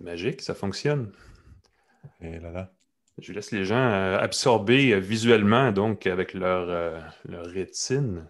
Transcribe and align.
C'est 0.00 0.06
magique, 0.06 0.40
ça 0.40 0.54
fonctionne. 0.54 1.12
Et 2.22 2.38
là 2.38 2.50
là. 2.50 2.72
Je 3.18 3.34
laisse 3.34 3.50
les 3.50 3.66
gens 3.66 3.76
euh, 3.76 4.18
absorber 4.18 4.94
euh, 4.94 4.98
visuellement, 4.98 5.72
donc 5.72 6.06
avec 6.06 6.32
leur, 6.32 6.70
euh, 6.70 6.98
leur 7.26 7.44
rétine, 7.44 8.26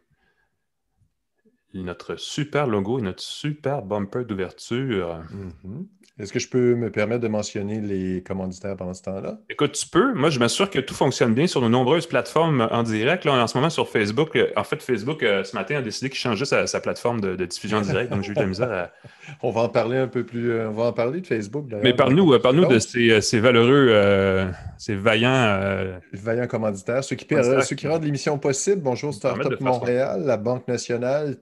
notre 1.75 2.17
super 2.17 2.67
logo 2.67 2.98
et 2.98 3.03
notre 3.03 3.22
super 3.22 3.82
bumper 3.82 4.25
d'ouverture. 4.25 5.21
Mhm. 5.64 5.87
Est-ce 6.18 6.35
que 6.35 6.39
je 6.39 6.50
peux 6.50 6.75
me 6.75 6.91
permettre 6.91 7.23
de 7.23 7.29
mentionner 7.29 7.80
les 7.80 8.23
commanditaires 8.23 8.77
pendant 8.77 8.93
ce 8.93 9.03
temps-là? 9.04 9.39
Écoute, 9.48 9.72
tu 9.72 9.86
peux. 9.89 10.12
Moi, 10.12 10.29
je 10.29 10.39
m'assure 10.39 10.68
que 10.68 10.79
tout 10.79 10.93
fonctionne 10.93 11.32
bien 11.32 11.46
sur 11.46 11.62
nos 11.62 11.71
nombreuses 11.71 12.07
plateformes 12.07 12.68
en 12.71 12.82
direct. 12.82 13.25
Là, 13.25 13.43
en 13.43 13.46
ce 13.46 13.57
moment, 13.57 13.71
sur 13.71 13.89
Facebook, 13.89 14.36
euh, 14.36 14.48
en 14.54 14.62
fait, 14.64 14.82
Facebook, 14.82 15.22
euh, 15.22 15.45
ce 15.45 15.57
matin, 15.57 15.77
a 15.77 15.80
décidé 15.82 16.11
qu'il 16.11 16.18
changeait 16.18 16.45
sa, 16.45 16.67
sa 16.67 16.80
plateforme 16.80 17.22
de, 17.22 17.36
de 17.36 17.45
diffusion 17.46 17.79
en 17.79 17.80
direct. 17.80 18.12
Donc, 18.12 18.23
j'ai 18.23 18.32
eu 18.32 18.34
de 18.34 18.41
la 18.41 18.46
misère 18.46 18.71
à. 18.71 18.91
On 19.43 19.50
va 19.50 19.62
en 19.62 19.68
parler 19.71 19.96
un 19.96 20.09
peu 20.09 20.25
plus. 20.25 20.50
euh, 20.50 20.68
on 20.68 20.73
va 20.73 20.84
en 20.87 20.93
parler 20.93 21.21
de 21.23 21.27
Facebook. 21.27 21.66
Mais 21.82 21.94
parle-nous 21.94 22.39
parle 22.41 22.57
de 22.57 22.63
Donc, 22.63 22.80
ces, 22.82 23.21
ces 23.21 23.41
valeureux, 23.41 23.86
euh, 23.91 24.50
ces 24.77 24.96
vaillants. 24.96 25.30
euh, 25.32 25.99
vaillants 26.13 26.49
commanditaires, 26.49 27.05
ceux 27.05 27.16
qui, 27.16 27.27
Commanditaires 27.27 27.63
ceux 27.63 27.77
qui 27.77 27.86
rendent 27.89 28.05
l'émission 28.05 28.39
possible. 28.39 28.82
Bonjour 28.82 29.11
de 29.11 29.14
Startup. 29.14 29.61
Montréal, 29.61 30.25
la 30.27 30.36
Banque 30.36 30.66
nationale, 30.68 31.36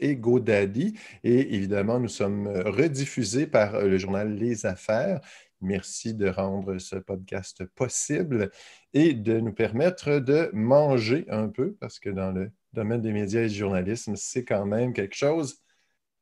Et 0.00 0.16
GoDaddy. 0.16 0.98
Et 1.24 1.54
évidemment, 1.54 1.98
nous 1.98 2.08
sommes 2.08 2.46
euh, 2.46 2.62
rediffusés 2.70 3.46
par 3.46 3.74
euh, 3.74 3.88
le 3.88 3.98
journal 3.98 4.34
Les 4.34 4.66
Affaires. 4.66 5.20
Merci 5.60 6.14
de 6.14 6.28
rendre 6.28 6.78
ce 6.78 6.96
podcast 6.96 7.64
possible 7.74 8.50
et 8.92 9.14
de 9.14 9.40
nous 9.40 9.52
permettre 9.52 10.18
de 10.18 10.50
manger 10.52 11.24
un 11.30 11.48
peu, 11.48 11.74
parce 11.80 11.98
que 11.98 12.10
dans 12.10 12.30
le 12.32 12.50
domaine 12.72 13.00
des 13.00 13.12
médias 13.12 13.42
et 13.42 13.48
du 13.48 13.54
journalisme, 13.54 14.16
c'est 14.16 14.44
quand 14.44 14.66
même 14.66 14.92
quelque 14.92 15.16
chose. 15.16 15.62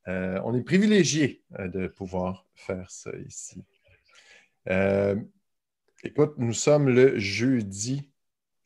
euh, 0.07 0.39
on 0.45 0.55
est 0.55 0.63
privilégié 0.63 1.43
de 1.59 1.87
pouvoir 1.87 2.45
faire 2.55 2.89
ça 2.89 3.11
ici. 3.27 3.63
Écoute, 6.03 6.35
nous 6.37 6.53
sommes 6.53 6.89
le 6.89 7.17
jeudi 7.17 8.11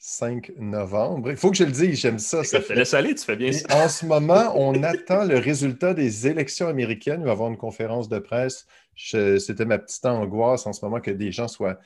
5 0.01 0.53
novembre. 0.57 1.29
Il 1.29 1.35
faut 1.37 1.51
que 1.51 1.57
je 1.57 1.65
le 1.65 1.71
dise, 1.71 1.99
j'aime 1.99 2.19
ça. 2.19 2.43
ça 2.45 2.61
fait- 2.61 2.73
laisse 2.75 2.93
aller, 2.93 3.13
tu 3.15 3.23
fais 3.25 3.35
bien 3.35 3.51
ça. 3.51 3.83
en 3.85 3.89
ce 3.89 4.05
moment, 4.05 4.53
on 4.55 4.73
attend 4.83 5.25
le 5.25 5.37
résultat 5.37 5.93
des 5.93 6.25
élections 6.27 6.67
américaines. 6.67 7.19
Il 7.21 7.25
va 7.25 7.31
y 7.31 7.33
avoir 7.33 7.49
une 7.49 7.57
conférence 7.57 8.07
de 8.07 8.17
presse. 8.19 8.65
Je- 8.95 9.37
C'était 9.37 9.65
ma 9.65 9.77
petite 9.77 10.05
angoisse 10.05 10.65
en 10.65 10.73
ce 10.73 10.83
moment 10.85 11.01
que 11.01 11.11
des 11.11 11.31
gens 11.31 11.47
soient 11.49 11.77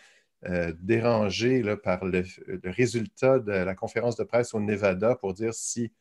euh, 0.46 0.74
dérangés 0.82 1.64
là, 1.64 1.76
par 1.78 2.04
le, 2.06 2.24
le 2.48 2.70
résultat 2.70 3.40
de 3.40 3.52
la 3.52 3.76
conférence 3.76 4.18
de 4.18 4.24
presse 4.26 4.54
au 4.54 4.60
Nevada 4.60 5.16
pour 5.16 5.34
dire 5.34 5.54
si 5.54 5.92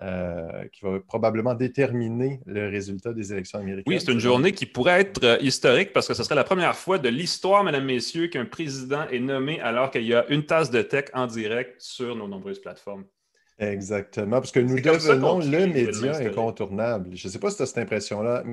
euh, 0.00 0.64
qui 0.72 0.84
va 0.84 1.00
probablement 1.00 1.54
déterminer 1.54 2.40
le 2.46 2.68
résultat 2.68 3.12
des 3.12 3.32
élections 3.32 3.58
américaines. 3.58 3.84
Oui, 3.86 4.00
c'est 4.00 4.10
une 4.10 4.20
journée 4.20 4.52
qui 4.52 4.64
pourrait 4.64 5.00
être 5.00 5.22
euh, 5.22 5.36
historique 5.40 5.92
parce 5.92 6.08
que 6.08 6.14
ce 6.14 6.22
serait 6.22 6.34
la 6.34 6.44
première 6.44 6.74
fois 6.74 6.98
de 6.98 7.10
l'histoire, 7.10 7.62
mesdames, 7.62 7.84
messieurs, 7.84 8.28
qu'un 8.28 8.46
président 8.46 9.06
est 9.10 9.20
nommé 9.20 9.60
alors 9.60 9.90
qu'il 9.90 10.04
y 10.04 10.14
a 10.14 10.24
une 10.30 10.46
tasse 10.46 10.70
de 10.70 10.80
tech 10.80 11.06
en 11.12 11.26
direct 11.26 11.74
sur 11.78 12.16
nos 12.16 12.26
nombreuses 12.26 12.60
plateformes. 12.60 13.04
Exactement, 13.58 14.40
parce 14.40 14.50
que 14.50 14.60
nous 14.60 14.80
devenons 14.80 15.40
le 15.40 15.66
média 15.66 16.16
incontournable. 16.16 17.10
Je 17.14 17.28
ne 17.28 17.32
sais 17.32 17.38
pas 17.38 17.50
si 17.50 17.58
tu 17.58 17.62
as 17.62 17.66
cette 17.66 17.78
impression-là, 17.78 18.44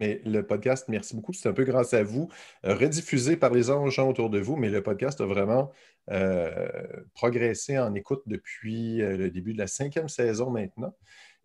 mais 0.00 0.20
le 0.24 0.46
podcast, 0.46 0.86
merci 0.88 1.14
beaucoup. 1.14 1.32
C'est 1.32 1.48
un 1.48 1.52
peu 1.52 1.64
grâce 1.64 1.94
à 1.94 2.02
vous, 2.02 2.28
euh, 2.64 2.74
rediffusé 2.74 3.36
par 3.36 3.52
les 3.52 3.64
gens 3.64 4.08
autour 4.08 4.30
de 4.30 4.38
vous, 4.38 4.56
mais 4.56 4.68
le 4.68 4.82
podcast 4.82 5.20
a 5.20 5.26
vraiment 5.26 5.72
euh, 6.10 6.68
progressé 7.14 7.78
en 7.78 7.94
écoute 7.94 8.22
depuis 8.26 9.02
euh, 9.02 9.16
le 9.16 9.30
début 9.30 9.54
de 9.54 9.58
la 9.58 9.66
cinquième 9.66 10.08
saison 10.08 10.50
maintenant. 10.50 10.94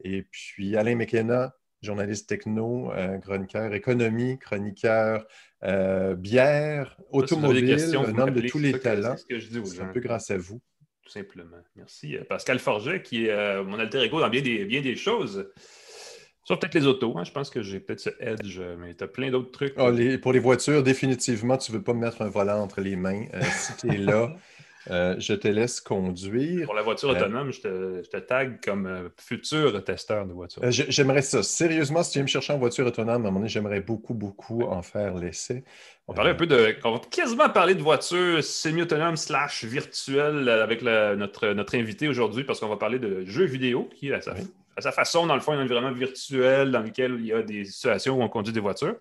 Et 0.03 0.23
puis 0.23 0.75
Alain 0.75 0.95
McKenna, 0.95 1.55
journaliste 1.81 2.27
techno, 2.27 2.91
euh, 2.91 3.17
chroniqueur 3.19 3.73
économie, 3.73 4.38
chroniqueur 4.38 5.25
euh, 5.63 6.15
bière, 6.15 6.97
automobile, 7.11 7.95
un 7.95 8.17
homme 8.17 8.31
de 8.31 8.47
tous 8.47 8.59
les 8.59 8.77
talents. 8.77 9.15
C'est 9.17 9.39
ce 9.39 9.81
un 9.81 9.88
peu 9.88 9.99
grâce 9.99 10.30
à 10.30 10.38
vous. 10.38 10.61
tout 11.03 11.11
simplement. 11.11 11.58
Merci. 11.75 12.17
Pascal 12.30 12.59
Forget, 12.59 13.02
qui 13.02 13.27
est 13.27 13.64
mon 13.64 13.80
alter 13.80 14.02
ego 14.03 14.20
dans 14.20 14.30
bien 14.30 14.42
des, 14.42 14.65
bien 14.65 14.81
des 14.81 14.95
choses. 14.95 15.52
Sauf 16.43 16.59
peut-être 16.59 16.73
les 16.73 16.87
autos. 16.87 17.13
hein. 17.17 17.23
Je 17.23 17.31
pense 17.31 17.49
que 17.49 17.61
j'ai 17.61 17.79
peut-être 17.79 17.99
ce 17.99 18.09
edge, 18.19 18.57
euh, 18.59 18.75
mais 18.79 18.93
tu 18.95 19.03
as 19.03 19.07
plein 19.07 19.29
d'autres 19.29 19.52
trucs. 19.52 19.73
Ah, 19.77 19.91
les- 19.91 20.17
pour 20.17 20.33
les 20.33 20.39
voitures, 20.39 20.81
définitivement, 20.83 21.57
tu 21.57 21.71
ne 21.71 21.77
veux 21.77 21.83
pas 21.83 21.93
me 21.93 21.99
mettre 21.99 22.21
un 22.23 22.29
volant 22.29 22.59
entre 22.61 22.81
les 22.81 22.95
mains. 22.95 23.25
Euh, 23.33 23.41
si 23.43 23.75
tu 23.77 23.93
es 23.93 23.97
là, 23.97 24.33
euh, 24.89 25.15
je 25.19 25.33
te 25.35 25.47
laisse 25.47 25.79
conduire. 25.79 26.65
Pour 26.65 26.73
la 26.73 26.81
voiture 26.81 27.09
Euh, 27.11 27.13
autonome, 27.13 27.52
je 27.52 27.61
te, 27.61 28.02
je 28.03 28.09
te 28.09 28.17
tag 28.17 28.59
comme 28.65 29.11
futur 29.19 29.83
testeur 29.83 30.25
de 30.25 30.33
voiture. 30.33 30.63
J'ai- 30.71 30.89
J'aimerais 30.89 31.21
ça. 31.21 31.43
Sérieusement, 31.43 32.02
si 32.02 32.13
tu 32.13 32.17
viens 32.17 32.23
me 32.23 32.27
chercher 32.27 32.53
en 32.53 32.58
voiture 32.58 32.87
autonome, 32.87 33.09
à 33.09 33.15
un 33.15 33.19
moment 33.19 33.39
donné, 33.41 33.47
j'aimerais 33.49 33.81
beaucoup, 33.81 34.15
beaucoup 34.15 34.63
en 34.63 34.81
faire 34.81 35.13
l'essai. 35.13 35.63
On 36.08 36.13
parlait 36.13 36.31
un 36.31 36.35
peu 36.35 36.47
de. 36.47 36.75
On 36.83 36.93
va 36.93 36.99
quasiment 37.11 37.49
parler 37.49 37.75
de 37.75 37.83
voitures 37.83 38.43
semi-autonomes 38.43 39.15
slash 39.15 39.63
virtuelles 39.63 40.49
avec 40.49 40.81
la- 40.81 41.15
notre, 41.15 41.49
notre 41.53 41.75
invité 41.77 42.08
aujourd'hui 42.08 42.43
parce 42.43 42.59
qu'on 42.59 42.67
va 42.67 42.77
parler 42.77 42.97
de 42.97 43.23
jeux 43.25 43.45
vidéo 43.45 43.87
qui, 43.95 44.11
à 44.11 44.19
sa, 44.21 44.33
Oui. 44.33 44.39
À 44.77 44.82
sa 44.82 44.92
façon, 44.92 45.27
dans 45.27 45.36
le 45.36 45.42
fond, 45.42 45.54
un 45.54 45.61
environnement 45.64 45.92
virtuel 45.92 46.71
dans 46.71 46.82
lequel 46.82 47.17
il 47.20 47.26
y 47.27 47.33
a 47.33 47.42
des 47.42 47.65
situations 47.65 48.17
où 48.17 48.21
on 48.21 48.30
conduit 48.30 48.54
des 48.54 48.59
voitures. 48.59 48.95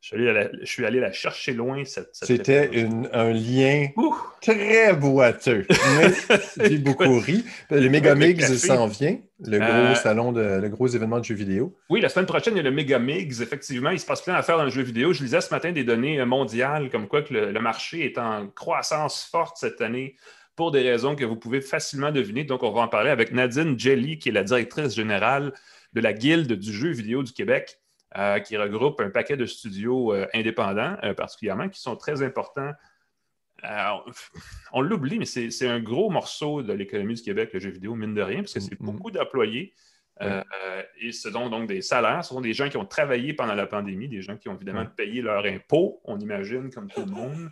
Je 0.00 0.08
suis 0.08 0.16
allé 0.16 0.32
la, 0.34 0.48
je 0.60 0.66
suis 0.66 0.84
allé 0.84 1.00
la 1.00 1.12
chercher 1.12 1.54
loin. 1.54 1.82
Cette, 1.86 2.10
cette 2.12 2.28
C'était 2.28 2.86
un 3.14 3.32
lien 3.32 3.86
Ouh! 3.96 4.14
très 4.42 4.92
boiteux. 4.92 5.66
Mais 5.70 6.38
j'ai 6.68 6.76
beaucoup 6.76 7.18
ri. 7.20 7.42
Le 7.70 7.88
Megamix 7.88 8.54
s'en 8.58 8.86
vient, 8.86 9.16
le 9.40 9.58
gros 9.58 9.66
Euh, 9.66 9.94
salon, 9.94 10.32
de, 10.32 10.60
le 10.60 10.68
gros 10.68 10.88
événement 10.88 11.20
de 11.20 11.24
jeux 11.24 11.34
vidéo. 11.34 11.74
Oui, 11.88 12.02
la 12.02 12.10
semaine 12.10 12.26
prochaine, 12.26 12.52
il 12.52 12.58
y 12.58 12.60
a 12.60 12.64
le 12.64 12.70
Megamix. 12.70 13.40
Effectivement, 13.40 13.88
il 13.88 13.98
se 13.98 14.04
passe 14.04 14.20
plein 14.20 14.34
d'affaires 14.34 14.58
dans 14.58 14.64
le 14.64 14.70
jeu 14.70 14.82
vidéo. 14.82 15.14
Je 15.14 15.22
lisais 15.22 15.40
ce 15.40 15.48
matin 15.54 15.72
des 15.72 15.84
données 15.84 16.22
mondiales, 16.26 16.90
comme 16.90 17.08
quoi 17.08 17.22
que 17.22 17.32
le, 17.32 17.50
le 17.50 17.60
marché 17.60 18.04
est 18.04 18.18
en 18.18 18.48
croissance 18.48 19.24
forte 19.24 19.56
cette 19.56 19.80
année 19.80 20.16
pour 20.56 20.70
des 20.70 20.82
raisons 20.82 21.16
que 21.16 21.24
vous 21.24 21.36
pouvez 21.36 21.60
facilement 21.60 22.12
deviner. 22.12 22.44
Donc, 22.44 22.62
on 22.62 22.70
va 22.70 22.82
en 22.82 22.88
parler 22.88 23.10
avec 23.10 23.32
Nadine 23.32 23.78
Jelly, 23.78 24.18
qui 24.18 24.28
est 24.28 24.32
la 24.32 24.44
directrice 24.44 24.94
générale 24.94 25.52
de 25.92 26.00
la 26.00 26.12
Guilde 26.12 26.52
du 26.52 26.72
jeu 26.72 26.90
vidéo 26.90 27.22
du 27.22 27.32
Québec, 27.32 27.78
euh, 28.16 28.38
qui 28.38 28.56
regroupe 28.56 29.00
un 29.00 29.10
paquet 29.10 29.36
de 29.36 29.46
studios 29.46 30.12
euh, 30.14 30.26
indépendants, 30.34 30.96
euh, 31.02 31.14
particulièrement, 31.14 31.68
qui 31.68 31.80
sont 31.80 31.96
très 31.96 32.22
importants. 32.22 32.72
On 34.72 34.80
l'oublie, 34.82 35.18
mais 35.18 35.24
c'est 35.24 35.68
un 35.68 35.80
gros 35.80 36.10
morceau 36.10 36.62
de 36.62 36.72
l'économie 36.72 37.14
du 37.14 37.22
Québec, 37.22 37.50
le 37.54 37.60
jeu 37.60 37.70
vidéo, 37.70 37.94
mine 37.94 38.14
de 38.14 38.20
rien, 38.22 38.40
parce 38.40 38.52
que 38.52 38.60
c'est 38.60 38.78
Mhm. 38.78 38.86
beaucoup 38.92 39.10
d'employés. 39.10 39.72
Et 41.00 41.12
ce 41.12 41.30
sont 41.30 41.48
donc 41.48 41.66
des 41.66 41.80
salaires. 41.80 42.22
Ce 42.24 42.28
sont 42.34 42.42
des 42.42 42.52
gens 42.52 42.68
qui 42.68 42.76
ont 42.76 42.84
travaillé 42.84 43.32
pendant 43.32 43.54
la 43.54 43.66
pandémie, 43.66 44.06
des 44.08 44.20
gens 44.22 44.36
qui 44.36 44.48
ont 44.48 44.54
évidemment 44.54 44.80
Ouais. 44.82 44.88
payé 44.96 45.22
leurs 45.22 45.44
impôts, 45.46 46.00
on 46.04 46.18
imagine, 46.20 46.70
comme 46.70 46.88
tout 46.88 47.00
le 47.00 47.10
monde. 47.10 47.50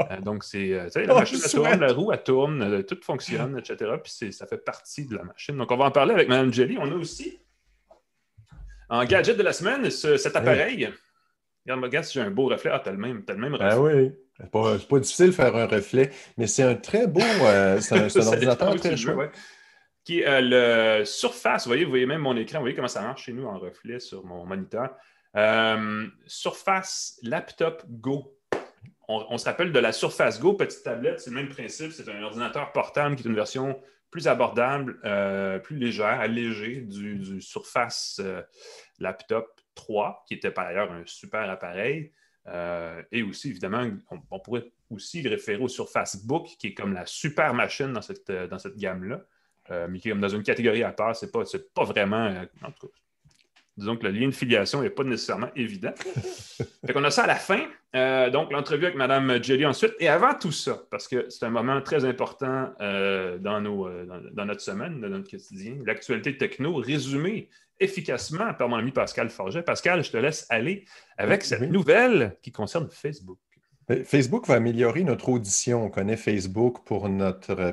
Euh, 0.00 0.20
donc, 0.20 0.42
c'est, 0.44 0.72
euh, 0.72 0.88
sais, 0.88 1.02
Oh, 1.04 1.08
la 1.08 1.14
machine 1.14 1.38
tourne, 1.50 1.80
la 1.80 1.92
roue, 1.92 2.12
elle 2.12 2.22
tourne, 2.22 2.62
euh, 2.62 2.82
tout 2.82 2.98
fonctionne, 3.02 3.58
etc. 3.58 3.92
Puis 4.02 4.32
ça 4.32 4.46
fait 4.46 4.58
partie 4.58 5.06
de 5.06 5.14
la 5.16 5.22
machine. 5.24 5.56
Donc, 5.56 5.70
on 5.70 5.76
va 5.76 5.84
en 5.84 5.90
parler 5.90 6.12
avec 6.14 6.28
Mme 6.28 6.52
Jelly. 6.52 6.76
On 6.80 6.90
a 6.90 6.94
aussi, 6.94 7.38
en 8.88 9.04
gadget 9.04 9.36
de 9.36 9.42
la 9.42 9.52
semaine, 9.52 9.90
ce- 9.90 10.16
cet 10.16 10.36
appareil. 10.36 10.92
Regarde, 11.64 11.82
regarde 11.84 12.04
si 12.04 12.14
j'ai 12.14 12.20
un 12.20 12.30
beau 12.30 12.46
reflet. 12.48 12.70
Ah, 12.72 12.80
t'as 12.82 12.90
le 12.90 12.98
même, 12.98 13.24
t'as 13.24 13.34
le 13.34 13.38
même 13.40 13.54
reflet. 13.54 13.68
Ah 13.70 13.80
oui, 13.80 14.12
c'est 14.38 14.50
pas, 14.50 14.98
difficile 14.98 15.26
de 15.26 15.30
faire 15.32 15.54
un 15.54 15.66
reflet, 15.66 16.10
mais 16.36 16.46
c'est 16.48 16.64
un 16.64 16.74
très 16.74 17.06
beau, 17.06 17.20
euh, 17.20 17.80
c'est 17.80 17.94
un, 17.96 18.06
un 18.22 18.26
ordinateur 18.26 18.74
très 18.76 18.96
chouette. 18.96 19.16
ouais. 19.16 19.30
Qui 20.04 20.20
est 20.20 20.26
euh, 20.26 20.98
le 20.98 21.04
Surface. 21.04 21.64
Vous 21.64 21.68
voyez, 21.70 21.84
vous 21.84 21.90
voyez 21.90 22.06
même 22.06 22.22
mon 22.22 22.36
écran. 22.36 22.58
Vous 22.58 22.64
voyez 22.64 22.74
comment 22.74 22.88
ça 22.88 23.02
marche 23.02 23.24
chez 23.26 23.32
nous 23.32 23.44
en 23.46 23.58
reflet 23.58 24.00
sur 24.00 24.24
mon 24.24 24.44
moniteur. 24.44 24.90
Euh, 25.36 26.06
Surface 26.26 27.20
Laptop 27.22 27.84
Go. 27.88 28.36
On, 29.12 29.38
se 29.38 29.44
rappelle 29.44 29.72
de 29.72 29.78
la 29.78 29.92
Surface 29.92 30.40
Go, 30.40 30.54
petite 30.54 30.82
tablette, 30.82 31.20
c'est 31.20 31.30
le 31.30 31.36
même 31.36 31.48
principe. 31.48 31.92
C'est 31.92 32.08
un 32.08 32.22
ordinateur 32.22 32.72
portable 32.72 33.16
qui 33.16 33.22
est 33.22 33.28
une 33.28 33.34
version 33.34 33.80
plus 34.10 34.28
abordable, 34.28 34.98
euh, 35.04 35.58
plus 35.58 35.76
légère, 35.76 36.20
allégée 36.20 36.82
du, 36.82 37.40
Surface 37.40 38.20
euh, 38.22 38.42
Laptop 38.98 39.60
3, 39.74 40.24
qui 40.26 40.34
était 40.34 40.50
par 40.50 40.66
ailleurs 40.66 40.92
un 40.92 41.02
super 41.06 41.48
appareil. 41.50 42.12
Euh, 42.48 43.02
et 43.12 43.22
aussi, 43.22 43.50
évidemment, 43.50 43.88
on, 44.30 44.40
pourrait 44.40 44.72
aussi 44.90 45.22
le 45.22 45.30
référer 45.30 45.62
au 45.62 45.68
Surface 45.68 46.24
Book, 46.24 46.48
qui 46.58 46.68
est 46.68 46.74
comme 46.74 46.92
la 46.94 47.06
super 47.06 47.54
machine 47.54 47.92
dans 47.92 48.02
cette, 48.02 48.76
gamme-là, 48.76 49.24
mais 49.88 49.98
qui 49.98 50.08
est 50.08 50.12
comme 50.12 50.20
dans 50.20 50.28
une 50.28 50.42
catégorie 50.42 50.84
à 50.84 50.92
part. 50.92 51.14
C'est 51.16 51.30
pas, 51.30 51.42
pas 51.74 51.84
vraiment. 51.84 52.34
en 52.62 52.72
tout 52.72 52.88
cas, 52.88 52.94
disons 53.76 53.96
que 53.96 54.06
le 54.06 54.12
lien 54.12 54.26
de 54.26 54.34
filiation 54.34 54.82
n'est 54.82 54.90
pas 54.90 55.04
nécessairement 55.04 55.48
évident. 55.56 55.92
fait 56.86 56.92
qu'on 56.92 57.04
a 57.04 57.10
ça 57.10 57.24
à 57.24 57.26
la 57.26 57.36
fin. 57.36 57.60
Euh, 57.94 58.30
donc, 58.30 58.52
l'entrevue 58.52 58.86
avec 58.86 58.96
Mme 58.96 59.42
Jelly 59.42 59.66
ensuite. 59.66 59.94
Et 60.00 60.08
avant 60.08 60.34
tout 60.34 60.52
ça, 60.52 60.82
parce 60.90 61.08
que 61.08 61.28
c'est 61.28 61.44
un 61.44 61.50
moment 61.50 61.80
très 61.82 62.04
important 62.04 62.72
euh, 62.80 63.38
dans, 63.38 63.60
nos, 63.60 63.86
euh, 63.86 64.04
dans, 64.06 64.20
dans 64.32 64.44
notre 64.46 64.60
semaine, 64.60 65.00
dans 65.00 65.08
notre 65.08 65.30
quotidien, 65.30 65.76
l'actualité 65.84 66.36
techno 66.36 66.74
résumée 66.76 67.48
efficacement 67.80 68.54
par 68.54 68.68
mon 68.68 68.76
ami 68.76 68.92
Pascal 68.92 69.28
Forget. 69.28 69.62
Pascal, 69.62 70.04
je 70.04 70.10
te 70.10 70.16
laisse 70.16 70.46
aller 70.48 70.84
avec 71.18 71.40
Oui, 71.40 71.46
cette 71.46 71.60
oui. 71.62 71.68
nouvelle 71.68 72.36
qui 72.42 72.52
concerne 72.52 72.88
Facebook. 72.90 73.38
Euh, 73.90 74.04
Facebook 74.04 74.46
va 74.46 74.54
améliorer 74.54 75.04
notre 75.04 75.28
audition. 75.28 75.84
On 75.84 75.90
connaît 75.90 76.16
Facebook 76.16 76.84
pour, 76.84 77.08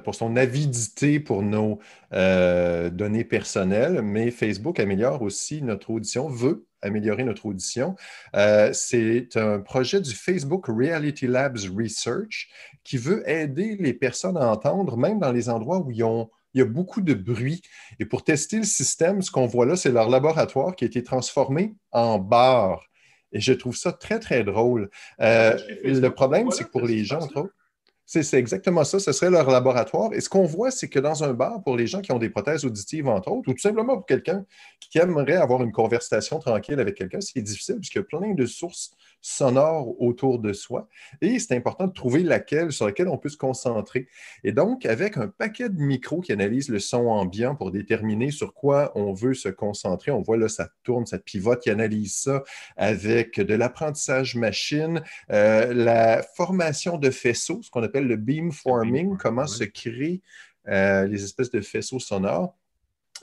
pour 0.04 0.16
son 0.16 0.36
avidité 0.36 1.20
pour 1.20 1.44
nos 1.44 1.80
euh, 2.14 2.90
données 2.90 3.24
personnelles, 3.24 4.02
mais 4.02 4.32
Facebook 4.32 4.80
améliore 4.80 5.22
aussi 5.22 5.62
notre 5.62 5.92
audition, 5.92 6.30
veut 6.30 6.66
améliorer 6.82 7.24
notre 7.24 7.46
audition. 7.46 7.96
Euh, 8.36 8.72
c'est 8.74 9.36
un 9.36 9.60
projet 9.60 10.00
du 10.02 10.14
Facebook 10.14 10.68
Reality 10.68 11.28
Labs 11.28 11.60
Research 11.78 12.50
qui 12.84 12.98
veut 12.98 13.28
aider 13.30 13.76
les 13.80 13.94
personnes 13.94 14.38
à 14.38 14.50
entendre, 14.50 14.98
même 14.98 15.20
dans 15.20 15.32
les 15.32 15.50
endroits 15.50 15.80
où 15.80 15.92
il 15.92 15.98
y 15.98 16.62
a 16.62 16.66
beaucoup 16.66 17.02
de 17.02 17.14
bruit. 17.14 17.62
Et 18.00 18.06
pour 18.06 18.24
tester 18.24 18.58
le 18.58 18.64
système, 18.64 19.22
ce 19.22 19.30
qu'on 19.30 19.46
voit 19.46 19.66
là, 19.66 19.76
c'est 19.76 19.92
leur 19.92 20.10
laboratoire 20.10 20.76
qui 20.76 20.86
a 20.86 20.88
été 20.88 21.04
transformé 21.04 21.76
en 21.92 22.18
bar. 22.18 22.89
Et 23.31 23.40
je 23.40 23.54
trouve 23.54 23.76
ça 23.76 23.92
très, 23.92 24.20
très 24.20 24.44
drôle. 24.44 24.90
Euh, 25.22 25.58
le 25.84 26.10
problème, 26.10 26.52
c'est 26.52 26.64
que 26.64 26.70
pour 26.70 26.86
les 26.86 27.04
gens, 27.04 27.22
entre 27.22 27.42
autres, 27.42 27.54
c'est 28.06 28.40
exactement 28.40 28.84
ça. 28.84 29.00
Ce 29.00 29.12
serait 29.12 29.30
leur 29.30 29.48
laboratoire. 29.52 30.14
Et 30.14 30.22
ce 30.22 30.30
qu'on 30.30 30.46
voit, 30.46 30.72
c'est 30.72 30.90
que 30.90 30.98
dans 30.98 31.24
un 31.24 31.34
bar, 31.34 31.62
pour 31.64 31.78
les 31.78 31.86
gens 31.86 32.02
qui 32.02 32.12
ont 32.12 32.18
des 32.18 32.31
prothèses 32.31 32.66
auditives, 32.66 33.08
entre 33.08 33.31
autres, 33.31 33.48
ou 33.50 33.54
tout 33.54 33.60
simplement 33.60 33.98
pour 33.98 34.08
quelqu'un 34.08 34.46
qui 34.80 34.98
aimerait 34.98 35.36
avoir 35.36 35.62
une 35.62 35.72
conversation 35.72 36.40
tranquille 36.40 36.80
avec 36.80 36.96
quelqu'un, 36.96 37.22
c'est 37.22 37.40
difficile 37.42 37.76
puisqu'il 37.76 38.00
y 38.00 38.02
a 38.02 38.06
plein 38.06 38.34
de 38.34 38.46
sources 38.48 38.96
sonore 39.21 40.00
autour 40.01 40.39
de 40.39 40.54
soi. 40.54 40.88
Et 41.21 41.39
c'est 41.39 41.56
important 41.56 41.88
de 41.88 41.94
trouver 41.94 42.24
laquelle, 42.24 42.71
sur 42.71 42.86
laquelle 42.86 43.07
on 43.07 43.18
peut 43.18 43.30
se 43.30 43.38
concentrer. 43.38 44.07
Et 44.44 44.51
donc, 44.51 44.86
avec 44.86 45.18
un 45.18 45.27
paquet 45.27 45.69
de 45.69 45.80
micros 45.80 46.21
qui 46.21 46.31
analysent 46.31 46.69
le 46.69 46.80
son 46.80 47.07
ambiant 47.07 47.56
pour 47.56 47.71
déterminer 47.71 48.31
sur 48.31 48.54
quoi 48.54 48.92
on 48.95 49.13
veut 49.13 49.33
se 49.33 49.50
concentrer, 49.50 50.12
on 50.12 50.21
voit 50.21 50.38
là, 50.38 50.48
ça 50.48 50.69
tourne, 50.83 51.06
ça 51.06 51.19
pivote, 51.19 51.62
qui 51.62 51.69
analyse 51.69 52.16
ça 52.16 52.44
avec 52.77 53.39
de 53.39 53.54
l'apprentissage 53.54 54.36
machine, 54.36 55.01
euh, 55.31 55.74
la 55.74 56.24
formation 56.36 56.98
de 56.98 57.10
faisceaux, 57.10 57.62
ce 57.62 57.69
qu'on 57.69 57.83
appelle 57.83 58.07
le 58.07 58.16
beamforming, 58.16 59.18
comment 59.18 59.48
se 59.48 59.63
créent 59.63 60.21
euh, 60.68 61.07
les 61.07 61.24
espèces 61.24 61.51
de 61.51 61.62
faisceaux 61.62 62.00
sonores 62.00 62.56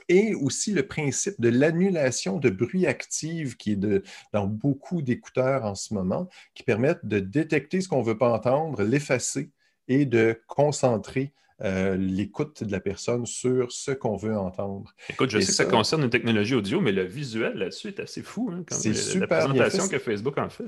et 0.08 0.34
aussi 0.34 0.72
le 0.72 0.86
principe 0.86 1.40
de 1.40 1.48
l'annulation 1.48 2.38
de 2.38 2.50
bruit 2.50 2.86
active 2.86 3.56
qui 3.56 3.72
est 3.72 4.02
dans 4.32 4.46
beaucoup 4.46 5.02
d'écouteurs 5.02 5.64
en 5.64 5.74
ce 5.74 5.94
moment, 5.94 6.28
qui 6.54 6.62
permettent 6.62 7.04
de 7.04 7.18
détecter 7.18 7.80
ce 7.80 7.88
qu'on 7.88 8.00
ne 8.00 8.06
veut 8.06 8.18
pas 8.18 8.32
entendre, 8.32 8.82
l'effacer 8.82 9.50
et 9.88 10.04
de 10.04 10.40
concentrer 10.46 11.32
euh, 11.62 11.96
l'écoute 11.96 12.64
de 12.64 12.70
la 12.70 12.80
personne 12.80 13.24
sur 13.24 13.72
ce 13.72 13.90
qu'on 13.90 14.16
veut 14.16 14.36
entendre. 14.36 14.94
Écoute, 15.08 15.30
je 15.30 15.38
sais 15.38 15.46
que 15.46 15.52
ça 15.52 15.64
concerne 15.64 16.02
une 16.02 16.10
technologie 16.10 16.54
audio, 16.54 16.82
mais 16.82 16.92
le 16.92 17.04
visuel 17.04 17.54
là-dessus 17.54 17.88
est 17.88 18.00
assez 18.00 18.22
fou. 18.22 18.50
Hein, 18.52 18.62
c'est 18.70 18.92
super 18.92 19.48
la 19.48 19.54
présentation 19.54 19.88
que 19.88 19.98
Facebook 19.98 20.36
en 20.36 20.50
fait. 20.50 20.64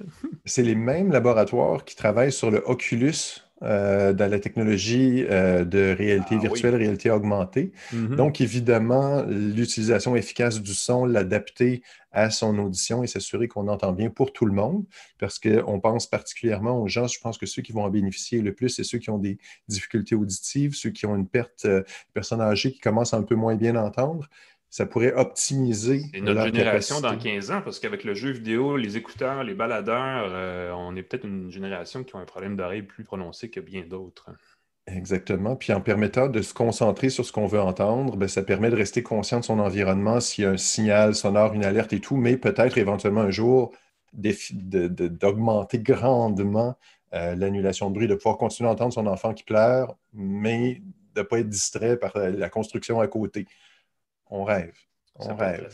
c'est 0.47 0.63
les 0.63 0.75
mêmes 0.75 1.13
laboratoires 1.13 1.85
qui 1.85 1.95
travaillent 1.95 2.33
sur 2.33 2.51
le 2.51 2.63
Oculus 2.65 3.43
euh, 3.63 4.13
dans 4.13 4.31
la 4.31 4.39
technologie 4.39 5.25
euh, 5.29 5.65
de 5.65 5.95
réalité 5.97 6.37
ah 6.39 6.43
virtuelle, 6.43 6.77
réalité 6.77 7.11
augmentée. 7.11 7.73
Mm-hmm. 7.93 8.15
Donc, 8.15 8.41
évidemment, 8.41 9.23
l'utilisation 9.23 10.15
efficace 10.15 10.63
du 10.63 10.75
son, 10.75 11.05
l'adapter 11.05 11.83
à 12.13 12.31
son 12.31 12.57
audition 12.59 13.03
et 13.03 13.07
s'assurer 13.07 13.49
qu'on 13.49 13.69
entend 13.69 13.93
bien 13.93 14.11
pour 14.11 14.33
tout 14.33 14.47
le 14.47 14.53
monde, 14.53 14.85
parce 15.19 15.39
qu'on 15.39 15.81
pense 15.81 16.07
particulièrement 16.07 16.81
aux 16.81 16.89
gens, 16.89 17.07
je 17.07 17.21
pense 17.21 17.37
que 17.37 17.47
ceux 17.47 17.63
qui 17.63 17.73
vont 17.73 17.83
en 17.83 17.91
bénéficier 17.91 18.41
le 18.41 18.55
plus, 18.55 18.69
c'est 18.69 18.85
ceux 18.85 18.99
qui 18.99 19.11
ont 19.11 19.19
des 19.19 19.39
difficultés 19.67 20.15
auditives, 20.15 20.75
ceux 20.75 20.91
qui 20.91 21.07
ont 21.07 21.17
une 21.17 21.27
perte, 21.27 21.65
euh, 21.65 21.83
personnes 22.15 22.41
âgées 22.41 22.73
qui 22.73 22.81
commencent 22.81 23.15
un 23.15 23.23
peu 23.23 23.35
moins 23.35 23.57
bien 23.57 23.77
à 23.77 23.83
entendre 23.83 24.29
ça 24.71 24.87
pourrait 24.87 25.15
optimiser. 25.15 26.03
C'est 26.13 26.21
notre 26.21 26.45
génération 26.47 27.01
dans 27.01 27.17
15 27.17 27.51
ans, 27.51 27.63
parce 27.63 27.81
qu'avec 27.81 28.05
le 28.05 28.15
jeu 28.15 28.31
vidéo, 28.31 28.77
les 28.77 28.97
écouteurs, 28.97 29.43
les 29.45 29.55
baladeurs, 29.55 30.29
euh, 30.31 30.73
on 30.73 30.95
est 30.97 31.03
peut-être 31.03 31.25
une 31.25 31.51
génération 31.51 32.05
qui 32.05 32.17
a 32.17 32.21
un 32.21 32.25
problème 32.25 32.57
d'oreille 32.57 32.83
plus 32.83 33.05
prononcé 33.05 33.51
que 33.51 33.61
bien 33.61 33.85
d'autres. 33.89 34.31
Exactement. 34.87 35.57
Puis 35.57 35.73
en 35.73 35.81
permettant 35.81 36.29
de 36.29 36.41
se 36.43 36.55
concentrer 36.55 37.11
sur 37.11 37.25
ce 37.25 37.33
qu'on 37.33 37.47
veut 37.47 37.61
entendre, 37.61 38.17
bien, 38.17 38.29
ça 38.29 38.43
permet 38.43 38.71
de 38.71 38.77
rester 38.77 39.03
conscient 39.03 39.41
de 39.41 39.45
son 39.45 39.59
environnement 39.59 40.21
s'il 40.21 40.45
y 40.45 40.47
a 40.47 40.51
un 40.51 40.57
signal 40.57 41.15
sonore, 41.15 41.55
une 41.55 41.65
alerte 41.65 41.93
et 41.93 42.01
tout, 42.01 42.17
mais 42.17 42.37
peut-être 42.37 42.79
éventuellement 42.79 43.23
un 43.23 43.31
jour 43.31 43.73
d'augmenter 44.15 45.79
grandement 45.81 46.75
euh, 47.15 47.35
l'annulation 47.35 47.91
de 47.91 47.95
bruit, 47.95 48.09
de 48.09 48.15
pouvoir 48.15 48.39
continuer 48.39 48.69
à 48.69 48.73
entendre 48.73 48.95
son 48.95 49.07
enfant 49.07 49.35
qui 49.35 49.45
pleure, 49.45 49.97
mais 50.15 50.83
de 51.15 51.21
ne 51.21 51.27
pas 51.27 51.41
être 51.41 51.49
distrait 51.49 51.99
par 51.99 52.17
la 52.17 52.49
construction 52.49 53.01
à 53.01 53.09
côté 53.09 53.47
on 54.31 54.45
rêve. 54.45 54.75
On 55.19 55.35
rêve. 55.35 55.69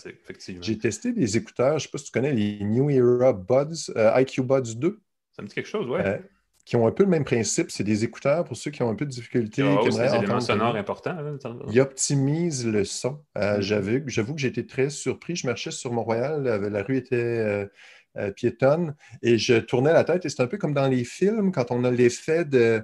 J'ai 0.60 0.78
testé 0.78 1.12
des 1.12 1.36
écouteurs, 1.36 1.72
je 1.72 1.74
ne 1.74 1.78
sais 1.80 1.88
pas 1.88 1.98
si 1.98 2.04
tu 2.06 2.12
connais 2.12 2.32
les 2.32 2.64
New 2.64 2.90
Era 2.90 3.32
Buds, 3.32 3.92
euh, 3.96 4.20
IQ 4.20 4.42
Buds 4.42 4.74
2. 4.74 5.00
Ça 5.32 5.42
me 5.42 5.48
dit 5.48 5.54
quelque 5.54 5.68
chose, 5.68 5.86
oui. 5.88 6.00
Euh, 6.00 6.18
qui 6.64 6.76
ont 6.76 6.86
un 6.86 6.92
peu 6.92 7.02
le 7.02 7.10
même 7.10 7.24
principe. 7.24 7.70
C'est 7.70 7.84
des 7.84 8.04
écouteurs 8.04 8.44
pour 8.44 8.56
ceux 8.56 8.70
qui 8.70 8.82
ont 8.82 8.88
un 8.88 8.94
peu 8.94 9.04
de 9.04 9.10
difficulté. 9.10 9.62
Ah, 9.62 9.76
qui 9.82 9.90
des 9.90 10.14
éléments 10.14 10.40
sonores 10.40 10.76
importants. 10.76 11.16
Ils 11.70 11.80
optimisent 11.80 12.66
le 12.66 12.84
son. 12.84 13.22
Euh, 13.36 13.58
mm-hmm. 13.58 14.08
J'avoue 14.08 14.34
que 14.34 14.40
j'ai 14.40 14.48
été 14.48 14.66
très 14.66 14.88
surpris. 14.88 15.36
Je 15.36 15.46
marchais 15.46 15.70
sur 15.70 15.92
Mont-Royal, 15.92 16.42
la, 16.42 16.82
rue 16.82 16.96
était 16.96 17.68
piétonne 18.36 18.94
et 19.22 19.36
je 19.36 19.54
tournais 19.56 19.92
la 19.92 20.04
tête 20.04 20.24
et 20.24 20.28
c'est 20.28 20.40
un 20.40 20.46
peu 20.46 20.56
comme 20.56 20.72
dans 20.72 20.88
les 20.88 21.04
films 21.04 21.50
quand 21.52 21.70
on 21.70 21.84
a 21.84 21.90
l'effet 21.90 22.44
de 22.44 22.82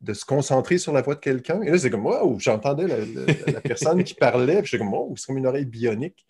de 0.00 0.12
se 0.12 0.24
concentrer 0.24 0.78
sur 0.78 0.92
la 0.92 1.02
voix 1.02 1.14
de 1.14 1.20
quelqu'un. 1.20 1.62
Et 1.62 1.70
là, 1.70 1.78
c'est 1.78 1.90
comme, 1.90 2.06
wow, 2.06 2.38
j'entendais 2.38 2.86
la, 2.86 3.60
personne 3.60 4.04
qui 4.04 4.14
parlait, 4.14 4.58
puis 4.62 4.66
j'étais 4.70 4.84
comme, 4.84 4.92
wow, 4.92 5.14
c'est 5.16 5.26
comme 5.26 5.38
une 5.38 5.46
oreille 5.46 5.66
bionique. 5.66 6.26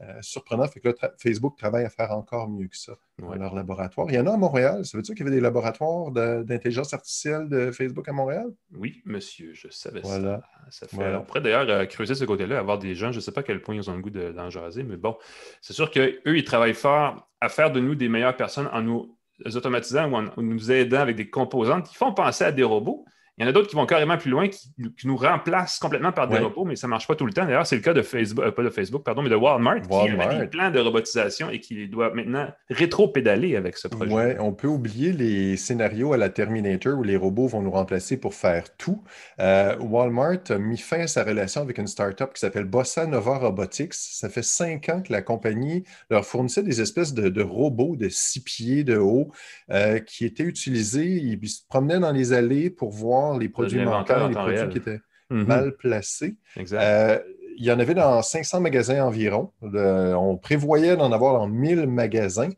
Euh, 0.00 0.18
surprenant. 0.22 0.66
Fait 0.66 0.80
que 0.80 0.88
là, 0.88 1.12
Facebook 1.18 1.56
travaille 1.56 1.84
à 1.84 1.88
faire 1.88 2.10
encore 2.10 2.48
mieux 2.48 2.66
que 2.66 2.76
ça 2.76 2.94
dans 3.16 3.32
leur 3.36 3.54
laboratoire. 3.54 4.08
Il 4.10 4.16
y 4.16 4.18
en 4.18 4.26
a 4.26 4.32
à 4.32 4.36
Montréal. 4.36 4.84
Ça 4.84 4.98
veut 4.98 5.02
dire 5.02 5.14
qu'il 5.14 5.24
y 5.24 5.28
avait 5.28 5.36
des 5.36 5.40
laboratoires 5.40 6.10
d'intelligence 6.10 6.92
artificielle 6.92 7.48
de 7.48 7.70
Facebook 7.70 8.08
à 8.08 8.12
Montréal? 8.12 8.46
Oui, 8.72 9.02
monsieur, 9.04 9.52
je 9.54 9.68
savais 9.70 10.02
ça. 10.02 10.42
ça 10.70 10.88
fait... 10.88 11.14
On 11.14 11.22
pourrait 11.22 11.42
d'ailleurs 11.42 11.70
euh, 11.70 11.86
creuser 11.86 12.16
ce 12.16 12.24
côté-là, 12.24 12.58
avoir 12.58 12.80
des 12.80 12.96
gens, 12.96 13.12
je 13.12 13.18
ne 13.18 13.20
sais 13.20 13.30
pas 13.30 13.42
à 13.42 13.44
quel 13.44 13.62
point 13.62 13.76
ils 13.76 13.88
ont 13.88 13.94
le 13.94 14.02
goût 14.02 14.10
d'en 14.10 14.50
jaser, 14.50 14.82
mais 14.82 14.96
bon, 14.96 15.16
c'est 15.60 15.74
sûr 15.74 15.88
qu'eux, 15.92 16.18
ils 16.26 16.44
travaillent 16.44 16.74
fort 16.74 17.30
à 17.40 17.48
faire 17.48 17.70
de 17.70 17.78
nous 17.78 17.94
des 17.94 18.08
meilleures 18.08 18.36
personnes 18.36 18.68
en 18.72 18.82
nous 18.82 19.16
automatisant 19.44 20.10
ou 20.10 20.16
en, 20.16 20.42
nous 20.42 20.70
aidant 20.70 21.00
avec 21.00 21.16
des 21.16 21.28
composantes 21.28 21.88
qui 21.88 21.94
font 21.94 22.12
penser 22.12 22.44
à 22.44 22.52
des 22.52 22.62
robots. 22.62 23.04
Il 23.36 23.42
y 23.42 23.46
en 23.46 23.48
a 23.48 23.52
d'autres 23.52 23.68
qui 23.68 23.74
vont 23.74 23.84
carrément 23.84 24.16
plus 24.16 24.30
loin, 24.30 24.46
qui, 24.46 24.70
nous 25.04 25.16
remplacent 25.16 25.80
complètement 25.80 26.12
par 26.12 26.28
des 26.28 26.38
robots, 26.38 26.64
mais 26.64 26.76
ça 26.76 26.86
ne 26.86 26.90
marche 26.90 27.08
pas 27.08 27.16
tout 27.16 27.26
le 27.26 27.32
temps. 27.32 27.44
D'ailleurs, 27.44 27.66
c'est 27.66 27.74
le 27.74 27.82
cas 27.82 27.92
de 27.92 28.02
Facebook, 28.02 28.44
euh, 28.44 28.52
pas 28.52 28.62
de 28.62 28.70
Facebook, 28.70 29.02
pardon, 29.02 29.22
mais 29.22 29.28
de 29.28 29.34
Walmart, 29.34 29.82
qui 29.82 29.92
a 29.92 30.38
des 30.38 30.46
plans 30.46 30.70
de 30.70 30.78
robotisation 30.78 31.50
et 31.50 31.58
qui 31.58 31.88
doit 31.88 32.14
maintenant 32.14 32.48
rétro-pédaler 32.70 33.56
avec 33.56 33.76
ce 33.76 33.88
projet. 33.88 34.12
Oui, 34.12 34.34
on 34.38 34.52
peut 34.52 34.68
oublier 34.68 35.12
les 35.12 35.56
scénarios 35.56 36.12
à 36.12 36.16
la 36.16 36.28
Terminator 36.28 36.96
où 36.96 37.02
les 37.02 37.16
robots 37.16 37.48
vont 37.48 37.60
nous 37.60 37.72
remplacer 37.72 38.16
pour 38.16 38.34
faire 38.34 38.76
tout. 38.76 39.02
Euh, 39.40 39.76
Walmart 39.80 40.38
a 40.50 40.58
mis 40.58 40.78
fin 40.78 41.00
à 41.00 41.06
sa 41.08 41.24
relation 41.24 41.60
avec 41.60 41.78
une 41.78 41.88
startup 41.88 42.32
qui 42.34 42.40
s'appelle 42.40 42.66
Bossa 42.66 43.04
Nova 43.06 43.38
Robotics. 43.38 43.94
Ça 43.94 44.28
fait 44.28 44.44
cinq 44.44 44.88
ans 44.88 45.02
que 45.02 45.12
la 45.12 45.22
compagnie 45.22 45.82
leur 46.08 46.24
fournissait 46.24 46.62
des 46.62 46.80
espèces 46.80 47.12
de, 47.12 47.42
robots 47.42 47.96
de 47.96 48.08
six 48.08 48.44
pieds 48.44 48.84
de 48.84 48.96
haut 48.96 49.32
euh, 49.70 49.98
qui 49.98 50.24
étaient 50.24 50.44
utilisés. 50.44 51.04
Ils 51.04 51.48
se 51.48 51.62
promenaient 51.68 51.98
dans 51.98 52.12
les 52.12 52.32
allées 52.32 52.70
pour 52.70 52.90
voir 52.90 53.23
les 53.32 53.48
produits 53.48 53.84
manquants, 53.84 54.28
les 54.28 54.34
produits 54.34 54.68
qui 54.68 54.78
étaient 54.78 55.00
mhm. 55.30 55.46
mal 55.46 55.76
placés. 55.76 56.36
Euh, 56.72 57.18
il 57.56 57.64
y 57.64 57.70
en 57.70 57.78
avait 57.78 57.94
dans 57.94 58.20
500 58.20 58.60
magasins 58.60 59.04
environ. 59.04 59.52
on 59.62 60.36
prévoyait 60.36 60.96
d'en 60.96 61.12
avoir 61.12 61.34
dans 61.34 61.48
1000 61.48 61.86
magasins. 61.86 62.50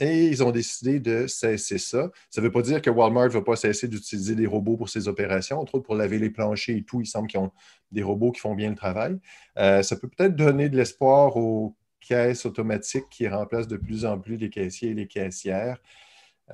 Et 0.00 0.26
ils 0.26 0.42
ont 0.42 0.50
décidé 0.50 0.98
de 0.98 1.28
cesser 1.28 1.78
ça. 1.78 2.10
Ça 2.28 2.40
ne 2.40 2.46
veut 2.46 2.50
pas 2.50 2.62
dire 2.62 2.82
que 2.82 2.90
Walmart 2.90 3.26
ne 3.26 3.32
va 3.34 3.42
pas 3.42 3.54
cesser 3.54 3.86
d'utiliser 3.86 4.34
des 4.34 4.46
robots 4.46 4.76
pour 4.76 4.88
ses 4.88 5.06
opérations, 5.06 5.60
entre 5.60 5.76
autres 5.76 5.84
pour 5.84 5.94
laver 5.94 6.18
les 6.18 6.30
planchers 6.30 6.76
et 6.76 6.82
tout. 6.82 7.00
Il 7.00 7.06
semble 7.06 7.28
qu'ils 7.28 7.38
ont 7.38 7.52
des 7.92 8.02
robots 8.02 8.32
qui 8.32 8.40
font 8.40 8.56
bien 8.56 8.70
le 8.70 8.74
travail. 8.74 9.16
Euh, 9.56 9.82
ça 9.82 9.94
peut 9.94 10.08
peut-être 10.08 10.34
donner 10.34 10.68
de 10.68 10.76
l'espoir 10.76 11.36
aux 11.36 11.76
caisses 12.00 12.44
automatiques 12.44 13.08
qui 13.08 13.28
remplacent 13.28 13.68
de 13.68 13.76
plus 13.76 14.04
en 14.04 14.18
plus 14.18 14.36
les 14.36 14.50
caissiers 14.50 14.90
et 14.90 14.94
les 14.94 15.06
caissières. 15.06 15.78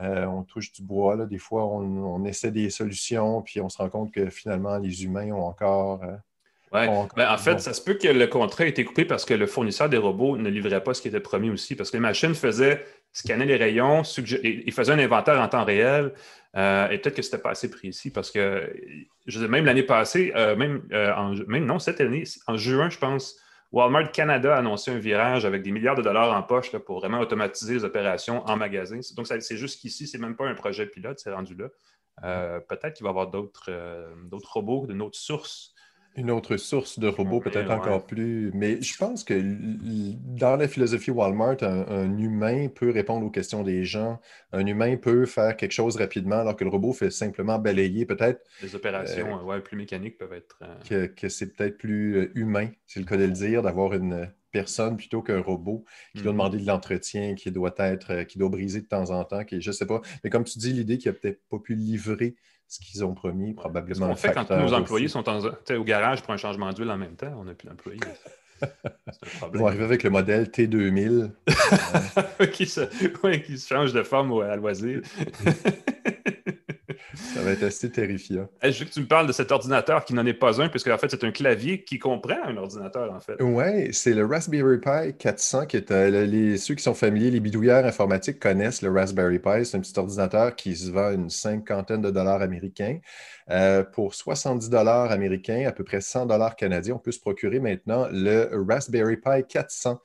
Euh, 0.00 0.24
on 0.26 0.42
touche 0.44 0.72
du 0.72 0.82
bois. 0.82 1.16
Là. 1.16 1.26
Des 1.26 1.38
fois, 1.38 1.66
on, 1.66 2.24
essaie 2.24 2.50
des 2.50 2.70
solutions, 2.70 3.42
puis 3.42 3.60
on 3.60 3.68
se 3.68 3.78
rend 3.78 3.88
compte 3.88 4.12
que 4.12 4.30
finalement, 4.30 4.78
les 4.78 5.04
humains 5.04 5.32
ont 5.32 5.44
encore. 5.44 6.02
Euh, 6.04 6.16
ben, 6.72 7.08
en 7.28 7.36
fait, 7.36 7.60
ça 7.60 7.72
se 7.72 7.82
peut 7.82 7.94
que 7.94 8.06
le 8.06 8.28
contrat 8.28 8.64
ait 8.64 8.68
été 8.68 8.84
coupé 8.84 9.04
parce 9.04 9.24
que 9.24 9.34
le 9.34 9.46
fournisseur 9.48 9.88
des 9.88 9.96
robots 9.96 10.36
ne 10.36 10.48
livrait 10.48 10.84
pas 10.84 10.94
ce 10.94 11.02
qui 11.02 11.08
était 11.08 11.18
promis 11.18 11.50
aussi, 11.50 11.74
parce 11.74 11.90
que 11.90 11.96
les 11.96 12.00
machines 12.00 12.34
faisaient 12.34 12.86
scanner 13.12 13.44
les 13.44 13.56
rayons, 13.56 14.02
ils 14.44 14.72
faisaient 14.72 14.92
un 14.92 15.00
inventaire 15.00 15.40
en 15.40 15.48
temps 15.48 15.64
réel, 15.64 16.12
euh, 16.56 16.88
et 16.90 16.98
peut-être 16.98 17.16
que 17.16 17.22
ce 17.22 17.32
n'était 17.32 17.42
pas 17.42 17.50
assez 17.50 17.68
précis 17.68 18.12
parce 18.12 18.30
que, 18.30 18.72
je 19.26 19.44
même 19.46 19.64
l'année 19.64 19.82
passée, 19.82 20.32
même, 20.56 20.82
même 21.48 21.66
non, 21.66 21.80
cette 21.80 22.00
année, 22.00 22.22
en 22.46 22.56
juin, 22.56 22.88
je 22.88 22.98
pense, 22.98 23.36
Walmart 23.72 24.10
Canada 24.10 24.54
a 24.54 24.58
annoncé 24.58 24.90
un 24.90 24.98
virage 24.98 25.44
avec 25.44 25.62
des 25.62 25.70
milliards 25.70 25.94
de 25.94 26.02
dollars 26.02 26.36
en 26.36 26.42
poche 26.42 26.76
pour 26.78 26.98
vraiment 26.98 27.20
automatiser 27.20 27.74
les 27.74 27.84
opérations 27.84 28.44
en 28.46 28.56
magasin. 28.56 28.98
Donc, 29.16 29.28
c'est 29.28 29.56
juste 29.56 29.80
qu'ici, 29.80 30.08
ce 30.08 30.16
n'est 30.16 30.26
même 30.26 30.36
pas 30.36 30.48
un 30.48 30.54
projet 30.54 30.86
pilote, 30.86 31.20
c'est 31.20 31.32
rendu 31.32 31.54
là. 31.54 31.68
Euh, 32.24 32.60
peut-être 32.60 32.94
qu'il 32.94 33.04
va 33.04 33.10
y 33.10 33.12
avoir 33.12 33.28
d'autres 33.28 33.70
euh, 33.70 34.12
robots, 34.44 34.86
de 34.86 34.92
notre 34.92 35.18
source 35.18 35.74
une 36.20 36.30
autre 36.30 36.56
source 36.56 36.98
de 36.98 37.08
robots, 37.08 37.40
peut-être 37.40 37.70
encore 37.70 38.06
plus. 38.06 38.50
Mais 38.54 38.80
je 38.80 38.96
pense 38.96 39.24
que 39.24 39.34
dans 40.36 40.56
la 40.56 40.68
philosophie 40.68 41.10
Walmart, 41.10 41.62
un, 41.62 42.18
humain 42.18 42.68
peut 42.68 42.90
répondre 42.90 43.26
aux 43.26 43.30
questions 43.30 43.62
des 43.62 43.84
gens. 43.84 44.20
Un 44.52 44.66
humain 44.66 44.96
peut 44.96 45.26
faire 45.26 45.56
quelque 45.56 45.72
chose 45.72 45.96
rapidement, 45.96 46.36
alors 46.36 46.56
que 46.56 46.64
le 46.64 46.70
robot 46.70 46.92
fait 46.92 47.10
simplement 47.10 47.58
balayer 47.58 48.06
peut-être. 48.06 48.40
Les 48.62 48.74
opérations 48.74 49.50
euh, 49.50 49.60
plus 49.60 49.76
mécaniques 49.76 50.18
peuvent 50.18 50.32
être. 50.32 50.58
Euh, 50.92 51.08
que, 51.08 51.28
c'est 51.28 51.54
peut-être 51.54 51.78
plus 51.78 52.16
euh, 52.16 52.32
humain, 52.34 52.68
c'est 52.86 53.00
le 53.00 53.06
cas 53.06 53.16
de 53.16 53.24
le 53.24 53.32
dire, 53.32 53.62
d'avoir 53.62 53.94
une, 53.94 54.30
personne 54.50 54.96
plutôt 54.96 55.22
qu'un 55.22 55.40
robot 55.40 55.84
qui 56.14 56.22
doit 56.22 56.32
mhm. 56.32 56.38
demander 56.38 56.58
de 56.58 56.66
l'entretien, 56.66 57.34
qui 57.34 57.50
doit 57.50 57.74
être, 57.78 58.12
euh, 58.12 58.24
qui 58.24 58.38
doit 58.38 58.48
briser 58.48 58.80
de 58.80 58.86
temps 58.86 59.10
en 59.10 59.24
temps, 59.24 59.44
qui, 59.44 59.60
je 59.60 59.70
ne 59.70 59.72
sais 59.72 59.86
pas. 59.86 60.00
Mais 60.22 60.30
comme 60.30 60.44
tu 60.44 60.58
dis, 60.58 60.72
l'idée 60.72 60.98
qu'ils 60.98 61.12
n'ont 61.12 61.18
peut-être 61.20 61.40
pas 61.48 61.58
pu 61.58 61.74
livrer 61.74 62.36
ce 62.70 62.78
qu'ils 62.78 63.04
ont 63.04 63.14
promis, 63.14 63.52
probablement. 63.52 64.06
Ce 64.06 64.10
qu'on 64.10 64.14
fait 64.16 64.32
quand 64.32 64.44
tous 64.44 64.54
nos 64.54 64.72
employés 64.72 65.08
sont 65.08 65.24
au 65.28 65.84
garage 65.84 66.22
pour 66.22 66.32
un 66.32 66.36
changement 66.36 66.72
d'huile 66.72 66.90
en 66.90 66.96
même 66.96 67.16
temps, 67.16 67.34
on 67.36 67.44
n'a 67.44 67.54
plus 67.54 67.68
d'employés. 67.68 68.00
Ils 68.62 69.58
vont 69.58 69.66
arriver 69.66 69.84
avec 69.84 70.04
le 70.04 70.10
modèle 70.10 70.44
T2000. 70.44 71.30
qui, 72.52 72.66
se... 72.66 72.82
qui 73.38 73.58
se 73.58 73.66
change 73.66 73.92
de 73.92 74.02
forme 74.02 74.40
à 74.42 74.54
loisir. 74.54 75.00
Ça 77.40 77.46
va 77.46 77.52
être 77.52 77.62
assez 77.62 77.90
terrifiant. 77.90 78.48
je 78.62 78.78
veux 78.78 78.84
que 78.84 78.90
tu 78.90 79.00
me 79.00 79.06
parles 79.06 79.26
de 79.26 79.32
cet 79.32 79.50
ordinateur 79.50 80.04
qui 80.04 80.12
n'en 80.12 80.26
est 80.26 80.34
pas 80.34 80.60
un, 80.60 80.68
puisque 80.68 80.88
en 80.88 80.98
fait, 80.98 81.10
c'est 81.10 81.24
un 81.24 81.30
clavier 81.30 81.82
qui 81.82 81.98
comprend 81.98 82.36
un 82.44 82.54
ordinateur, 82.58 83.10
en 83.12 83.18
fait. 83.18 83.40
Oui, 83.40 83.94
c'est 83.94 84.12
le 84.12 84.26
Raspberry 84.26 84.78
Pi 84.78 85.14
400 85.18 85.64
qui 85.66 85.78
est. 85.78 85.90
Euh, 85.90 86.26
les, 86.26 86.58
ceux 86.58 86.74
qui 86.74 86.82
sont 86.82 86.92
familiers, 86.92 87.30
les 87.30 87.40
bidouilleurs 87.40 87.86
informatiques 87.86 88.38
connaissent 88.38 88.82
le 88.82 88.90
Raspberry 88.90 89.38
Pi. 89.38 89.64
C'est 89.64 89.78
un 89.78 89.80
petit 89.80 89.98
ordinateur 89.98 90.54
qui 90.54 90.76
se 90.76 90.90
vend 90.90 91.12
une 91.12 91.30
cinquantaine 91.30 92.02
de 92.02 92.10
dollars 92.10 92.42
américains. 92.42 92.98
Euh, 93.50 93.82
pour 93.82 94.14
70 94.14 94.68
dollars 94.68 95.10
américains, 95.10 95.64
à 95.66 95.72
peu 95.72 95.82
près 95.82 96.02
100 96.02 96.26
dollars 96.26 96.56
canadiens, 96.56 96.96
on 96.96 96.98
peut 96.98 97.10
se 97.10 97.20
procurer 97.20 97.58
maintenant 97.58 98.06
le 98.12 98.50
Raspberry 98.68 99.16
Pi 99.16 99.44
400 99.48 99.98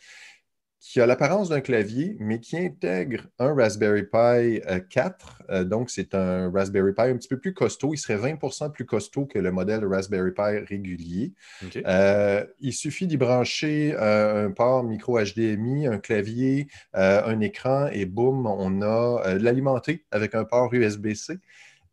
qui 0.86 1.01
a 1.01 1.08
l'apparence 1.08 1.50
d'un 1.50 1.62
clavier, 1.62 2.15
mais 2.20 2.39
qui 2.39 2.58
intègre 2.58 3.24
un 3.39 3.56
Raspberry 3.56 4.04
Pi 4.04 4.62
4. 4.92 5.44
Euh, 5.50 5.56
euh, 5.56 5.63
donc, 5.63 5.89
c'est 5.89 6.13
un 6.13 6.51
Raspberry 6.51 6.94
Pi 6.94 7.01
un 7.01 7.18
petit 7.18 7.27
peu 7.27 7.39
plus 7.39 7.56
costaud. 7.56 7.96
Il 7.96 7.98
serait 7.98 8.18
20% 8.18 8.72
plus 8.72 8.86
costaud 8.86 9.25
que 9.25 9.39
le 9.39 9.51
modèle 9.51 9.84
Raspberry 9.84 10.32
Pi 10.32 10.60
régulier. 10.70 11.34
Euh, 11.88 12.46
il 12.60 12.72
suffit 12.72 13.08
d'y 13.08 13.18
brancher 13.18 13.96
un 13.98 14.51
port 14.51 14.84
micro 14.84 15.20
HDMI, 15.20 15.88
un 15.88 15.98
clavier, 15.98 16.68
un 16.94 17.39
écran, 17.39 17.88
et 17.92 18.06
boum, 18.06 18.46
on 18.46 18.82
a 18.84 19.38
l'alimenter 19.39 20.06
avec 20.12 20.36
un 20.36 20.44
port 20.44 20.72
USB-C. 20.72 21.39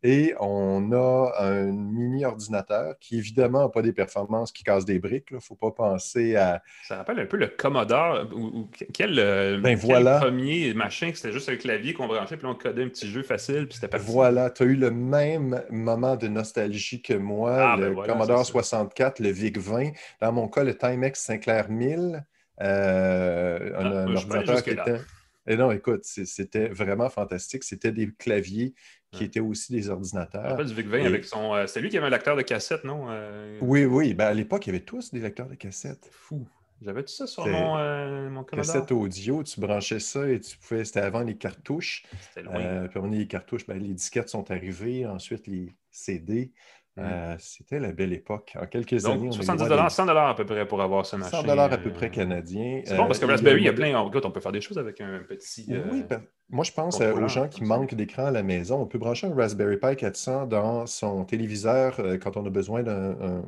Et 0.05 0.33
on 0.41 0.91
a 0.91 1.31
un 1.39 1.71
mini 1.71 2.25
ordinateur 2.25 2.95
qui, 2.99 3.17
évidemment, 3.17 3.61
n'a 3.61 3.69
pas 3.69 3.81
des 3.81 3.93
performances 3.93 4.51
qui 4.51 4.63
cassent 4.63 4.83
des 4.83 4.99
briques. 4.99 5.27
Il 5.31 5.35
ne 5.35 5.39
faut 5.39 5.55
pas 5.55 5.71
penser 5.71 6.35
à. 6.35 6.61
Ça 6.85 6.97
rappelle 6.97 7.21
un 7.21 7.25
peu 7.25 7.37
le 7.37 7.47
Commodore. 7.47 8.27
Ou, 8.35 8.69
quel, 8.93 9.17
euh, 9.17 9.59
ben, 9.61 9.77
voilà. 9.77 10.19
premier 10.19 10.73
machin 10.73 11.11
que 11.11 11.17
c'était 11.17 11.31
juste 11.31 11.47
un 11.47 11.55
clavier 11.55 11.93
qu'on 11.93 12.07
branchait, 12.07 12.35
puis 12.35 12.45
on 12.45 12.53
codait 12.55 12.83
un 12.83 12.89
petit 12.89 13.09
jeu 13.09 13.23
facile, 13.23 13.67
puis 13.67 13.75
c'était 13.75 13.87
parti. 13.87 14.05
Voilà, 14.11 14.49
tu 14.49 14.63
as 14.63 14.65
eu 14.65 14.75
le 14.75 14.91
même 14.91 15.63
moment 15.69 16.17
de 16.17 16.27
nostalgie 16.27 17.01
que 17.01 17.13
moi. 17.13 17.55
Ah, 17.57 17.77
le 17.77 17.93
ben 17.93 18.03
Commodore 18.03 18.45
64, 18.45 19.19
le 19.19 19.29
VIC-20. 19.29 19.93
Dans 20.21 20.33
mon 20.33 20.49
cas, 20.49 20.65
le 20.65 20.75
Timex 20.77 21.21
Sinclair 21.21 21.69
1000. 21.69 22.25
Euh, 22.61 23.71
un, 23.77 24.07
ah, 24.07 24.11
ordinateur 24.11 24.63
qui 24.63 24.71
était. 24.71 24.99
Et 25.45 25.57
non, 25.57 25.71
écoute, 25.71 26.03
c'était 26.03 26.69
vraiment 26.69 27.09
fantastique. 27.09 27.63
C'était 27.63 27.91
des 27.91 28.11
claviers 28.11 28.73
qui 29.11 29.23
étaient 29.25 29.39
aussi 29.39 29.71
des 29.71 29.89
ordinateurs. 29.89 30.59
En 30.59 30.63
du 30.63 30.73
VIC-20 30.73 31.05
avec 31.05 31.25
son. 31.25 31.53
Euh, 31.53 31.67
c'est 31.67 31.81
lui 31.81 31.89
qui 31.89 31.97
avait 31.97 32.07
un 32.07 32.09
lecteur 32.09 32.35
de 32.35 32.41
cassette, 32.41 32.83
non? 32.83 33.05
Euh? 33.09 33.59
Oui, 33.61 33.85
oui. 33.85 34.13
Ben, 34.13 34.25
à 34.25 34.33
l'époque, 34.33 34.65
il 34.65 34.69
y 34.69 34.75
avait 34.75 34.85
tous 34.85 35.11
des 35.11 35.19
lecteurs 35.19 35.47
de 35.47 35.55
cassette. 35.55 36.09
Fou. 36.11 36.47
J'avais 36.81 37.03
tout 37.03 37.13
ça 37.13 37.27
sur 37.27 37.47
mon, 37.47 37.77
euh, 37.77 38.29
mon 38.29 38.43
Cassette 38.43 38.91
audio, 38.91 39.41
tu 39.43 39.61
branchais 39.61 39.99
ça 39.99 40.27
et 40.27 40.39
tu 40.39 40.57
pouvais. 40.57 40.83
C'était 40.83 40.99
avant 40.99 41.21
les 41.21 41.37
cartouches. 41.37 42.03
C'était 42.27 42.43
loin. 42.43 42.59
Euh, 42.59 42.87
puis 42.87 42.99
on 42.99 43.05
les 43.05 43.27
cartouches, 43.27 43.65
ben, 43.65 43.79
les 43.79 43.93
disquettes 43.93 44.29
sont 44.29 44.51
arrivées, 44.51 45.05
ensuite 45.05 45.47
les 45.47 45.73
CD. 45.91 46.51
Mm. 46.95 47.37
c'était 47.39 47.79
la 47.79 47.91
belle 47.91 48.13
époque. 48.13 48.55
En 48.59 48.67
quelques 48.67 49.01
Donc, 49.01 49.15
années. 49.15 49.31
70 49.31 49.67
dollars, 49.67 49.89
100 49.89 50.05
dollars 50.05 50.29
à 50.29 50.35
peu 50.35 50.45
près 50.45 50.67
pour 50.67 50.81
avoir 50.81 51.05
ce 51.05 51.15
machin. 51.15 51.41
100 51.41 51.43
dollars 51.43 51.73
à 51.73 51.77
peu 51.77 51.91
près 51.91 52.11
canadien. 52.11 52.81
C'est 52.85 52.95
bon 52.95 53.07
parce 53.07 53.19
que 53.19 53.25
Raspberry, 53.25 53.61
il 53.61 53.65
y 53.65 53.69
a 53.69 53.73
plein. 53.73 53.99
on 53.99 54.31
peut 54.31 54.39
faire 54.39 54.51
des 54.51 54.61
choses 54.61 54.77
avec 54.77 55.01
un 55.01 55.19
petit. 55.27 55.67
Oui, 55.91 56.03
moi, 56.49 56.63
je 56.63 56.71
pense 56.71 57.01
aux 57.01 57.27
gens 57.27 57.47
qui 57.47 57.63
manquent 57.63 57.95
d'écran 57.95 58.25
à 58.25 58.31
la 58.31 58.43
maison. 58.43 58.81
On 58.81 58.85
peut 58.85 58.99
brancher 58.99 59.27
un 59.27 59.33
Raspberry 59.33 59.77
Pi 59.77 59.95
400 59.95 60.45
dans 60.45 60.85
son 60.85 61.25
téléviseur 61.25 61.99
euh, 61.99 62.17
quand 62.17 62.37
on 62.37 62.45
a 62.45 62.49
besoin 62.49 62.83
d'un 62.83 63.43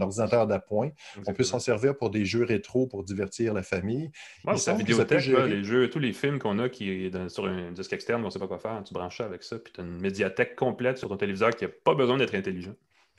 ordinateur 0.00 0.46
d'appoint. 0.46 0.90
On 1.26 1.32
peut 1.32 1.44
s'en 1.44 1.58
servir 1.58 1.96
pour 1.96 2.10
des 2.10 2.24
jeux 2.24 2.44
rétro 2.44 2.86
pour 2.86 3.04
divertir 3.04 3.54
la 3.54 3.62
famille. 3.62 4.10
Ouais, 4.44 4.54
la 4.66 4.74
vidéothèque, 4.74 5.26
les 5.26 5.64
jeux, 5.64 5.88
tous 5.90 5.98
les 5.98 6.12
films 6.12 6.38
qu'on 6.38 6.58
a 6.58 6.68
qui 6.68 6.90
est 6.90 7.28
sur 7.28 7.46
un 7.46 7.72
disque 7.72 7.92
externe, 7.92 8.22
on 8.22 8.26
ne 8.26 8.30
sait 8.30 8.38
pas 8.38 8.48
quoi 8.48 8.58
faire, 8.58 8.82
tu 8.84 8.94
branches 8.94 9.18
ça 9.18 9.24
avec 9.24 9.42
ça, 9.42 9.58
puis 9.58 9.72
tu 9.72 9.80
as 9.80 9.84
une 9.84 10.00
médiathèque 10.00 10.56
complète 10.56 10.98
sur 10.98 11.08
ton 11.08 11.16
téléviseur 11.16 11.50
qui 11.50 11.64
n'a 11.64 11.70
pas 11.84 11.94
besoin 11.94 12.16
d'être 12.16 12.34
intelligent. 12.34 12.74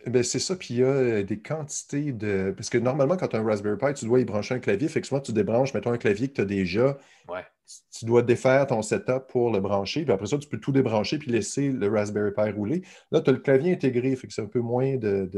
Ben, 0.07 0.23
c'est 0.23 0.39
ça, 0.39 0.55
puis 0.55 0.75
il 0.75 0.79
y 0.79 0.83
a 0.83 0.87
euh, 0.87 1.23
des 1.23 1.39
quantités 1.39 2.11
de. 2.11 2.53
Parce 2.55 2.69
que 2.69 2.77
normalement, 2.77 3.17
quand 3.17 3.27
tu 3.27 3.35
as 3.35 3.39
un 3.39 3.45
Raspberry 3.45 3.77
Pi, 3.77 3.93
tu 3.93 4.05
dois 4.05 4.19
y 4.19 4.25
brancher 4.25 4.55
un 4.55 4.59
clavier. 4.59 4.87
Fait 4.87 5.01
que 5.01 5.07
souvent, 5.07 5.21
tu 5.21 5.31
débranches, 5.31 5.73
mettons 5.73 5.91
un 5.91 5.97
clavier 5.97 6.27
que 6.27 6.33
tu 6.33 6.41
as 6.41 6.45
déjà. 6.45 6.97
Ouais. 7.29 7.45
Tu 7.91 8.05
dois 8.05 8.21
défaire 8.21 8.67
ton 8.67 8.81
setup 8.81 9.27
pour 9.27 9.51
le 9.51 9.59
brancher. 9.59 10.03
Puis 10.03 10.11
après 10.11 10.27
ça, 10.27 10.37
tu 10.37 10.47
peux 10.47 10.59
tout 10.59 10.71
débrancher 10.71 11.17
puis 11.17 11.31
laisser 11.31 11.69
le 11.69 11.89
Raspberry 11.89 12.31
Pi 12.31 12.51
rouler. 12.51 12.81
Là, 13.11 13.21
tu 13.21 13.29
as 13.29 13.33
le 13.33 13.39
clavier 13.39 13.73
intégré, 13.73 14.15
fait 14.15 14.27
que 14.27 14.33
c'est 14.33 14.41
un 14.41 14.47
peu 14.47 14.59
moins 14.59 14.97
de, 14.97 15.29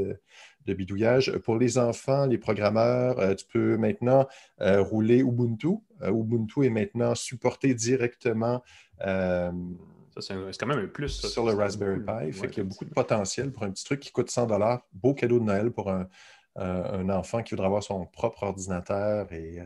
de, 0.65 0.73
bidouillage. 0.73 1.31
Pour 1.39 1.57
les 1.57 1.77
enfants, 1.77 2.25
les 2.25 2.37
programmeurs, 2.37 3.19
euh, 3.19 3.35
tu 3.35 3.45
peux 3.45 3.77
maintenant 3.77 4.27
euh, 4.61 4.81
rouler 4.81 5.19
Ubuntu. 5.19 5.77
Ubuntu 6.01 6.65
est 6.65 6.69
maintenant 6.69 7.15
supporté 7.15 7.73
directement. 7.73 8.63
C'est 8.99 10.33
quand 10.59 10.67
même 10.67 10.79
un 10.79 10.87
plus. 10.87 11.25
sur 11.27 11.45
le 11.45 11.53
Raspberry 11.53 11.99
Pi. 11.99 12.31
Fait 12.31 12.47
qu'il 12.47 12.63
y 12.63 12.65
a 12.65 12.69
beaucoup 12.69 12.85
de 12.85 12.93
potentiel 12.93 13.51
pour 13.51 13.63
un 13.63 13.71
petit 13.71 13.83
truc 13.83 13.99
qui 13.99 14.11
coûte 14.11 14.29
100 14.29 14.47
Beau 14.93 15.13
cadeau 15.13 15.39
de 15.39 15.45
Noël 15.45 15.71
pour 15.71 15.89
un, 15.89 16.07
un, 16.55 17.09
enfant 17.09 17.41
qui 17.41 17.51
voudra 17.51 17.65
avoir 17.67 17.83
son 17.83 18.05
propre 18.05 18.43
ordinateur. 18.43 19.31
Et, 19.33 19.59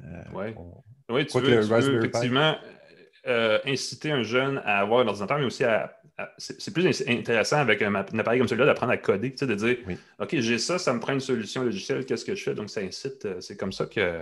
euh, 0.00 0.22
euh, 0.34 0.52
oui, 1.10 1.26
tu 1.26 1.38
veux, 1.40 1.98
effectivement 1.98 2.56
euh, 3.26 3.58
inciter 3.66 4.10
un 4.10 4.22
jeune 4.22 4.60
à 4.64 4.80
avoir 4.80 5.00
un 5.00 5.08
ordinateur, 5.08 5.38
mais 5.38 5.44
aussi 5.44 5.64
à. 5.64 5.96
c'est 6.38 6.72
plus 6.72 7.02
intéressant 7.08 7.58
avec 7.58 7.82
un, 7.82 7.94
appareil 7.94 8.38
comme 8.38 8.48
celui-là 8.48 8.66
d'apprendre 8.66 8.92
à 8.92 8.96
coder, 8.96 9.30
de 9.30 9.54
dire 9.54 9.76
OK, 10.18 10.36
j'ai 10.38 10.58
ça, 10.58 10.78
ça 10.78 10.92
me 10.92 11.00
prend 11.00 11.12
une 11.12 11.20
solution 11.20 11.62
logicielle, 11.62 12.04
qu'est-ce 12.04 12.24
que 12.24 12.34
je 12.34 12.42
fais? 12.42 12.54
Donc, 12.54 12.70
ça 12.70 12.80
incite. 12.80 13.28
C'est 13.40 13.56
comme 13.56 13.72
ça 13.72 13.86
que 13.86 14.20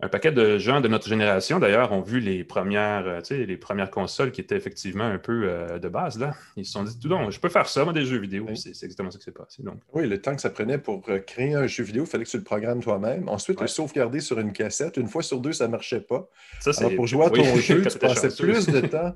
un 0.00 0.08
paquet 0.08 0.30
de 0.30 0.58
gens 0.58 0.82
de 0.82 0.88
notre 0.88 1.08
génération, 1.08 1.58
d'ailleurs, 1.58 1.92
ont 1.92 2.02
vu 2.02 2.20
les 2.20 2.44
premières, 2.44 3.06
euh, 3.06 3.20
les 3.30 3.56
premières 3.56 3.90
consoles 3.90 4.30
qui 4.30 4.42
étaient 4.42 4.56
effectivement 4.56 5.04
un 5.04 5.18
peu 5.18 5.44
euh, 5.44 5.78
de 5.78 5.88
base. 5.88 6.18
Là. 6.18 6.32
Ils 6.56 6.66
se 6.66 6.72
sont 6.72 6.84
dit, 6.84 6.98
tout 6.98 7.08
donc, 7.08 7.30
je 7.30 7.40
peux 7.40 7.48
faire 7.48 7.66
ça, 7.66 7.84
moi, 7.84 7.94
des 7.94 8.04
jeux 8.04 8.18
vidéo. 8.18 8.46
C'est 8.54 8.70
exactement 8.70 9.10
ça 9.10 9.18
qui 9.18 9.24
s'est 9.24 9.32
passé. 9.32 9.62
Donc. 9.62 9.78
Oui, 9.94 10.06
le 10.06 10.20
temps 10.20 10.34
que 10.34 10.42
ça 10.42 10.50
prenait 10.50 10.76
pour 10.76 11.02
euh, 11.08 11.18
créer 11.20 11.54
un 11.54 11.66
jeu 11.66 11.82
vidéo, 11.82 12.04
il 12.04 12.10
fallait 12.10 12.24
que 12.24 12.30
tu 12.30 12.36
le 12.36 12.44
programmes 12.44 12.82
toi-même. 12.82 13.28
Ensuite, 13.28 13.58
le 13.60 13.66
sauvegarder 13.66 14.20
sur 14.20 14.38
une 14.38 14.52
cassette. 14.52 14.98
Une 14.98 15.08
fois 15.08 15.22
sur 15.22 15.40
deux, 15.40 15.52
ça 15.52 15.66
ne 15.66 15.72
marchait 15.72 16.00
pas. 16.00 16.28
Ça, 16.60 16.72
Alors, 16.76 16.94
pour 16.94 17.06
jouer 17.06 17.24
à 17.24 17.30
ton 17.30 17.42
jeu, 17.56 17.82
tu 17.86 17.98
passais 17.98 18.28
plus 18.28 18.66
de 18.66 18.80
temps 18.80 19.14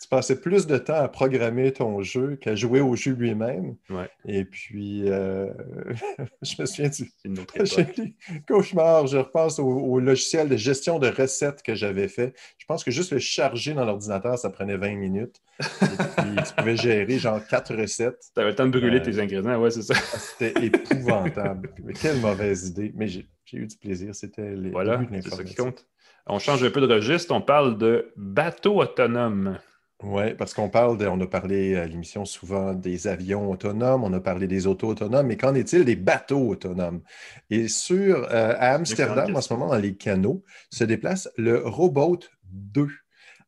tu 0.00 0.08
passais 0.08 0.40
plus 0.40 0.66
de 0.66 0.78
temps 0.78 0.94
à 0.94 1.08
programmer 1.08 1.72
ton 1.72 2.00
jeu 2.00 2.36
qu'à 2.36 2.54
jouer 2.54 2.80
au 2.80 2.96
jeu 2.96 3.12
lui-même. 3.12 3.76
Et 4.24 4.46
puis, 4.46 5.02
euh, 5.10 5.52
je 6.42 6.54
me 6.58 6.66
souviens 6.66 6.88
du 6.88 8.14
cauchemar. 8.48 9.06
Je 9.06 9.18
repense 9.18 9.58
au, 9.58 10.00
logiciel 10.00 10.48
de 10.48 10.56
gestion 10.56 10.98
de 10.98 11.08
recettes 11.08 11.62
que 11.62 11.74
j'avais 11.74 12.08
fait. 12.08 12.34
Je 12.56 12.64
pense 12.64 12.82
que 12.82 12.90
juste 12.90 13.12
le 13.12 13.18
charger 13.18 13.74
dans 13.74 13.84
l'ordinateur, 13.84 14.38
ça 14.38 14.48
prenait 14.48 14.78
20 14.78 14.96
minutes. 14.96 15.42
Et 15.60 15.64
puis, 15.84 16.44
tu 16.46 16.54
pouvais 16.56 16.76
gérer 16.76 17.18
genre 17.18 17.46
quatre 17.46 17.74
recettes. 17.74 18.30
Tu 18.34 18.40
avais 18.40 18.50
le 18.50 18.56
temps 18.56 18.66
de 18.66 18.78
brûler 18.78 19.00
euh, 19.00 19.04
tes 19.04 19.20
ingrédients, 19.20 19.60
ouais, 19.60 19.70
c'est 19.70 19.82
ça. 19.82 19.94
C'était 20.38 20.64
épouvantable. 20.64 21.74
Mais 21.84 21.92
quelle 21.92 22.20
mauvaise 22.20 22.68
idée. 22.68 22.90
Mais 22.94 23.06
j'ai 23.06 23.26
eu 23.52 23.66
du 23.66 23.76
plaisir. 23.76 24.14
C'était 24.14 24.54
les. 24.56 24.70
Voilà, 24.70 25.02
c'est 25.22 25.28
ça 25.28 25.44
qui 25.44 25.54
compte. 25.54 25.86
On 26.26 26.38
change 26.38 26.64
un 26.64 26.70
peu 26.70 26.80
de 26.80 26.90
registre. 26.90 27.34
On 27.34 27.42
parle 27.42 27.76
de 27.76 28.12
bateau 28.16 28.80
autonome. 28.80 29.58
Oui, 30.02 30.34
parce 30.34 30.54
qu'on 30.54 30.70
parle, 30.70 30.96
de, 30.96 31.06
on 31.06 31.20
a 31.20 31.26
parlé 31.26 31.76
à 31.76 31.86
l'émission 31.86 32.24
souvent 32.24 32.72
des 32.72 33.06
avions 33.06 33.50
autonomes, 33.50 34.02
on 34.02 34.12
a 34.14 34.20
parlé 34.20 34.46
des 34.46 34.66
autos 34.66 34.88
autonomes, 34.88 35.26
mais 35.26 35.36
qu'en 35.36 35.54
est-il 35.54 35.84
des 35.84 35.96
bateaux 35.96 36.48
autonomes? 36.48 37.02
Et 37.50 37.68
sur, 37.68 38.24
euh, 38.30 38.54
à 38.58 38.74
Amsterdam, 38.74 39.36
en 39.36 39.42
ce 39.42 39.52
moment, 39.52 39.68
dans 39.68 39.76
les 39.76 39.94
canaux, 39.94 40.42
se 40.70 40.84
déplace 40.84 41.28
le 41.36 41.58
Robot 41.66 42.20
2. 42.44 42.88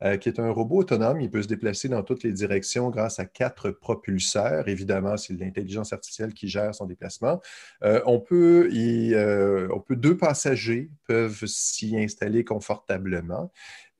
Euh, 0.05 0.17
qui 0.17 0.29
est 0.29 0.41
un 0.41 0.51
robot 0.51 0.79
autonome. 0.79 1.21
Il 1.21 1.31
peut 1.31 1.43
se 1.43 1.47
déplacer 1.47 1.89
dans 1.89 2.03
toutes 2.03 2.25
les 2.25 2.33
directions 2.33 2.91
grâce 2.91 3.21
à 3.21 3.25
quatre 3.25 3.71
propulseurs. 3.71 4.67
Évidemment, 4.67 5.17
c'est 5.17 5.33
l'intelligence 5.33 5.93
artificielle 5.93 6.35
qui 6.35 6.49
gère 6.49 6.75
son 6.75 6.87
déplacement. 6.87 7.41
Euh, 7.85 8.01
on, 8.05 8.19
peut 8.19 8.69
on 9.73 9.79
peut 9.79 9.95
deux 9.95 10.17
passagers 10.17 10.91
peuvent 11.07 11.45
s'y 11.47 11.97
installer 11.97 12.45
confortablement. 12.45 13.53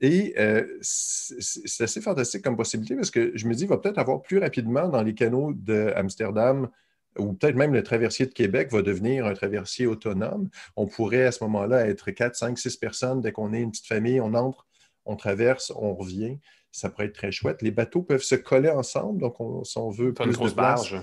Et 0.03 0.33
euh, 0.37 0.67
c'est 0.81 1.85
assez 1.85 2.01
fantastique 2.01 2.43
comme 2.43 2.57
possibilité 2.57 2.95
parce 2.95 3.09
que 3.09 3.31
je 3.35 3.47
me 3.47 3.53
dis, 3.53 3.63
il 3.63 3.69
va 3.69 3.77
peut-être 3.77 3.99
avoir 3.99 4.21
plus 4.21 4.37
rapidement 4.37 4.89
dans 4.89 5.01
les 5.01 5.13
canaux 5.15 5.53
d'Amsterdam 5.53 6.69
ou 7.17 7.31
peut-être 7.33 7.55
même 7.55 7.73
le 7.73 7.83
traversier 7.83 8.25
de 8.25 8.33
Québec 8.33 8.69
va 8.69 8.81
devenir 8.81 9.25
un 9.25 9.33
traversier 9.33 9.87
autonome. 9.87 10.49
On 10.75 10.87
pourrait 10.87 11.23
à 11.23 11.31
ce 11.31 11.41
moment-là 11.45 11.87
être 11.87 12.11
4, 12.11 12.35
5, 12.35 12.59
6 12.59 12.75
personnes. 12.75 13.21
Dès 13.21 13.31
qu'on 13.31 13.53
est 13.53 13.61
une 13.61 13.71
petite 13.71 13.87
famille, 13.87 14.19
on 14.19 14.33
entre, 14.33 14.67
on 15.05 15.15
traverse, 15.15 15.71
on 15.73 15.95
revient. 15.95 16.37
Ça 16.73 16.89
pourrait 16.89 17.05
être 17.05 17.15
très 17.15 17.31
chouette. 17.31 17.61
Les 17.61 17.71
bateaux 17.71 18.01
peuvent 18.01 18.23
se 18.23 18.35
coller 18.35 18.71
ensemble, 18.71 19.21
donc 19.21 19.39
on, 19.39 19.63
si 19.63 19.77
on 19.77 19.89
veut 19.89 20.13
plus 20.13 20.37
de 20.37 20.49
place, 20.49 20.93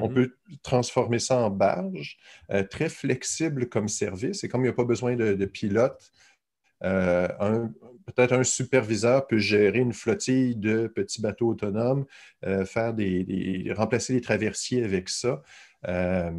On 0.00 0.08
Mhm. 0.08 0.14
peut 0.14 0.36
transformer 0.62 1.18
ça 1.18 1.38
en 1.38 1.50
barge, 1.50 2.18
euh, 2.50 2.64
très 2.64 2.88
flexible 2.88 3.68
comme 3.68 3.88
service. 3.88 4.42
Et 4.44 4.48
comme 4.48 4.62
il 4.62 4.64
n'y 4.64 4.70
a 4.70 4.74
pas 4.74 4.84
besoin 4.84 5.16
de, 5.16 5.34
de 5.34 5.44
pilote, 5.46 6.10
un- 6.82 7.70
peut-être 8.06 8.32
un 8.32 8.42
superviseur 8.44 9.26
peut 9.26 9.38
gérer 9.38 9.78
une 9.78 9.92
flottille 9.92 10.56
de 10.56 10.86
petits 10.88 11.22
bateaux 11.22 11.48
autonomes, 11.48 12.04
euh, 12.44 12.64
faire 12.64 12.92
des, 12.94 13.24
des- 13.24 13.72
remplacer 13.72 14.12
les 14.14 14.20
traversiers 14.20 14.84
avec 14.84 15.08
ça. 15.08 15.42
Euh, 15.88 16.30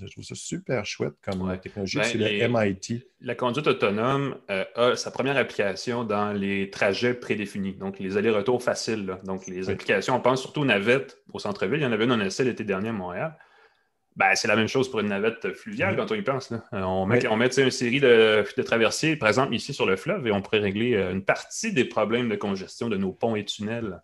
je 0.00 0.06
trouve 0.12 0.22
ça 0.24 0.34
super 0.36 0.84
chouette 0.86 1.14
comme 1.24 1.42
Ouais. 1.42 1.58
technologie. 1.58 1.98
Ben, 1.98 2.04
C'est 2.04 2.18
le 2.18 2.48
MIT. 2.48 3.04
La 3.20 3.34
conduite 3.34 3.66
autonome 3.66 4.36
euh, 4.50 4.64
a 4.76 4.94
sa 4.96 5.10
première 5.10 5.36
application 5.36 6.04
dans 6.04 6.32
les 6.32 6.70
trajets 6.70 7.14
prédéfinis, 7.14 7.74
donc 7.74 7.98
les 7.98 8.16
allers-retours 8.16 8.62
faciles. 8.62 9.06
là. 9.06 9.20
Donc, 9.24 9.46
les 9.48 9.68
applications, 9.70 10.14
on 10.16 10.20
pense 10.20 10.42
surtout 10.42 10.60
aux 10.60 10.64
navettes 10.64 11.18
au 11.32 11.38
centre-ville. 11.40 11.80
Il 11.80 11.82
y 11.82 11.86
en 11.86 11.92
avait 11.92 12.04
une 12.04 12.12
en 12.12 12.20
essai 12.20 12.44
l'été 12.44 12.62
dernier 12.64 12.90
à 12.90 12.92
Montréal. 12.92 13.36
Ben, 14.16 14.34
c'est 14.34 14.48
la 14.48 14.56
même 14.56 14.68
chose 14.68 14.90
pour 14.90 15.00
une 15.00 15.08
navette 15.08 15.52
fluviale 15.54 15.92
Mhm. 15.92 15.96
quand 15.96 16.12
on 16.12 16.14
y 16.14 16.22
pense. 16.22 16.50
là. 16.50 16.62
Euh, 16.74 16.82
on 16.82 17.06
met, 17.06 17.22
Oui. 17.22 17.28
on 17.30 17.36
met 17.36 17.46
une 17.58 17.70
série 17.70 18.00
de, 18.00 18.44
de 18.56 18.62
traversiers, 18.62 19.16
par 19.16 19.28
exemple, 19.28 19.54
ici 19.54 19.72
sur 19.72 19.86
le 19.86 19.96
fleuve, 19.96 20.26
et 20.26 20.32
on 20.32 20.42
pourrait 20.42 20.58
régler 20.58 20.94
euh, 20.94 21.12
une 21.12 21.24
partie 21.24 21.72
des 21.72 21.84
problèmes 21.86 22.28
de 22.28 22.36
congestion 22.36 22.88
de 22.88 22.96
nos 22.96 23.12
ponts 23.12 23.36
et 23.36 23.44
tunnels. 23.44 24.00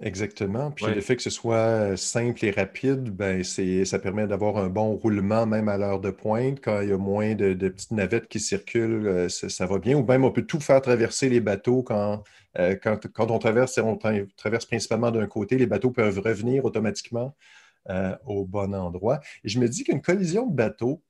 Exactement. 0.00 0.72
Puis 0.72 0.86
le 0.86 1.00
fait 1.00 1.14
que 1.14 1.22
ce 1.22 1.30
soit 1.30 1.96
simple 1.96 2.44
et 2.44 2.50
rapide, 2.50 3.10
ben 3.10 3.44
ça 3.44 3.98
permet 4.00 4.26
d'avoir 4.26 4.56
un 4.56 4.66
bon 4.68 4.96
roulement 4.96 5.46
même 5.46 5.68
à 5.68 5.78
l'heure 5.78 6.00
de 6.00 6.10
pointe. 6.10 6.58
Quand 6.60 6.80
il 6.80 6.88
y 6.88 6.92
a 6.92 6.96
moins 6.98 7.36
de, 7.36 7.52
de 7.52 7.68
petites 7.68 7.92
navettes 7.92 8.26
qui 8.26 8.40
circulent, 8.40 9.06
euh, 9.06 9.28
ça, 9.28 9.48
ça 9.48 9.64
va 9.66 9.78
bien. 9.78 9.96
Ou 9.96 10.04
même 10.04 10.24
on 10.24 10.32
peut 10.32 10.42
tout 10.42 10.58
faire 10.58 10.80
traverser 10.82 11.28
les 11.28 11.38
bateaux 11.40 11.84
quand, 11.84 12.24
euh, 12.58 12.74
quand, 12.82 12.98
quand 13.12 13.30
on 13.30 13.38
traverse, 13.38 13.78
on 13.78 13.94
tra- 13.94 14.26
traverse 14.36 14.66
principalement 14.66 15.12
d'un 15.12 15.26
côté, 15.26 15.56
les 15.56 15.66
bateaux 15.66 15.92
peuvent 15.92 16.18
revenir 16.18 16.64
automatiquement 16.64 17.36
euh, 17.90 18.16
au 18.26 18.44
bon 18.44 18.74
endroit. 18.74 19.20
Et 19.44 19.48
je 19.48 19.58
me 19.58 19.68
dis 19.68 19.84
qu'une 19.84 20.00
collision 20.02 20.46
de 20.46 20.54
bateaux, 20.54 21.02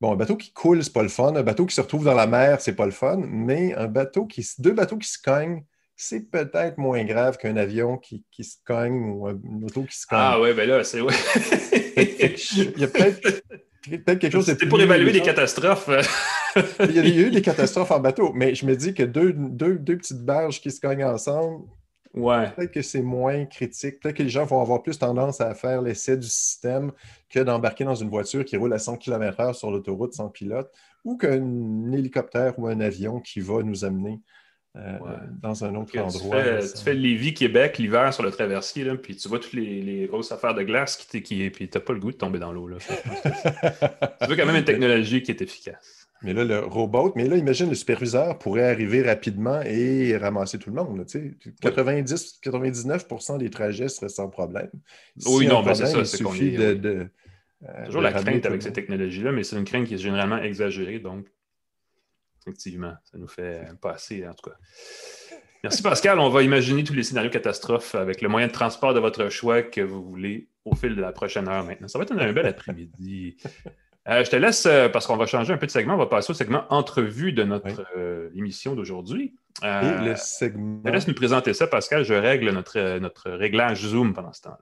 bon, 0.00 0.12
un 0.12 0.16
bateau 0.16 0.36
qui 0.36 0.52
coule, 0.52 0.82
c'est 0.84 0.92
pas 0.92 1.02
le 1.02 1.08
fun. 1.08 1.34
Un 1.34 1.42
bateau 1.42 1.66
qui 1.66 1.74
se 1.74 1.80
retrouve 1.80 2.04
dans 2.04 2.14
la 2.14 2.26
mer, 2.26 2.60
c'est 2.60 2.74
pas 2.76 2.86
le 2.86 2.92
fun. 2.92 3.20
Mais 3.26 3.74
un 3.74 3.88
bateau 3.88 4.26
qui, 4.26 4.46
deux 4.58 4.72
bateaux 4.72 4.98
qui 4.98 5.08
se 5.08 5.18
cognent, 5.22 5.64
c'est 5.98 6.30
peut-être 6.30 6.76
moins 6.78 7.04
grave 7.04 7.38
qu'un 7.38 7.56
avion 7.56 7.96
qui, 7.96 8.22
qui 8.30 8.44
se 8.44 8.56
cogne 8.64 9.10
ou 9.12 9.26
un- 9.28 9.40
une 9.44 9.64
auto 9.64 9.82
qui 9.84 9.96
se 9.98 10.06
cogne. 10.06 10.18
Ah 10.20 10.40
ouais, 10.40 10.52
ben 10.52 10.68
là, 10.68 10.84
c'est... 10.84 11.00
Ouais. 11.00 11.14
Il 11.96 12.74
y 12.78 12.84
a 12.84 12.88
peut-être 12.88 13.20
peut-être 13.88 14.18
quelque 14.18 14.32
chose 14.32 14.46
de 14.46 14.52
C'était 14.52 14.66
pour 14.66 14.78
plus 14.78 14.84
évaluer 14.84 15.12
léger. 15.12 15.22
catastrophes. 15.24 15.88
Il 16.80 16.92
y 16.92 16.98
a 16.98 17.06
eu 17.06 17.30
des 17.30 17.40
catastrophes 17.40 17.90
en 17.92 18.00
bateau, 18.00 18.32
mais 18.34 18.54
je 18.54 18.66
me 18.66 18.74
dis 18.76 18.94
que 18.94 19.04
deux, 19.04 19.32
deux, 19.32 19.76
deux 19.78 19.96
petites 19.96 20.22
barges 20.24 20.60
qui 20.60 20.70
se 20.70 20.80
cognent 20.80 21.04
ensemble, 21.04 21.64
ouais. 22.16 22.50
peut-être 22.50 22.72
que 22.72 22.82
c'est 22.82 23.02
moins 23.02 23.44
critique. 23.46 24.00
Peut-être 24.00 24.16
que 24.16 24.22
les 24.22 24.28
gens 24.28 24.44
vont 24.44 24.60
avoir 24.60 24.82
plus 24.82 24.98
tendance 24.98 25.40
à 25.40 25.54
faire 25.54 25.82
l'essai 25.82 26.16
du 26.16 26.26
système 26.26 26.92
que 27.30 27.40
d'embarquer 27.40 27.84
dans 27.84 27.94
une 27.94 28.08
voiture 28.10 28.44
qui 28.44 28.56
roule 28.56 28.72
à 28.72 28.78
100 28.78 28.96
km/h 28.96 29.54
sur 29.54 29.70
l'autoroute 29.70 30.12
sans 30.14 30.28
pilote 30.28 30.70
ou 31.04 31.16
qu'un 31.16 31.92
hélicoptère 31.92 32.58
ou 32.58 32.66
un 32.66 32.80
avion 32.80 33.20
qui 33.20 33.40
va 33.40 33.62
nous 33.62 33.84
amener 33.84 34.20
euh, 34.76 34.98
Ouais. 34.98 35.14
dans 35.40 35.64
un 35.64 35.74
autre 35.74 35.92
Tu 35.92 35.98
endroit. 35.98 36.42
fais, 36.42 36.60
tu 36.60 36.66
ça- 36.66 36.84
fais 36.84 36.92
Lévis-Québec 36.94 37.78
l'hiver 37.78 38.12
sur 38.12 38.22
le 38.22 38.30
traversier, 38.30 38.84
là, 38.84 38.94
puis 38.96 39.16
tu 39.16 39.26
vois 39.26 39.38
toutes 39.38 39.54
les, 39.54 39.80
les 39.80 40.06
grosses 40.06 40.32
affaires 40.32 40.54
de 40.54 40.62
glace, 40.64 40.96
qui, 40.98 41.48
puis 41.48 41.68
tu 41.70 41.78
n'as 41.78 41.82
pas 41.82 41.94
le 41.94 41.98
goût 42.00 42.10
de 42.12 42.16
tomber 42.18 42.38
dans 42.38 42.52
l'eau. 42.52 42.68
Tu 44.22 44.28
veux 44.28 44.36
quand 44.36 44.46
même 44.46 44.56
une 44.56 44.64
technologie 44.64 45.22
qui 45.22 45.30
est 45.30 45.40
efficace. 45.40 46.05
Mais 46.22 46.32
là, 46.32 46.44
le 46.44 46.60
robot, 46.60 47.12
mais 47.14 47.28
là, 47.28 47.36
imagine, 47.36 47.68
le 47.68 47.74
superviseur 47.74 48.38
pourrait 48.38 48.68
arriver 48.70 49.02
rapidement 49.02 49.60
et 49.62 50.16
ramasser 50.16 50.58
tout 50.58 50.70
le 50.70 50.76
monde. 50.76 51.04
tu 51.06 51.36
sais. 51.42 51.70
90-99% 51.70 53.38
des 53.38 53.50
trajets 53.50 53.88
seraient 53.88 54.08
sans 54.08 54.28
problème. 54.28 54.70
Oui, 55.26 55.46
non, 55.46 55.62
ben, 55.62 55.74
c'est 55.74 55.86
ça, 55.86 55.98
il 55.98 56.06
suffit 56.06 56.54
est- 56.54 56.58
de, 56.58 56.66
oui. 56.72 56.78
de, 56.80 57.08
euh, 57.68 57.86
Toujours 57.86 58.00
la 58.02 58.12
crainte 58.12 58.46
avec 58.46 58.62
ces 58.62 58.72
technologies-là, 58.72 59.32
mais 59.32 59.42
c'est 59.44 59.56
une 59.56 59.64
crainte 59.64 59.86
qui 59.86 59.94
est 59.94 59.98
généralement 59.98 60.38
exagérée, 60.38 60.98
donc 60.98 61.26
effectivement, 62.42 62.94
ça 63.04 63.18
nous 63.18 63.28
fait 63.28 63.62
passer, 63.80 64.26
en 64.26 64.32
tout 64.34 64.50
cas. 64.50 64.56
Merci 65.64 65.82
Pascal. 65.82 66.20
On 66.20 66.28
va 66.28 66.42
imaginer 66.42 66.84
tous 66.84 66.92
les 66.94 67.02
scénarios 67.02 67.30
catastrophes 67.30 67.94
avec 67.96 68.20
le 68.22 68.28
moyen 68.28 68.46
de 68.46 68.52
transport 68.52 68.94
de 68.94 69.00
votre 69.00 69.28
choix 69.30 69.62
que 69.62 69.80
vous 69.80 70.02
voulez 70.04 70.48
au 70.64 70.74
fil 70.76 70.94
de 70.94 71.00
la 71.00 71.12
prochaine 71.12 71.48
heure 71.48 71.64
maintenant. 71.64 71.88
Ça 71.88 71.98
va 71.98 72.04
être 72.04 72.12
un 72.16 72.32
bel 72.32 72.46
après-midi. 72.46 73.36
Euh, 74.08 74.24
je 74.24 74.30
te 74.30 74.36
laisse, 74.36 74.66
euh, 74.66 74.88
parce 74.88 75.06
qu'on 75.06 75.16
va 75.16 75.26
changer 75.26 75.52
un 75.52 75.56
peu 75.58 75.66
de 75.66 75.70
segment, 75.72 75.94
on 75.94 75.98
va 75.98 76.06
passer 76.06 76.30
au 76.30 76.34
segment 76.34 76.64
entrevue 76.70 77.32
de 77.32 77.42
notre 77.42 77.66
Oui. 77.66 77.84
euh, 77.96 78.30
émission 78.36 78.74
d'aujourd'hui. 78.74 79.34
Et 79.62 79.66
le 80.04 80.14
je 80.14 80.20
segment. 80.20 80.82
te 80.82 80.90
laisse 80.90 81.08
nous 81.08 81.14
présenter 81.14 81.54
ça, 81.54 81.66
Pascal. 81.66 82.04
Je 82.04 82.14
règle 82.14 82.50
notre, 82.50 82.98
notre 82.98 83.30
réglage 83.30 83.84
Zoom 83.86 84.12
pendant 84.14 84.32
ce 84.32 84.42
temps-là. 84.42 84.58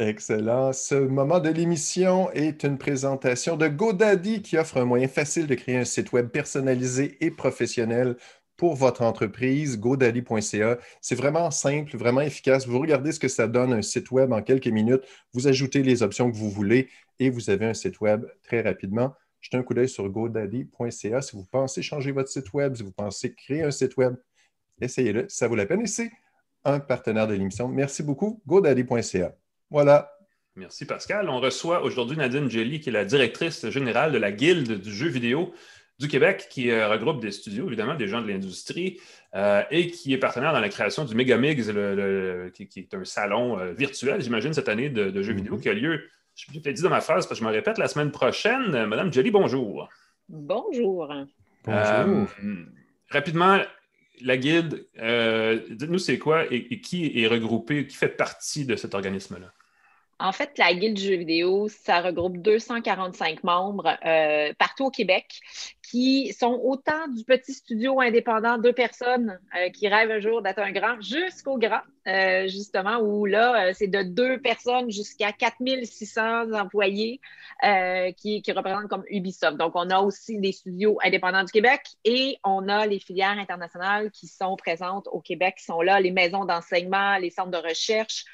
Excellent. 0.00 0.72
Ce 0.72 0.94
moment 0.94 1.40
de 1.40 1.48
l'émission 1.50 2.30
est 2.30 2.62
une 2.62 2.78
présentation 2.78 3.56
de 3.56 3.66
GoDaddy 3.66 4.42
qui 4.42 4.56
offre 4.56 4.76
un 4.76 4.84
moyen 4.84 5.08
facile 5.08 5.48
de 5.48 5.56
créer 5.56 5.76
un 5.76 5.84
site 5.84 6.12
web 6.12 6.28
personnalisé 6.28 7.18
et 7.20 7.32
professionnel 7.32 8.16
pour 8.58 8.74
votre 8.74 9.02
entreprise, 9.02 9.78
godaddy.ca. 9.78 10.78
C'est 11.00 11.14
vraiment 11.14 11.50
simple, 11.50 11.96
vraiment 11.96 12.20
efficace. 12.20 12.66
Vous 12.66 12.80
regardez 12.80 13.12
ce 13.12 13.20
que 13.20 13.28
ça 13.28 13.46
donne 13.46 13.72
un 13.72 13.82
site 13.82 14.10
web 14.10 14.32
en 14.32 14.42
quelques 14.42 14.66
minutes, 14.66 15.02
vous 15.32 15.46
ajoutez 15.46 15.82
les 15.82 16.02
options 16.02 16.30
que 16.30 16.36
vous 16.36 16.50
voulez 16.50 16.90
et 17.20 17.30
vous 17.30 17.48
avez 17.48 17.66
un 17.66 17.74
site 17.74 18.00
web 18.00 18.26
très 18.42 18.60
rapidement. 18.60 19.14
Jetez 19.40 19.56
un 19.56 19.62
coup 19.62 19.74
d'œil 19.74 19.88
sur 19.88 20.08
godaddy.ca 20.10 21.22
si 21.22 21.36
vous 21.36 21.44
pensez 21.44 21.82
changer 21.82 22.10
votre 22.10 22.28
site 22.28 22.52
web, 22.52 22.74
si 22.74 22.82
vous 22.82 22.92
pensez 22.92 23.32
créer 23.32 23.62
un 23.62 23.70
site 23.70 23.96
web, 23.96 24.16
essayez-le, 24.80 25.26
ça 25.28 25.46
vaut 25.46 25.54
la 25.54 25.64
peine 25.64 25.82
et 25.82 25.86
c'est 25.86 26.10
un 26.64 26.80
partenaire 26.80 27.28
de 27.28 27.34
l'émission. 27.34 27.68
Merci 27.68 28.02
beaucoup, 28.02 28.42
godaddy.ca. 28.48 29.36
Voilà. 29.70 30.12
Merci 30.56 30.84
Pascal. 30.84 31.30
On 31.30 31.38
reçoit 31.38 31.84
aujourd'hui 31.84 32.16
Nadine 32.16 32.50
Jelly, 32.50 32.80
qui 32.80 32.88
est 32.88 32.92
la 32.92 33.04
directrice 33.04 33.68
générale 33.70 34.10
de 34.10 34.18
la 34.18 34.32
Guilde 34.32 34.80
du 34.80 34.92
jeu 34.92 35.06
vidéo 35.06 35.52
du 35.98 36.08
Québec, 36.08 36.46
qui 36.50 36.70
euh, 36.70 36.88
regroupe 36.88 37.20
des 37.20 37.32
studios, 37.32 37.66
évidemment, 37.66 37.94
des 37.94 38.06
gens 38.06 38.20
de 38.22 38.28
l'industrie, 38.28 39.00
euh, 39.34 39.62
et 39.70 39.90
qui 39.90 40.12
est 40.12 40.18
partenaire 40.18 40.52
dans 40.52 40.60
la 40.60 40.68
création 40.68 41.04
du 41.04 41.14
Megamix, 41.14 41.68
le, 41.68 41.94
le- 41.94 42.50
qui, 42.50 42.68
qui 42.68 42.80
est 42.80 42.94
un 42.94 43.04
salon 43.04 43.58
euh, 43.58 43.72
virtuel, 43.72 44.20
j'imagine, 44.20 44.52
cette 44.52 44.68
année 44.68 44.90
de, 44.90 45.10
de 45.10 45.22
jeux 45.22 45.32
Mhm. 45.32 45.38
vidéo 45.38 45.58
qui 45.58 45.68
a 45.68 45.74
lieu, 45.74 46.02
je 46.36 46.52
l'ai 46.52 46.60
peut-être 46.60 46.76
dit 46.76 46.82
dans 46.82 46.90
ma 46.90 47.00
phrase, 47.00 47.26
parce 47.26 47.40
que 47.40 47.44
je 47.44 47.48
me 47.48 47.52
répète, 47.52 47.78
la 47.78 47.88
semaine 47.88 48.12
prochaine. 48.12 48.86
Madame 48.86 49.12
Jelly, 49.12 49.30
bonjour. 49.32 49.88
Bonjour. 50.28 51.12
Bonjour. 51.64 52.28
Rapidement, 53.10 53.58
la 54.20 54.36
Guilde, 54.36 54.86
euh, 55.00 55.60
dites-nous 55.70 55.98
c'est 55.98 56.18
quoi 56.18 56.44
et, 56.52 56.56
et 56.72 56.80
qui 56.80 57.20
est 57.22 57.26
regroupé, 57.26 57.86
qui 57.88 57.96
fait 57.96 58.08
partie 58.08 58.64
de 58.66 58.76
cet 58.76 58.94
organisme-là? 58.94 59.52
En 60.20 60.32
fait, 60.32 60.50
la 60.58 60.74
Guilde 60.74 60.96
du 60.96 61.02
jeu 61.02 61.14
vidéo, 61.16 61.68
ça 61.68 62.00
regroupe 62.00 62.38
245 62.38 63.44
membres 63.44 63.96
euh, 64.04 64.52
partout 64.58 64.86
au 64.86 64.90
Québec 64.90 65.40
qui 65.90 66.34
sont 66.34 66.60
autant 66.64 67.08
du 67.08 67.24
petit 67.24 67.54
studio 67.54 68.00
indépendant, 68.00 68.58
deux 68.58 68.74
personnes 68.74 69.38
euh, 69.56 69.70
qui 69.70 69.88
rêvent 69.88 70.10
un 70.10 70.20
jour 70.20 70.42
d'être 70.42 70.58
un 70.58 70.70
grand, 70.70 71.00
jusqu'au 71.00 71.56
grand, 71.56 71.80
euh, 72.06 72.46
justement, 72.46 72.98
où 72.98 73.24
là, 73.24 73.68
euh, 73.68 73.72
c'est 73.74 73.86
de 73.86 74.02
deux 74.02 74.38
personnes 74.38 74.90
jusqu'à 74.90 75.32
4600 75.32 76.52
employés 76.52 77.20
qui, 78.16 78.40
qui 78.42 78.52
représentent 78.52 78.88
comme 78.88 79.02
Ubisoft. 79.10 79.56
Donc, 79.56 79.72
on 79.74 79.90
a 79.90 79.98
aussi 79.98 80.38
des 80.38 80.52
studios 80.52 80.96
indépendants 81.02 81.42
du 81.42 81.50
Québec 81.50 81.80
et 82.04 82.38
on 82.44 82.68
a 82.68 82.86
les 82.86 83.00
filières 83.00 83.36
internationales 83.36 84.12
qui 84.12 84.28
sont 84.28 84.54
présentes 84.56 85.08
au 85.10 85.20
Québec, 85.20 85.56
qui 85.58 85.64
sont 85.64 85.82
là, 85.82 85.98
les 86.00 86.12
maisons 86.12 86.44
d'enseignement, 86.44 87.18
les 87.18 87.30
centres 87.30 87.50
de 87.50 87.68
recherche, 87.68 88.26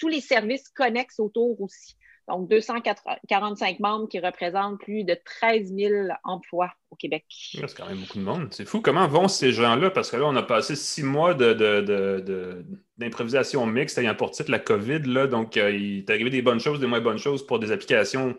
tous 0.00 0.08
les 0.08 0.20
services 0.20 0.68
connexes 0.70 1.20
autour 1.20 1.60
aussi. 1.60 1.96
Donc, 2.28 2.48
245 2.48 3.80
membres 3.80 4.08
qui 4.08 4.20
représentent 4.20 4.78
plus 4.80 5.04
de 5.04 5.16
13 5.24 5.74
000 5.74 5.92
emplois 6.24 6.70
au 6.90 6.96
Québec. 6.96 7.24
C'est 7.28 7.74
quand 7.76 7.86
même 7.88 7.98
beaucoup 7.98 8.18
de 8.18 8.22
monde. 8.24 8.48
C'est 8.52 8.64
fou. 8.64 8.80
Comment 8.80 9.06
vont 9.08 9.28
ces 9.28 9.52
gens-là? 9.52 9.90
Parce 9.90 10.10
que 10.10 10.16
là, 10.16 10.24
on 10.26 10.36
a 10.36 10.42
passé 10.42 10.76
six 10.76 11.02
mois 11.02 11.34
de, 11.34 11.52
de- 11.52 11.80
de- 11.80 12.20
de- 12.20 12.64
d'improvisation 12.98 13.66
mixte 13.66 13.98
ayant 13.98 14.14
pour 14.14 14.30
titre 14.30 14.50
la 14.50 14.58
COVID. 14.60 15.00
Là, 15.00 15.26
donc, 15.26 15.56
euh, 15.56 15.70
il 15.72 15.98
est 15.98 16.10
arrivé 16.10 16.30
des 16.30 16.42
bonnes 16.42 16.60
choses, 16.60 16.78
des 16.80 16.86
moins 16.86 17.00
bonnes 17.00 17.18
choses 17.18 17.46
pour 17.46 17.58
des 17.58 17.72
applications 17.72 18.36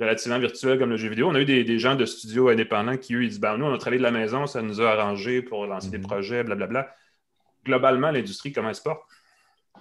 relativement 0.00 0.38
virtuelles 0.38 0.78
comme 0.78 0.90
le 0.90 0.96
jeu 0.96 1.08
vidéo. 1.08 1.28
On 1.28 1.34
a 1.34 1.40
eu 1.40 1.44
des, 1.44 1.64
des 1.64 1.78
gens 1.78 1.94
de 1.94 2.04
studios 2.06 2.48
indépendants 2.48 2.96
qui, 2.96 3.14
eux, 3.14 3.22
ils 3.24 3.28
disent 3.30 3.40
ben, 3.40 3.56
nous, 3.58 3.66
on 3.66 3.72
a 3.74 3.78
travaillé 3.78 3.98
de 3.98 4.02
la 4.04 4.10
maison, 4.10 4.46
ça 4.46 4.62
nous 4.62 4.80
a 4.80 4.90
arrangé 4.90 5.42
pour 5.42 5.66
lancer 5.66 5.90
des 5.90 5.98
Mhm. 5.98 6.04
projets, 6.06 6.42
blablabla. 6.44 6.92
Globalement, 7.64 8.10
l'industrie, 8.10 8.52
comment 8.52 8.68
elle 8.68 8.74
se 8.74 8.82
porte? 8.82 9.02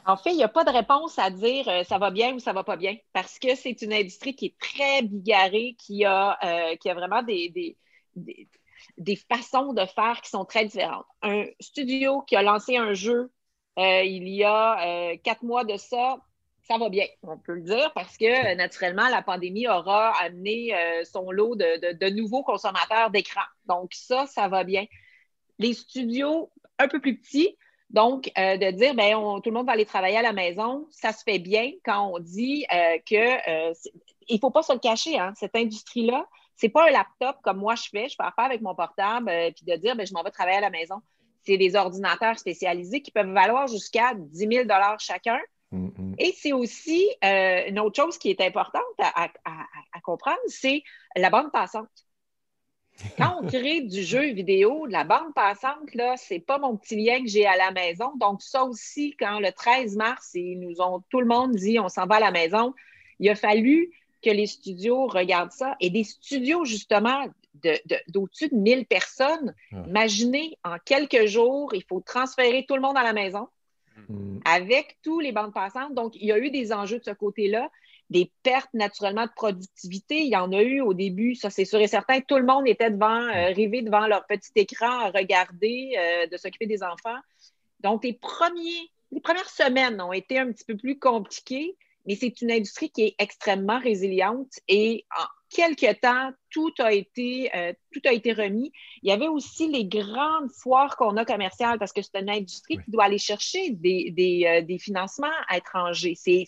En 0.05 0.17
fait, 0.17 0.31
il 0.31 0.37
n'y 0.37 0.43
a 0.43 0.47
pas 0.47 0.63
de 0.63 0.69
réponse 0.69 1.17
à 1.17 1.31
dire 1.31 1.67
euh, 1.67 1.83
ça 1.83 1.97
va 1.97 2.11
bien 2.11 2.35
ou 2.35 2.39
ça 2.39 2.53
va 2.53 2.63
pas 2.63 2.77
bien 2.77 2.95
parce 3.11 3.39
que 3.39 3.55
c'est 3.55 3.81
une 3.81 3.91
industrie 3.91 4.35
qui 4.35 4.47
est 4.47 4.57
très 4.59 5.01
bigarrée, 5.01 5.75
qui 5.79 6.05
a, 6.05 6.37
euh, 6.43 6.93
vraiment 6.93 7.23
des, 7.23 7.75
façons 9.27 9.73
de 9.73 9.85
faire 9.85 10.21
qui 10.21 10.29
sont 10.29 10.45
très 10.45 10.65
différentes. 10.65 11.05
Un 11.23 11.45
studio 11.59 12.21
qui 12.21 12.35
a 12.35 12.43
lancé 12.43 12.77
un 12.77 12.93
jeu 12.93 13.31
euh, 13.79 14.03
il 14.03 14.29
y 14.29 14.43
a 14.43 15.17
quatre 15.17 15.43
mois 15.43 15.65
de 15.65 15.75
ça, 15.75 16.17
ça 16.61 16.77
va 16.77 16.89
bien, 16.89 17.05
on 17.23 17.37
peut 17.37 17.55
le 17.55 17.61
dire, 17.61 17.91
parce 17.93 18.15
que 18.15 18.55
naturellement, 18.55 19.09
la 19.09 19.21
pandémie 19.21 19.67
aura 19.67 20.11
amené 20.21 20.73
son 21.03 21.29
lot 21.29 21.55
de- 21.55 21.93
de 21.93 22.09
nouveaux 22.09 22.43
consommateurs 22.43 23.11
d'écran. 23.11 23.41
Donc, 23.65 23.93
ça, 23.93 24.27
ça 24.27 24.47
va 24.47 24.63
bien. 24.63 24.85
Les 25.59 25.73
studios 25.73 26.51
un 26.79 26.87
peu 26.87 27.01
plus 27.01 27.17
petits, 27.17 27.57
Donc, 27.95 28.29
euh, 28.37 28.57
de 28.57 28.71
dire, 28.71 28.93
ben, 28.93 29.13
tout 29.41 29.49
le 29.49 29.51
monde 29.51 29.67
va 29.67 29.71
aller 29.71 29.85
travailler 29.85 30.17
à 30.17 30.21
la 30.21 30.33
maison, 30.33 30.85
ça 30.91 31.13
se 31.13 31.23
fait 31.23 31.39
bien 31.39 31.71
quand 31.85 32.11
on 32.13 32.19
dit 32.19 32.65
euh, 32.73 32.97
que 33.09 33.69
euh, 33.69 33.73
il 34.27 34.35
ne 34.35 34.39
faut 34.41 34.51
pas 34.51 34.63
se 34.63 34.73
le 34.73 34.79
cacher, 34.79 35.17
hein, 35.17 35.31
cette 35.37 35.55
industrie-là, 35.55 36.27
c'est 36.57 36.67
pas 36.67 36.89
un 36.89 36.91
laptop 36.91 37.37
comme 37.41 37.55
moi 37.55 37.75
je 37.75 37.87
fais, 37.89 38.09
je 38.09 38.17
peux 38.17 38.25
faire 38.25 38.45
avec 38.45 38.61
mon 38.61 38.75
portable, 38.75 39.31
puis 39.55 39.63
de 39.65 39.77
dire, 39.77 39.95
ben, 39.95 40.05
je 40.05 40.13
m'en 40.13 40.23
vais 40.23 40.31
travailler 40.31 40.57
à 40.57 40.61
la 40.61 40.69
maison. 40.69 40.95
C'est 41.43 41.57
des 41.57 41.77
ordinateurs 41.77 42.37
spécialisés 42.37 43.01
qui 43.01 43.11
peuvent 43.11 43.31
valoir 43.31 43.67
jusqu'à 43.67 44.13
10 44.13 44.65
000 44.65 44.67
chacun. 44.99 45.39
Mm-hmm. 45.71 46.15
Et 46.17 46.33
c'est 46.37 46.51
aussi 46.51 47.07
une 47.21 47.79
autre 47.79 47.95
chose 47.95 48.17
qui 48.17 48.29
est 48.29 48.41
importante 48.41 48.81
à 48.99 50.01
comprendre, 50.03 50.39
c'est 50.47 50.83
la 51.15 51.29
bande 51.29 51.51
passante. 51.53 52.04
Quand 53.17 53.39
on 53.41 53.47
crée 53.47 53.81
du 53.81 54.03
jeu 54.03 54.31
vidéo, 54.31 54.87
de 54.87 54.91
la 54.91 55.03
bande 55.03 55.33
passante, 55.33 55.93
là, 55.93 56.15
c'est 56.17 56.39
pas 56.39 56.57
mon 56.57 56.77
petit 56.77 56.95
lien 56.95 57.21
que 57.21 57.27
j'ai 57.27 57.45
à 57.45 57.57
la 57.57 57.71
maison. 57.71 58.11
Donc, 58.17 58.41
ça 58.41 58.63
aussi, 58.63 59.15
quand 59.19 59.39
le 59.39 59.51
13 59.51 59.95
mars, 59.97 60.31
ils 60.33 60.59
nous 60.59 60.81
ont 60.81 61.03
tout 61.09 61.19
le 61.19 61.27
monde 61.27 61.55
dit 61.55 61.79
on 61.79 61.89
s'en 61.89 62.05
va 62.05 62.15
à 62.15 62.19
la 62.19 62.31
maison, 62.31 62.73
il 63.19 63.29
a 63.29 63.35
fallu 63.35 63.91
que 64.21 64.29
les 64.29 64.47
studios 64.47 65.07
regardent 65.07 65.51
ça. 65.51 65.75
Et 65.79 65.89
des 65.89 66.03
studios, 66.03 66.65
justement, 66.65 67.27
d'au-dessus 68.09 68.49
de, 68.49 68.55
1000 68.55 68.85
personnes, 68.85 69.53
imaginez, 69.71 70.57
en 70.63 70.77
quelques 70.83 71.25
jours, 71.25 71.73
il 71.73 71.83
faut 71.83 72.01
transférer 72.01 72.65
tout 72.67 72.75
le 72.75 72.81
monde 72.81 72.97
à 72.97 73.03
la 73.03 73.13
maison 73.13 73.47
mm. 74.09 74.39
avec 74.45 74.97
tous 75.03 75.19
les 75.19 75.31
bandes 75.31 75.53
passantes. 75.53 75.93
Donc, 75.93 76.15
il 76.15 76.27
y 76.27 76.31
a 76.31 76.37
eu 76.37 76.49
des 76.49 76.73
enjeux 76.73 76.99
de 76.99 77.03
ce 77.03 77.11
côté-là 77.11 77.69
des 78.09 78.31
pertes 78.43 78.73
naturellement 78.73 79.25
de 79.25 79.31
productivité. 79.35 80.19
Il 80.19 80.29
y 80.29 80.35
en 80.35 80.51
a 80.51 80.61
eu 80.61 80.81
au 80.81 80.93
début, 80.93 81.35
ça 81.35 81.49
c'est 81.49 81.65
sûr 81.65 81.79
et 81.79 81.87
certain. 81.87 82.21
Tout 82.21 82.37
le 82.37 82.45
monde 82.45 82.67
était 82.67 82.91
devant, 82.91 83.21
euh, 83.21 83.47
rivé 83.47 83.81
devant 83.81 84.07
leur 84.07 84.25
petit 84.27 84.51
écran 84.55 84.99
à 84.99 85.09
regarder, 85.09 85.95
euh, 85.97 86.27
de 86.27 86.37
s'occuper 86.37 86.67
des 86.67 86.83
enfants. 86.83 87.17
Donc, 87.81 88.03
les, 88.03 88.13
premiers, 88.13 88.91
les 89.11 89.21
premières 89.21 89.49
semaines 89.49 89.99
ont 90.01 90.13
été 90.13 90.39
un 90.39 90.51
petit 90.51 90.65
peu 90.65 90.77
plus 90.77 90.99
compliquées, 90.99 91.75
mais 92.05 92.15
c'est 92.15 92.41
une 92.41 92.51
industrie 92.51 92.89
qui 92.91 93.03
est 93.03 93.15
extrêmement 93.17 93.79
résiliente 93.79 94.51
et 94.67 95.05
en 95.17 95.25
quelques 95.49 95.99
temps, 96.01 96.31
tout 96.49 96.73
a 96.79 96.91
été, 96.91 97.49
euh, 97.55 97.73
tout 97.91 98.01
a 98.05 98.11
été 98.11 98.33
remis. 98.33 98.71
Il 99.01 99.09
y 99.09 99.11
avait 99.11 99.27
aussi 99.27 99.67
les 99.67 99.85
grandes 99.85 100.51
foires 100.61 100.95
qu'on 100.97 101.17
a 101.17 101.25
commerciales 101.25 101.79
parce 101.79 101.93
que 101.93 102.01
c'est 102.01 102.19
une 102.19 102.29
industrie 102.29 102.77
qui 102.77 102.91
doit 102.91 103.05
aller 103.05 103.17
chercher 103.17 103.69
des, 103.71 104.11
des, 104.11 104.63
des 104.67 104.79
financements 104.79 105.27
étrangers. 105.55 106.15
C'est 106.15 106.45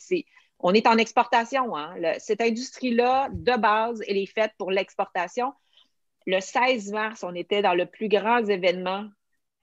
on 0.60 0.74
est 0.74 0.88
en 0.88 0.98
exportation. 0.98 1.76
Hein. 1.76 1.96
cette 2.20 2.42
industrie-là, 2.42 3.30
de 3.32 3.58
base, 3.58 4.02
elle 4.08 4.18
est 4.18 4.32
faite 4.32 4.54
pour 4.58 4.72
l'exportation. 4.72 5.54
Le 6.26 6.40
16 6.40 6.92
mars, 6.92 7.24
on 7.24 7.34
était 7.36 7.62
dans 7.62 7.74
le 7.74 7.86
plus 7.86 8.10
grand 8.10 8.46
événement 8.46 9.06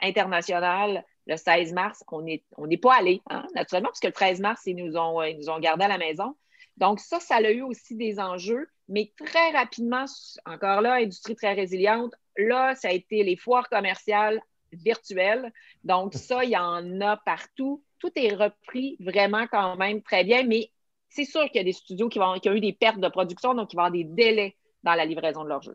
international. 0.00 1.04
Le 1.26 1.36
16 1.36 1.72
mars, 1.72 2.04
on 2.10 2.22
n'est 2.22 2.44
on 2.56 2.68
pas 2.76 2.94
allé, 2.94 3.20
hein, 3.30 3.46
naturellement, 3.54 3.88
parce 3.88 4.00
que 4.00 4.06
le 4.06 4.12
13 4.12 4.40
mars, 4.40 4.62
ils 4.66 4.76
nous, 4.76 4.96
ont, 4.96 5.22
ils 5.22 5.36
nous 5.36 5.50
ont 5.50 5.58
gardé 5.58 5.84
à 5.84 5.88
la 5.88 5.98
maison. 5.98 6.36
Donc, 6.76 7.00
ça, 7.00 7.20
ça 7.20 7.36
a 7.36 7.50
eu 7.50 7.62
aussi 7.62 7.96
des 7.96 8.18
enjeux, 8.18 8.68
mais 8.88 9.12
très 9.16 9.50
rapidement, 9.50 10.04
encore 10.44 10.80
là, 10.80 10.94
industrie 10.94 11.36
très 11.36 11.52
résiliente. 11.54 12.12
Là, 12.36 12.74
ça 12.74 12.88
a 12.88 12.92
été 12.92 13.22
les 13.22 13.36
foires 13.36 13.68
commerciales 13.68 14.40
virtuelles. 14.72 15.52
Donc, 15.84 16.14
ça, 16.14 16.44
il 16.44 16.50
y 16.50 16.56
en 16.56 17.00
a 17.00 17.16
partout. 17.16 17.84
Tout 17.98 18.10
est 18.16 18.34
repris 18.34 18.96
vraiment 19.00 19.46
quand 19.46 19.76
même 19.76 20.02
très 20.02 20.24
bien, 20.24 20.42
mais 20.44 20.70
c'est 21.14 21.24
sûr 21.24 21.44
qu'il 21.46 21.56
y 21.56 21.60
a 21.60 21.64
des 21.64 21.72
studios 21.72 22.08
qui, 22.08 22.18
vont, 22.18 22.34
ont 22.34 22.52
eu 22.52 22.60
des 22.60 22.72
pertes 22.72 22.98
de 22.98 23.08
production, 23.08 23.54
donc 23.54 23.72
il 23.72 23.76
va 23.76 23.82
y 23.82 23.86
avoir 23.86 23.92
des 23.92 24.04
délais 24.04 24.56
dans 24.82 24.94
la 24.94 25.04
livraison 25.04 25.44
de 25.44 25.48
leur 25.48 25.62
jeu. 25.62 25.74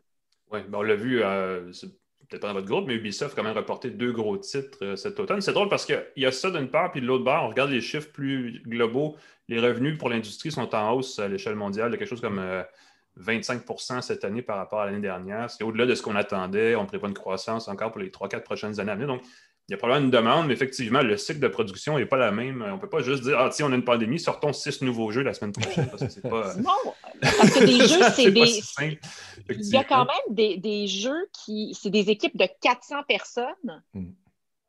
Oui, 0.52 0.60
ben 0.68 0.78
on 0.78 0.82
l'a 0.82 0.96
vu, 0.96 1.22
euh, 1.22 1.72
peut-être 2.28 2.42
pas 2.42 2.48
dans 2.48 2.54
votre 2.54 2.66
groupe, 2.66 2.86
mais 2.86 2.94
Ubisoft 2.94 3.32
a 3.32 3.36
quand 3.36 3.48
même 3.48 3.56
reporté 3.56 3.88
deux 3.90 4.12
gros 4.12 4.36
titres 4.36 4.78
euh, 4.82 4.96
cet 4.96 5.18
automne. 5.18 5.40
C'est 5.40 5.54
drôle 5.54 5.70
parce 5.70 5.86
qu'il 5.86 6.04
y 6.16 6.26
a 6.26 6.32
ça 6.32 6.50
d'une 6.50 6.68
part, 6.68 6.92
puis 6.92 7.00
de 7.00 7.06
l'autre 7.06 7.24
part, 7.24 7.44
on 7.44 7.48
regarde 7.48 7.70
les 7.70 7.80
chiffres 7.80 8.10
plus 8.12 8.62
globaux. 8.66 9.16
Les 9.48 9.58
revenus 9.58 9.96
pour 9.96 10.10
l'industrie 10.10 10.52
sont 10.52 10.74
en 10.74 10.92
hausse 10.92 11.18
à 11.18 11.26
l'échelle 11.26 11.56
mondiale 11.56 11.90
de 11.90 11.96
quelque 11.96 12.08
chose 12.08 12.20
comme 12.20 12.42
25% 13.18 13.96
euh, 13.96 14.00
cette 14.02 14.24
année 14.24 14.42
par 14.42 14.58
rapport 14.58 14.80
à 14.80 14.86
l'année 14.86 15.00
dernière. 15.00 15.48
C'est 15.48 15.64
au-delà 15.64 15.86
de 15.86 15.94
ce 15.94 16.02
qu'on 16.02 16.16
attendait. 16.16 16.76
On 16.76 16.84
prévoit 16.84 17.08
une 17.08 17.14
croissance 17.14 17.66
encore 17.68 17.92
pour 17.92 18.00
les 18.00 18.10
3-4 18.10 18.42
prochaines 18.42 18.78
années 18.78 18.92
à 18.92 18.94
venir. 18.94 19.08
Donc, 19.08 19.22
il 19.70 19.74
y 19.74 19.76
a 19.76 19.76
probablement 19.76 20.06
une 20.06 20.10
demande, 20.10 20.48
mais 20.48 20.54
effectivement, 20.54 21.00
le 21.00 21.16
cycle 21.16 21.38
de 21.38 21.46
production 21.46 21.96
n'est 21.96 22.04
pas 22.04 22.16
la 22.16 22.32
même. 22.32 22.60
On 22.66 22.74
ne 22.74 22.80
peut 22.80 22.88
pas 22.88 23.02
juste 23.02 23.22
dire 23.22 23.38
Ah, 23.38 23.50
tiens, 23.52 23.66
on 23.68 23.72
a 23.72 23.76
une 23.76 23.84
pandémie, 23.84 24.18
sortons 24.18 24.52
six 24.52 24.82
nouveaux 24.82 25.12
jeux 25.12 25.22
la 25.22 25.32
semaine 25.32 25.52
prochaine. 25.52 25.88
Parce 25.88 26.02
que 26.02 26.08
c'est 26.08 26.28
pas. 26.28 26.54
Non, 26.60 26.92
parce 27.20 27.52
que 27.52 27.64
des 27.64 27.78
jeux, 27.86 28.02
c'est 28.16 28.32
des. 28.32 28.60
Il 29.48 29.68
y 29.68 29.76
a 29.76 29.84
quand 29.84 30.06
même 30.06 30.58
des, 30.58 30.86
jeux 30.88 31.28
qui. 31.32 31.78
C'est 31.80 31.90
des 31.90 32.10
équipes 32.10 32.36
de 32.36 32.48
400 32.60 33.04
personnes. 33.06 33.84
Hmm. 33.94 34.10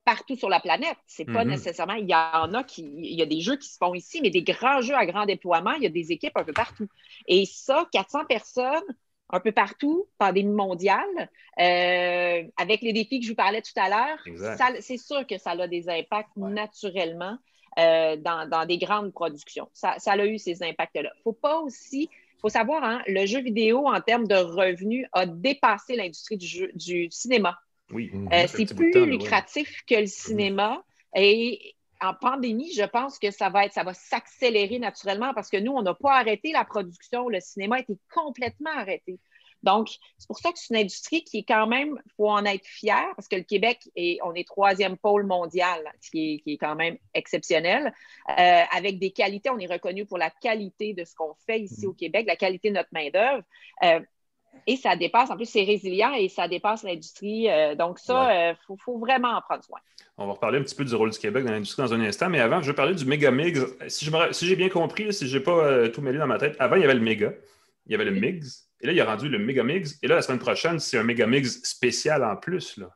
Partout 0.05 0.35
sur 0.35 0.49
la 0.49 0.59
planète. 0.59 0.97
C'est 1.07 1.25
pas 1.25 1.45
mm-hmm. 1.45 1.49
nécessairement. 1.49 1.93
Il 1.93 2.07
y 2.07 2.13
en 2.13 2.53
a 2.53 2.63
qui. 2.63 2.83
Il 2.97 3.15
y 3.15 3.23
a 3.23 3.25
des 3.25 3.41
jeux 3.41 3.55
qui 3.55 3.69
se 3.69 3.77
font 3.77 3.95
ici, 3.95 4.19
mais 4.21 4.29
des 4.29 4.43
grands 4.43 4.81
jeux 4.81 4.95
à 4.95 5.07
grand 5.07 5.25
déploiement, 5.25 5.73
il 5.73 5.83
y 5.83 5.87
a 5.87 5.89
des 5.89 6.11
équipes 6.11 6.35
un 6.35 6.43
peu 6.43 6.53
partout. 6.53 6.87
Et 7.27 7.45
ça, 7.45 7.87
400 7.91 8.25
personnes, 8.25 8.83
un 9.32 9.39
peu 9.39 9.52
partout, 9.52 10.08
pandémie 10.17 10.54
mondiale, 10.54 11.30
euh, 11.60 12.44
avec 12.58 12.82
les 12.82 12.94
défis 12.94 13.20
que 13.20 13.26
je 13.26 13.32
vous 13.32 13.36
parlais 13.36 13.62
tout 13.62 13.78
à 13.78 13.89
l'heure, 13.89 14.78
c'est 14.80 14.98
sûr 14.98 15.26
que 15.28 15.38
ça 15.38 15.52
a 15.52 15.67
des 15.67 15.89
impacts 15.89 16.36
naturellement 16.36 17.38
euh, 17.80 18.17
dans, 18.17 18.65
des 18.67 18.78
grandes 18.78 19.13
productions. 19.13 19.70
Ça, 19.74 19.96
a 20.06 20.26
eu 20.26 20.38
ces 20.38 20.63
impacts-là. 20.63 21.12
Il 21.15 21.20
ne 21.20 21.24
faut 21.24 21.34
pas 21.34 21.60
aussi, 21.60 22.10
il 22.12 22.39
faut 22.41 22.50
savoir, 22.50 22.84
hein, 22.84 23.02
le 23.08 23.26
jeu 23.26 23.41
vidéo, 23.41 23.88
en 23.88 24.02
termes 24.02 24.28
de 24.28 24.36
revenus, 24.36 25.08
a 25.13 25.26
dépassé 25.26 25.96
l'industrie 25.96 26.38
du, 26.38 26.72
du 26.74 27.10
cinéma. 27.12 27.58
Oui. 27.91 28.12
Euh, 28.32 28.46
c'est 28.48 28.74
plus 28.74 29.06
lucratif 29.06 29.84
que 29.88 29.96
le 29.96 30.08
cinéma. 30.08 30.84
Et 31.15 31.76
en 32.01 32.13
pandémie, 32.13 32.71
je 32.73 32.83
pense 32.83 33.19
que 33.19 33.31
ça 33.31 33.49
va 33.49 33.65
être, 33.65 33.73
ça 33.73 33.83
va 33.83 33.93
s'accélérer 33.93 34.79
naturellement 34.79 35.33
parce 35.33 35.49
que 35.49 35.57
nous, 35.57 35.71
on 35.71 35.81
n'a 35.81 35.93
pas 35.93 36.13
arrêté 36.13 36.51
la 36.51 36.65
production. 36.65 37.29
Le 37.29 37.39
cinéma 37.39 37.77
a 37.77 37.79
été 37.79 37.97
complètement 38.13 38.71
arrêté. 38.75 39.19
Donc, 39.63 39.89
c'est 40.17 40.27
pour 40.27 40.39
ça 40.39 40.51
que 40.51 40.57
c'est 40.57 40.73
une 40.73 40.81
industrie 40.81 41.23
qui 41.23 41.39
est 41.39 41.43
quand 41.43 41.67
même, 41.67 41.99
il 42.05 42.11
faut 42.17 42.29
en 42.29 42.43
être 42.45 42.65
fier 42.65 43.05
parce 43.15 43.27
que 43.27 43.35
le 43.35 43.43
Québec, 43.43 43.79
est, 43.95 44.17
on 44.23 44.33
est 44.33 44.47
troisième 44.47 44.97
pôle 44.97 45.25
mondial, 45.25 45.79
ce 46.01 46.09
qui 46.09 46.41
est, 46.45 46.57
quand 46.57 46.75
même 46.75 46.97
exceptionnel. 47.13 47.93
Euh, 48.29 48.63
avec 48.71 48.99
des 48.99 49.11
qualités, 49.11 49.49
on 49.49 49.59
est 49.59 49.71
reconnu 49.71 50.05
pour 50.05 50.17
la 50.17 50.31
qualité 50.31 50.93
de 50.93 51.03
ce 51.03 51.13
qu'on 51.13 51.35
fait 51.45 51.59
ici 51.59 51.85
au 51.85 51.93
Québec, 51.93 52.25
la 52.27 52.35
qualité 52.35 52.69
de 52.69 52.75
notre 52.75 52.89
main-d'œuvre. 52.91 53.43
Euh, 53.83 53.99
et 54.67 54.75
ça 54.75 54.95
dépasse, 54.95 55.31
en 55.31 55.35
plus, 55.35 55.45
c'est 55.45 55.63
résilient 55.63 56.13
et 56.13 56.29
ça 56.29 56.47
dépasse 56.47 56.83
l'industrie. 56.83 57.49
Euh, 57.49 57.75
donc, 57.75 57.99
ça, 57.99 58.51
il 58.51 58.77
faut, 58.77 58.97
vraiment 58.99 59.29
en 59.29 59.41
prendre 59.41 59.63
soin. 59.63 59.79
On 60.17 60.27
va 60.27 60.33
reparler 60.33 60.59
un 60.59 60.63
petit 60.63 60.75
peu 60.75 60.85
du 60.85 60.93
rôle 60.93 61.09
du 61.09 61.17
Québec 61.17 61.45
dans 61.45 61.51
l'industrie 61.51 61.81
dans 61.81 61.93
un 61.93 62.01
instant, 62.01 62.29
mais 62.29 62.39
avant, 62.39 62.61
je 62.61 62.67
vais 62.69 62.75
parler 62.75 62.93
du 62.93 63.05
méga 63.05 63.31
MIGS. 63.31 63.59
Si, 63.87 64.09
si 64.31 64.45
j'ai 64.45 64.55
bien 64.55 64.69
compris, 64.69 65.11
si 65.13 65.27
je 65.27 65.37
n'ai 65.37 65.43
pas 65.43 65.89
tout 65.89 66.01
mêlé 66.01 66.19
dans 66.19 66.27
ma 66.27 66.37
tête, 66.37 66.55
avant, 66.59 66.75
il 66.75 66.81
y 66.81 66.85
avait 66.85 66.93
le 66.93 67.01
méga, 67.01 67.33
il 67.87 67.91
y 67.91 67.95
avait 67.95 68.05
le 68.05 68.11
MIGS, 68.11 68.67
et 68.81 68.87
là, 68.87 68.93
il 68.93 69.01
a 69.01 69.05
rendu 69.05 69.29
le 69.29 69.37
méga 69.37 69.63
MIGS. 69.63 69.99
Et 70.01 70.07
là, 70.07 70.15
la 70.15 70.21
semaine 70.21 70.39
prochaine, 70.39 70.79
c'est 70.79 70.97
un 70.97 71.03
méga 71.03 71.27
MIGS 71.27 71.61
spécial 71.63 72.23
en 72.23 72.35
plus. 72.35 72.77
Là. 72.77 72.89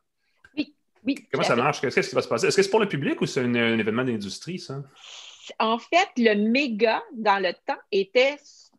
Oui, 0.56 0.74
oui. 1.04 1.26
Comment 1.30 1.44
ça 1.44 1.56
marche? 1.56 1.80
Qu'est-ce 1.80 2.08
qui 2.08 2.14
va 2.14 2.22
se 2.22 2.28
passer? 2.28 2.48
Est-ce 2.48 2.56
que 2.56 2.62
c'est 2.62 2.70
pour 2.70 2.80
le 2.80 2.88
public 2.88 3.20
ou 3.20 3.26
c'est 3.26 3.40
un, 3.40 3.78
événement 3.78 4.04
d'industrie, 4.04 4.58
ça? 4.58 4.82
En 5.60 5.78
fait, 5.78 6.08
le 6.16 6.34
méga, 6.50 7.02
dans 7.14 7.40
le 7.40 7.52
temps, 7.52 7.78
était 7.92 8.36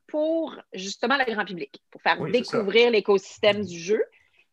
pour 0.08 0.56
justement 0.74 1.18
le 1.18 1.32
grand 1.32 1.46
public, 1.46 1.82
pour 1.92 2.02
faire 2.02 2.24
découvrir 2.26 2.92
l'écosystème 2.92 3.64
du 3.66 3.80
jeu. 3.80 4.04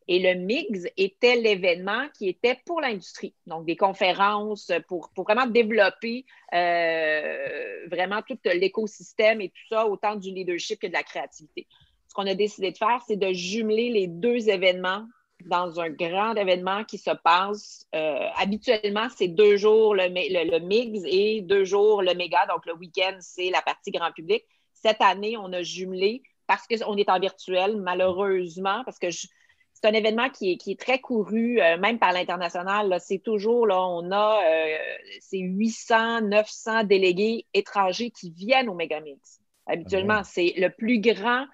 Et 0.06 0.18
le 0.18 0.38
MIGS 0.38 0.90
était 0.98 1.36
l'événement 1.36 2.08
qui 2.18 2.28
était 2.28 2.60
pour 2.66 2.80
l'industrie. 2.82 3.34
Donc, 3.46 3.64
des 3.64 3.76
conférences 3.76 4.70
pour, 4.86 5.10
vraiment 5.16 5.46
développer 5.46 6.26
euh, 6.52 7.86
vraiment 7.90 8.20
tout 8.20 8.38
l'écosystème 8.44 9.40
et 9.40 9.48
tout 9.48 9.66
ça, 9.70 9.86
autant 9.86 10.16
du 10.16 10.30
leadership 10.30 10.78
que 10.80 10.88
de 10.88 10.92
la 10.92 11.02
créativité. 11.02 11.66
Ce 12.08 12.14
qu'on 12.14 12.26
a 12.26 12.34
décidé 12.34 12.70
de 12.70 12.76
faire, 12.76 13.00
c'est 13.06 13.16
de 13.16 13.32
jumeler 13.32 13.88
les 13.88 14.06
deux 14.06 14.50
événements 14.50 15.06
dans 15.46 15.80
un 15.80 15.90
grand 15.90 16.34
événement 16.34 16.84
qui 16.84 16.98
se 16.98 17.10
passe. 17.10 17.86
Euh, 17.94 18.28
habituellement, 18.36 19.08
c'est 19.14 19.28
deux 19.28 19.56
jours 19.56 19.94
le, 19.94 20.08
le, 20.08 20.58
MIGS 20.58 21.04
et 21.06 21.40
deux 21.40 21.64
jours 21.64 22.02
le 22.02 22.14
méga. 22.14 22.46
Donc, 22.46 22.66
le 22.66 22.74
week-end, 22.74 23.16
c'est 23.20 23.50
la 23.50 23.62
partie 23.62 23.90
grand 23.90 24.12
public. 24.12 24.44
Cette 24.84 25.00
année, 25.00 25.38
on 25.38 25.50
a 25.54 25.62
jumelé 25.62 26.22
parce 26.46 26.66
qu'on 26.66 26.96
est 26.98 27.08
en 27.08 27.18
virtuel, 27.18 27.78
malheureusement, 27.78 28.82
parce 28.84 28.98
que 28.98 29.10
c'est 29.10 29.86
un 29.86 29.92
événement 29.92 30.28
qui 30.28 30.52
est, 30.52 30.78
très 30.78 30.98
couru, 30.98 31.58
euh, 31.58 31.78
même 31.78 31.98
par 31.98 32.12
l'international. 32.12 32.94
C'est 33.00 33.20
toujours, 33.20 33.66
là, 33.66 33.80
on 33.80 34.10
a 34.12 34.40
euh, 34.44 34.76
ces 35.20 35.38
800, 35.38 36.22
900 36.22 36.84
délégués 36.84 37.46
étrangers 37.54 38.10
qui 38.10 38.30
viennent 38.30 38.68
au 38.68 38.74
Megamix. 38.74 39.40
Habituellement, 39.66 40.18
ah 40.18 40.24
c'est 40.24 40.52
le 40.58 40.68
plus 40.68 41.00
grand 41.00 41.46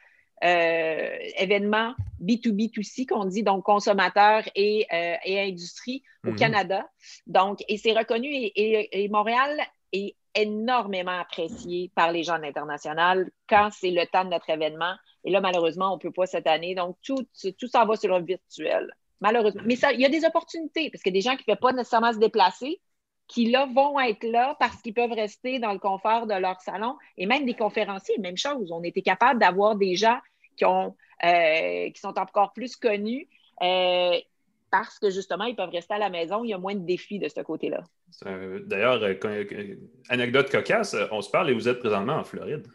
euh, 0.43 1.17
événement 1.39 1.95
B2B2C 2.21 3.07
qu'on 3.07 3.27
dit, 3.27 3.45
donc 3.45 3.63
consommateurs 3.65 4.43
et, 4.57 4.87
industrie 5.25 6.03
au 6.27 6.31
mhm. 6.31 6.37
Canada. 6.37 6.89
Donc, 7.29 7.63
et 7.69 7.77
c'est 7.77 7.97
reconnu 7.97 8.29
et, 8.33 9.09
Montréal 9.09 9.57
est 9.93 10.17
énormément 10.35 11.19
apprécié 11.19 11.91
par 11.95 12.13
les 12.13 12.23
gens 12.23 12.37
de 12.37 12.43
l'international 12.43 13.31
quand 13.49 13.71
c'est 13.73 13.91
le 13.91 14.07
temps 14.07 14.25
de 14.25 14.31
notre 14.31 14.51
événement. 14.51 14.95
Et 15.25 15.31
là, 15.31 15.41
malheureusement, 15.41 15.93
on 15.93 15.97
ne 15.97 16.01
peut 16.01 16.13
pas 16.13 16.27
cette 16.27 16.47
année. 16.47 16.75
Donc, 16.75 16.97
tout, 17.05 17.27
tout 17.59 17.67
s'en 17.67 17.87
va 17.87 17.97
sur 17.97 18.17
le 18.19 18.25
virtuel. 18.25 18.91
Malheureusement. 19.21 19.63
Mais 19.67 19.75
il 19.95 20.01
y 20.01 20.07
a 20.07 20.09
des 20.09 20.25
opportunités 20.25 20.91
parce 20.91 21.03
que 21.03 21.11
des 21.11 21.21
gens 21.21 21.37
qui 21.37 21.45
ne 21.47 21.55
peuvent 21.55 21.61
pas 21.61 21.73
nécessairement 21.73 22.13
se 22.13 22.19
déplacer 22.19 22.81
qui 23.31 23.49
là 23.49 23.69
vont 23.73 23.99
être 24.01 24.25
là 24.25 24.57
parce 24.59 24.83
qu'ils 24.83 24.93
peuvent 24.93 25.13
rester 25.13 25.61
dans 25.61 25.73
le 25.73 25.79
confort 25.79 26.27
de 26.27 26.35
leur 26.35 26.61
salon. 26.61 26.97
Et 27.17 27.27
même 27.27 27.45
des 27.45 27.55
conférenciers, 27.55 28.19
même 28.19 28.37
chose. 28.37 28.73
On 28.73 28.83
était 28.83 29.03
capable 29.03 29.39
d'avoir 29.39 29.77
des 29.77 29.95
gens 29.95 30.19
qui, 30.57 30.65
ont, 30.65 30.97
euh, 31.25 31.91
qui 31.91 32.01
sont 32.01 32.19
encore 32.19 32.53
plus 32.53 32.75
connus 32.75 33.29
euh, 33.63 34.19
parce 34.71 34.99
que 34.99 35.11
justement, 35.11 35.45
ils 35.45 35.57
peuvent 35.57 35.71
rester 35.71 35.95
à 35.95 35.99
la 35.99 36.11
maison. 36.11 36.45
Il 36.45 36.51
y 36.51 36.53
a 36.55 36.59
moins 36.59 36.75
de 36.75 36.85
défis 36.85 37.19
de 37.19 37.29
ce 37.29 37.41
côté-là. 37.41 37.83
D'ailleurs, 38.67 39.01
anecdote 40.09 40.51
cocasse, 40.51 40.97
on 41.11 41.21
se 41.21 41.31
parle 41.31 41.51
et 41.51 41.55
vous 41.55 41.69
êtes 41.69 41.79
présentement 41.79 42.15
en 42.17 42.25
Floride. 42.25 42.67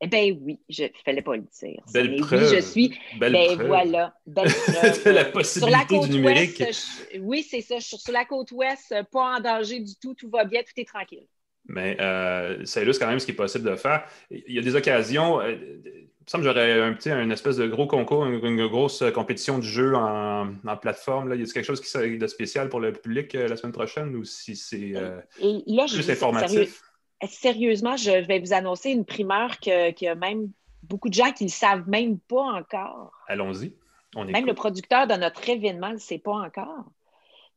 Eh 0.00 0.06
bien 0.06 0.32
oui, 0.42 0.60
je 0.68 0.84
ne 0.84 0.88
fallait 1.04 1.22
pas 1.22 1.34
le 1.36 1.42
dire. 1.42 1.82
Belle 1.92 2.16
preuve. 2.16 2.42
Oui, 2.44 2.56
je 2.56 2.60
suis. 2.60 2.98
Belle 3.18 3.32
ben 3.32 3.54
preuve. 3.56 3.66
voilà, 3.66 4.14
belle 4.26 4.48
preuve. 4.66 5.12
la 5.12 5.24
possibilité 5.24 5.58
sur 5.58 5.68
la 5.70 5.84
côte 5.84 6.08
du 6.08 6.16
numérique. 6.18 6.60
Ouest, 6.60 7.08
je- 7.14 7.18
oui, 7.18 7.42
c'est 7.42 7.60
ça. 7.62 7.78
Je 7.80 7.84
suis 7.84 7.98
sur 7.98 8.12
la 8.12 8.24
côte 8.24 8.52
ouest, 8.52 8.92
euh, 8.92 9.02
pas 9.02 9.38
en 9.38 9.40
danger 9.40 9.80
du 9.80 9.96
tout, 10.00 10.14
tout 10.14 10.30
va 10.30 10.44
bien, 10.44 10.62
tout 10.62 10.80
est 10.80 10.86
tranquille. 10.86 11.26
Mais 11.68 11.96
euh, 12.00 12.64
ça 12.64 12.80
illustre 12.82 13.04
quand 13.04 13.10
même 13.10 13.18
ce 13.20 13.26
qui 13.26 13.32
est 13.32 13.34
possible 13.34 13.68
de 13.70 13.76
faire. 13.76 14.04
Il 14.30 14.52
y 14.54 14.58
a 14.58 14.62
des 14.62 14.74
occasions. 14.74 15.40
euh, 15.40 15.52
il 15.52 16.24
me 16.24 16.30
semble 16.30 16.44
que 16.44 16.50
j'aurais 16.50 16.80
un 16.82 16.92
petit, 16.92 17.10
un 17.10 17.30
espèce 17.30 17.56
de 17.56 17.66
gros 17.66 17.86
concours, 17.86 18.26
une, 18.26 18.44
une 18.44 18.66
grosse 18.66 19.02
compétition 19.14 19.58
du 19.58 19.66
jeu 19.68 19.94
en, 19.94 20.52
en 20.66 20.76
plateforme. 20.76 21.28
Là. 21.28 21.36
Y 21.36 21.42
a 21.42 21.46
quelque 21.46 21.64
chose 21.64 21.80
qui 21.80 21.88
serait 21.88 22.16
de 22.16 22.26
spécial 22.26 22.68
pour 22.68 22.80
le 22.80 22.92
public 22.92 23.34
euh, 23.34 23.48
la 23.48 23.56
semaine 23.56 23.72
prochaine 23.72 24.14
ou 24.16 24.24
si 24.24 24.54
c'est 24.56 24.92
euh, 24.94 25.20
plus 25.38 25.62
sérieux- 26.02 26.10
informatif? 26.12 26.82
sérieusement, 27.26 27.96
je 27.96 28.10
vais 28.26 28.38
vous 28.40 28.52
annoncer 28.52 28.90
une 28.90 29.04
primeur 29.04 29.58
que- 29.60 29.90
qu'il 29.92 30.06
y 30.06 30.08
a 30.08 30.14
même 30.14 30.50
beaucoup 30.82 31.08
de 31.08 31.14
gens 31.14 31.32
qui 31.32 31.44
ne 31.44 31.48
le 31.48 31.52
savent 31.52 31.88
même 31.88 32.18
pas 32.18 32.42
encore. 32.42 33.12
Allons-y. 33.26 33.72
On 34.14 34.24
Même 34.24 34.36
écoute. 34.36 34.48
le 34.48 34.54
producteur 34.54 35.06
de 35.06 35.14
notre 35.14 35.46
événement 35.48 35.88
ne 35.88 35.94
le 35.94 35.98
sait 35.98 36.18
pas 36.18 36.32
encore. 36.32 36.84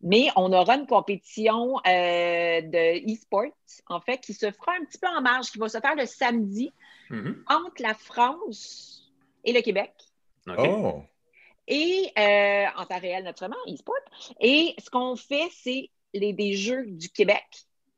Mais 0.03 0.29
on 0.35 0.51
aura 0.51 0.75
une 0.75 0.87
compétition 0.87 1.77
euh, 1.77 2.61
de 2.61 3.13
e-sport, 3.13 3.45
en 3.87 4.01
fait, 4.01 4.17
qui 4.19 4.33
se 4.33 4.51
fera 4.51 4.73
un 4.79 4.85
petit 4.85 4.97
peu 4.97 5.07
en 5.07 5.21
marge, 5.21 5.51
qui 5.51 5.59
va 5.59 5.69
se 5.69 5.79
faire 5.79 5.95
le 5.95 6.05
samedi 6.05 6.71
Mhm. 7.11 7.43
entre 7.47 7.81
la 7.81 7.93
France 7.93 9.11
et 9.43 9.51
le 9.51 9.61
Québec. 9.61 9.91
OK. 10.47 10.59
Oh! 10.59 11.03
Et 11.67 12.11
euh, 12.17 12.65
en 12.77 12.85
temps 12.85 12.99
réel, 12.99 13.23
naturellement, 13.23 13.57
e-sport. 13.67 13.95
Et 14.39 14.73
ce 14.79 14.89
qu'on 14.89 15.15
fait, 15.15 15.49
c'est 15.51 15.89
les, 16.13 16.33
des 16.33 16.53
jeux 16.53 16.85
du 16.87 17.09
Québec, 17.09 17.45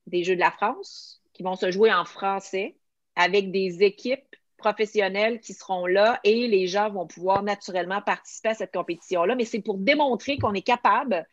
des 0.08 0.24
jeux 0.24 0.36
de 0.36 0.40
la 0.40 0.52
France, 0.52 1.22
qui 1.34 1.44
vont 1.44 1.56
se 1.56 1.72
jouer 1.72 1.94
en 1.94 2.06
français 2.06 2.76
avec 3.16 3.52
des 3.52 3.84
équipes 3.84 4.36
professionnelles 4.58 5.40
qui 5.40 5.54
seront 5.54 5.86
là 5.86 6.20
et 6.24 6.48
les 6.48 6.68
gens 6.68 6.90
vont 6.90 7.06
pouvoir 7.06 7.44
naturellement 7.44 8.02
participer 8.02 8.50
à 8.50 8.54
cette 8.56 8.74
compétition-là. 8.74 9.36
Mais 9.36 9.46
c'est 9.46 9.62
pour 9.62 9.78
démontrer 9.78 10.38
qu'on 10.38 10.54
est 10.54 10.62
capable 10.62 11.28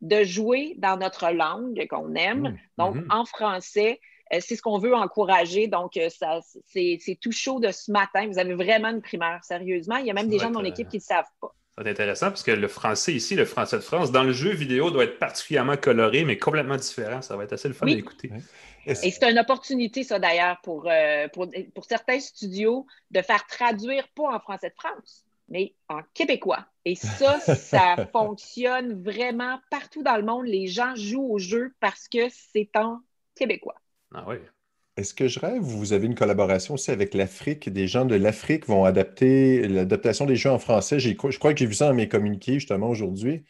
de 0.00 0.24
jouer 0.24 0.74
dans 0.78 0.96
notre 0.96 1.30
langue 1.30 1.86
qu'on 1.88 2.14
aime, 2.14 2.40
Mm. 2.42 2.58
donc 2.78 2.94
Mhm. 2.96 3.06
en 3.10 3.24
français. 3.24 4.00
Euh, 4.32 4.38
c'est 4.40 4.54
ce 4.54 4.62
qu'on 4.62 4.78
veut 4.78 4.94
encourager. 4.94 5.66
Donc, 5.66 5.96
euh, 5.96 6.08
ça, 6.08 6.38
c'est, 6.64 6.98
c'est 7.00 7.16
tout 7.20 7.32
chaud 7.32 7.58
de 7.58 7.72
ce 7.72 7.90
matin. 7.90 8.28
Vous 8.28 8.38
avez 8.38 8.54
vraiment 8.54 8.88
une 8.90 9.02
primeur, 9.02 9.42
sérieusement. 9.42 9.96
Il 9.96 10.06
y 10.06 10.10
a 10.10 10.14
même 10.14 10.26
Ça 10.26 10.30
des 10.30 10.38
gens 10.38 10.50
de 10.50 10.54
mon 10.54 10.60
être, 10.64 10.68
équipe 10.70 10.86
euh, 10.86 10.90
qui 10.90 10.96
ne 10.98 11.02
le 11.02 11.04
savent 11.04 11.24
pas. 11.40 11.52
Ça 11.76 11.82
va 11.82 11.90
être 11.90 11.98
intéressant 12.00 12.26
parce 12.28 12.44
que 12.44 12.52
le 12.52 12.68
français 12.68 13.12
ici, 13.12 13.34
le 13.34 13.44
français 13.44 13.76
de 13.76 13.82
France, 13.82 14.12
dans 14.12 14.22
le 14.22 14.32
jeu 14.32 14.50
vidéo, 14.50 14.92
doit 14.92 15.02
être 15.04 15.18
particulièrement 15.18 15.76
coloré, 15.76 16.24
mais 16.24 16.38
complètement 16.38 16.76
différent. 16.76 17.22
Ça 17.22 17.36
va 17.36 17.42
être 17.42 17.54
assez 17.54 17.66
le 17.68 17.74
fun 17.74 17.86
Oui. 17.86 17.94
à 17.94 17.98
écouter. 17.98 18.30
Est-ce- 18.86 19.04
Et 19.04 19.10
c'est 19.10 19.28
une 19.30 19.38
opportunité, 19.38 20.04
ça 20.04 20.18
d'ailleurs, 20.20 20.58
pour, 20.62 20.88
euh, 20.88 21.26
pour, 21.32 21.48
pour 21.74 21.84
certains 21.84 22.20
studios 22.20 22.86
de 23.10 23.22
faire 23.22 23.44
traduire 23.48 24.06
pas 24.14 24.34
en 24.34 24.38
français 24.38 24.68
de 24.70 24.74
France, 24.74 25.24
mais 25.50 25.74
en 25.88 26.00
québécois. 26.14 26.66
Et 26.84 26.94
ça, 26.94 27.40
ça 27.40 27.98
fonctionne 28.12 29.02
vraiment 29.02 29.60
partout 29.70 30.02
dans 30.02 30.16
le 30.16 30.24
monde. 30.24 30.46
Les 30.46 30.66
gens 30.68 30.94
jouent 30.96 31.28
au 31.32 31.38
jeu 31.38 31.74
parce 31.80 32.08
que 32.08 32.28
c'est 32.30 32.70
en 32.76 33.00
québécois. 33.34 33.76
Ah 34.14 34.24
oui. 34.28 34.36
Est-ce 34.96 35.14
que 35.14 35.28
je 35.28 35.40
rêve? 35.40 35.62
Vous 35.62 35.92
avez 35.92 36.06
une 36.06 36.14
collaboration 36.14 36.74
aussi 36.74 36.90
avec 36.90 37.14
l'Afrique? 37.14 37.68
Des 37.70 37.86
gens 37.88 38.04
de 38.04 38.14
l'Afrique 38.16 38.66
vont 38.66 38.84
adapter 38.84 39.66
l'adaptation 39.68 40.26
des 40.26 40.36
jeux 40.36 40.50
en 40.50 40.58
français. 40.58 40.98
J'ai- 41.00 41.16
je 41.28 41.38
crois 41.38 41.52
que 41.54 41.58
j'ai 41.60 41.66
vu 41.66 41.74
ça 41.74 41.88
dans 41.88 41.94
mes 41.94 42.08
communiqués 42.08 42.54
justement 42.54 42.88
aujourd'hui. 42.90 43.44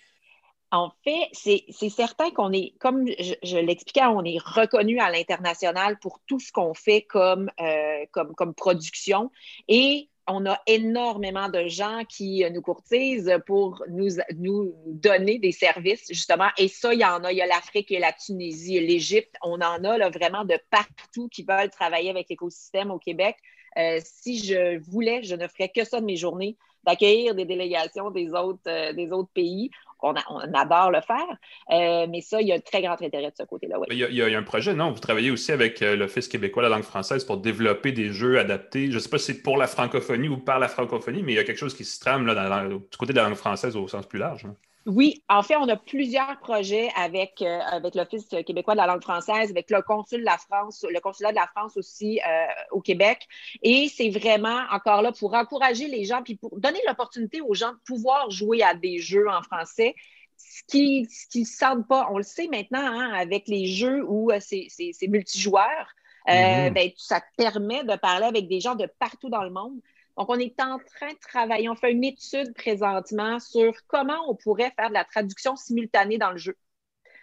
En 0.72 0.92
fait, 1.02 1.28
c'est 1.32 1.64
c'est 1.70 1.88
certain 1.90 2.30
qu'on 2.30 2.52
est, 2.52 2.74
comme 2.78 3.04
je, 3.08 3.34
je 3.42 3.56
l'expliquais, 3.56 4.04
on 4.04 4.22
est 4.24 4.38
reconnu 4.38 5.00
à 5.00 5.10
l'international 5.10 5.98
pour 5.98 6.20
tout 6.28 6.38
ce 6.38 6.52
qu'on 6.52 6.74
fait 6.74 7.02
comme, 7.02 7.50
euh, 7.60 8.06
comme, 8.12 8.34
comme 8.36 8.54
production. 8.54 9.32
Et 9.66 10.09
on 10.26 10.46
a 10.46 10.60
énormément 10.66 11.48
de 11.48 11.66
gens 11.66 12.02
qui 12.08 12.44
euh, 12.44 12.50
nous 12.50 12.62
courtisent 12.62 13.32
pour 13.46 13.84
nous, 13.88 14.08
nous 14.36 14.74
donner 14.86 15.38
des 15.38 15.52
services, 15.52 16.06
justement. 16.08 16.48
Et 16.58 16.68
ça, 16.68 16.92
il 16.94 17.00
y 17.00 17.04
en 17.04 17.24
a. 17.24 17.32
Il 17.32 17.38
y 17.38 17.42
a 17.42 17.46
l'Afrique, 17.46 17.90
il 17.90 17.94
y 17.94 17.96
a 17.96 18.00
la 18.00 18.12
Tunisie, 18.12 18.80
l'Égypte. 18.80 19.34
On 19.42 19.60
en 19.60 19.84
a 19.84 20.10
vraiment 20.10 20.44
de 20.44 20.58
partout 20.70 21.28
qui 21.28 21.44
veulent 21.44 21.70
travailler 21.70 22.10
avec 22.10 22.28
l'écosystème 22.28 22.90
au 22.90 22.98
Québec. 22.98 23.36
Euh, 23.78 24.00
si 24.02 24.44
je 24.44 24.78
voulais, 24.90 25.22
je 25.22 25.34
ne 25.34 25.46
ferais 25.46 25.68
que 25.68 25.84
ça 25.84 26.00
de 26.00 26.04
mes 26.04 26.16
journées, 26.16 26.56
d'accueillir 26.84 27.34
des 27.34 27.44
délégations 27.44 28.10
des 28.10 28.30
autres, 28.32 28.60
euh, 28.66 28.92
des 28.92 29.12
autres 29.12 29.30
pays. 29.34 29.70
On, 30.02 30.14
adore 30.54 30.90
le 30.90 31.02
faire, 31.02 31.36
Euh, 31.70 32.06
mais 32.08 32.22
ça, 32.22 32.40
il 32.40 32.48
y 32.48 32.52
a 32.52 32.54
un 32.54 32.60
très 32.60 32.80
grand 32.80 33.00
intérêt 33.02 33.30
de 33.30 33.36
ce 33.38 33.42
côté-là. 33.42 33.76
Il 33.90 33.98
y, 33.98 34.22
a, 34.22 34.38
un 34.38 34.42
projet, 34.42 34.72
non? 34.72 34.92
Vous 34.92 34.98
travaillez 34.98 35.30
aussi 35.30 35.52
avec 35.52 35.82
euh, 35.82 35.94
l'Office 35.94 36.26
québécois 36.26 36.62
de 36.62 36.68
la 36.68 36.76
langue 36.76 36.84
française 36.84 37.22
pour 37.22 37.36
développer 37.36 37.92
des 37.92 38.10
jeux 38.10 38.38
adaptés. 38.38 38.90
Je 38.90 38.94
ne 38.94 38.98
sais 38.98 39.10
pas 39.10 39.18
si 39.18 39.26
c'est 39.26 39.42
pour 39.42 39.58
la 39.58 39.66
francophonie 39.66 40.28
ou 40.28 40.38
par 40.38 40.58
la 40.58 40.68
francophonie, 40.68 41.22
mais 41.22 41.32
il 41.32 41.36
y 41.36 41.38
a 41.38 41.44
quelque 41.44 41.58
chose 41.58 41.76
qui 41.76 41.84
se 41.84 42.00
trame 42.00 42.24
là, 42.24 42.66
du 42.66 42.96
côté 42.98 43.12
de 43.12 43.18
la 43.18 43.24
langue 43.24 43.34
française 43.34 43.76
au 43.76 43.86
sens 43.88 44.06
plus 44.06 44.18
large. 44.18 44.46
Oui, 44.86 45.22
en 45.28 45.42
fait, 45.42 45.56
on 45.56 45.68
a 45.68 45.76
plusieurs 45.76 46.38
projets 46.40 46.88
avec, 46.96 47.42
euh, 47.42 47.60
avec 47.70 47.94
l'Office 47.94 48.26
québécois 48.46 48.72
de 48.74 48.78
la 48.78 48.86
langue 48.86 49.02
française, 49.02 49.50
avec 49.50 49.70
le 49.70 49.82
consul 49.82 50.20
de 50.20 50.24
la 50.24 50.38
France, 50.38 50.86
le 50.88 51.00
consulat 51.00 51.30
de 51.32 51.36
la 51.36 51.46
France 51.48 51.76
aussi 51.76 52.18
euh, 52.26 52.46
au 52.70 52.80
Québec. 52.80 53.26
Et 53.62 53.88
c'est 53.88 54.08
vraiment 54.08 54.62
encore 54.72 55.02
là 55.02 55.12
pour 55.12 55.34
encourager 55.34 55.86
les 55.86 56.04
gens, 56.06 56.22
puis 56.22 56.34
pour 56.36 56.58
donner 56.58 56.80
l'opportunité 56.88 57.42
aux 57.42 57.52
gens 57.54 57.72
de 57.72 57.78
pouvoir 57.86 58.30
jouer 58.30 58.62
à 58.62 58.74
des 58.74 58.98
jeux 59.00 59.28
en 59.28 59.42
français. 59.42 59.94
Ce 60.38 60.62
qui 60.66 61.06
ce 61.10 61.26
qu'ils 61.28 61.42
ne 61.42 61.46
sentent 61.46 61.86
pas, 61.86 62.08
on 62.10 62.16
le 62.16 62.22
sait 62.22 62.48
maintenant, 62.48 62.80
hein, 62.80 63.12
avec 63.12 63.48
les 63.48 63.66
jeux 63.66 64.02
où 64.08 64.30
euh, 64.32 64.38
c'est 64.40 64.66
c'est- 64.70 64.92
c'est 64.94 65.08
multijoueur, 65.08 65.88
euh, 66.30 66.68
Mhm. 66.68 66.74
ben, 66.74 66.90
ça 66.96 67.20
te 67.20 67.26
permet 67.36 67.84
de 67.84 67.96
parler 67.96 68.24
avec 68.26 68.48
des 68.48 68.60
gens 68.60 68.74
de 68.76 68.86
partout 68.98 69.28
dans 69.28 69.44
le 69.44 69.50
monde. 69.50 69.78
Donc, 70.18 70.28
on 70.28 70.38
est 70.38 70.60
en 70.60 70.78
train 70.78 71.12
de 71.12 71.18
travailler, 71.20 71.68
on 71.68 71.74
fait 71.74 71.92
une 71.92 72.04
étude 72.04 72.52
présentement 72.54 73.38
sur 73.40 73.72
comment 73.86 74.18
on 74.28 74.34
pourrait 74.34 74.72
faire 74.76 74.88
de 74.88 74.94
la 74.94 75.04
traduction 75.04 75.56
simultanée 75.56 76.18
dans 76.18 76.30
le 76.30 76.36
jeu. 76.38 76.56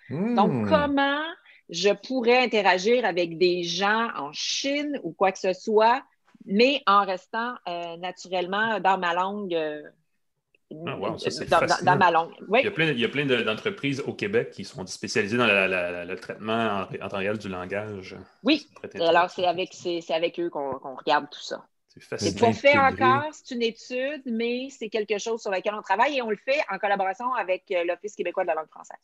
Donc, 0.10 0.52
Hmm. 0.52 0.70
comment 0.70 1.22
je 1.70 1.90
pourrais 2.08 2.38
interagir 2.44 3.04
avec 3.06 3.38
des 3.38 3.64
gens 3.64 4.10
en 4.16 4.32
Chine 4.32 5.00
ou 5.04 5.12
quoi 5.12 5.32
que 5.34 5.40
ce 5.40 5.52
soit, 5.54 6.02
mais 6.46 6.82
en 6.88 7.06
restant 7.06 7.56
euh, 7.68 7.98
naturellement 7.98 8.80
dans 8.80 8.98
ma 8.98 9.14
langue. 9.14 9.54
euh, 9.54 9.84
Ah, 10.86 10.98
wow, 10.98 11.18
ça, 11.18 11.30
c'est 11.32 11.50
dans, 11.50 11.60
dans- 11.62 11.84
dans 11.84 11.98
ma 11.98 12.12
langue. 12.12 12.34
Oui. 12.50 12.60
Il 12.62 12.66
y 12.66 12.68
a 12.68 12.72
plein, 12.72 12.86
il 12.92 13.00
y 13.00 13.06
a 13.06 13.10
plein 13.10 13.26
de- 13.26 13.42
d'entreprises 13.42 14.02
au 14.02 14.14
Québec 14.14 14.52
qui 14.52 14.66
sont 14.66 14.86
spécialisées 14.86 15.38
dans 15.38 15.46
la- 15.46 15.68
la- 15.68 15.92
la- 15.92 16.06
le 16.06 16.16
traitement 16.18 16.86
en, 16.92 17.06
en 17.06 17.10
temps 17.10 17.18
réel 17.18 17.38
du 17.38 17.48
langage. 17.50 18.18
Oui. 18.44 18.68
Alors, 19.00 19.30
c'est 19.30 19.46
avec, 19.46 19.70
c'est 19.74 20.02
c'est 20.02 20.14
avec 20.14 20.40
eux 20.40 20.50
qu'on 20.50 20.74
qu'on 20.80 20.96
regarde 20.96 21.30
tout 21.30 21.42
ça. 21.42 21.66
C'est 22.18 22.38
fascinant. 22.38 22.40
pas 22.40 22.54
fait 22.54 22.76
intégré. 22.76 23.04
encore, 23.04 23.30
c'est 23.34 23.56
une 23.56 23.62
étude, 23.64 24.22
mais 24.26 24.70
c'est 24.70 24.90
quelque 24.90 25.18
chose 25.20 25.42
sur 25.42 25.52
lequel 25.52 25.74
on 25.76 25.82
travaille 25.82 26.18
et 26.18 26.22
on 26.22 26.30
le 26.30 26.36
fait 26.38 26.60
en 26.72 26.78
collaboration 26.80 27.34
avec 27.34 27.64
euh, 27.72 27.84
l'Office 27.86 28.16
québécois 28.16 28.44
de 28.44 28.48
la 28.48 28.56
langue 28.56 28.70
française. 28.70 28.98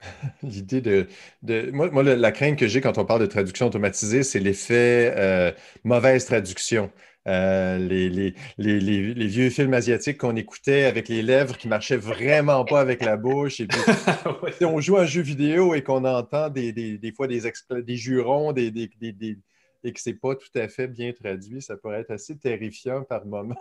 L'idée 0.42 0.80
de, 0.80 1.06
de- 1.42 1.70
Moi, 1.72 1.90
moi, 1.90 2.02
la 2.02 2.32
crainte 2.32 2.58
que 2.58 2.66
j'ai 2.68 2.80
quand 2.80 2.98
on 2.98 3.04
parle 3.04 3.20
de 3.20 3.26
traduction 3.26 3.66
automatisée, 3.66 4.22
c'est 4.22 4.40
l'effet 4.40 5.12
euh, 5.16 5.52
mauvaise 5.84 6.24
traduction. 6.26 6.90
Euh, 7.26 7.78
les, 7.78 8.10
les- 8.10 8.34
les- 8.58 8.80
les- 9.14 9.26
vieux 9.26 9.48
films 9.48 9.72
asiatiques 9.72 10.18
qu'on 10.18 10.36
écoutait 10.36 10.84
avec 10.84 11.08
les 11.08 11.22
lèvres 11.22 11.56
qui 11.56 11.68
marchaient 11.68 11.96
vraiment 11.96 12.66
pas 12.66 12.80
avec 12.80 13.02
la 13.02 13.16
bouche. 13.16 13.60
Et 13.60 13.66
puis, 13.66 13.80
si 14.58 14.64
on 14.66 14.78
joue 14.80 14.98
à 14.98 15.02
un 15.02 15.06
jeu 15.06 15.22
vidéo 15.22 15.74
et 15.74 15.82
qu'on 15.82 16.04
entend 16.04 16.50
des, 16.50 16.72
des- 16.72 16.98
des 16.98 17.12
fois 17.12 17.26
des, 17.26 17.40
des 17.70 17.96
jurons 17.96 18.52
des, 18.52 18.70
des- 18.70 18.90
des- 19.00 19.12
des- 19.12 19.38
et 19.84 19.92
que 19.92 20.00
c'est 20.00 20.14
pas 20.14 20.34
tout 20.34 20.48
à 20.54 20.66
fait 20.66 20.88
bien 20.88 21.12
traduit, 21.12 21.60
ça 21.60 21.76
pourrait 21.76 22.00
être 22.00 22.10
assez 22.10 22.36
terrifiant 22.36 23.02
par 23.02 23.26
moment. 23.26 23.54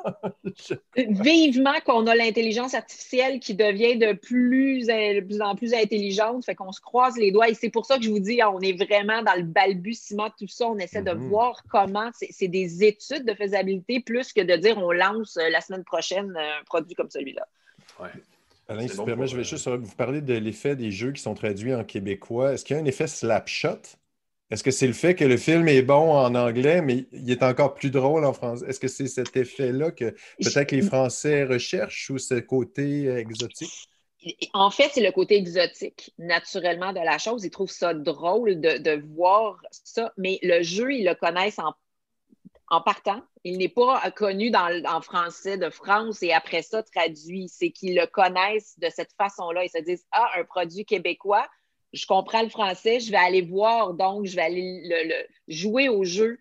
Vivement 0.96 1.74
qu'on 1.86 2.08
a 2.08 2.16
l'intelligence 2.16 2.74
artificielle 2.74 3.40
qui 3.42 3.56
devient 3.56 3.98
de 3.98 4.14
plus, 4.14 4.88
de 4.88 5.20
plus 5.20 5.42
en 5.42 5.56
plus 5.56 5.74
intelligente, 5.74 6.46
fait 6.46 6.56
qu'on 6.56 6.72
se 6.72 6.80
croise 6.80 7.18
les 7.18 7.32
doigts. 7.32 7.50
Et 7.50 7.54
c'est 7.54 7.70
pour 7.70 7.86
ça 7.86 7.98
que 7.98 8.04
je 8.04 8.10
vous 8.10 8.20
dis, 8.20 8.40
on 8.42 8.62
est 8.62 8.74
vraiment 8.74 9.22
dans 9.22 9.36
le 9.36 9.44
balbutiement 9.44 10.28
de 10.28 10.34
tout 10.40 10.48
ça. 10.48 10.68
On 10.68 10.78
essaie 10.78 11.02
de 11.02 11.12
Mhm. 11.12 11.28
voir 11.28 11.62
comment. 11.70 12.10
C'est 12.14 12.48
des 12.48 12.84
études 12.86 13.26
de 13.26 13.34
faisabilité 13.34 14.00
plus 14.00 14.32
que 14.32 14.42
de 14.42 14.56
dire 14.56 14.78
on 14.78 14.92
lance 14.92 15.36
euh, 15.38 15.50
la 15.50 15.60
semaine 15.60 15.84
prochaine 15.84 16.34
euh, 16.38 16.60
un 16.62 16.64
produit 16.64 16.96
comme 16.96 17.10
celui-là. 17.10 17.46
Ouais. 18.00 18.10
Alain, 18.70 18.88
si 18.88 18.92
tu 18.92 18.98
bon 18.98 19.06
permets, 19.06 19.24
pour, 19.24 19.32
je 19.32 19.36
vais 19.36 19.42
euh, 19.42 19.46
juste 19.46 19.68
vous 19.68 19.96
parler 19.96 20.22
de 20.22 20.36
l'effet 20.36 20.78
des 20.78 20.90
jeux 20.90 21.12
qui 21.12 21.22
sont 21.22 21.34
traduits 21.34 21.76
en 21.76 21.84
québécois. 21.84 22.54
Est-ce 22.54 22.64
qu'il 22.64 22.78
y 22.78 22.80
a 22.80 22.82
un 22.82 22.86
effet 22.86 23.08
slapshot? 23.08 23.82
Est-ce 24.52 24.64
que 24.64 24.72
c'est 24.72 24.88
le 24.88 24.94
fait 24.94 25.16
que 25.16 25.26
le 25.26 25.38
film 25.38 25.68
est 25.68 25.82
bon 25.82 26.12
en 26.12 26.36
anglais, 26.36 26.82
mais 26.82 27.06
il 27.12 27.32
est 27.32 27.44
encore 27.44 27.74
plus 27.74 27.90
drôle 27.90 28.26
en 28.26 28.34
français? 28.34 28.66
Est-ce 28.68 28.80
que 28.80 28.88
c'est 28.88 29.08
cet 29.08 29.36
effet-là 29.36 29.92
que 29.92 30.14
peut-être 30.42 30.72
les 30.72 30.82
Français 30.82 31.44
recherchent 31.44 32.10
ou 32.10 32.18
ce 32.18 32.36
côté 32.36 33.08
euh, 33.08 33.18
exotique? 33.18 33.90
en 34.54 34.72
fait, 34.72 34.90
c'est 34.94 35.02
le 35.02 35.12
côté 35.12 35.38
exotique, 35.38 36.14
naturellement, 36.18 36.94
de 36.94 37.00
la 37.00 37.18
chose. 37.18 37.44
Ils 37.44 37.50
trouvent 37.50 37.70
ça 37.70 37.94
drôle 37.94 38.60
de, 38.60 39.02
voir 39.16 39.60
ça, 39.72 40.14
mais 40.18 40.40
le 40.44 40.62
jeu, 40.64 40.94
ils 40.94 41.06
le 41.06 41.16
connaissent 41.16 41.60
en, 41.60 41.74
en 42.70 42.82
partant. 42.82 43.22
Il 43.44 43.58
n'est 43.58 43.70
pas 43.70 44.10
connu 44.12 44.50
dans, 44.50 44.70
en 44.86 45.02
français 45.02 45.58
de 45.58 45.70
France 45.70 46.24
et 46.24 46.32
après 46.32 46.62
ça 46.62 46.84
traduit. 46.84 47.50
C'est 47.50 47.72
qu'ils 47.72 47.96
le 47.96 48.08
connaissent 48.08 48.80
de 48.80 48.90
cette 48.90 49.12
façon-là. 49.18 49.66
Ils 49.66 49.70
se 49.70 49.82
disent 49.82 50.06
Ah, 50.12 50.30
un 50.38 50.46
produit 50.46 50.86
québécois, 50.86 51.48
je 51.94 52.06
comprends 52.08 52.42
le 52.42 52.50
français, 52.50 53.00
je 53.00 53.12
vais 53.12 53.18
aller 53.18 53.42
voir, 53.42 53.94
donc 53.94 54.26
je 54.26 54.36
vais 54.36 54.42
aller 54.42 54.82
le, 54.84 55.14
jouer 55.48 55.90
au 55.90 56.04
jeu 56.04 56.40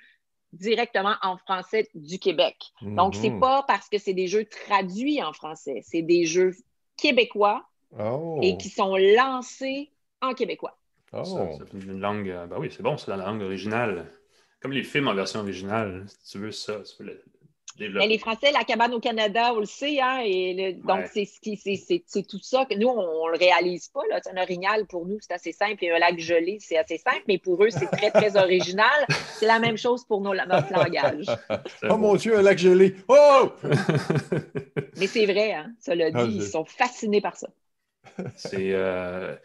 directement 0.53 1.15
en 1.23 1.37
français 1.37 1.89
du 1.95 2.19
Québec. 2.19 2.57
Donc, 2.83 3.15
c'est 3.15 3.31
mhm. 3.31 3.41
pas 3.41 3.65
parce 3.67 3.89
que 3.89 3.99
c'est 3.99 4.13
des 4.15 4.27
jeux 4.27 4.45
traduits 4.45 5.23
en 5.23 5.33
français, 5.33 5.81
c'est 5.85 6.03
des 6.03 6.25
jeux 6.25 6.55
québécois 6.97 7.65
oh. 7.99 8.39
et 8.43 8.57
qui 8.57 8.69
sont 8.69 8.97
lancés 8.97 9.91
en 10.21 10.35
québécois. 10.35 10.79
Oh. 11.13 11.25
Ça, 11.25 11.49
une 11.75 12.01
langue, 12.01 12.29
euh, 12.29 12.47
ben 12.47 12.59
oui, 12.59 12.71
c'est 12.75 12.83
bon, 12.83 12.97
c'est 12.97 13.11
la 13.11 13.19
langue 13.19 13.43
originale. 13.43 14.11
Comme 14.61 14.73
les 14.73 14.83
films 14.83 15.09
en 15.09 15.15
version 15.15 15.41
originale, 15.41 16.05
si 16.07 16.33
tu 16.33 16.39
veux 16.39 16.53
ça, 16.53 16.81
tu 16.81 16.97
peux 16.97 17.05
le, 17.05 17.23
mais 17.79 18.07
les 18.07 18.19
Français, 18.19 18.53
la 18.53 18.65
cabane 18.65 18.95
au 18.95 19.01
Canada, 19.01 19.53
on 19.55 19.61
le 19.61 19.67
sait, 19.67 20.01
hein, 20.01 20.21
et 20.25 20.79
donc 20.85 21.07
c'est 21.13 22.27
tout 22.27 22.39
ça 22.43 22.65
que 22.67 22.75
nous, 22.75 22.89
on 22.89 23.27
ne 23.27 23.33
le 23.33 23.39
réalise 23.39 23.89
pas. 23.89 24.03
Là. 24.11 24.21
Un 24.33 24.41
orignal, 24.41 24.87
pour 24.87 25.07
nous, 25.07 25.19
c'est 25.21 25.35
assez 25.35 25.53
simple, 25.53 25.85
et 25.85 25.91
un 25.91 25.99
lac 25.99 26.19
gelé, 26.19 26.59
c'est 26.61 26.79
assez 26.79 26.99
simple, 26.99 27.23
mais 27.29 27.39
pour 27.39 27.63
eux, 27.65 27.71
c'est 27.71 27.87
très, 27.87 28.11
très 28.11 28.37
original. 28.37 29.07
C'est 29.39 29.47
la 29.47 29.59
même 29.59 29.77
chose 29.77 30.05
pour 30.05 30.21
nos, 30.21 30.35
notre 30.35 30.73
langage. 30.73 31.27
Oh 31.89 31.97
mon 31.97 32.15
Dieu, 32.17 32.39
un 32.39 32.43
lac 32.43 32.59
gelé! 32.59 32.95
Oh! 33.09 33.53
mais 34.99 35.07
c'est 35.07 35.27
vrai, 35.27 35.53
hein, 35.53 35.73
ça 35.79 35.95
l'a 35.95 36.11
ah, 36.15 36.25
dit, 36.25 36.37
ils 36.37 36.43
sont 36.43 36.65
fascinés 36.65 37.21
par 37.21 37.37
ça. 37.37 37.49
C'est. 38.37 38.73
Euh, 38.73 39.37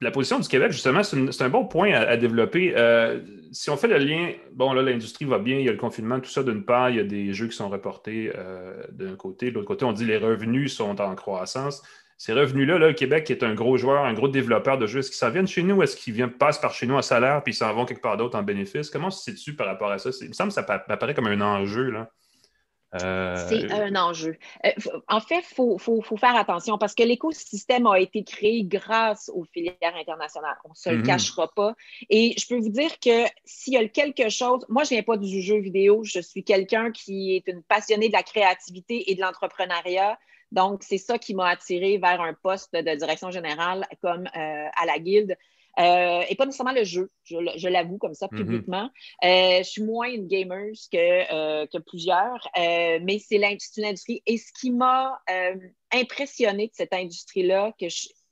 la 0.00 0.10
position 0.10 0.38
du 0.38 0.48
Québec, 0.48 0.72
justement, 0.72 1.02
c'est 1.02 1.42
un 1.42 1.48
bon 1.48 1.66
point 1.66 1.92
à, 1.92 2.16
développer. 2.16 2.74
Euh, 2.76 3.20
si 3.52 3.70
on 3.70 3.76
fait 3.76 3.88
le 3.88 3.98
lien, 3.98 4.32
bon, 4.52 4.72
là, 4.72 4.82
l'industrie 4.82 5.24
va 5.24 5.38
bien, 5.38 5.58
il 5.58 5.64
y 5.64 5.68
a 5.68 5.72
le 5.72 5.78
confinement, 5.78 6.20
tout 6.20 6.30
ça 6.30 6.42
d'une 6.42 6.64
part, 6.64 6.90
il 6.90 6.96
y 6.96 7.00
a 7.00 7.04
des 7.04 7.32
jeux 7.32 7.48
qui 7.48 7.56
sont 7.56 7.68
reportés 7.68 8.32
euh, 8.34 8.82
d'un 8.92 9.16
côté. 9.16 9.50
De 9.50 9.56
l'autre 9.56 9.66
côté, 9.66 9.84
on 9.84 9.92
dit 9.92 10.04
les 10.04 10.16
revenus 10.16 10.74
sont 10.74 11.00
en 11.00 11.14
croissance. 11.14 11.82
Ces 12.16 12.34
revenus-là, 12.34 12.78
le 12.78 12.92
Québec 12.92 13.30
est 13.30 13.42
un 13.42 13.54
gros 13.54 13.78
joueur, 13.78 14.04
un 14.04 14.12
gros 14.12 14.28
développeur 14.28 14.76
de 14.76 14.86
jeux. 14.86 14.98
Est-ce 14.98 15.08
qu'ils 15.08 15.16
s'en 15.16 15.30
viennent 15.30 15.48
chez 15.48 15.62
nous? 15.62 15.82
Est-ce 15.82 15.96
qu'ils 15.96 16.28
passent 16.32 16.60
par 16.60 16.74
chez 16.74 16.86
nous 16.86 16.96
en 16.96 17.02
salaire 17.02 17.42
puis 17.42 17.54
ils 17.54 17.56
s'en 17.56 17.72
vont 17.72 17.86
quelque 17.86 18.02
part 18.02 18.18
d'autre 18.18 18.38
en 18.38 18.42
bénéfice? 18.42 18.90
Comment 18.90 19.10
se 19.10 19.32
situe 19.32 19.56
par 19.56 19.66
rapport 19.66 19.90
à 19.90 19.98
ça? 19.98 20.10
Il 20.20 20.28
me 20.28 20.34
semble 20.34 20.48
que 20.48 20.54
ça 20.54 20.66
apparaît 20.88 21.14
comme 21.14 21.28
un 21.28 21.40
enjeu. 21.40 21.90
Là. 21.90 22.10
Euh, 22.94 23.36
c'est 23.48 23.70
un 23.70 23.94
enjeu. 23.94 24.36
Euh, 24.64 24.70
en 25.08 25.20
fait, 25.20 25.44
il 25.58 25.78
faut, 25.78 26.02
faire 26.16 26.34
attention 26.34 26.76
parce 26.76 26.94
que 26.94 27.02
l'écosystème 27.02 27.86
a 27.86 28.00
été 28.00 28.24
créé 28.24 28.64
grâce 28.64 29.30
aux 29.32 29.44
filières 29.44 29.94
internationales. 29.96 30.56
On 30.64 30.70
ne 30.70 30.74
se 30.74 30.90
le 30.90 30.98
mhm. 30.98 31.06
cachera 31.06 31.48
pas. 31.54 31.74
Et 32.08 32.34
je 32.38 32.46
peux 32.48 32.56
vous 32.56 32.70
dire 32.70 32.98
que 32.98 33.26
s'il 33.44 33.74
y 33.74 33.76
a 33.76 33.86
quelque 33.88 34.28
chose, 34.28 34.66
moi, 34.68 34.82
je 34.84 34.94
ne 34.94 34.96
viens 34.96 35.02
pas 35.04 35.16
du 35.16 35.40
jeu 35.40 35.58
vidéo, 35.58 36.02
je 36.04 36.20
suis 36.20 36.42
quelqu'un 36.42 36.90
qui 36.90 37.36
est 37.36 37.46
une 37.46 37.62
passionnée 37.62 38.08
de 38.08 38.14
la 38.14 38.22
créativité 38.22 39.10
et 39.10 39.14
de 39.14 39.20
l'entrepreneuriat. 39.20 40.18
Donc, 40.50 40.82
c'est 40.82 40.98
ça 40.98 41.16
qui 41.18 41.34
m'a 41.34 41.48
attiré 41.48 41.98
vers 41.98 42.20
un 42.20 42.34
poste 42.34 42.74
de 42.74 42.96
direction 42.96 43.30
générale 43.30 43.86
comme 44.02 44.26
euh, 44.26 44.66
à 44.76 44.86
la 44.86 44.98
Guilde. 44.98 45.36
Euh, 45.78 46.22
et 46.28 46.34
pas 46.34 46.46
nécessairement 46.46 46.72
le 46.72 46.84
jeu, 46.84 47.10
je, 47.24 47.68
l'avoue 47.68 47.98
comme 47.98 48.14
ça 48.14 48.28
mhm. 48.30 48.38
publiquement. 48.38 48.90
Euh, 49.24 49.58
je 49.58 49.68
suis 49.68 49.82
moins 49.82 50.08
une 50.08 50.26
gamer 50.26 50.72
que, 50.92 51.32
euh, 51.32 51.66
que 51.66 51.78
plusieurs, 51.78 52.48
mais 52.56 53.18
c'est 53.18 53.36
une 53.36 53.84
industrie. 53.84 54.22
Et 54.26 54.38
ce 54.38 54.52
qui 54.58 54.70
m'a 54.70 55.20
impressionné 55.92 56.66
de 56.68 56.72
cette 56.74 56.92
industrie-là, 56.92 57.72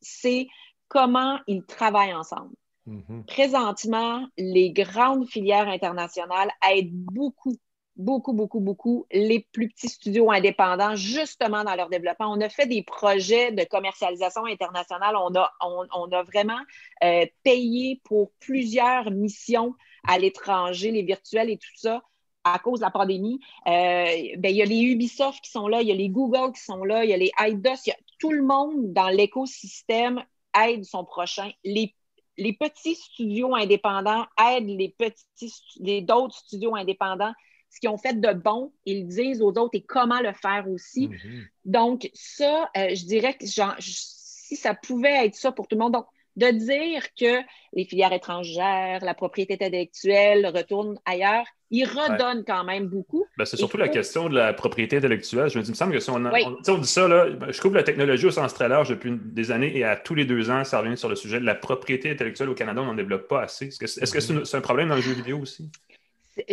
c'est 0.01 0.47
comment 0.89 1.39
ils 1.47 1.65
travaillent 1.65 2.15
ensemble. 2.15 2.55
Mhm. 2.87 3.25
Présentement, 3.27 4.27
les 4.39 4.71
grandes 4.73 5.29
filières 5.29 5.69
internationales 5.69 6.51
aident 6.71 6.93
beaucoup 6.93 7.55
beaucoup, 7.99 8.33
beaucoup, 8.33 8.61
beaucoup 8.61 9.07
les 9.13 9.41
plus 9.53 9.69
petits 9.69 9.89
studios 9.89 10.31
indépendants, 10.31 10.95
justement 10.95 11.65
dans 11.65 11.75
leur 11.75 11.91
développement. 11.91 12.33
On 12.33 12.41
a 12.41 12.49
fait 12.49 12.67
des 12.67 12.83
projets 12.83 13.53
de 13.53 13.65
commercialisation 13.65 14.47
internationale. 14.47 15.17
On 15.17 15.35
a, 15.35 15.53
on, 15.61 16.13
a 16.13 16.23
vraiment 16.23 16.61
euh, 17.05 17.27
payé 17.43 18.01
pour 18.05 18.31
plusieurs 18.39 19.11
missions 19.11 19.75
à 20.07 20.19
l'étranger, 20.19 20.93
les 20.93 21.03
virtuels 21.03 21.51
et 21.51 21.59
tout 21.59 21.69
ça 21.75 22.03
à 22.45 22.59
cause 22.61 22.81
de 22.81 22.85
la 22.85 22.91
pandémie. 22.91 23.41
Euh, 23.67 24.07
ben, 24.39 24.49
il 24.49 24.57
y 24.57 24.63
a 24.63 24.65
les 24.65 24.81
Ubisoft 24.81 25.43
qui 25.43 25.51
sont 25.51 25.69
là, 25.69 25.83
il 25.83 25.89
y 25.89 25.93
a 25.93 25.95
les 25.95 26.09
Google 26.09 26.53
qui 26.55 26.63
sont 26.63 26.85
là, 26.85 27.05
il 27.05 27.11
y 27.11 27.13
a 27.13 27.17
les 27.17 27.31
IDOS, 27.39 27.93
tout 28.19 28.33
le 28.33 28.43
monde 28.43 28.93
dans 28.93 29.09
l'écosystème 29.09 30.25
aide 30.59 30.85
son 30.85 31.05
prochain. 31.05 31.51
Les 31.65 31.95
les 32.39 32.53
petits 32.53 32.95
studios 32.95 33.55
indépendants 33.57 34.25
aident 34.41 34.69
les 34.69 34.95
petits 34.97 35.53
les 35.81 36.01
d'autres 36.01 36.37
studios 36.37 36.77
indépendants 36.77 37.33
ce 37.71 37.81
qu'ils 37.81 37.89
ont 37.89 37.99
fait 37.99 38.19
de 38.19 38.33
bon, 38.33 38.73
ils 38.87 39.07
disent 39.07 39.43
aux 39.43 39.53
autres 39.53 39.71
et 39.75 39.83
comment 39.83 40.21
le 40.21 40.33
faire 40.33 40.67
aussi. 40.69 41.09
Mhm. 41.09 41.47
Donc, 41.65 42.11
ça, 42.15 42.71
euh, 42.77 42.95
je 42.95 43.05
dirais 43.05 43.35
que 43.35 43.47
si 43.47 44.57
ça 44.57 44.75
pouvait 44.75 45.27
être 45.27 45.35
ça 45.35 45.53
pour 45.53 45.69
tout 45.69 45.77
le 45.77 45.83
monde, 45.83 45.93
donc 45.93 46.07
de 46.39 46.51
dire 46.53 47.03
que 47.19 47.43
les 47.73 47.85
filières 47.85 48.13
étrangères, 48.13 49.01
la 49.05 49.15
propriété 49.15 49.55
intellectuelle 49.55 50.47
retournent 50.47 50.97
ailleurs, 51.05 51.45
ils 51.71 51.85
redonnent 51.85 52.45
quand 52.47 52.65
même 52.65 52.87
beaucoup. 52.87 53.27
Ben, 53.37 53.45
c'est 53.45 53.57
surtout 53.57 53.77
la 53.77 53.89
question 53.89 54.29
de 54.29 54.37
la 54.37 54.55
propriété 54.55 54.97
intellectuelle. 54.97 55.51
Je 55.51 55.59
me 55.59 55.65
dis, 55.65 55.71
il 55.71 55.73
me 55.73 55.77
semble 55.77 55.93
que 55.93 56.01
si 56.01 56.11
on, 56.11 56.79
dit 56.79 56.87
ça, 56.87 57.09
là, 57.09 57.29
ben, 57.29 57.51
je 57.51 57.61
couvre 57.61 57.75
la 57.75 57.83
technologie 57.83 58.27
au 58.27 58.31
sens 58.31 58.55
très 58.55 58.69
large 58.69 58.89
depuis 58.89 59.13
des 59.21 59.51
années 59.51 59.77
et 59.77 59.85
à 59.85 59.97
tous 59.97 60.15
les 60.15 60.25
deux 60.25 60.49
ans, 60.49 60.65
ça 60.65 60.81
revient 60.81 60.97
sur 60.97 61.09
le 61.09 61.17
sujet 61.17 61.41
de 61.41 61.45
la 61.45 61.57
propriété 61.57 62.11
intellectuelle 62.11 62.49
au 62.49 62.55
Canada, 62.55 62.81
on 62.83 62.87
n'en 62.87 62.95
développe 62.95 63.27
pas 63.27 63.43
assez. 63.43 63.67
Est-ce 63.67 64.13
que 64.13 64.21
c'est 64.21 64.33
-ce 64.33 64.57
un 64.57 64.61
problème 64.61 64.89
dans 64.89 64.97
le 64.97 65.03
jeu 65.03 65.13
vidéo 65.13 65.41
aussi? 65.41 65.71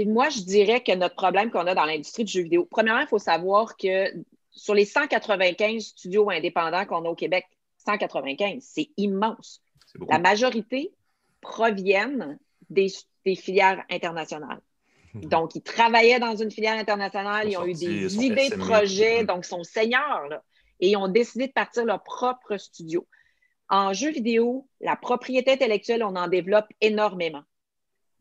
Moi, 0.06 0.30
je 0.30 0.42
dirais 0.42 0.82
que 0.82 0.94
notre 0.94 1.16
problème 1.16 1.52
qu'on 1.52 1.68
a 1.68 1.76
dans 1.76 1.86
l'industrie 1.86 2.24
du 2.24 2.32
jeu 2.32 2.42
vidéo, 2.42 2.68
premièrement, 2.70 3.02
il 3.02 3.08
faut 3.08 3.20
savoir 3.20 3.78
que 3.78 4.12
sur 4.52 4.74
les 4.74 4.86
195 4.86 5.84
studios 5.84 6.30
indépendants 6.30 6.86
qu'on 6.86 7.06
a 7.06 7.10
au 7.10 7.16
Québec, 7.16 7.46
195, 7.86 8.64
c'est 8.64 8.90
immense. 8.98 9.62
La 10.10 10.20
majorité 10.20 10.92
proviennent 11.42 12.38
des, 12.70 12.90
filières 13.36 13.84
internationales. 13.90 14.62
Donc, 15.14 15.56
ils 15.56 15.62
travaillaient 15.62 16.20
dans 16.20 16.36
une 16.36 16.52
filière 16.52 16.78
internationale, 16.78 17.50
ils, 17.50 17.58
ont 17.58 17.66
eu 17.66 17.74
des 17.74 18.18
idées 18.26 18.50
de 18.50 18.56
projet, 18.56 19.24
donc 19.24 19.46
ils 19.46 19.50
sont 19.50 19.64
seigneurs, 19.64 20.28
et 20.80 20.90
ils 20.90 20.98
ont 20.98 21.08
décidé 21.08 21.48
de 21.48 21.54
partir 21.54 21.86
leur 21.86 22.04
propre 22.04 22.58
studio. 22.58 23.08
En 23.70 23.94
jeu 23.94 24.12
vidéo, 24.12 24.68
la 24.82 24.96
propriété 24.96 25.54
intellectuelle, 25.54 26.04
on 26.04 26.16
en 26.16 26.28
développe 26.28 26.68
énormément 26.82 27.44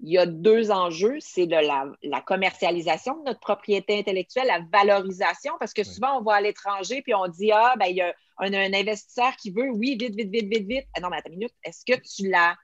il 0.04 0.12
y 0.12 0.18
a 0.18 0.26
deux 0.26 0.70
enjeux. 0.70 1.16
C'est 1.20 1.46
de 1.46 1.56
la, 1.56 2.20
commercialisation 2.20 3.16
de 3.20 3.24
notre 3.24 3.40
propriété 3.40 3.98
intellectuelle, 3.98 4.46
la 4.46 4.60
valorisation, 4.70 5.54
parce 5.58 5.72
que 5.72 5.82
souvent, 5.82 6.18
on 6.18 6.22
va 6.22 6.34
à 6.34 6.40
l'étranger 6.42 7.00
puis 7.02 7.14
on 7.14 7.26
dit 7.26 7.50
Ah, 7.52 7.74
ben, 7.78 7.86
il 7.86 7.96
y 7.96 8.02
a 8.02 8.14
un, 8.38 8.52
investisseur 8.52 9.34
qui 9.36 9.50
veut, 9.50 9.70
oui, 9.70 9.96
vite, 9.98 10.14
vite, 10.14 10.30
vite, 10.30 10.52
vite, 10.52 10.68
vite. 10.68 10.86
Ah 10.94 11.00
non, 11.00 11.08
mais 11.08 11.16
attends 11.16 11.30
une 11.30 11.38
minute, 11.38 11.54
est-ce 11.64 11.84
que 11.86 11.98
tu 11.98 12.28
la. 12.28 12.54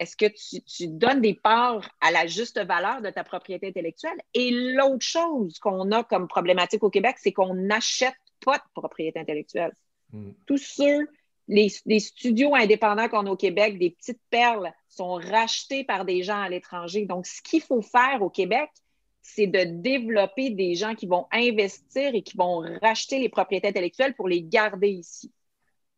Est-ce 0.00 0.16
que 0.16 0.26
tu, 0.26 0.86
donnes 0.86 1.20
des 1.20 1.34
parts 1.34 1.88
à 2.00 2.12
la 2.12 2.28
juste 2.28 2.64
valeur 2.64 3.02
de 3.02 3.10
ta 3.10 3.24
propriété 3.24 3.66
intellectuelle? 3.66 4.18
Et 4.32 4.50
l'autre 4.52 5.04
chose 5.04 5.58
qu'on 5.58 5.90
a 5.90 6.04
comme 6.04 6.28
problématique 6.28 6.84
au 6.84 6.90
Québec, 6.90 7.16
c'est 7.18 7.32
qu'on 7.32 7.54
n'achète 7.54 8.14
pas 8.44 8.58
de 8.58 8.62
propriété 8.74 9.18
intellectuelle. 9.18 9.72
Hmm. 10.12 10.30
Tous 10.46 10.58
ceux 10.58 11.08
les, 11.48 12.00
studios 12.00 12.54
indépendants 12.54 13.08
qu'on 13.08 13.26
a 13.26 13.30
au 13.30 13.36
Québec, 13.36 13.78
des 13.78 13.90
petites 13.90 14.20
perles, 14.30 14.72
sont 14.88 15.14
rachetés 15.14 15.84
par 15.84 16.04
des 16.04 16.22
gens 16.22 16.40
à 16.40 16.48
l'étranger. 16.48 17.06
Donc, 17.06 17.26
ce 17.26 17.42
qu'il 17.42 17.62
faut 17.62 17.82
faire 17.82 18.20
au 18.22 18.30
Québec, 18.30 18.70
c'est 19.22 19.46
de 19.46 19.64
développer 19.64 20.50
des 20.50 20.74
gens 20.74 20.94
qui 20.94 21.06
vont 21.06 21.26
investir 21.32 22.14
et 22.14 22.22
qui 22.22 22.36
vont 22.36 22.64
racheter 22.82 23.18
les 23.18 23.28
propriétés 23.28 23.68
intellectuelles 23.68 24.14
pour 24.14 24.28
les 24.28 24.42
garder 24.42 24.88
ici. 24.88 25.32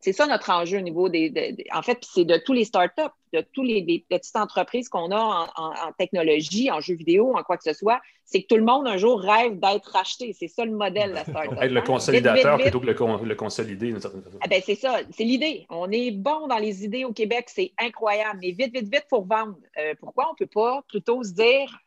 C'est 0.00 0.14
ça 0.14 0.26
notre 0.26 0.50
enjeu 0.50 0.78
au 0.78 0.82
niveau 0.82 1.10
des. 1.10 1.56
en 1.72 1.82
fait, 1.82 1.98
c'est 2.02 2.24
de 2.24 2.38
tous 2.38 2.54
les 2.54 2.64
startups, 2.64 3.02
de 3.34 3.44
toutes 3.52 3.66
les, 3.66 4.04
petites 4.08 4.36
entreprises 4.36 4.88
qu'on 4.88 5.10
a 5.12 5.52
en, 5.56 5.92
technologie, 5.98 6.70
en 6.70 6.80
jeux 6.80 6.94
vidéo, 6.94 7.36
en 7.36 7.42
quoi 7.42 7.58
que 7.58 7.64
ce 7.64 7.74
soit. 7.74 8.00
C'est 8.24 8.42
que 8.42 8.46
tout 8.46 8.56
le 8.56 8.64
monde 8.64 8.88
un 8.88 8.96
jour 8.96 9.20
rêve 9.20 9.58
d'être 9.58 9.90
racheté. 9.90 10.32
C'est 10.32 10.48
ça 10.48 10.64
le 10.64 10.70
modèle 10.72 11.10
de 11.10 11.16
la 11.16 11.24
startup. 11.24 11.58
Être 11.60 11.72
le 11.72 11.82
consolidateur 11.82 12.58
plutôt 12.58 12.80
que 12.80 12.86
le, 12.86 13.24
le 13.24 13.34
consolider 13.34 13.88
d'une 13.88 14.00
certaine 14.00 14.22
façon. 14.22 14.38
Ah 14.40 14.48
ben, 14.48 14.62
c'est 14.64 14.74
ça, 14.74 15.00
c'est 15.14 15.24
l'idée. 15.24 15.66
On 15.68 15.90
est 15.90 16.12
bon 16.12 16.46
dans 16.46 16.58
les 16.58 16.84
idées 16.84 17.04
au 17.04 17.12
Québec, 17.12 17.48
c'est 17.48 17.72
incroyable. 17.78 18.38
Mais 18.40 18.52
vite, 18.52 18.72
vite, 18.72 18.90
vite 18.90 19.06
pour 19.10 19.26
vendre. 19.26 19.56
Euh, 19.78 19.94
pourquoi 20.00 20.28
on 20.28 20.32
ne 20.32 20.36
peut 20.38 20.50
pas 20.52 20.82
plutôt 20.88 21.22
se 21.22 21.32
dire 21.32 21.78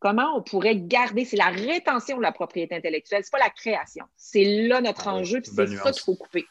comment 0.00 0.36
on 0.36 0.42
pourrait 0.42 0.76
garder, 0.76 1.24
c'est 1.24 1.36
la 1.36 1.50
rétention 1.50 2.16
de 2.16 2.22
la 2.22 2.32
propriété 2.32 2.74
intellectuelle, 2.74 3.20
c'est 3.22 3.30
pas 3.30 3.38
la 3.38 3.50
création. 3.50 4.04
C'est 4.16 4.66
là 4.66 4.80
notre 4.80 5.06
ah 5.06 5.14
enjeu, 5.14 5.40
puis 5.40 5.52
c'est 5.54 5.76
ça 5.76 5.92
qu'il 5.92 6.02
faut 6.02 6.16
couper. 6.16 6.44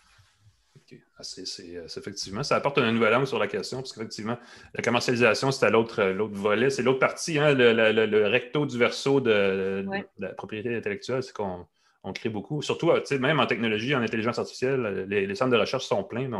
Ah, 1.18 1.22
euh, 1.38 1.46
c'est, 1.46 2.00
effectivement, 2.00 2.44
ça 2.44 2.56
apporte 2.56 2.78
un 2.78 2.92
nouvel 2.92 3.14
angle 3.14 3.28
sur 3.28 3.40
la 3.40 3.48
question, 3.48 3.78
parce 3.78 3.94
qu'effectivement, 3.94 4.38
la 4.74 4.82
commercialisation, 4.82 5.52
c'est 5.52 5.66
à 5.66 5.70
l'autre, 5.70 6.02
euh, 6.02 6.14
l'autre 6.14 6.36
volet, 6.36 6.70
c'est 6.70 6.84
l'autre 6.84 7.00
partie, 7.00 7.40
hein, 7.40 7.54
le, 7.54 8.28
recto 8.28 8.66
du 8.66 8.78
verso 8.78 9.22
de, 9.22 9.86
la 10.20 10.30
propriété 10.30 10.76
intellectuelle, 10.76 11.24
c'est 11.24 11.34
qu'on 11.34 11.66
on 12.04 12.14
crée 12.14 12.30
beaucoup. 12.30 12.62
Surtout, 12.62 12.92
même 13.20 13.40
en 13.40 13.46
technologie, 13.46 13.96
en 13.96 14.02
intelligence 14.02 14.40
artificielle, 14.40 15.06
les, 15.08 15.36
centres 15.36 15.52
de 15.52 15.58
recherche 15.58 15.86
sont 15.86 16.04
pleins, 16.04 16.28
mais 16.28 16.38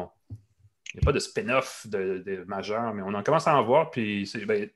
il 0.94 0.98
n'y 0.98 1.02
a 1.02 1.06
pas 1.06 1.12
de 1.12 1.20
spin-off 1.20 1.86
de, 1.88 2.44
majeur, 2.48 2.94
mais 2.94 3.04
on 3.04 3.14
en 3.14 3.24
commence 3.24 3.48
à 3.48 3.56
en 3.56 3.64
voir, 3.64 3.92
puis 3.92 4.30
ben, 4.48 4.68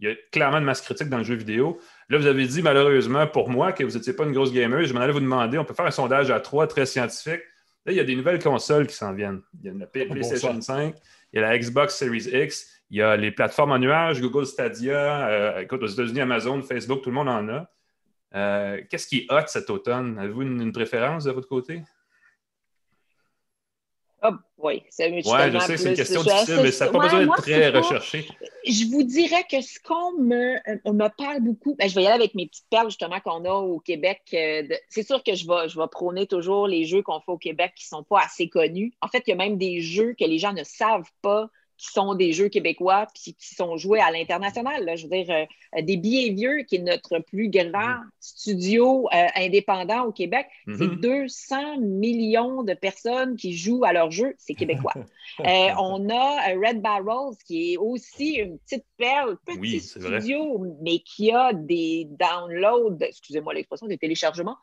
il 0.00 0.08
y 0.08 0.10
a 0.10 0.14
clairement 0.32 0.58
une 0.58 0.64
masse 0.64 0.80
critique 0.80 1.08
dans 1.08 1.18
le 1.18 1.24
jeu 1.24 1.36
vidéo. 1.36 1.78
Là, 2.08 2.18
vous 2.18 2.26
avez 2.26 2.46
dit, 2.46 2.62
malheureusement, 2.62 3.28
pour 3.28 3.48
moi, 3.48 3.72
que 3.72 3.84
vous 3.84 3.92
n'étiez 3.96 4.12
pas 4.12 4.24
une 4.24 4.32
grosse 4.32 4.52
gamer. 4.52 4.84
Je 4.84 4.92
m'en 4.92 5.00
allais 5.00 5.12
vous 5.12 5.20
demander, 5.20 5.56
on 5.56 5.64
peut 5.64 5.74
faire 5.74 5.86
un 5.86 5.92
sondage 5.92 6.32
à 6.32 6.40
trois, 6.40 6.66
très 6.66 6.84
scientifique. 6.84 7.42
Là, 7.86 7.92
il 7.92 7.96
y 7.96 8.00
a 8.00 8.04
des 8.04 8.16
nouvelles 8.16 8.42
consoles 8.42 8.86
qui 8.86 8.94
s'en 8.94 9.12
viennent. 9.12 9.42
Il 9.60 9.66
y 9.66 9.68
a 9.68 9.74
la 9.74 9.86
PlayStation 9.86 10.58
5, 10.60 10.94
il 11.32 11.40
y 11.40 11.42
a 11.42 11.48
la 11.48 11.58
Xbox 11.58 11.96
Series 11.96 12.28
X, 12.32 12.80
il 12.90 12.98
y 12.98 13.02
a 13.02 13.16
les 13.16 13.30
plateformes 13.30 13.72
en 13.72 13.78
nuage, 13.78 14.20
Google 14.20 14.46
Stadia, 14.46 15.28
euh, 15.28 15.60
écoute, 15.60 15.82
aux 15.82 15.86
États-Unis, 15.86 16.20
Amazon, 16.20 16.62
Facebook, 16.62 17.02
tout 17.02 17.10
le 17.10 17.14
monde 17.14 17.28
en 17.28 17.48
a. 17.48 17.70
Euh, 18.34 18.80
qu'est-ce 18.88 19.06
qui 19.06 19.18
est 19.18 19.32
hot 19.32 19.46
cet 19.46 19.70
automne? 19.70 20.18
Avez-vous 20.18 20.42
une, 20.42 20.72
préférence 20.72 21.24
de 21.24 21.30
votre 21.30 21.48
côté? 21.48 21.82
Oh, 24.26 24.30
oui, 24.56 24.82
c'est 24.88 25.10
Oui, 25.10 25.22
je 25.22 25.58
sais, 25.58 25.76
c'est 25.76 25.90
une 25.90 25.96
question 25.96 26.22
difficile, 26.22 26.60
mais 26.62 26.72
ça 26.72 26.86
n'a 26.86 26.92
pas 26.92 26.98
besoin 26.98 27.20
d'être 27.20 27.42
très 27.42 27.68
recherché. 27.68 28.26
Je 28.66 28.86
vous 28.90 29.02
dirais 29.02 29.44
que 29.50 29.60
ce 29.60 29.78
qu'on 29.78 30.12
me, 30.18 30.56
euh, 30.56 30.92
me 30.92 31.08
parle 31.08 31.42
beaucoup, 31.42 31.74
ben, 31.74 31.88
je 31.88 31.94
vais 31.94 32.04
y 32.04 32.06
aller 32.06 32.14
avec 32.14 32.34
mes 32.34 32.46
petites 32.46 32.64
perles 32.70 32.88
justement 32.88 33.20
qu'on 33.20 33.44
a 33.44 33.52
au 33.52 33.80
Québec. 33.80 34.22
c'est 34.88 35.02
sûr 35.02 35.22
que 35.22 35.34
je 35.34 35.46
vais, 35.46 35.68
je 35.68 35.78
vais 35.78 35.86
prôner 35.90 36.26
toujours 36.26 36.66
les 36.66 36.84
jeux 36.84 37.02
qu'on 37.02 37.20
fait 37.20 37.32
au 37.32 37.38
Québec 37.38 37.74
qui 37.76 37.84
ne 37.84 37.98
sont 37.98 38.02
pas 38.02 38.20
assez 38.20 38.48
connus. 38.48 38.94
En 39.02 39.08
fait, 39.08 39.22
il 39.26 39.30
y 39.30 39.32
a 39.34 39.36
même 39.36 39.58
des 39.58 39.82
jeux 39.82 40.14
que 40.18 40.24
les 40.24 40.38
gens 40.38 40.54
ne 40.54 40.64
savent 40.64 41.10
pas 41.20 41.50
qui 41.76 41.88
sont 41.92 42.14
des 42.14 42.32
jeux 42.32 42.48
québécois 42.48 43.06
puis 43.14 43.34
qui 43.34 43.54
sont 43.54 43.76
joués 43.76 44.00
à 44.00 44.10
l'international. 44.10 44.96
Je 44.96 45.04
veux 45.04 45.08
dire, 45.08 45.46
euh, 45.76 45.82
des 45.82 45.96
billets 45.96 46.30
vieux, 46.30 46.62
qui 46.62 46.76
est 46.76 46.80
notre 46.80 47.18
plus 47.18 47.48
grand 47.48 47.96
mm. 47.96 48.10
studio 48.20 49.08
euh, 49.12 49.26
indépendant 49.34 50.04
au 50.04 50.12
Québec, 50.12 50.46
c'est 50.66 51.00
200 51.00 51.56
mm-hmm. 51.56 51.80
millions 51.80 52.62
de 52.62 52.74
personnes 52.74 53.36
qui 53.36 53.56
jouent 53.56 53.84
à 53.84 53.92
leurs 53.92 54.10
jeux, 54.10 54.34
c'est 54.38 54.54
québécois. 54.54 54.94
Euh, 55.40 55.70
on 55.78 56.10
a 56.10 56.54
Red 56.54 56.80
Barrels, 56.80 57.34
qui 57.46 57.72
est 57.72 57.76
aussi 57.76 58.34
une 58.34 58.58
petite 58.58 58.84
perle, 58.98 59.36
petit 59.46 59.80
studio, 59.80 60.64
mais 60.82 60.98
qui 60.98 61.32
a 61.32 61.52
des 61.52 62.06
downloads, 62.10 62.98
excusez-moi 63.00 63.54
l'expression, 63.54 63.86
des 63.86 63.98
téléchargements. 63.98 64.56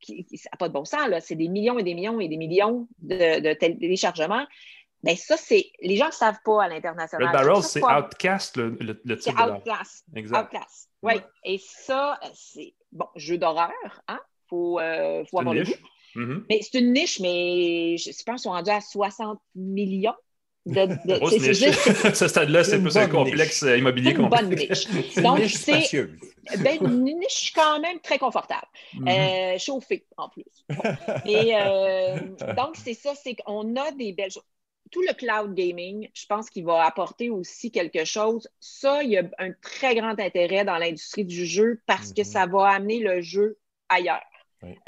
qui, 0.00 0.26
ça 0.34 0.50
n'a 0.52 0.58
pas 0.58 0.68
de 0.68 0.74
bon 0.74 0.84
sens, 0.84 1.08
c'est 1.20 1.36
des 1.36 1.48
millions 1.48 1.78
et 1.78 1.84
des 1.84 1.94
millions 1.94 2.20
et 2.20 2.28
des 2.28 2.36
millions 2.36 2.88
de 2.98 3.54
téléchargements. 3.54 4.46
Mais 5.02 5.12
ben, 5.12 5.16
ça, 5.16 5.36
c'est. 5.36 5.70
Les 5.82 5.96
gens 5.96 6.06
ne 6.06 6.12
savent 6.12 6.40
pas 6.44 6.64
à 6.64 6.68
l'international. 6.68 7.28
Red 7.28 7.46
Barrel, 7.46 7.62
c'est 7.62 7.82
Outcast, 7.82 8.56
le, 8.56 8.76
le, 8.80 9.00
le 9.04 9.18
titre. 9.18 9.36
C'est 9.36 9.50
Outcast. 9.50 10.04
Exact. 10.14 10.54
Outcast. 10.54 10.90
Oui. 11.02 11.14
Et 11.44 11.58
ça, 11.58 12.18
c'est. 12.34 12.74
Bon, 12.92 13.06
jeu 13.14 13.38
d'horreur, 13.38 13.70
hein? 14.08 14.18
Il 14.18 14.48
faut, 14.48 14.80
euh, 14.80 15.24
faut 15.30 15.40
avoir 15.40 15.54
le 15.54 15.64
goût. 15.64 15.72
Mm-hmm. 16.14 16.44
Mais 16.48 16.60
c'est 16.62 16.78
une 16.78 16.92
niche, 16.92 17.20
mais 17.20 17.96
je 17.98 18.10
pense 18.24 18.36
qu'ils 18.36 18.38
sont 18.38 18.50
rendus 18.50 18.70
à 18.70 18.80
60 18.80 19.38
millions. 19.54 20.14
De, 20.64 20.86
de, 20.86 21.18
Grosse 21.18 21.38
niche. 21.38 21.60
ce 22.14 22.28
stade-là, 22.28 22.64
c'est 22.64 22.80
plus 22.80 22.96
un 22.96 23.08
complexe 23.08 23.62
niche. 23.62 23.72
immobilier 23.78 24.12
une 24.12 24.28
bonne 24.28 24.48
niche. 24.48 24.86
Donc, 25.16 25.40
c'est 25.48 26.08
ben, 26.58 26.78
une 26.80 27.04
niche 27.04 27.52
quand 27.54 27.80
même 27.80 28.00
très 28.00 28.18
confortable. 28.18 28.66
Mm-hmm. 28.94 29.54
euh, 29.54 29.58
chauffée, 29.58 30.06
en 30.16 30.28
plus. 30.28 30.44
Bon. 30.70 30.82
Et 31.26 31.54
euh, 31.54 32.18
donc, 32.56 32.76
c'est 32.82 32.94
ça, 32.94 33.14
c'est 33.14 33.34
qu'on 33.34 33.76
a 33.76 33.92
des 33.92 34.12
belles 34.12 34.30
choses 34.30 34.42
tout 34.90 35.02
le 35.02 35.12
cloud 35.14 35.54
gaming, 35.54 36.08
je 36.14 36.26
pense 36.26 36.50
qu'il 36.50 36.64
va 36.64 36.84
apporter 36.84 37.30
aussi 37.30 37.70
quelque 37.70 38.04
chose. 38.04 38.48
Ça, 38.60 39.02
il 39.02 39.10
y 39.10 39.18
a 39.18 39.24
un 39.38 39.52
très 39.52 39.94
grand 39.94 40.18
intérêt 40.18 40.64
dans 40.64 40.78
l'industrie 40.78 41.24
du 41.24 41.46
jeu 41.46 41.80
parce 41.86 42.12
que 42.12 42.20
mhm. 42.20 42.26
ça 42.26 42.46
va 42.46 42.68
amener 42.68 43.00
le 43.00 43.20
jeu 43.20 43.58
ailleurs. 43.88 44.22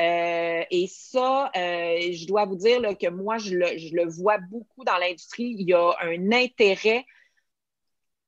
Euh, 0.00 0.64
et 0.70 0.86
ça, 0.88 1.50
euh, 1.56 2.12
je 2.12 2.26
dois 2.26 2.46
vous 2.46 2.56
dire 2.56 2.80
que 2.98 3.08
moi, 3.08 3.38
je 3.38 3.54
le, 3.54 4.08
vois 4.08 4.38
beaucoup 4.38 4.84
dans 4.84 4.96
l'industrie. 4.96 5.54
Il 5.58 5.68
y 5.68 5.74
a 5.74 5.94
un 6.00 6.32
intérêt, 6.32 7.04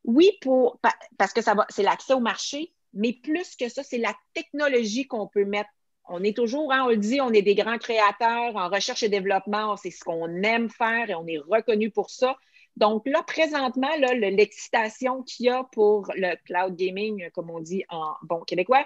oui, 0.05 0.31
pour 0.43 0.81
parce 1.19 1.33
que 1.33 1.43
ça 1.43 1.55
va, 1.55 1.67
c'est 1.69 1.83
l'accès 1.83 2.15
au 2.15 2.21
marché, 2.21 2.73
mais 2.93 3.13
plus 3.13 3.57
que 3.57 3.69
ça, 3.69 3.83
c'est 3.83 3.99
la 3.99 4.15
technologie 4.35 5.07
qu'on 5.07 5.27
peut 5.27 5.45
mettre 5.45 5.71
on 6.11 6.23
est 6.25 6.37
toujours, 6.37 6.73
hein, 6.73 6.83
on 6.85 6.89
le 6.89 6.97
dit, 6.97 7.21
on 7.21 7.33
est 7.33 7.43
des 7.43 7.55
grands 7.55 7.79
créateurs 7.79 8.57
en 8.57 8.69
recherche 8.69 9.03
et 9.03 9.09
développement, 9.09 9.77
c'est 9.77 9.91
ce 9.91 10.03
qu'on 10.05 10.29
aime 10.43 10.69
faire 10.69 11.09
et 11.09 11.15
on 11.15 11.27
est 11.27 11.39
reconnu 11.39 11.91
pour 11.91 12.11
ça. 12.11 12.37
Donc 12.77 13.07
là, 13.07 13.23
présentement, 13.23 13.91
l'excitation 13.97 15.23
qu'il 15.23 15.47
y 15.47 15.49
a 15.49 15.65
pour 15.73 16.11
le 16.17 16.35
cloud 16.45 16.77
gaming, 16.77 17.31
comme 17.33 17.51
on 17.51 17.61
dit 17.61 17.85
en 17.89 18.15
bon 18.23 18.41
québécois, 18.41 18.85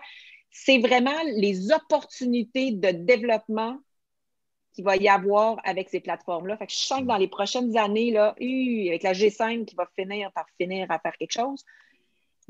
c'est 0.50 0.78
vraiment 0.78 1.18
les 1.36 1.72
opportunités 1.72 2.72
de 2.72 2.90
développement 2.90 3.78
qu'il 4.74 4.84
va 4.84 4.96
y 4.96 5.08
avoir 5.08 5.58
avec 5.64 5.88
ces 5.88 6.00
plateformes-là. 6.00 6.56
Fait 6.58 6.66
que 6.66 6.72
je 6.72 6.78
sens 6.78 7.00
que 7.00 7.06
dans 7.06 7.16
les 7.16 7.28
prochaines 7.28 7.76
années, 7.76 8.10
là, 8.10 8.34
avec 8.38 9.02
la 9.02 9.12
G5 9.12 9.64
qui 9.64 9.74
va 9.76 9.88
finir 9.96 10.30
par 10.32 10.46
finir 10.58 10.90
à 10.90 10.98
faire 10.98 11.16
quelque 11.16 11.32
chose, 11.32 11.64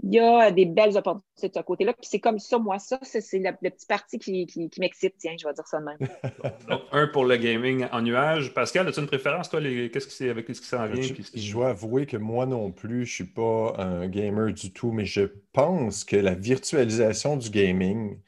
il 0.07 0.12
y 0.12 0.18
a 0.18 0.50
des 0.50 0.66
belles 0.66 0.98
opportunités 0.98 1.48
de 1.48 1.55
ce 1.55 1.61
côté-là. 1.61 1.94
Puis 1.94 2.07
c'est 2.11 2.20
comme 2.20 2.38
ça, 2.38 2.59
moi, 2.59 2.78
ça, 2.78 2.98
c'est 3.02 3.38
le, 3.38 3.70
petit 3.70 3.86
parti 3.86 4.18
qui, 4.18 4.70
m'excite, 4.78 5.14
tiens, 5.18 5.34
je 5.40 5.46
vais 5.46 5.55
dire 5.55 5.66
ça 5.66 5.80
de 5.80 5.84
même. 5.84 5.98
Donc, 6.68 6.82
un 6.92 7.07
pour 7.07 7.24
le 7.24 7.36
gaming 7.36 7.86
en 7.90 8.02
nuage. 8.02 8.52
Pascal, 8.52 8.86
as-tu 8.86 9.00
une 9.00 9.07
préférence, 9.07 9.48
toi, 9.48 9.61
qu'est-ce 9.62 10.07
qui 10.07 10.28
avec 10.28 10.46
ce 10.48 10.61
qui 10.61 10.66
s'en 10.66 10.86
vient? 10.86 11.00
Je, 11.00 11.14
je, 11.34 11.52
dois 11.52 11.70
avouer 11.70 12.05
que 12.05 12.18
moi 12.18 12.44
non 12.44 12.70
plus, 12.70 13.07
je 13.07 13.22
ne 13.22 13.26
suis 13.26 13.32
pas 13.32 13.76
un 13.78 14.07
gamer 14.07 14.52
du 14.52 14.72
tout, 14.72 14.92
mais 14.92 15.07
je 15.07 15.22
pense 15.52 16.05
que 16.05 16.16
la 16.16 16.34
virtualisation 16.34 17.38
du 17.38 17.48
gaming 17.48 18.18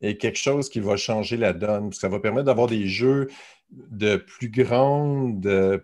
est 0.00 0.16
quelque 0.16 0.38
chose 0.38 0.70
qui 0.70 0.80
va 0.80 0.96
changer 0.96 1.36
la 1.36 1.52
donne. 1.52 1.92
ça 1.92 2.08
va 2.08 2.18
permettre 2.18 2.46
d'avoir 2.46 2.66
des 2.66 2.86
jeux 2.86 3.28
de 3.70 4.16
plus 4.16 4.48
grande 4.48 5.82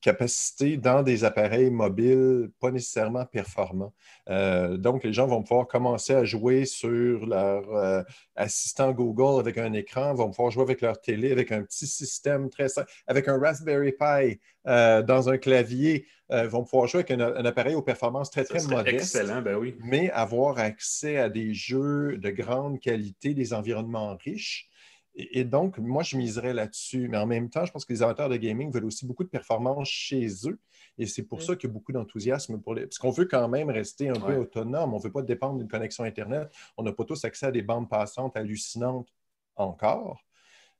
capacité 0.00 0.76
dans 0.76 1.02
des 1.02 1.24
appareils 1.24 1.70
mobiles 1.70 2.50
pas 2.60 2.70
nécessairement 2.70 3.26
performants. 3.26 3.92
Euh, 4.30 4.76
donc, 4.76 5.04
les 5.04 5.12
gens 5.12 5.26
vont 5.26 5.42
pouvoir 5.42 5.66
commencer 5.66 6.14
à 6.14 6.24
jouer 6.24 6.64
sur 6.64 7.26
leur 7.26 7.74
euh, 7.74 8.02
assistant 8.36 8.92
Google 8.92 9.40
avec 9.40 9.58
un 9.58 9.72
écran, 9.72 10.14
vont 10.14 10.30
pouvoir 10.30 10.50
jouer 10.50 10.62
avec 10.62 10.80
leur 10.80 11.00
télé 11.00 11.32
avec 11.32 11.50
un 11.50 11.62
petit 11.62 11.86
système 11.86 12.50
très 12.50 12.68
simple, 12.68 12.90
avec 13.06 13.28
un 13.28 13.38
Raspberry 13.38 13.92
Pi 13.92 14.40
euh, 14.66 15.02
dans 15.02 15.28
un 15.28 15.38
clavier, 15.38 16.06
vont 16.30 16.64
pouvoir 16.64 16.88
jouer 16.88 17.04
avec 17.08 17.12
un, 17.12 17.44
appareil 17.44 17.76
aux 17.76 17.82
performances 17.82 18.30
très, 18.30 18.44
très 18.44 18.62
modestes. 18.64 19.14
Excellent, 19.14 19.40
ben 19.40 19.56
oui. 19.56 19.76
Mais 19.84 20.10
avoir 20.10 20.58
accès 20.58 21.18
à 21.18 21.28
des 21.28 21.54
jeux 21.54 22.16
de 22.18 22.30
grande 22.30 22.80
qualité, 22.80 23.34
des 23.34 23.52
environnements 23.52 24.16
riches. 24.16 24.68
Et, 25.16 25.44
donc, 25.44 25.78
moi, 25.78 26.02
je 26.02 26.16
miserais 26.16 26.52
là-dessus. 26.52 27.08
Mais 27.08 27.18
en 27.18 27.26
même 27.26 27.48
temps, 27.48 27.64
je 27.64 27.72
pense 27.72 27.84
que 27.84 27.92
les 27.92 28.02
amateurs 28.02 28.28
de 28.28 28.36
gaming 28.36 28.72
veulent 28.72 28.86
aussi 28.86 29.06
beaucoup 29.06 29.22
de 29.22 29.28
performance 29.28 29.88
chez 29.88 30.28
eux. 30.46 30.58
Et 30.98 31.06
c'est 31.06 31.22
pour 31.22 31.42
ça 31.42 31.54
qu'il 31.54 31.68
y 31.68 31.72
a 31.72 31.74
beaucoup 31.74 31.92
d'enthousiasme 31.92 32.60
pour 32.60 32.74
les. 32.74 32.82
Parce 32.82 32.98
qu'on 32.98 33.10
veut 33.10 33.26
quand 33.26 33.48
même 33.48 33.70
rester 33.70 34.08
un 34.08 34.18
peu 34.18 34.36
autonome. 34.36 34.92
On 34.92 34.98
ne 34.98 35.02
veut 35.02 35.12
pas 35.12 35.22
dépendre 35.22 35.58
d'une 35.58 35.68
connexion 35.68 36.04
Internet. 36.04 36.50
On 36.76 36.82
n'a 36.82 36.92
pas 36.92 37.04
tous 37.04 37.24
accès 37.24 37.46
à 37.46 37.52
des 37.52 37.62
bandes 37.62 37.88
passantes 37.88 38.36
hallucinantes 38.36 39.08
encore. 39.56 40.24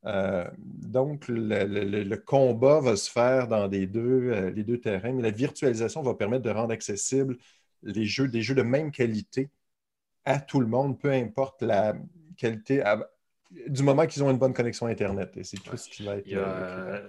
Euh, 0.07 0.49
donc, 0.59 1.27
le, 1.29 2.17
combat 2.17 2.81
va 2.81 2.97
se 2.97 3.11
faire 3.11 3.49
dans 3.49 3.67
les 3.67 3.87
deux, 3.87 4.31
euh, 4.31 4.51
les 4.51 4.63
deux 4.63 4.79
terrains, 4.79 5.13
mais 5.13 5.23
la 5.23 5.31
virtualisation 5.31 6.03
va 6.03 6.15
permettre 6.15 6.43
de 6.43 6.51
rendre 6.51 6.73
accessibles 6.73 7.39
les 7.83 8.05
jeux, 8.05 8.29
des 8.29 8.43
jeux 8.43 8.55
de 8.55 8.63
même 8.63 8.91
qualité 8.91 9.51
à 10.25 10.41
tout 10.41 10.61
le 10.61 10.67
monde, 10.67 10.99
peu 10.99 11.11
importe 11.11 11.63
la 11.63 11.95
qualité, 12.37 12.83
du 13.69 13.83
moment 13.83 14.07
qu'ils 14.07 14.23
ont 14.23 14.31
une 14.31 14.39
bonne 14.39 14.53
connexion 14.53 14.87
Internet. 14.87 15.33
Et 15.37 15.45
c'est 15.45 15.59
tout 15.59 15.77
ce 15.77 15.89
qui 15.89 16.05
va 16.05 16.17
être. 16.17 16.27
Euh, 16.33 17.01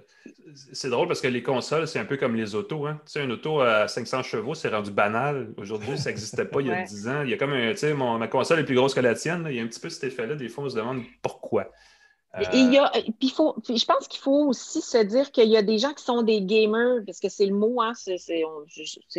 c'est 0.73 0.89
drôle 0.89 1.07
parce 1.07 1.21
que 1.21 1.27
les 1.27 1.43
consoles, 1.43 1.87
c'est 1.87 1.99
un 1.99 2.05
peu 2.05 2.17
comme 2.17 2.35
les 2.35 2.55
autos. 2.55 2.85
Hein. 2.85 2.99
Tu 3.05 3.13
sais, 3.13 3.23
une 3.23 3.31
auto 3.31 3.61
à 3.61 3.87
500 3.87 4.23
chevaux, 4.23 4.55
c'est 4.55 4.69
rendu 4.69 4.91
banal. 4.91 5.49
Aujourd'hui, 5.57 5.97
ça 5.97 6.09
n'existait 6.09 6.45
pas 6.45 6.61
il 6.61 6.67
y 6.67 6.71
a 6.71 6.83
10 6.83 7.07
ans. 7.07 7.21
Il 7.23 7.29
y 7.29 7.33
a 7.33 7.37
comme 7.37 7.53
un, 7.53 7.71
tu 7.71 7.77
sais, 7.77 7.93
ma 7.93 8.27
console 8.27 8.59
est 8.59 8.65
plus 8.65 8.75
grosse 8.75 8.93
que 8.93 8.99
la 8.99 9.15
tienne. 9.15 9.45
Il 9.49 9.55
y 9.55 9.59
a 9.59 9.63
un 9.63 9.67
petit 9.67 9.79
peu 9.79 9.89
cet 9.89 10.03
effet-là. 10.05 10.35
Des 10.35 10.49
fois, 10.49 10.65
on 10.65 10.69
se 10.69 10.75
demande 10.75 11.01
pourquoi. 11.21 11.71
Il 12.53 12.73
y 12.73 12.77
a, 12.77 12.91
euh, 12.95 13.01
puis 13.19 13.29
faut, 13.29 13.55
je 13.67 13.85
pense 13.85 14.07
qu'il 14.07 14.19
faut 14.19 14.47
aussi 14.47 14.81
se 14.81 14.97
dire 14.97 15.31
qu'il 15.31 15.47
y 15.49 15.57
a 15.57 15.61
des 15.61 15.77
gens 15.77 15.93
qui 15.93 16.03
sont 16.03 16.21
des 16.21 16.41
gamers, 16.41 17.01
parce 17.05 17.19
que 17.19 17.29
c'est 17.29 17.45
le 17.45 17.55
mot, 17.55 17.81
hein, 17.81 17.93
c'est, 17.95 18.17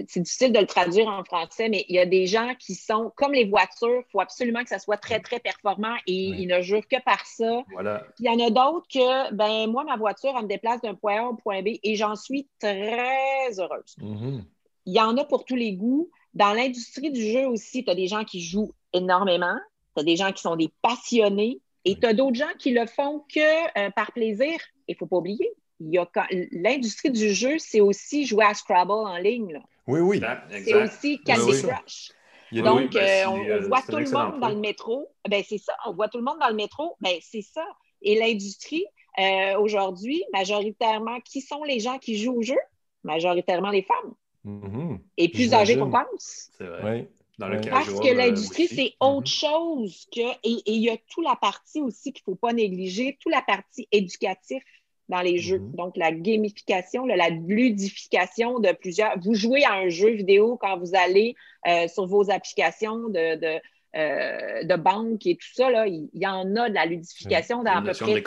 difficile 0.07 0.53
de 0.53 0.59
le 0.59 0.67
traduire 0.67 1.09
en 1.09 1.25
français, 1.25 1.69
mais 1.69 1.85
il 1.89 1.95
y 1.95 1.99
a 1.99 2.07
des 2.07 2.27
gens 2.27 2.55
qui 2.59 2.75
sont, 2.75 3.13
comme 3.17 3.33
les 3.33 3.45
voitures, 3.45 4.03
il 4.07 4.11
faut 4.13 4.21
absolument 4.21 4.63
que 4.63 4.69
ça 4.69 4.79
soit 4.79 4.99
très, 4.99 5.21
très 5.21 5.41
performant 5.41 5.95
et 6.07 6.15
ils 6.15 6.47
ne 6.47 6.61
jurent 6.61 6.87
que 6.89 7.01
par 7.03 7.25
ça. 7.25 7.63
Voilà. 7.73 8.01
Puis 8.17 8.25
il 8.25 8.27
y 8.27 8.29
en 8.29 8.47
a 8.47 8.51
d'autres 8.51 8.87
que, 8.93 9.33
ben 9.35 9.71
moi, 9.71 9.85
ma 9.85 9.97
voiture, 9.97 10.35
elle 10.37 10.45
me 10.45 10.49
déplace 10.49 10.81
d'un 10.83 10.95
point 10.95 11.23
A 11.23 11.25
au 11.29 11.35
point 11.35 11.63
B 11.63 11.69
et 11.83 11.97
j'en 11.97 12.17
suis 12.17 12.49
très 12.59 13.59
heureuse. 13.59 13.97
Mm-hmm. 14.01 14.43
Il 14.87 14.95
y 14.95 15.01
en 15.01 15.17
a 15.17 15.25
pour 15.25 15.45
tous 15.45 15.57
les 15.57 15.73
goûts. 15.73 16.11
Dans 16.35 16.53
l'industrie 16.53 17.11
du 17.11 17.23
jeu 17.23 17.47
aussi, 17.47 17.83
tu 17.83 17.91
as 17.91 17.95
des 17.95 18.09
gens 18.09 18.25
qui 18.25 18.43
jouent 18.43 18.73
énormément, 18.93 19.57
tu 19.95 20.01
as 20.01 20.05
des 20.05 20.17
gens 20.17 20.33
qui 20.33 20.43
sont 20.43 20.57
des 20.57 20.71
passionnés, 20.83 21.61
et 21.87 21.99
tu 21.99 22.07
as 22.07 22.13
d'autres 22.13 22.37
gens 22.37 22.53
qui 22.59 22.73
le 22.73 22.85
font 22.87 23.25
que 23.33 23.79
euh, 23.79 23.91
par 23.91 24.13
plaisir. 24.13 24.53
Il 24.89 24.93
ne 24.93 24.97
faut 24.99 25.07
pas 25.07 25.17
oublier, 25.17 25.51
l'industrie 25.81 27.11
du 27.11 27.33
jeu, 27.33 27.59
c'est 27.59 27.81
aussi 27.81 28.27
jouer 28.27 28.45
à 28.45 28.55
Scrabble 28.55 28.93
en 28.93 29.17
ligne. 29.17 29.61
Oui, 29.87 30.01
oui. 30.01 30.21
C'est 30.51 30.75
aussi 30.75 31.21
Candy 31.23 31.63
Crush. 31.63 32.11
Donc, 32.53 32.93
ben, 32.93 33.03
euh, 33.03 33.29
on, 33.29 33.45
euh, 33.45 33.61
voit 33.67 33.83
tout 33.83 33.97
le 33.97 34.11
monde 34.11 34.41
dans 34.41 34.49
le 34.49 34.57
métro. 34.57 35.09
Ben, 35.29 35.43
c'est 35.47 35.59
ça, 35.59 35.73
on 35.87 35.93
voit 35.93 36.09
tout 36.09 36.19
le 36.19 36.25
monde 36.25 36.39
dans 36.41 36.49
le 36.49 36.55
métro. 36.55 36.97
Ben, 37.01 37.17
c'est 37.21 37.43
ça. 37.43 37.65
Et 38.03 38.19
l'industrie, 38.19 38.85
euh, 39.19 39.59
aujourd'hui, 39.59 40.23
majoritairement, 40.33 41.21
qui 41.21 41.41
sont 41.41 41.65
les 41.65 41.81
gens 41.81 41.99
qui 41.99 42.19
jouent 42.19 42.39
au 42.39 42.43
jeu? 42.43 42.59
Majoritairement 43.03 43.71
les 43.71 43.83
femmes. 43.83 44.15
Mhm. 44.45 45.01
Et 45.17 45.29
plus 45.29 45.55
âgées 45.55 45.77
qu'on 45.77 45.91
pense. 45.91 46.51
C'est 46.57 46.67
vrai. 46.67 47.09
Dans 47.39 47.49
le. 47.49 47.61
Parce 47.61 47.87
casual, 47.87 48.03
que 48.03 48.15
l'industrie, 48.17 48.67
c'est 48.69 48.95
Mhm. 49.01 49.09
autre 49.09 49.31
chose 49.31 50.07
que. 50.15 50.33
Et 50.43 50.63
il 50.67 50.83
y 50.83 50.91
a 50.91 50.97
toute 51.11 51.25
la 51.25 51.37
partie 51.37 51.81
aussi 51.81 52.13
qu'il 52.13 52.23
ne 52.27 52.33
faut 52.33 52.39
pas 52.39 52.53
négliger, 52.53 53.19
toute 53.21 53.33
la 53.33 53.43
partie 53.43 53.87
éducative 53.93 54.63
dans 55.09 55.21
les 55.21 55.39
jeux. 55.39 55.59
Mhm. 55.59 55.73
Donc, 55.73 55.97
la 55.97 56.13
gamification, 56.13 57.05
là, 57.07 57.17
la 57.17 57.29
ludification 57.29 58.59
de 58.59 58.73
plusieurs. 58.73 59.19
Vous 59.21 59.35
jouez 59.35 59.65
à 59.65 59.75
un 59.75 59.89
jeu 59.89 60.11
vidéo 60.11 60.57
quand 60.61 60.79
vous 60.79 60.95
allez 60.95 61.35
euh, 61.69 61.89
sur 61.89 62.07
vos 62.07 62.31
applications 62.31 63.09
de, 63.09 63.37
de, 63.37 63.61
euh, 63.97 64.65
de 64.65 64.77
banque 64.77 65.27
et 65.27 65.37
tout 65.37 65.53
ça. 65.55 65.71
Là, 65.71 65.87
il 65.87 66.09
y 66.15 66.27
en 66.27 66.57
a 66.57 66.69
de 66.69 66.75
la 66.75 66.87
ludification 66.87 67.63
dans 67.63 67.73
à 67.73 67.83
peu 67.83 67.93
près. 67.93 68.23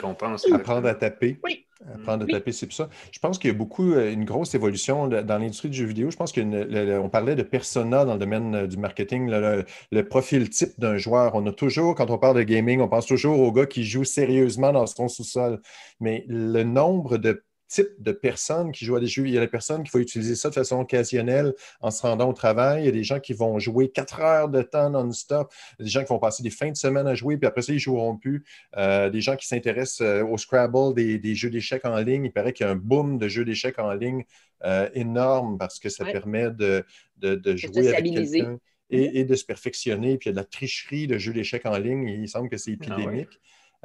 Apprendre 0.52 0.88
à 0.88 0.94
taper. 0.94 1.38
Oui. 1.44 1.66
Oui. 1.86 2.26
taper, 2.30 2.52
c'est 2.52 2.70
ça. 2.72 2.90
Je 3.10 3.18
pense 3.20 3.38
qu'il 3.38 3.50
y 3.50 3.54
a 3.54 3.56
beaucoup, 3.56 3.92
euh, 3.94 4.12
une 4.12 4.24
grosse 4.26 4.54
évolution 4.54 5.08
dans 5.08 5.38
l'industrie 5.38 5.70
du 5.70 5.78
jeu 5.78 5.86
vidéo. 5.86 6.10
Je 6.10 6.16
pense 6.16 6.30
qu'on 6.32 7.08
parlait 7.10 7.34
de 7.36 7.42
persona 7.42 8.04
dans 8.04 8.14
le 8.14 8.18
domaine 8.18 8.54
euh, 8.54 8.66
du 8.66 8.76
marketing, 8.76 9.30
le 9.30 10.02
profil 10.08 10.50
type 10.50 10.78
d'un 10.78 10.98
joueur. 10.98 11.34
On 11.34 11.46
a 11.46 11.52
toujours, 11.52 11.94
quand 11.94 12.10
on 12.10 12.18
parle 12.18 12.36
de 12.36 12.42
gaming, 12.42 12.80
on 12.80 12.88
pense 12.88 13.06
toujours 13.06 13.40
au 13.40 13.50
gars 13.50 13.66
qui 13.66 13.84
joue 13.84 14.04
sérieusement 14.04 14.72
dans 14.72 14.86
son 14.86 15.08
sous-sol. 15.08 15.60
Mais 16.00 16.24
le 16.28 16.64
nombre 16.64 17.16
de 17.16 17.44
types 17.70 17.94
de 18.00 18.12
personnes 18.12 18.72
qui 18.72 18.84
jouent 18.84 18.96
à 18.96 19.00
des 19.00 19.06
jeux, 19.06 19.26
il 19.26 19.32
y 19.32 19.38
a 19.38 19.40
des 19.40 19.46
personnes 19.48 19.84
qui 19.84 19.90
vont 19.92 20.00
utiliser 20.00 20.34
ça 20.34 20.48
de 20.50 20.54
façon 20.54 20.80
occasionnelle 20.80 21.54
en 21.80 21.90
se 21.90 22.02
rendant 22.02 22.28
au 22.28 22.32
travail. 22.32 22.82
Il 22.82 22.86
y 22.86 22.88
a 22.88 22.92
des 22.92 23.04
gens 23.04 23.20
qui 23.20 23.32
vont 23.32 23.58
jouer 23.58 23.88
quatre 23.90 24.20
heures 24.20 24.48
de 24.48 24.60
temps 24.62 24.90
non-stop. 24.90 25.52
Des 25.78 25.86
gens 25.88 26.00
qui 26.02 26.08
vont 26.08 26.18
passer 26.18 26.42
des 26.42 26.50
fins 26.50 26.70
de 26.70 26.76
semaine 26.76 27.06
à 27.06 27.14
jouer, 27.14 27.36
puis 27.38 27.46
après 27.46 27.62
ça, 27.62 27.72
ils 27.72 27.76
ne 27.76 27.80
joueront 27.80 28.16
plus. 28.16 28.44
Euh, 28.76 29.08
des 29.10 29.20
gens 29.20 29.36
qui 29.36 29.46
s'intéressent 29.46 30.00
euh, 30.02 30.24
au 30.24 30.36
Scrabble, 30.36 30.94
des, 30.94 31.18
des 31.18 31.34
jeux 31.34 31.50
d'échecs 31.50 31.84
en 31.84 31.96
ligne. 31.98 32.24
Il 32.26 32.32
paraît 32.32 32.52
qu'il 32.52 32.66
y 32.66 32.68
a 32.68 32.72
un 32.72 32.76
boom 32.76 33.18
de 33.18 33.28
jeux 33.28 33.44
d'échecs 33.44 33.78
en 33.78 33.92
ligne 33.94 34.24
euh, 34.64 34.88
énorme 34.94 35.56
parce 35.58 35.78
que 35.78 35.88
ça 35.88 36.04
Ouais. 36.04 36.12
permet 36.12 36.50
de, 36.50 36.84
de- 37.18 37.34
de 37.36 37.56
jouer 37.56 37.88
avec 37.88 38.04
quelqu'un 38.12 38.58
et, 38.90 39.20
et 39.20 39.24
de 39.24 39.34
se 39.36 39.44
perfectionner. 39.44 40.18
Puis 40.18 40.28
il 40.28 40.30
y 40.30 40.32
a 40.32 40.32
de 40.32 40.38
la 40.38 40.44
tricherie 40.44 41.06
de 41.06 41.18
jeux 41.18 41.32
d'échecs 41.32 41.66
en 41.66 41.78
ligne. 41.78 42.08
Il 42.08 42.28
semble 42.28 42.48
que 42.48 42.56
c'est 42.56 42.76
Ah 42.88 42.96
ouais. 43.06 43.28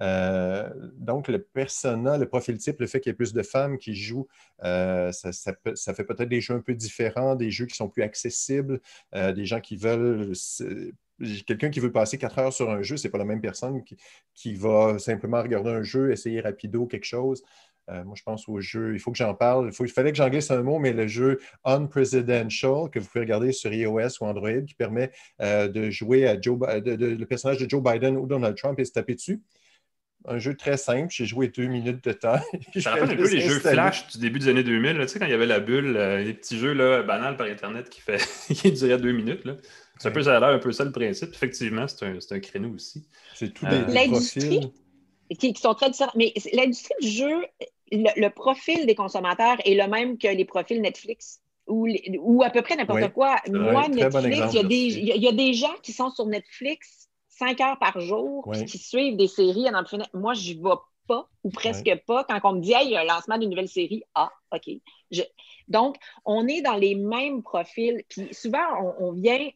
Euh, 0.01 0.69
donc, 0.97 1.27
le 1.27 1.41
persona, 1.41 2.17
le 2.17 2.27
profil 2.27 2.57
type, 2.57 2.79
le 2.79 2.87
fait 2.87 2.99
qu'il 2.99 3.09
y 3.09 3.13
ait 3.13 3.15
plus 3.15 3.33
de 3.33 3.43
femmes 3.43 3.77
qui 3.77 3.95
jouent, 3.95 4.27
euh, 4.63 5.11
ça, 5.11 5.53
peut- 5.53 5.75
ça 5.75 5.93
fait 5.93 6.03
peut-être 6.03 6.29
des 6.29 6.41
jeux 6.41 6.55
un 6.55 6.61
peu 6.61 6.73
différents, 6.73 7.35
des 7.35 7.51
jeux 7.51 7.65
qui 7.65 7.75
sont 7.75 7.89
plus 7.89 8.03
accessibles, 8.03 8.81
euh, 9.15 9.33
des 9.33 9.45
gens 9.45 9.61
qui 9.61 9.75
veulent 9.77 10.33
Quelqu'un 11.47 11.69
qui 11.69 11.79
veut 11.79 11.93
passer 11.93 12.17
quatre 12.17 12.39
heures 12.39 12.51
sur 12.51 12.69
un 12.69 12.81
jeu, 12.81 12.97
c'est 12.97 13.09
pas 13.09 13.17
la 13.17 13.23
même 13.23 13.39
personne 13.39 13.81
qui, 14.33 14.53
va 14.55 14.99
simplement 14.99 15.41
regarder 15.41 15.69
un 15.69 15.81
jeu, 15.81 16.11
essayer 16.11 16.41
rapido 16.41 16.87
quelque 16.87 17.05
chose. 17.05 17.41
Moi, 17.87 18.15
je 18.15 18.23
pense 18.23 18.49
au 18.49 18.59
jeu, 18.59 18.93
il 18.95 18.99
faut 18.99 19.11
que 19.11 19.17
j'en 19.17 19.33
parle. 19.33 19.71
Il, 19.79 19.87
fallait 19.87 20.11
que 20.11 20.17
j'en 20.17 20.27
glisse 20.27 20.51
un 20.51 20.61
mot, 20.61 20.77
mais 20.77 20.91
le 20.91 21.07
jeu 21.07 21.39
Unpresidential, 21.63 22.89
que 22.91 22.99
vous 22.99 23.07
pouvez 23.07 23.21
regarder 23.21 23.53
sur 23.53 23.71
iOS 23.71 24.19
ou 24.19 24.25
Android, 24.25 24.61
qui 24.67 24.73
permet 24.73 25.09
de 25.39 25.89
jouer 25.89 26.27
à 26.27 26.39
Joe, 26.41 26.59
le 26.83 27.23
personnage 27.23 27.59
de 27.59 27.69
Joe 27.69 27.81
Biden 27.81 28.17
ou 28.17 28.25
Donald 28.25 28.57
Trump 28.57 28.77
et 28.77 28.83
se 28.83 28.91
taper 28.91 29.15
dessus. 29.15 29.41
Un 30.27 30.39
jeu 30.39 30.55
très 30.55 30.77
simple. 30.77 31.07
J'ai 31.11 31.25
joué 31.25 31.47
deux 31.49 31.67
minutes 31.67 32.03
de 32.03 32.11
temps. 32.13 32.39
Ça 32.79 32.91
rappelle 32.91 33.11
un 33.11 33.15
peu 33.15 33.29
les 33.29 33.41
jeux. 33.41 33.59
Flash 33.59 34.07
du 34.07 34.17
début 34.19 34.39
des 34.39 34.47
années 34.49 34.63
2000, 34.63 34.97
là, 34.97 35.05
tu 35.05 35.13
sais, 35.13 35.19
quand 35.19 35.25
il 35.25 35.31
y 35.31 35.35
avait 35.35 35.45
la 35.45 35.59
bulle, 35.59 35.95
euh, 35.97 36.23
les 36.23 36.33
petits 36.33 36.57
jeux 36.57 36.73
là, 36.73 37.03
banals 37.03 37.37
par 37.37 37.47
Internet 37.47 37.89
qui, 37.89 38.01
fait... 38.01 38.17
qui 38.53 38.71
duraient 38.71 38.97
deux 38.97 39.11
minutes. 39.11 39.45
là. 39.45 39.55
C'est 39.99 40.09
un 40.09 40.11
peu, 40.11 40.23
ça 40.23 40.35
a 40.35 40.39
l'air 40.39 40.49
un 40.49 40.59
peu 40.59 40.71
ça 40.71 40.83
le 40.83 40.91
principe. 40.91 41.29
Effectivement, 41.33 41.87
c'est 41.87 42.05
un, 42.05 42.19
c'est 42.19 42.35
un 42.35 42.39
créneau 42.39 42.69
aussi. 42.73 43.05
C'est 43.33 43.53
tout 43.53 43.65
Euh, 43.65 43.69
des, 43.69 43.85
des 43.85 43.93
L'industrie, 43.93 44.71
qui, 45.39 45.53
qui 45.53 45.61
sont 45.61 45.73
très 45.73 45.89
différents. 45.89 46.11
Mais 46.15 46.33
l'industrie 46.53 46.93
du 47.01 47.07
jeu, 47.07 47.45
le, 47.91 48.09
le 48.19 48.29
profil 48.29 48.85
des 48.85 48.95
consommateurs 48.95 49.57
est 49.63 49.75
le 49.75 49.87
même 49.87 50.17
que 50.17 50.27
les 50.27 50.43
profils 50.45 50.81
Netflix 50.81 51.39
ou, 51.67 51.85
les- 51.85 52.17
ou 52.19 52.43
à 52.43 52.49
peu 52.49 52.61
près 52.61 52.75
n'importe 52.75 53.01
Oui, 53.01 53.11
quoi. 53.11 53.37
Moi, 53.49 53.87
bon 53.89 53.95
Netflix, 53.95 54.53
il 54.53 54.71
y, 54.71 55.11
y 55.11 55.19
y 55.19 55.27
a 55.27 55.31
des 55.31 55.53
gens 55.53 55.73
qui 55.81 55.93
sont 55.93 56.09
sur 56.09 56.25
Netflix 56.25 57.09
cinq 57.37 57.59
heures 57.61 57.77
par 57.79 57.99
jour, 57.99 58.43
puis 58.51 58.61
qui 58.65 58.77
suivent 58.77 59.17
des 59.17 59.27
séries 59.27 59.67
à 59.67 59.73
plus 59.83 59.89
finir. 59.89 60.07
Moi, 60.13 60.33
je 60.33 60.53
n'y 60.53 60.61
vais 60.61 60.69
pas 61.07 61.29
ou 61.43 61.49
presque 61.51 61.89
pas. 62.07 62.23
Quand 62.23 62.39
on 62.43 62.53
me 62.53 62.61
dit, 62.61 62.73
hey, 62.73 62.85
il 62.87 62.91
y 62.91 62.95
a 62.97 63.01
un 63.01 63.05
lancement 63.05 63.37
d'une 63.37 63.49
nouvelle 63.49 63.67
série, 63.69 64.03
ah, 64.15 64.31
OK. 64.53 64.69
Je- 65.11 65.21
Donc, 65.67 65.97
on 66.25 66.47
est 66.47 66.61
dans 66.61 66.75
les 66.77 66.95
mêmes 66.95 67.43
profils. 67.43 68.03
Puis 68.09 68.33
souvent, 68.33 68.65
on, 68.99 69.07
on 69.07 69.11
vient 69.11 69.49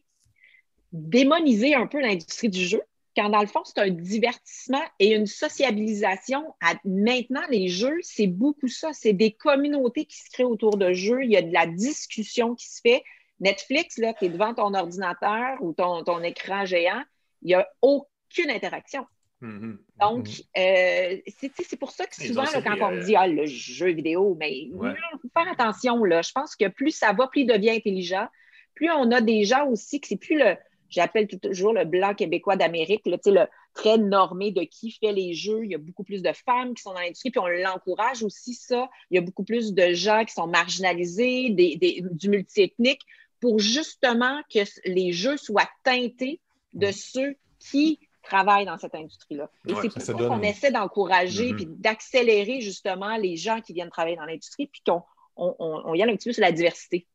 démoniser 0.92 1.74
un 1.74 1.86
peu 1.86 2.00
l'industrie 2.00 2.48
du 2.48 2.64
jeu, 2.64 2.82
quand 3.16 3.28
dans 3.28 3.40
le 3.40 3.46
fond, 3.46 3.62
c'est 3.64 3.78
un 3.80 3.90
divertissement 3.90 4.82
et 5.00 5.14
une 5.14 5.26
sociabilisation. 5.26 6.54
À, 6.62 6.74
maintenant, 6.84 7.42
les 7.50 7.68
jeux, 7.68 7.98
c'est 8.02 8.26
beaucoup 8.28 8.68
ça. 8.68 8.92
C'est 8.92 9.12
des 9.12 9.32
communautés 9.32 10.04
qui 10.04 10.16
se 10.18 10.30
créent 10.30 10.44
autour 10.44 10.76
de 10.76 10.92
jeux. 10.92 11.24
Il 11.24 11.30
y 11.30 11.36
a 11.36 11.42
de 11.42 11.52
la 11.52 11.66
discussion 11.66 12.54
qui 12.54 12.68
se 12.68 12.80
fait. 12.80 13.02
Netflix, 13.40 13.98
là, 13.98 14.14
tu 14.14 14.26
es 14.26 14.28
devant 14.28 14.54
ton 14.54 14.74
ordinateur 14.74 15.56
ou 15.60 15.72
ton, 15.72 16.04
ton 16.04 16.22
écran 16.22 16.64
géant, 16.66 17.02
il 17.42 17.46
n'y 17.48 17.54
a 17.54 17.66
aucune 17.82 18.50
interaction. 18.50 19.06
Mhm. 19.40 19.78
Donc, 20.00 20.26
euh, 20.58 21.16
c'est 21.38 21.50
c'est 21.66 21.78
pour 21.78 21.92
ça 21.92 22.06
que 22.06 22.14
souvent, 22.14 22.42
là, 22.42 22.60
quand 22.62 22.76
on 22.86 22.90
me 22.90 22.98
euh, 23.00 23.04
dit 23.04 23.16
ah, 23.16 23.26
le 23.26 23.46
jeu 23.46 23.90
vidéo, 23.92 24.36
mais 24.38 24.52
il 24.54 24.74
Ouais. 24.74 24.92
faut 25.22 25.28
faire 25.32 25.50
attention. 25.50 26.04
Là. 26.04 26.20
Je 26.20 26.32
pense 26.32 26.54
que 26.56 26.68
plus 26.68 26.90
ça 26.90 27.12
va, 27.14 27.26
plus 27.26 27.42
il 27.42 27.46
devient 27.46 27.70
intelligent. 27.70 28.28
Plus 28.74 28.90
on 28.90 29.10
a 29.12 29.20
des 29.22 29.44
gens 29.44 29.66
aussi 29.66 29.98
que 30.00 30.08
c'est 30.08 30.16
plus 30.16 30.38
le, 30.38 30.56
j'appelle 30.90 31.26
toujours 31.26 31.72
le 31.72 31.84
blanc 31.86 32.14
québécois 32.14 32.56
d'Amérique, 32.56 33.06
là, 33.06 33.16
tu 33.16 33.30
sais, 33.30 33.30
le 33.30 33.46
très 33.72 33.96
normé 33.96 34.50
de 34.50 34.62
qui 34.62 34.90
fait 34.90 35.12
les 35.12 35.32
jeux. 35.32 35.64
Il 35.64 35.70
y 35.70 35.74
a 35.74 35.78
beaucoup 35.78 36.04
plus 36.04 36.20
de 36.22 36.32
femmes 36.32 36.74
qui 36.74 36.82
sont 36.82 36.92
dans 36.92 37.00
l'industrie, 37.00 37.30
puis 37.30 37.40
on 37.40 37.46
l'encourage 37.46 38.22
aussi, 38.22 38.52
ça. 38.54 38.90
Il 39.10 39.14
y 39.14 39.18
a 39.18 39.22
beaucoup 39.22 39.44
plus 39.44 39.72
de 39.72 39.92
gens 39.94 40.24
qui 40.26 40.34
sont 40.34 40.48
marginalisés, 40.48 41.48
des, 41.50 41.76
des- 41.76 42.02
du 42.10 42.28
multiethnique, 42.28 43.00
pour 43.40 43.58
justement 43.58 44.40
que 44.52 44.58
les 44.84 45.12
jeux 45.12 45.36
soient 45.38 45.68
teintés 45.82 46.40
de 46.72 46.90
ceux 46.92 47.36
qui 47.58 47.98
travaillent 48.22 48.66
dans 48.66 48.78
cette 48.78 48.94
industrie-là. 48.94 49.50
Et 49.66 49.72
Ouais, 49.72 49.78
c'est 49.82 49.88
pour 49.88 50.00
ça 50.00 50.06
ça 50.06 50.12
donne- 50.14 50.28
qu'on 50.28 50.42
essaie 50.42 50.70
d'encourager 50.70 51.52
Mhm. 51.52 51.56
puis 51.56 51.66
d'accélérer 51.66 52.60
justement 52.60 53.16
les 53.16 53.36
gens 53.36 53.60
qui 53.60 53.72
viennent 53.72 53.90
travailler 53.90 54.16
dans 54.16 54.24
l'industrie, 54.26 54.66
puis 54.66 54.82
qu'on 54.86 55.02
on, 55.36 55.54
on- 55.58 55.82
on 55.86 55.94
y 55.94 56.02
aille 56.02 56.10
un 56.10 56.16
petit 56.16 56.28
peu 56.28 56.32
sur 56.34 56.42
la 56.42 56.52
diversité. 56.52 57.06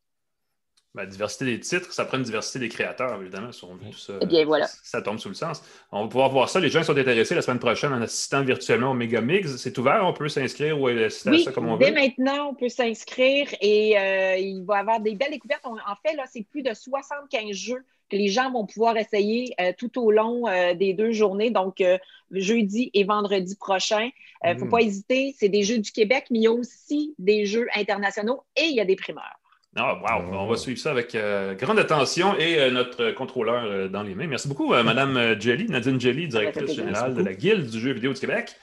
La 0.95 1.05
diversité 1.05 1.43
des 1.43 1.59
titres, 1.59 1.91
ça 1.91 2.05
prend 2.05 2.17
une 2.17 2.23
diversité 2.23 2.57
des 2.57 2.69
créateurs, 2.69 3.21
évidemment. 3.21 3.51
Si 3.51 3.65
on 3.65 3.75
veut 3.75 3.89
tout 3.91 3.97
ça, 3.97 4.13
Eh 4.21 4.25
bien, 4.25 4.45
voilà. 4.45 4.65
ça 4.67 5.01
tombe 5.01 5.19
sous 5.19 5.27
le 5.27 5.33
sens. 5.35 5.61
On 5.91 6.03
va 6.03 6.07
pouvoir 6.07 6.29
voir 6.29 6.47
ça. 6.49 6.61
Les 6.61 6.69
gens 6.69 6.79
qui 6.79 6.85
sont 6.85 6.97
intéressés 6.97 7.35
la 7.35 7.41
semaine 7.41 7.59
prochaine 7.59 7.91
en 7.91 8.01
assistant 8.01 8.41
virtuellement 8.43 8.91
au 8.91 8.93
Megamix. 8.93 9.57
C'est 9.57 9.77
ouvert, 9.77 10.05
on 10.05 10.13
peut 10.13 10.29
s'inscrire 10.29 10.79
ou 10.79 10.87
assister 10.87 11.29
à 11.29 11.31
Oui, 11.33 11.43
ça 11.43 11.51
comme 11.51 11.67
on 11.67 11.75
dès 11.75 11.89
veut. 11.89 11.95
maintenant, 11.95 12.47
on 12.51 12.55
peut 12.55 12.69
s'inscrire 12.69 13.53
et 13.59 13.99
euh, 13.99 14.37
il 14.37 14.63
va 14.63 14.77
y 14.77 14.79
avoir 14.79 15.01
des 15.01 15.15
belles 15.15 15.31
découvertes. 15.31 15.63
On- 15.65 15.75
en 15.75 15.95
fait, 16.01 16.13
là, 16.15 16.23
c'est 16.31 16.43
plus 16.49 16.63
de 16.63 16.73
75 16.73 17.51
jeux 17.51 17.83
les 18.11 18.27
gens 18.27 18.51
vont 18.51 18.65
pouvoir 18.65 18.97
essayer 18.97 19.53
euh, 19.59 19.71
tout 19.77 19.99
au 20.01 20.11
long 20.11 20.47
euh, 20.47 20.73
des 20.73 20.93
deux 20.93 21.11
journées, 21.11 21.49
donc 21.51 21.81
euh, 21.81 21.97
jeudi 22.31 22.91
et 22.93 23.03
vendredi 23.03 23.55
prochain. 23.55 24.09
Il 24.43 24.53
ne 24.53 24.57
faut 24.59 24.65
Mm. 24.65 24.69
pas 24.69 24.81
hésiter, 24.81 25.35
c'est 25.37 25.49
des 25.49 25.63
jeux 25.63 25.79
du 25.79 25.91
Québec, 25.91 26.25
mais 26.29 26.39
il 26.39 26.43
y 26.43 26.47
a 26.47 26.51
aussi 26.51 27.15
des 27.17 27.45
jeux 27.45 27.67
internationaux 27.75 28.43
et 28.55 28.63
il 28.65 28.75
y 28.75 28.79
a 28.79 28.85
des 28.85 28.95
primeurs. 28.95 29.39
Ah, 29.77 29.99
wow. 30.21 30.37
On 30.37 30.47
va 30.47 30.55
suivre 30.55 30.79
ça 30.79 30.91
avec 30.91 31.15
euh, 31.15 31.53
grande 31.55 31.79
attention 31.79 32.37
et 32.37 32.57
euh, 32.59 32.71
notre 32.71 33.11
contrôleur 33.11 33.63
euh, 33.65 33.87
dans 33.89 34.03
les 34.03 34.15
mains. 34.15 34.27
Merci 34.27 34.47
beaucoup, 34.47 34.73
euh, 34.73 34.83
Madame 34.83 35.39
Jelly, 35.41 35.67
Nadine 35.67 35.99
Jelly, 35.99 36.27
directrice 36.29 36.73
générale 36.75 37.13
de 37.13 37.21
la 37.23 37.33
Guilde 37.33 37.69
du 37.69 37.79
jeu 37.79 37.91
vidéo 37.91 38.13
du 38.13 38.19
Québec. 38.21 38.55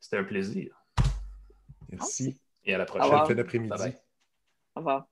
C'était 0.00 0.16
un 0.18 0.24
plaisir. 0.24 0.74
Merci. 1.90 2.38
Et 2.64 2.72
à 2.74 2.78
la 2.78 2.84
Au 2.84 2.86
prochaine. 2.86 3.04
revoir. 3.06 3.26
Fin 3.26 3.34
d'après-midi. 3.34 3.70
Bye-bye. 3.70 3.94
Au 4.76 4.80
revoir. 4.80 5.06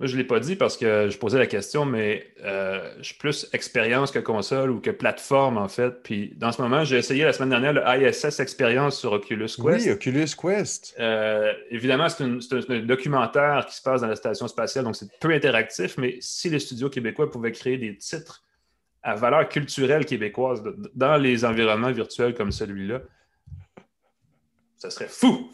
Moi, 0.00 0.06
je 0.06 0.14
ne 0.14 0.22
l'ai 0.22 0.26
pas 0.26 0.40
dit 0.40 0.56
parce 0.56 0.78
que 0.78 1.10
je 1.10 1.18
posais 1.18 1.36
la 1.36 1.46
question, 1.46 1.84
mais 1.84 2.32
euh, 2.42 2.90
je 3.00 3.02
suis 3.02 3.18
plus 3.18 3.46
expérience 3.52 4.10
que 4.10 4.18
console 4.18 4.70
ou 4.70 4.80
que 4.80 4.90
plateforme, 4.90 5.58
en 5.58 5.68
fait. 5.68 6.02
Puis 6.02 6.32
dans 6.36 6.52
ce 6.52 6.62
moment, 6.62 6.84
j'ai 6.84 6.96
essayé 6.96 7.22
la 7.22 7.34
semaine 7.34 7.50
dernière 7.50 7.74
le 7.74 7.82
ISS 7.84 8.40
Experience 8.40 8.98
sur 8.98 9.12
Oculus 9.12 9.44
Quest. 9.44 9.58
Oui, 9.58 9.90
Oculus 9.90 10.28
Quest. 10.40 10.94
Euh, 10.98 11.52
évidemment, 11.70 12.08
c'est 12.08 12.24
un, 12.24 12.80
documentaire 12.80 13.66
qui 13.66 13.76
se 13.76 13.82
passe 13.82 14.00
dans 14.00 14.06
la 14.06 14.16
station 14.16 14.48
spatiale, 14.48 14.86
donc 14.86 14.96
c'est 14.96 15.06
peu 15.20 15.32
interactif, 15.32 15.98
mais 15.98 16.16
si 16.20 16.48
les 16.48 16.60
studios 16.60 16.88
québécois 16.88 17.30
pouvaient 17.30 17.52
créer 17.52 17.76
des 17.76 17.94
titres 17.98 18.42
à 19.02 19.16
valeur 19.16 19.50
culturelle 19.50 20.06
québécoise 20.06 20.62
dans 20.94 21.18
les 21.18 21.44
environnements 21.44 21.92
virtuels 21.92 22.32
comme 22.32 22.52
celui-là, 22.52 23.02
ça 24.78 24.88
serait 24.88 25.08
fou! 25.08 25.52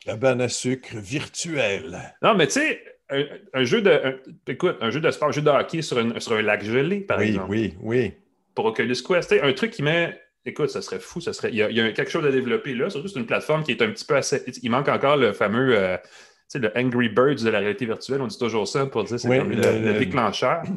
Cabane 0.00 0.40
à 0.40 0.48
sucre 0.48 0.96
virtuelle. 0.96 2.16
Non, 2.20 2.34
mais 2.34 2.46
tu 2.46 2.54
sais, 2.54 2.95
un, 3.10 3.24
un 3.54 3.64
jeu 3.64 3.82
de. 3.82 3.90
un- 3.90 4.14
écoute, 4.46 4.76
un 4.80 4.90
jeu 4.90 5.00
de 5.00 5.10
sport, 5.10 5.28
un 5.28 5.32
jeu 5.32 5.42
de 5.42 5.50
hockey 5.50 5.82
sur, 5.82 5.98
un- 5.98 6.18
sur 6.20 6.32
un 6.34 6.42
lac 6.42 6.62
gelé, 6.64 7.00
par 7.00 7.18
oui, 7.18 7.26
exemple. 7.28 7.50
oui, 7.50 7.74
oui. 7.80 8.12
Pour 8.54 8.64
Oculus 8.66 8.96
Quest. 9.06 9.32
Un 9.42 9.52
truc 9.52 9.70
qui 9.72 9.82
met. 9.82 10.20
Écoute, 10.44 10.70
ça 10.70 10.80
serait 10.80 11.00
fou. 11.00 11.20
Ça 11.20 11.32
serait... 11.32 11.50
Il, 11.50 11.56
y 11.56 11.62
a, 11.62 11.68
il 11.70 11.76
y 11.76 11.80
a 11.80 11.90
quelque 11.92 12.10
chose 12.10 12.24
à 12.24 12.30
développer 12.30 12.72
là. 12.74 12.88
Surtout, 12.88 13.08
c'est 13.08 13.18
une 13.18 13.26
plateforme 13.26 13.64
qui 13.64 13.72
est 13.72 13.82
un 13.82 13.90
petit 13.90 14.04
peu 14.04 14.16
assez. 14.16 14.44
Il 14.62 14.70
manque 14.70 14.88
encore 14.88 15.16
le 15.16 15.32
fameux. 15.32 15.76
euh, 15.76 15.96
tu 15.98 16.04
sais, 16.48 16.58
le 16.60 16.70
Angry 16.76 17.08
Birds 17.08 17.42
de 17.44 17.50
la 17.50 17.58
réalité 17.58 17.84
virtuelle. 17.84 18.20
On 18.22 18.28
dit 18.28 18.38
toujours 18.38 18.68
ça 18.68 18.86
pour 18.86 19.02
dire 19.04 19.18
c'est 19.18 19.28
Oui, 19.28 19.38
comme 19.38 19.50
le, 19.50 19.56
le- 19.56 19.78
le 19.80 19.92
le- 19.94 19.98
déclencheur. 19.98 20.62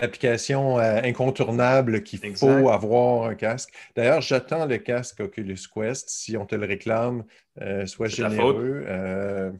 L'application 0.00 0.80
euh, 0.80 1.00
incontournable 1.04 2.02
qu'il 2.02 2.18
faut 2.36 2.68
avoir 2.68 3.28
un 3.28 3.36
casque. 3.36 3.72
D'ailleurs, 3.94 4.22
j'attends 4.22 4.66
le 4.66 4.78
casque 4.78 5.20
Oculus 5.20 5.58
Quest. 5.72 6.08
Si 6.08 6.36
on 6.36 6.46
te 6.46 6.56
le 6.56 6.66
réclame, 6.66 7.22
euh, 7.60 7.86
sois 7.86 8.08
généreux. 8.08 8.84
Euh, 8.88 9.52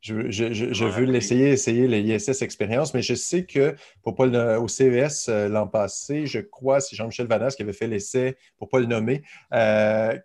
je, 0.00 0.84
veux 0.84 1.04
l'essayer, 1.04 1.50
essayer 1.50 1.86
l'ISS 1.86 2.42
Experience, 2.42 2.94
mais 2.94 3.02
je 3.02 3.14
sais 3.14 3.44
que 3.44 3.74
pour 4.02 4.14
pas 4.14 4.58
au 4.58 4.68
CES 4.68 5.28
l'an 5.28 5.66
passé, 5.66 6.26
je 6.26 6.40
crois, 6.40 6.80
c'est 6.80 6.96
Jean-Michel 6.96 7.26
Vanas 7.26 7.54
qui 7.56 7.62
avait 7.62 7.72
fait 7.72 7.86
l'essai, 7.86 8.36
pour 8.56 8.68
ne 8.68 8.70
pas 8.70 8.80
le 8.80 8.86
nommer, 8.86 9.22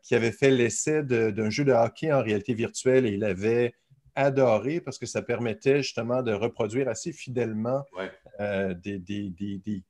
qui 0.03 0.15
avait 0.15 0.31
fait 0.31 0.51
l'essai 0.51 1.03
d'un 1.03 1.49
jeu 1.49 1.65
de 1.65 1.71
hockey 1.71 2.11
en 2.11 2.21
réalité 2.21 2.53
virtuelle 2.53 3.05
et 3.05 3.11
il 3.11 3.23
avait 3.23 3.73
adoré 4.15 4.79
parce 4.79 4.97
que 4.97 5.05
ça 5.05 5.21
permettait 5.21 5.83
justement 5.83 6.23
de 6.23 6.33
reproduire 6.33 6.87
assez 6.87 7.11
fidèlement 7.11 7.83
euh, 8.39 8.73
des, 8.73 8.97
des, 8.97 9.29
des, 9.29 9.83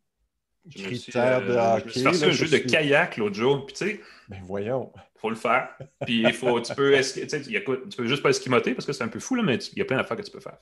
critères 0.73 1.41
de 1.41 1.51
euh, 1.51 1.75
hockey. 1.75 1.99
Je 1.99 2.07
me 2.07 2.13
suis 2.13 2.25
un 2.25 2.31
jeu 2.31 2.47
de 2.47 2.57
kayak 2.57 3.17
l'autre 3.17 3.35
jour, 3.35 3.65
puis 3.65 3.75
tu 3.75 3.85
sais. 3.85 4.01
Ben 4.29 4.39
voyons. 4.45 4.91
faut 5.15 5.29
le 5.29 5.35
faire. 5.35 5.69
Puis 6.05 6.21
il 6.21 6.33
faut, 6.33 6.59
tu, 6.59 6.73
peux 6.73 6.93
tu 6.99 7.97
peux 7.97 8.07
juste 8.07 8.23
pas 8.23 8.29
esquimoter 8.29 8.73
parce 8.73 8.85
que 8.85 8.93
c'est 8.93 9.03
un 9.03 9.07
peu 9.07 9.19
fou, 9.19 9.35
là, 9.35 9.43
mais 9.43 9.55
il 9.55 9.79
y 9.79 9.81
a 9.81 9.85
plein 9.85 9.97
d'affaires 9.97 10.17
que 10.17 10.23
tu 10.23 10.31
peux 10.31 10.39
faire. 10.39 10.57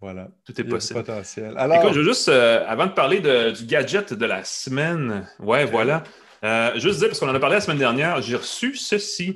Voilà. 0.00 0.28
Tout 0.44 0.58
est 0.58 0.64
possible. 0.64 1.00
Potentiel. 1.00 1.54
Alors... 1.58 1.76
Écoute, 1.76 1.92
je 1.92 2.00
veux 2.00 2.06
juste, 2.06 2.28
euh, 2.28 2.64
avant 2.66 2.86
de 2.86 2.92
parler 2.92 3.20
du 3.20 3.64
gadget 3.66 4.14
de 4.14 4.26
la 4.26 4.44
semaine, 4.44 5.28
ouais, 5.40 5.64
voilà. 5.66 6.04
Euh, 6.42 6.78
juste 6.78 6.98
dire, 6.98 7.08
parce 7.08 7.20
qu'on 7.20 7.28
en 7.28 7.34
a 7.34 7.40
parlé 7.40 7.56
la 7.56 7.60
semaine 7.60 7.78
dernière, 7.78 8.22
j'ai 8.22 8.36
reçu 8.36 8.74
ceci, 8.74 9.34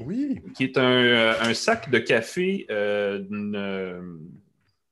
qui 0.55 0.65
est 0.65 0.79
un, 0.79 1.03
euh, 1.03 1.55
sac 1.55 1.91
de 1.91 1.99
café 1.99 2.67
euh, 2.71 3.19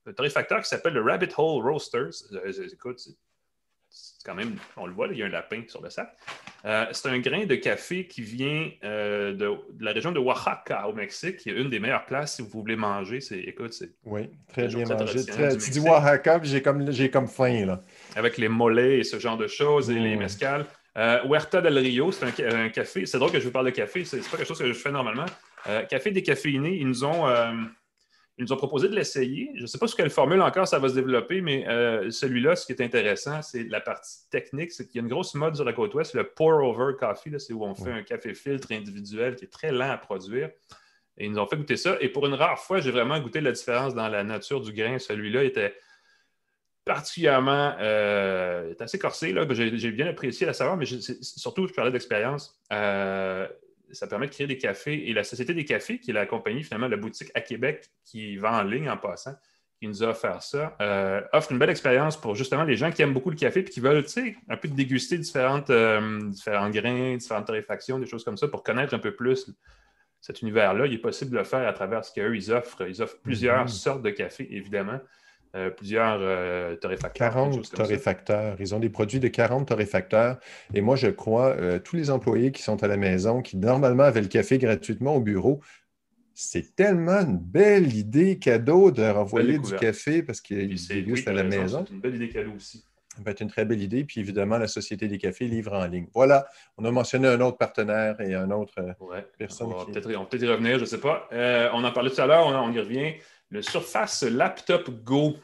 d'un 0.05 0.13
torréfacteur 0.13 0.61
qui 0.61 0.69
s'appelle 0.69 0.93
le 0.93 1.01
Rabbit 1.01 1.29
Hole 1.37 1.63
Roasters. 1.63 2.13
écoute, 2.71 3.01
c'est 4.23 4.31
quand 4.31 4.35
même, 4.35 4.55
on 4.77 4.85
le 4.85 4.93
voit, 4.93 5.07
il 5.11 5.17
y 5.17 5.23
a 5.23 5.25
un 5.25 5.29
lapin 5.29 5.61
sur 5.67 5.81
le 5.81 5.89
sac. 5.89 6.15
c'est 6.63 7.09
un 7.09 7.19
grain 7.19 7.45
de 7.45 7.55
café 7.55 8.07
qui 8.07 8.21
vient 8.21 8.69
de, 8.81 9.51
la 9.79 9.91
région 9.91 10.11
de 10.11 10.19
Oaxaca 10.19 10.87
au 10.87 10.93
Mexique, 10.93 11.37
qui 11.37 11.49
est 11.49 11.53
une 11.53 11.69
des 11.69 11.79
meilleures 11.79 12.05
places 12.05 12.35
si 12.35 12.41
vous 12.41 12.49
voulez 12.49 12.75
manger. 12.75 13.19
C'est, 13.19 13.39
écoute, 13.39 13.73
c'est 13.73 13.91
oui, 14.05 14.29
très 14.47 14.67
bien 14.67 14.85
mangé. 14.85 15.25
tu 15.25 15.69
dis 15.71 15.79
Oaxaca, 15.79 16.39
j'ai 16.43 16.61
comme, 16.61 16.91
j'ai 16.91 17.09
comme 17.09 17.27
faim 17.27 17.65
là. 17.65 17.81
Avec 18.15 18.37
les 18.37 18.47
mollets 18.47 18.99
et 18.99 19.03
ce 19.03 19.19
genre 19.19 19.37
de 19.37 19.47
choses 19.47 19.89
et 19.89 19.99
les 19.99 20.15
mescales. 20.15 20.65
Euh, 20.97 21.23
Huerta 21.25 21.61
del 21.61 21.77
Rio, 21.77 22.11
c'est 22.11 22.25
un, 22.25 22.69
café. 22.69 23.05
C'est 23.05 23.17
drôle 23.17 23.31
que 23.31 23.39
je 23.39 23.45
vous 23.45 23.51
parle 23.51 23.65
de 23.65 23.71
café, 23.71 24.05
c'est 24.05 24.19
pas 24.29 24.37
quelque 24.37 24.47
chose 24.47 24.59
que 24.59 24.67
je 24.67 24.73
fais 24.73 24.91
normalement. 24.91 25.25
Euh, 25.67 25.83
café 25.83 26.11
décaféiné, 26.11 26.75
ils 26.75 26.87
nous 26.87 27.03
ont, 27.03 27.27
euh, 27.27 27.51
ils 28.37 28.45
nous 28.45 28.53
ont 28.53 28.57
proposé 28.57 28.89
de 28.89 28.95
l'essayer. 28.95 29.51
Je 29.55 29.61
ne 29.61 29.67
sais 29.67 29.77
pas 29.77 29.87
sur 29.87 29.95
quelle 29.95 30.09
formule 30.09 30.41
encore 30.41 30.67
ça 30.67 30.79
va 30.79 30.89
se 30.89 30.95
développer, 30.95 31.41
mais 31.41 31.65
celui-là, 32.09 32.55
ce 32.55 32.65
qui 32.65 32.71
est 32.71 32.81
intéressant, 32.81 33.41
c'est 33.43 33.63
la 33.65 33.79
partie 33.79 34.27
technique. 34.31 34.71
C'est 34.71 34.87
qu'il 34.87 34.95
y 34.95 34.99
a 34.99 35.03
une 35.03 35.09
grosse 35.09 35.35
mode 35.35 35.55
sur 35.55 35.65
la 35.65 35.73
côte 35.73 35.93
ouest, 35.93 36.15
le 36.15 36.23
pour-over 36.23 36.95
coffee. 36.99 37.39
C'est 37.39 37.53
où 37.53 37.63
on 37.63 37.75
fait 37.75 37.91
un 37.91 38.01
café 38.01 38.33
filtre 38.33 38.71
individuel 38.71 39.35
qui 39.35 39.45
est 39.45 39.51
très 39.51 39.71
lent 39.71 39.91
à 39.91 39.97
produire. 39.97 40.49
Et 41.17 41.25
ils 41.25 41.31
nous 41.31 41.39
ont 41.39 41.45
fait 41.45 41.57
goûter 41.57 41.77
ça. 41.77 41.95
Et 42.01 42.09
pour 42.09 42.25
une 42.25 42.33
rare 42.33 42.59
fois, 42.59 42.79
j'ai 42.79 42.89
vraiment 42.89 43.19
goûté 43.19 43.39
la 43.39 43.51
différence 43.51 43.93
dans 43.93 44.07
la 44.07 44.23
nature 44.23 44.61
du 44.61 44.73
grain. 44.73 44.97
Celui-là 44.97 45.43
était 45.43 45.75
particulièrement 46.85 47.75
euh, 47.79 48.73
assez 48.79 48.97
corsé. 48.97 49.35
J'ai 49.51 49.91
bien 49.91 50.07
apprécié 50.07 50.47
la 50.47 50.53
saveur, 50.53 50.75
mais 50.75 50.85
surtout, 50.85 51.67
je 51.67 51.73
parlais 51.73 51.91
d'expérience. 51.91 52.59
Euh, 52.71 53.47
ça 53.93 54.07
permet 54.07 54.27
de 54.27 54.31
créer 54.31 54.47
des 54.47 54.57
cafés. 54.57 55.09
Et 55.09 55.13
la 55.13 55.23
Société 55.23 55.53
des 55.53 55.65
cafés, 55.65 55.99
qui 55.99 56.11
est 56.11 56.13
la 56.13 56.25
compagnie, 56.25 56.63
finalement, 56.63 56.87
la 56.87 56.97
boutique 56.97 57.31
à 57.33 57.41
Québec 57.41 57.89
qui 58.05 58.37
vend 58.37 58.57
en 58.57 58.63
ligne 58.63 58.89
en 58.89 58.97
passant, 58.97 59.35
qui 59.79 59.87
nous 59.87 60.03
a 60.03 60.07
offert 60.07 60.41
ça, 60.41 60.75
euh, 60.81 61.21
offre 61.33 61.51
une 61.51 61.59
belle 61.59 61.69
expérience 61.69 62.19
pour 62.19 62.35
justement 62.35 62.63
les 62.63 62.75
gens 62.75 62.91
qui 62.91 63.01
aiment 63.01 63.13
beaucoup 63.13 63.29
le 63.29 63.35
café 63.35 63.61
et 63.61 63.65
qui 63.65 63.79
veulent 63.79 64.05
un 64.49 64.57
peu 64.57 64.67
déguster 64.67 65.17
différentes, 65.17 65.71
différents 65.71 66.69
grains, 66.69 67.17
différentes 67.17 67.47
torréfactions, 67.47 67.99
des 67.99 68.05
choses 68.05 68.23
comme 68.23 68.37
ça 68.37 68.47
pour 68.47 68.63
connaître 68.63 68.93
un 68.93 68.99
peu 68.99 69.13
plus 69.15 69.53
cet 70.21 70.41
univers-là. 70.41 70.87
Il 70.87 70.93
est 70.93 70.99
possible 70.99 71.31
de 71.31 71.37
le 71.37 71.43
faire 71.43 71.67
à 71.67 71.73
travers 71.73 72.05
ce 72.05 72.13
qu'eux, 72.13 72.35
ils 72.35 72.51
offrent. 72.51 72.87
Ils 72.87 73.01
offrent 73.01 73.19
plusieurs 73.21 73.65
mm-hmm. 73.65 73.81
sortes 73.81 74.01
de 74.01 74.09
café, 74.09 74.47
évidemment. 74.49 74.99
Euh, 75.55 75.69
plusieurs 75.69 76.17
euh, 76.19 76.75
torréfacteurs. 76.77 77.31
40 77.31 77.71
torréfacteurs. 77.73 78.55
Ils 78.59 78.73
ont 78.73 78.79
des 78.79 78.89
produits 78.89 79.19
de 79.19 79.27
40 79.27 79.67
torréfacteurs. 79.67 80.39
Et 80.73 80.81
moi, 80.81 80.95
je 80.95 81.07
crois, 81.07 81.49
euh, 81.49 81.77
tous 81.77 81.95
les 81.95 82.09
employés 82.09 82.51
qui 82.51 82.63
sont 82.63 82.83
à 82.83 82.87
la 82.87 82.97
maison, 82.97 83.43
qui 83.43 83.57
normalement 83.57 84.01
avaient 84.01 84.23
le 84.23 84.29
café 84.29 84.57
gratuitement 84.57 85.15
au 85.15 85.19
bureau, 85.19 85.61
c'est 86.33 86.75
tellement 86.75 87.19
une 87.19 87.37
belle 87.37 87.93
idée 87.95 88.39
cadeau 88.39 88.89
de 88.89 89.03
renvoyer 89.03 89.59
du 89.59 89.75
café 89.75 90.23
parce 90.23 90.41
qu'ils 90.41 90.75
dégustent 90.87 91.27
à 91.27 91.33
la 91.33 91.43
maison. 91.43 91.85
C'est 91.87 91.93
une 91.93 92.01
belle 92.01 92.15
idée 92.15 92.29
cadeau 92.29 92.53
aussi. 92.57 92.83
Ça 93.15 93.21
peut 93.21 93.29
être 93.29 93.41
une 93.41 93.49
très 93.49 93.65
belle 93.65 93.83
idée. 93.83 94.05
Puis 94.05 94.21
évidemment, 94.21 94.57
la 94.57 94.67
Société 94.67 95.07
des 95.07 95.19
cafés 95.19 95.45
livre 95.45 95.73
en 95.73 95.85
ligne. 95.85 96.07
Voilà, 96.15 96.47
on 96.79 96.85
a 96.85 96.89
mentionné 96.89 97.27
un 97.27 97.39
autre 97.41 97.57
partenaire 97.59 98.19
et 98.21 98.33
un 98.33 98.49
autre 98.49 98.73
personne. 99.37 99.67
On 99.67 99.77
va 99.77 99.85
peut-être 99.85 100.09
y 100.09 100.47
revenir, 100.47 100.77
je 100.77 100.81
ne 100.81 100.85
sais 100.85 100.99
pas. 100.99 101.29
on 101.31 101.83
en 101.83 101.91
parlait 101.91 102.09
tout 102.09 102.21
à 102.21 102.25
l'heure, 102.25 102.47
on, 102.47 102.71
y 102.71 102.79
revient 102.79 103.13
le 103.53 103.61
Surface 103.61 104.23
Laptop 104.23 104.89
Go, 105.03 105.37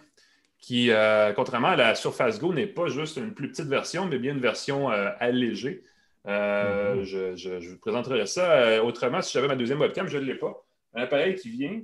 qui, 0.58 0.90
euh, 0.90 1.32
contrairement 1.34 1.70
à 1.70 1.76
la 1.76 1.96
Surface 1.96 2.40
Go, 2.40 2.52
n'est 2.52 2.68
pas 2.68 2.88
juste 2.88 3.18
une 3.18 3.36
plus 3.36 3.52
petite 3.52 3.68
version, 3.68 4.08
mais 4.08 4.18
bien 4.18 4.34
une 4.34 4.42
version 4.42 4.92
euh, 4.92 5.12
allégée. 5.20 5.84
Euh, 6.28 6.96
mm-hmm. 6.96 7.38
je, 7.38 7.70
vous 7.70 7.78
présenterai 7.78 8.26
ça 8.26 8.84
autrement 8.84 9.22
si 9.22 9.32
j'avais 9.32 9.48
ma 9.48 9.56
deuxième 9.56 9.80
webcam, 9.80 10.08
je 10.08 10.18
ne 10.18 10.24
l'ai 10.24 10.36
pas. 10.36 10.66
Un 10.96 11.04
appareil 11.04 11.36
qui 11.36 11.50
vient 11.52 11.80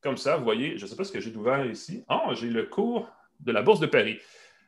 comme 0.00 0.16
ça, 0.16 0.36
vous 0.36 0.44
voyez, 0.44 0.78
je 0.78 0.84
ne 0.84 0.88
sais 0.88 0.94
pas 0.94 1.02
ce 1.02 1.10
que 1.10 1.18
j'ai 1.18 1.34
ouvert 1.34 1.64
ici. 1.66 2.04
Oh, 2.08 2.32
j'ai 2.34 2.48
le 2.48 2.64
cours 2.64 3.08
de 3.40 3.50
la 3.50 3.62
Bourse 3.62 3.80
de 3.80 3.86
Paris. 3.86 4.18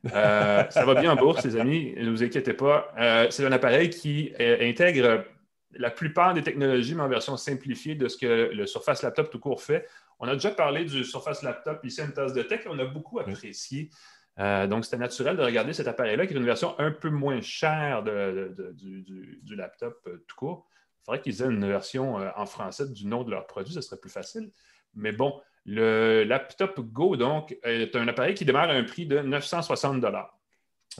ça 0.02 0.84
va 0.86 0.94
bien 0.94 1.12
en 1.12 1.16
bourse, 1.16 1.44
les 1.44 1.56
amis, 1.56 1.94
ne 1.96 2.10
vous 2.10 2.24
inquiétez 2.24 2.54
pas. 2.54 2.92
c'est 3.30 3.44
un 3.44 3.52
appareil 3.52 3.90
qui 3.90 4.32
intègre 4.38 5.24
la 5.72 5.90
plupart 5.90 6.34
des 6.34 6.42
technologies, 6.42 6.94
mais 6.94 7.02
en 7.02 7.08
version 7.08 7.36
simplifiée 7.36 7.94
de 7.94 8.08
ce 8.08 8.16
que 8.16 8.50
le 8.52 8.66
Surface 8.66 9.02
Laptop 9.02 9.30
tout 9.30 9.38
court 9.38 9.62
fait. 9.62 9.86
On 10.18 10.28
a 10.28 10.34
déjà 10.34 10.50
parlé 10.50 10.84
du 10.84 11.04
Surface 11.04 11.42
Laptop 11.42 11.84
ici 11.84 12.00
à 12.00 12.04
une 12.04 12.12
tasse 12.12 12.32
de 12.32 12.42
tech 12.42 12.66
et 12.66 12.68
on 12.68 12.78
a 12.78 12.84
beaucoup 12.84 13.20
apprécié. 13.20 13.90
Euh, 14.38 14.66
donc, 14.66 14.84
c'était 14.84 14.96
naturel 14.96 15.36
de 15.36 15.42
regarder 15.42 15.72
cet 15.72 15.88
appareil-là, 15.88 16.26
qui 16.26 16.34
est 16.34 16.36
une 16.36 16.44
version 16.44 16.78
un 16.78 16.90
peu 16.90 17.10
moins 17.10 17.40
chère 17.40 18.02
du, 18.02 19.56
laptop 19.56 20.00
euh, 20.06 20.24
tout 20.26 20.36
court. 20.36 20.66
Il 20.70 21.04
faudrait 21.04 21.20
qu'ils 21.20 21.42
aient 21.42 21.46
une 21.46 21.66
version 21.66 22.18
euh, 22.20 22.30
en 22.36 22.46
français 22.46 22.88
du 22.88 23.06
nom 23.06 23.24
de 23.24 23.30
leur 23.30 23.46
produit, 23.46 23.74
ce 23.74 23.80
serait 23.80 24.00
plus 24.00 24.10
facile. 24.10 24.50
Mais 24.94 25.12
bon, 25.12 25.40
le 25.66 26.24
laptop 26.24 26.80
Go, 26.80 27.16
donc, 27.16 27.56
est 27.62 27.94
un 27.96 28.08
appareil 28.08 28.34
qui 28.34 28.44
démarre 28.44 28.70
à 28.70 28.74
un 28.74 28.84
prix 28.84 29.06
de 29.06 29.18
960 29.18 30.00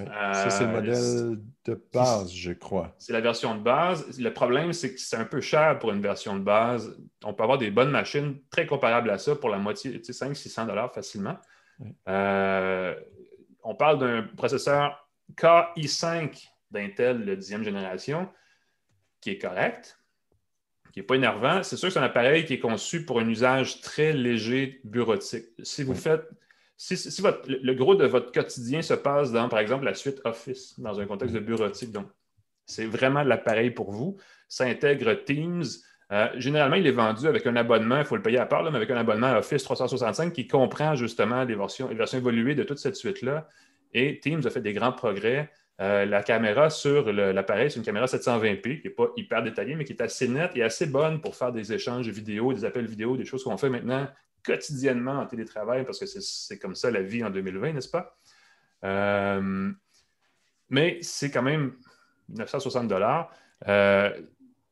ça, 0.06 0.50
c'est 0.50 0.64
le 0.64 0.70
euh, 0.70 0.72
modèle 0.72 1.38
de 1.64 1.86
base, 1.92 2.32
je 2.32 2.52
crois. 2.52 2.94
C'est 2.98 3.12
la 3.12 3.20
version 3.20 3.54
de 3.54 3.62
base. 3.62 4.18
Le 4.18 4.32
problème, 4.32 4.72
c'est 4.72 4.94
que 4.94 5.00
c'est 5.00 5.16
un 5.16 5.24
peu 5.24 5.40
cher 5.40 5.78
pour 5.78 5.90
une 5.90 6.00
version 6.00 6.36
de 6.36 6.42
base. 6.42 6.96
On 7.24 7.34
peut 7.34 7.42
avoir 7.42 7.58
des 7.58 7.70
bonnes 7.70 7.90
machines 7.90 8.38
très 8.50 8.66
comparables 8.66 9.10
à 9.10 9.18
ça 9.18 9.36
pour 9.36 9.50
la 9.50 9.58
moitié, 9.58 9.98
500-600 9.98 10.92
facilement. 10.92 11.36
Euh, 12.08 12.94
on 13.62 13.74
parle 13.74 13.98
d'un 13.98 14.22
processeur 14.36 15.08
KI5 15.36 16.48
d'Intel 16.70 17.24
de 17.24 17.36
10e 17.36 17.62
génération 17.62 18.28
qui 19.20 19.30
est 19.30 19.38
correct, 19.38 19.98
qui 20.92 21.00
n'est 21.00 21.06
pas 21.06 21.14
énervant. 21.14 21.62
C'est 21.62 21.76
sûr 21.76 21.88
que 21.88 21.94
c'est 21.94 22.00
un 22.00 22.04
appareil 22.04 22.44
qui 22.44 22.54
est 22.54 22.60
conçu 22.60 23.04
pour 23.04 23.20
un 23.20 23.28
usage 23.28 23.80
très 23.80 24.12
léger 24.12 24.80
bureautique. 24.84 25.46
Si 25.62 25.82
vous 25.82 25.94
faites 25.94 26.28
si, 26.82 27.22
le 27.46 27.74
gros 27.74 27.94
de 27.94 28.06
votre 28.06 28.32
quotidien 28.32 28.80
se 28.80 28.94
passe 28.94 29.32
dans, 29.32 29.50
par 29.50 29.58
exemple, 29.58 29.84
la 29.84 29.92
suite 29.92 30.22
Office, 30.24 30.80
dans 30.80 30.98
un 30.98 31.04
contexte 31.04 31.34
de 31.34 31.40
bureautique, 31.40 31.92
donc 31.92 32.06
c'est 32.64 32.86
vraiment 32.86 33.22
l'appareil 33.22 33.70
pour 33.70 33.90
vous. 33.90 34.16
Ça 34.48 34.64
intègre 34.64 35.12
Teams. 35.12 35.64
Euh, 36.10 36.28
généralement, 36.36 36.76
il 36.76 36.86
est 36.86 36.92
vendu 36.92 37.26
avec 37.26 37.46
un 37.46 37.54
abonnement, 37.56 37.98
il 37.98 38.06
faut 38.06 38.16
le 38.16 38.22
payer 38.22 38.38
à 38.38 38.46
part, 38.46 38.62
mais 38.64 38.76
avec 38.76 38.90
un 38.90 38.96
abonnement 38.96 39.36
Office 39.36 39.62
365 39.62 40.32
qui 40.32 40.46
comprend 40.46 40.94
justement 40.94 41.44
les 41.44 41.54
versions, 41.54 41.88
les 41.88 41.96
versions 41.96 42.16
évoluées 42.16 42.54
de 42.54 42.62
toute 42.62 42.78
cette 42.78 42.96
suite-là. 42.96 43.46
Et 43.92 44.18
Teams 44.18 44.40
a 44.46 44.50
fait 44.50 44.62
des 44.62 44.72
grands 44.72 44.92
progrès. 44.92 45.50
Euh, 45.82 46.06
la 46.06 46.22
caméra 46.22 46.70
sur 46.70 47.12
l'appareil, 47.12 47.70
c'est 47.70 47.78
une 47.78 47.84
caméra 47.84 48.06
720p 48.06 48.80
qui 48.80 48.88
n'est 48.88 48.94
pas 48.94 49.08
hyper 49.18 49.42
détaillée, 49.42 49.74
mais 49.74 49.84
qui 49.84 49.92
est 49.92 50.02
assez 50.02 50.28
nette 50.28 50.52
et 50.56 50.62
assez 50.62 50.86
bonne 50.86 51.20
pour 51.20 51.36
faire 51.36 51.52
des 51.52 51.74
échanges 51.74 52.08
vidéo, 52.08 52.54
des 52.54 52.64
appels 52.64 52.86
vidéo, 52.86 53.18
des 53.18 53.26
choses 53.26 53.44
qu'on 53.44 53.58
fait 53.58 53.68
maintenant 53.68 54.08
quotidiennement 54.44 55.20
en 55.20 55.26
télétravail 55.26 55.84
parce 55.84 55.98
que 55.98 56.06
c'est 56.06 56.58
comme 56.58 56.74
ça 56.74 56.90
la 56.90 57.02
vie 57.02 57.24
en 57.24 57.30
2020, 57.30 57.72
n'est-ce 57.72 57.88
pas? 57.88 58.16
Euh, 58.84 59.70
mais 60.68 60.98
c'est 61.02 61.30
quand 61.30 61.42
même 61.42 61.74
960 62.28 62.88
dollars. 62.88 63.30
8 63.62 63.68
euh, 63.68 64.12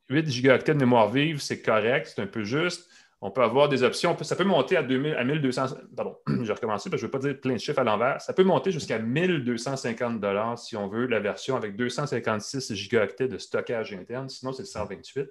gigaoctets 0.09 0.73
de 0.73 0.79
mémoire 0.79 1.11
vive, 1.11 1.39
c'est 1.39 1.61
correct, 1.61 2.11
c'est 2.13 2.21
un 2.21 2.27
peu 2.27 2.43
juste. 2.43 2.89
On 3.21 3.31
peut 3.31 3.43
avoir 3.43 3.67
des 3.67 3.83
options. 3.83 4.17
ça 4.23 4.35
peut 4.37 4.45
monter 4.45 4.77
à, 4.77 4.83
2000, 4.83 5.13
à 5.15 5.25
1200. 5.25 5.67
Pardon, 5.95 6.17
je 6.27 6.33
vais 6.43 6.53
recommencer 6.53 6.89
parce 6.89 7.01
que 7.01 7.07
je 7.07 7.11
ne 7.11 7.11
veux 7.11 7.19
pas 7.19 7.27
dire 7.27 7.39
plein 7.39 7.53
de 7.53 7.59
chiffres 7.59 7.79
à 7.79 7.83
l'envers. 7.83 8.21
Ça 8.21 8.31
peut 8.31 8.45
monter 8.45 8.71
jusqu'à 8.71 8.97
1250 8.97 10.21
dollars 10.21 10.57
si 10.57 10.77
on 10.77 10.87
veut 10.87 11.05
la 11.05 11.19
version 11.19 11.57
avec 11.57 11.75
256 11.75 12.73
gigaoctets 12.73 13.27
de 13.27 13.37
stockage 13.37 13.93
interne. 13.93 14.29
Sinon, 14.29 14.53
c'est 14.53 14.63
128 14.63 15.29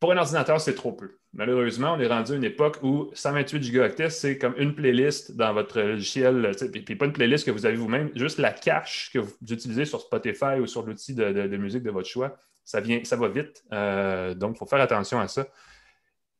pour 0.00 0.12
un 0.12 0.16
ordinateur, 0.16 0.60
c'est 0.60 0.74
trop 0.74 0.92
peu. 0.92 1.18
Malheureusement, 1.32 1.94
on 1.94 2.00
est 2.00 2.06
rendu 2.06 2.32
à 2.32 2.36
une 2.36 2.44
époque 2.44 2.78
où 2.82 3.10
128 3.14 3.62
gigaoctets, 3.62 4.10
c'est 4.10 4.38
comme 4.38 4.54
une 4.56 4.74
playlist 4.74 5.32
dans 5.32 5.52
votre 5.52 5.80
logiciel, 5.80 6.52
puis, 6.72 6.82
puis 6.82 6.96
pas 6.96 7.06
une 7.06 7.12
playlist 7.12 7.44
que 7.44 7.50
vous 7.50 7.66
avez 7.66 7.76
vous-même, 7.76 8.10
juste 8.14 8.38
la 8.38 8.52
cache 8.52 9.10
que 9.12 9.18
vous 9.18 9.34
utilisez 9.50 9.84
sur 9.84 10.00
Spotify 10.00 10.60
ou 10.60 10.66
sur 10.66 10.82
l'outil 10.82 11.14
de, 11.14 11.56
musique 11.56 11.82
de 11.82 11.90
votre 11.90 12.08
choix. 12.08 12.36
Ça, 12.64 12.80
vient, 12.80 13.02
ça 13.02 13.16
va 13.16 13.28
vite, 13.28 13.64
euh, 13.72 14.34
donc 14.34 14.56
il 14.56 14.58
faut 14.58 14.66
faire 14.66 14.80
attention 14.80 15.18
à 15.20 15.26
ça. 15.26 15.46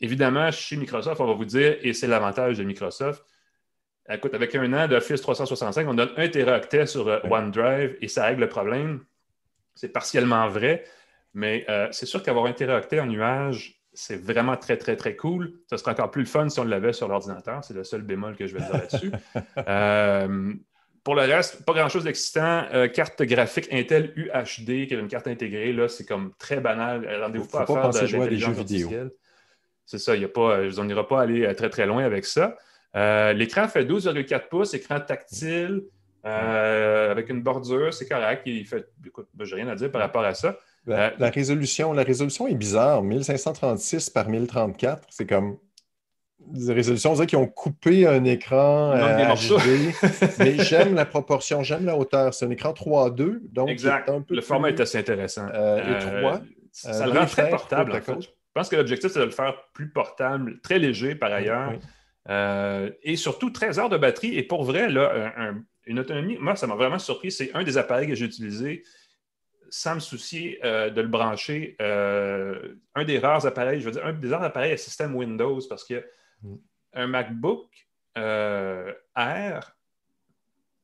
Évidemment, 0.01 0.51
chez 0.51 0.77
Microsoft, 0.77 1.21
on 1.21 1.27
va 1.27 1.35
vous 1.35 1.45
dire, 1.45 1.77
et 1.83 1.93
c'est 1.93 2.07
l'avantage 2.07 2.59
de 2.59 2.65
Microsoft, 2.65 3.25
écoute, 4.09 4.35
avec 4.35 4.55
un 4.55 4.73
an 4.73 4.89
d'Office 4.89 5.21
365, 5.21 5.89
on 5.89 5.95
donne 5.95 6.11
un 6.17 6.29
téraoctet 6.29 6.87
sur 6.87 7.09
euh, 7.09 7.19
OneDrive 7.29 7.97
et 8.01 8.09
ça 8.09 8.27
règle 8.27 8.43
le 8.43 8.49
problème. 8.49 9.05
C'est 9.75 9.91
partiellement 9.91 10.49
vrai, 10.49 10.85
mais 11.35 11.65
euh, 11.69 11.89
c'est 11.91 12.07
sûr 12.07 12.23
qu'avoir 12.23 12.47
un 12.47 12.53
téraoctet 12.53 13.01
en 13.01 13.07
nuage, 13.07 13.81
c'est 13.93 14.17
vraiment 14.17 14.57
très, 14.57 14.77
très, 14.77 14.97
très 14.97 15.17
cool. 15.17 15.55
Ça 15.69 15.77
serait 15.77 15.93
encore 15.93 16.11
plus 16.11 16.23
le 16.23 16.29
fun 16.29 16.49
si 16.49 16.61
on 16.61 16.65
l'avait 16.65 16.93
sur 16.93 17.09
l'ordinateur. 17.09 17.65
C'est 17.65 17.75
le 17.75 17.85
seul 17.85 18.03
bémol 18.03 18.37
que 18.37 18.47
je 18.47 18.57
vais 18.57 18.61
dire 18.61 18.73
là-dessus. 18.73 19.13
Euh, 19.69 20.55
pour 21.05 21.15
le 21.15 21.23
reste, 21.23 21.65
pas 21.65 21.73
grand-chose 21.73 22.05
d'excitant. 22.05 22.67
carte 22.93 23.23
graphique 23.23 23.69
Intel 23.73 24.13
UHD, 24.15 24.87
qui 24.87 24.95
est 24.95 24.99
une 24.99 25.09
carte 25.09 25.27
intégrée, 25.27 25.73
là, 25.73 25.89
c'est 25.89 26.05
comme 26.05 26.33
très 26.39 26.61
banal. 26.61 27.09
Rendez-vous 27.23 27.47
pas 27.47 27.63
à 27.63 27.67
faire 27.67 27.91
de, 27.91 28.07
jouer 28.07 28.27
à 28.27 28.27
des 28.27 28.37
jeux 28.37 28.53
vidéo. 28.53 28.91
C'est 29.87 29.99
ça, 29.99 30.15
y 30.17 30.25
a 30.25 30.29
pas, 30.29 30.61
on 30.77 30.85
n'ira 30.85 31.09
pas 31.09 31.23
aller 31.23 31.55
très, 31.55 31.71
très 31.71 31.87
loin 31.87 32.05
avec 32.05 32.27
ça. 32.27 32.57
Euh, 32.97 33.33
l'écran 33.33 33.69
fait 33.69 33.85
12,4 33.85 34.49
pouces, 34.49 34.75
écran 34.75 35.01
tactile, 35.01 35.85
euh, 36.25 37.11
avec 37.11 37.29
une 37.29 37.43
bordure, 37.43 37.93
c'est 37.93 38.09
correct. 38.09 38.43
Il 38.47 38.67
fait, 38.67 38.89
écoute, 39.07 39.29
j'ai 39.41 39.55
rien 39.55 39.69
à 39.69 39.75
dire 39.75 39.91
par 39.91 40.01
rapport 40.01 40.25
à 40.25 40.35
ça. 40.35 40.59
La, 40.89 41.13
euh, 41.21 41.31
résolution, 41.31 41.93
la 41.93 42.03
résolution 42.03 42.49
est 42.49 42.55
bizarre, 42.55 43.03
1536 43.03 44.11
par 44.11 44.29
1034, 44.29 45.07
c'est 45.11 45.27
comme 45.27 45.59
des 46.41 46.73
résolutions, 46.73 47.11
on 47.11 47.15
dirait 47.15 47.27
qu'ils 47.27 47.39
ont 47.39 47.47
coupé 47.47 48.07
un 48.07 48.25
écran 48.25 48.95
HD, 48.95 49.93
mais 50.39 50.59
j'aime 50.59 50.95
la 50.95 51.05
proportion, 51.05 51.63
j'aime 51.63 51.85
la 51.85 51.97
hauteur. 51.97 52.33
C'est 52.33 52.47
un 52.47 52.51
écran 52.51 52.73
3.2, 52.73 53.41
donc 53.53 53.69
exact. 53.69 54.11
le 54.31 54.41
format 54.41 54.71
est 54.71 54.81
assez 54.81 54.97
intéressant. 54.97 55.47
et 55.49 56.21
3. 56.21 56.41
ça 56.73 57.07
le 57.07 57.19
rend 57.19 57.27
très 57.27 57.51
portable. 57.51 57.93
En 57.93 58.01
fait. 58.01 58.23
Je 58.23 58.29
pense 58.55 58.71
que 58.71 58.77
l'objectif, 58.77 59.11
c'est 59.13 59.21
de 59.21 59.25
le 59.25 59.31
faire 59.31 59.55
plus 59.75 59.91
portable, 59.91 60.61
très 60.61 60.79
léger 60.79 61.15
par 61.15 61.33
ailleurs. 61.33 61.75
Euh, 62.29 62.91
et 63.03 63.17
surtout 63.17 63.51
13 63.51 63.79
heures 63.79 63.89
de 63.89 63.97
batterie. 63.97 64.37
Et 64.37 64.43
pour 64.43 64.65
vrai, 64.65 64.89
là, 64.89 65.33
une 65.87 65.99
autonomie, 65.99 66.37
moi, 66.41 66.57
ça 66.57 66.67
m'a 66.67 66.75
vraiment 66.75 66.99
surpris. 66.99 67.31
C'est 67.31 67.51
un 67.55 67.63
des 67.63 67.79
appareils 67.79 68.09
que 68.09 68.15
j'ai 68.15 68.25
utilisé 68.27 68.83
sans 69.71 69.97
me 69.97 70.01
soucier 70.01 70.59
euh, 70.65 70.91
de 70.91 71.01
le 71.01 71.09
brancher. 71.09 71.77
Euh, 71.81 72.75
un 72.95 73.05
des 73.05 73.19
rares 73.19 73.47
appareils, 73.47 73.81
je 73.81 73.87
veux 73.87 73.93
dire, 73.93 74.05
un 74.05 74.13
des 74.13 74.29
rares 74.29 74.43
appareils 74.43 74.73
à 74.73 74.77
système 74.77 75.15
Windows 75.15 75.61
parce 75.69 75.85
que 75.85 76.05
mm. 76.43 76.55
un 76.95 77.07
MacBook 77.07 77.69
Air, 78.17 79.77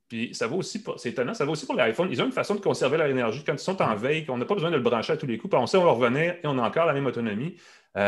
puis 0.08 0.34
ça 0.34 0.46
vaut 0.46 0.58
aussi 0.58 0.82
pour, 0.82 1.00
c'est 1.00 1.10
étonnant, 1.10 1.34
ça 1.34 1.44
vaut 1.44 1.52
aussi 1.52 1.66
pour 1.66 1.74
l'iPhone. 1.74 2.08
Ils 2.10 2.22
ont 2.22 2.26
une 2.26 2.32
façon 2.32 2.54
de 2.54 2.60
conserver 2.60 2.98
leur 2.98 3.08
énergie 3.08 3.42
quand 3.44 3.54
ils 3.54 3.58
sont 3.58 3.80
en 3.82 3.96
veille, 3.96 4.24
qu'on 4.24 4.38
n'a 4.38 4.44
pas 4.44 4.54
besoin 4.54 4.70
de 4.70 4.76
le 4.76 4.82
brancher 4.82 5.14
à 5.14 5.16
tous 5.16 5.26
les 5.26 5.38
coups. 5.38 5.50
Puis 5.52 5.60
on 5.60 5.66
sait, 5.66 5.76
on 5.76 5.84
va 5.84 5.90
revenir 5.90 6.34
et 6.34 6.46
on 6.46 6.58
a 6.58 6.62
encore 6.62 6.86
la 6.86 6.92
même 6.92 7.06
autonomie. 7.06 7.56
il 7.96 8.00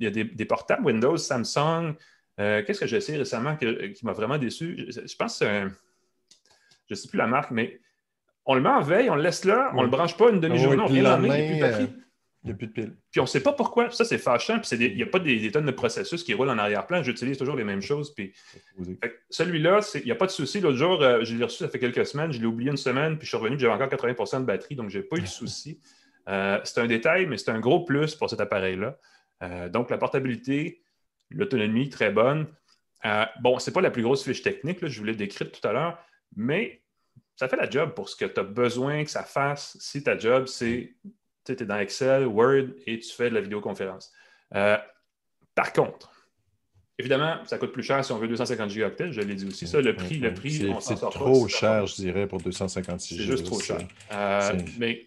y 0.00 0.06
a 0.06 0.10
des 0.10 0.44
portables 0.44 0.84
Windows, 0.84 1.16
Samsung, 1.16 1.94
euh, 2.38 2.62
qu'est-ce 2.64 2.80
que 2.80 2.86
j'ai 2.86 2.98
essayé 2.98 3.18
récemment 3.18 3.56
qui 3.56 4.04
m'a 4.04 4.12
vraiment 4.12 4.38
déçu? 4.38 4.86
Je, 4.88 5.16
pense 5.16 5.38
que 5.38 5.46
je 5.46 5.64
ne 6.90 6.94
sais 6.94 7.08
plus 7.08 7.16
la 7.16 7.26
marque, 7.26 7.50
mais 7.50 7.80
on 8.46 8.54
le 8.54 8.60
met 8.60 8.68
en 8.68 8.80
veille, 8.80 9.10
on 9.10 9.16
le 9.16 9.22
laisse 9.22 9.44
là, 9.44 9.70
on 9.74 9.78
ne 9.78 9.82
le 9.84 9.90
branche 9.90 10.16
pas 10.16 10.30
une 10.30 10.40
demi-journée, 10.40 10.82
on 10.82 10.86
vient 10.86 11.02
il 12.46 12.50
n'y 12.50 12.54
a 12.54 12.58
plus 12.58 12.66
de 12.68 12.72
pile. 12.72 12.96
Puis 13.10 13.18
on 13.18 13.24
ne 13.24 13.28
sait 13.28 13.42
pas 13.42 13.52
pourquoi. 13.52 13.90
Ça, 13.90 14.04
c'est 14.04 14.18
fâchant. 14.18 14.60
Puis 14.60 14.76
il 14.78 14.94
n'y 14.94 15.02
a 15.02 15.06
pas 15.06 15.18
des, 15.18 15.50
tonnes 15.50 15.66
de 15.66 15.72
processus 15.72 16.22
qui 16.22 16.32
roulent 16.32 16.50
en 16.50 16.58
arrière-plan. 16.58 17.02
J'utilise 17.02 17.38
toujours 17.38 17.56
les 17.56 17.64
mêmes 17.64 17.82
choses. 17.82 18.14
Puis 18.14 18.34
celui-là, 19.30 19.80
il 19.96 20.04
n'y 20.04 20.12
a 20.12 20.14
pas 20.14 20.26
de 20.26 20.30
souci. 20.30 20.60
L'autre 20.60 20.76
jour, 20.76 21.02
euh, 21.02 21.24
je 21.24 21.34
l'ai 21.34 21.42
reçu, 21.42 21.58
ça 21.58 21.68
fait 21.68 21.80
quelques 21.80 22.06
semaines. 22.06 22.30
Je 22.30 22.38
l'ai 22.38 22.46
oublié 22.46 22.70
une 22.70 22.76
semaine, 22.76 23.18
puis 23.18 23.26
je 23.26 23.30
suis 23.30 23.36
revenu, 23.36 23.58
j'avais 23.58 23.74
encore 23.74 23.88
80% 23.88 24.42
de 24.42 24.44
batterie, 24.44 24.76
donc 24.76 24.90
je 24.90 24.98
n'ai 24.98 25.04
pas 25.04 25.16
eu 25.16 25.22
de 25.22 25.26
souci. 25.26 25.80
Euh, 26.28 26.60
c'est 26.62 26.80
un 26.80 26.86
détail, 26.86 27.26
mais 27.26 27.36
c'est 27.36 27.50
un 27.50 27.58
gros 27.58 27.84
plus 27.84 28.14
pour 28.14 28.30
cet 28.30 28.40
appareil-là. 28.40 28.96
donc, 29.70 29.90
la 29.90 29.98
portabilité, 29.98 30.82
l'autonomie 31.30 31.88
très 31.88 32.10
bonne. 32.10 32.46
Euh, 33.04 33.24
bon, 33.40 33.58
ce 33.58 33.70
n'est 33.70 33.74
pas 33.74 33.80
la 33.80 33.90
plus 33.90 34.02
grosse 34.02 34.24
fiche 34.24 34.42
technique, 34.42 34.86
je 34.86 34.98
vous 34.98 35.04
l'ai 35.04 35.14
décrite 35.14 35.52
tout 35.60 35.66
à 35.66 35.72
l'heure, 35.72 35.98
mais 36.34 36.80
ça 37.36 37.48
fait 37.48 37.56
la 37.56 37.68
job 37.68 37.92
pour 37.94 38.08
ce 38.08 38.16
que 38.16 38.24
tu 38.24 38.40
as 38.40 38.44
besoin 38.44 39.04
que 39.04 39.10
ça 39.10 39.22
fasse 39.22 39.76
si 39.78 40.02
ta 40.02 40.18
job, 40.18 40.46
c'est 40.46 40.94
tu 41.44 41.52
es 41.52 41.66
dans 41.66 41.78
Excel, 41.78 42.26
Word 42.26 42.68
et 42.86 42.98
tu 42.98 43.12
fais 43.12 43.30
de 43.30 43.34
la 43.34 43.40
vidéoconférence. 43.40 44.10
Euh, 44.54 44.76
par 45.54 45.72
contre, 45.72 46.10
évidemment, 46.98 47.36
ça 47.44 47.58
coûte 47.58 47.72
plus 47.72 47.82
cher 47.82 48.04
si 48.04 48.10
on 48.12 48.18
veut 48.18 48.26
250 48.26 48.70
gigaoctets, 48.70 49.12
je 49.12 49.20
l'ai 49.20 49.34
dit 49.34 49.46
aussi. 49.46 49.68
Ça, 49.68 49.80
le 49.80 49.94
prix, 49.94 50.18
le 50.18 50.34
prix, 50.34 50.72
c'est 50.80 50.96
trop 50.96 51.46
cher, 51.46 51.86
je 51.86 51.96
dirais, 51.96 52.26
pour 52.26 52.40
256 52.40 53.16
C'est 53.16 53.22
juste 53.22 53.46
trop 53.46 53.60
cher. 53.60 53.78
Euh, 54.12 54.58
mais 54.78 55.06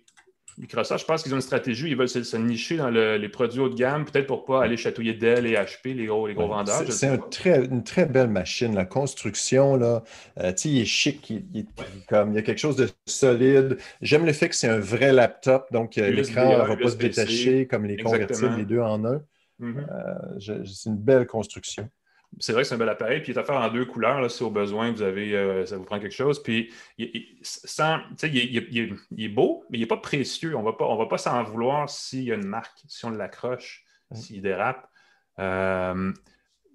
Microsoft, 0.60 1.02
je 1.02 1.06
pense 1.06 1.24
qu'ils 1.24 1.32
ont 1.34 1.38
une 1.38 1.42
stratégie, 1.42 1.88
ils 1.88 1.96
veulent 1.96 2.10
se, 2.10 2.36
nicher 2.36 2.76
dans 2.76 2.90
les 2.90 3.30
produits 3.30 3.62
haut 3.62 3.70
de 3.70 3.76
gamme, 3.76 4.04
peut-être 4.04 4.28
pour 4.28 4.42
ne 4.42 4.46
pas 4.46 4.64
aller 4.64 4.76
chatouiller 4.76 5.14
Dell 5.14 5.46
et 5.46 5.54
HP, 5.54 5.96
les 5.96 6.06
gros, 6.06 6.28
les 6.28 6.34
gros 6.34 6.48
vendeurs. 6.48 6.84
C'est 6.92 7.08
une 7.46 7.84
très 7.84 8.06
belle 8.06 8.30
machine. 8.30 8.76
La 8.76 8.86
construction, 8.86 9.78
là, 9.78 10.04
euh, 10.40 10.52
il 10.66 10.82
est 10.82 10.86
chic, 10.86 11.30
il, 11.30 11.66
comme, 12.10 12.34
il 12.34 12.36
y 12.36 12.38
a 12.38 12.42
quelque 12.42 12.60
chose 12.60 12.76
de 12.76 12.90
solide. 13.06 13.78
J'aime 14.02 14.26
le 14.26 14.34
fait 14.34 14.50
que 14.50 14.56
c'est 14.56 14.68
un 14.68 14.80
vrai 14.80 15.14
laptop, 15.14 15.72
donc 15.72 15.98
euh, 15.98 16.12
l'écran 16.12 16.52
ne 16.52 16.68
va 16.68 16.76
pas 16.76 16.90
se 16.90 16.98
détacher 16.98 17.66
comme 17.66 17.86
les 17.86 17.98
convertibles, 17.98 18.58
les 18.58 18.66
deux 18.66 18.82
en 18.82 19.06
un. 19.06 19.22
Mm-hmm. 19.62 19.88
Euh, 20.50 20.64
c'est 20.66 20.90
une 20.90 20.98
belle 20.98 21.26
construction 21.26 21.90
c'est 22.38 22.54
vrai 22.54 22.62
que 22.62 22.68
c'est 22.68 22.76
un 22.76 22.78
bel 22.78 22.90
appareil, 22.90 23.22
puis 23.22 23.32
il 23.32 23.36
est 23.36 23.40
à 23.40 23.44
faire 23.44 23.56
en 23.56 23.70
deux 23.70 23.86
couleurs, 23.86 24.22
là, 24.22 24.30
si 24.30 24.44
au 24.44 24.52
besoin, 24.52 24.92
vous 24.92 25.02
avez, 25.02 25.36
euh, 25.36 25.66
ça 25.66 25.78
vous 25.78 25.84
prend 25.84 26.00
quelque 26.00 26.16
chose. 26.16 26.42
Puis, 26.42 26.72
il, 26.98 27.08
est 29.18 29.30
beau, 29.30 29.66
mais 29.70 29.78
il 29.78 29.82
n'est 29.82 29.88
pas 29.88 29.98
précieux. 29.98 30.56
On 30.56 30.62
ne 30.62 30.98
va 30.98 31.06
pas 31.06 31.18
s'en 31.18 31.44
vouloir 31.44 31.90
s'il 31.90 32.24
y 32.24 32.32
a 32.32 32.36
une 32.36 32.46
marque, 32.46 32.80
si 32.88 33.06
on 33.06 33.10
l'accroche, 33.10 33.84
s'il 34.14 34.42
dérape. 34.42 34.88
Euh, 35.40 36.14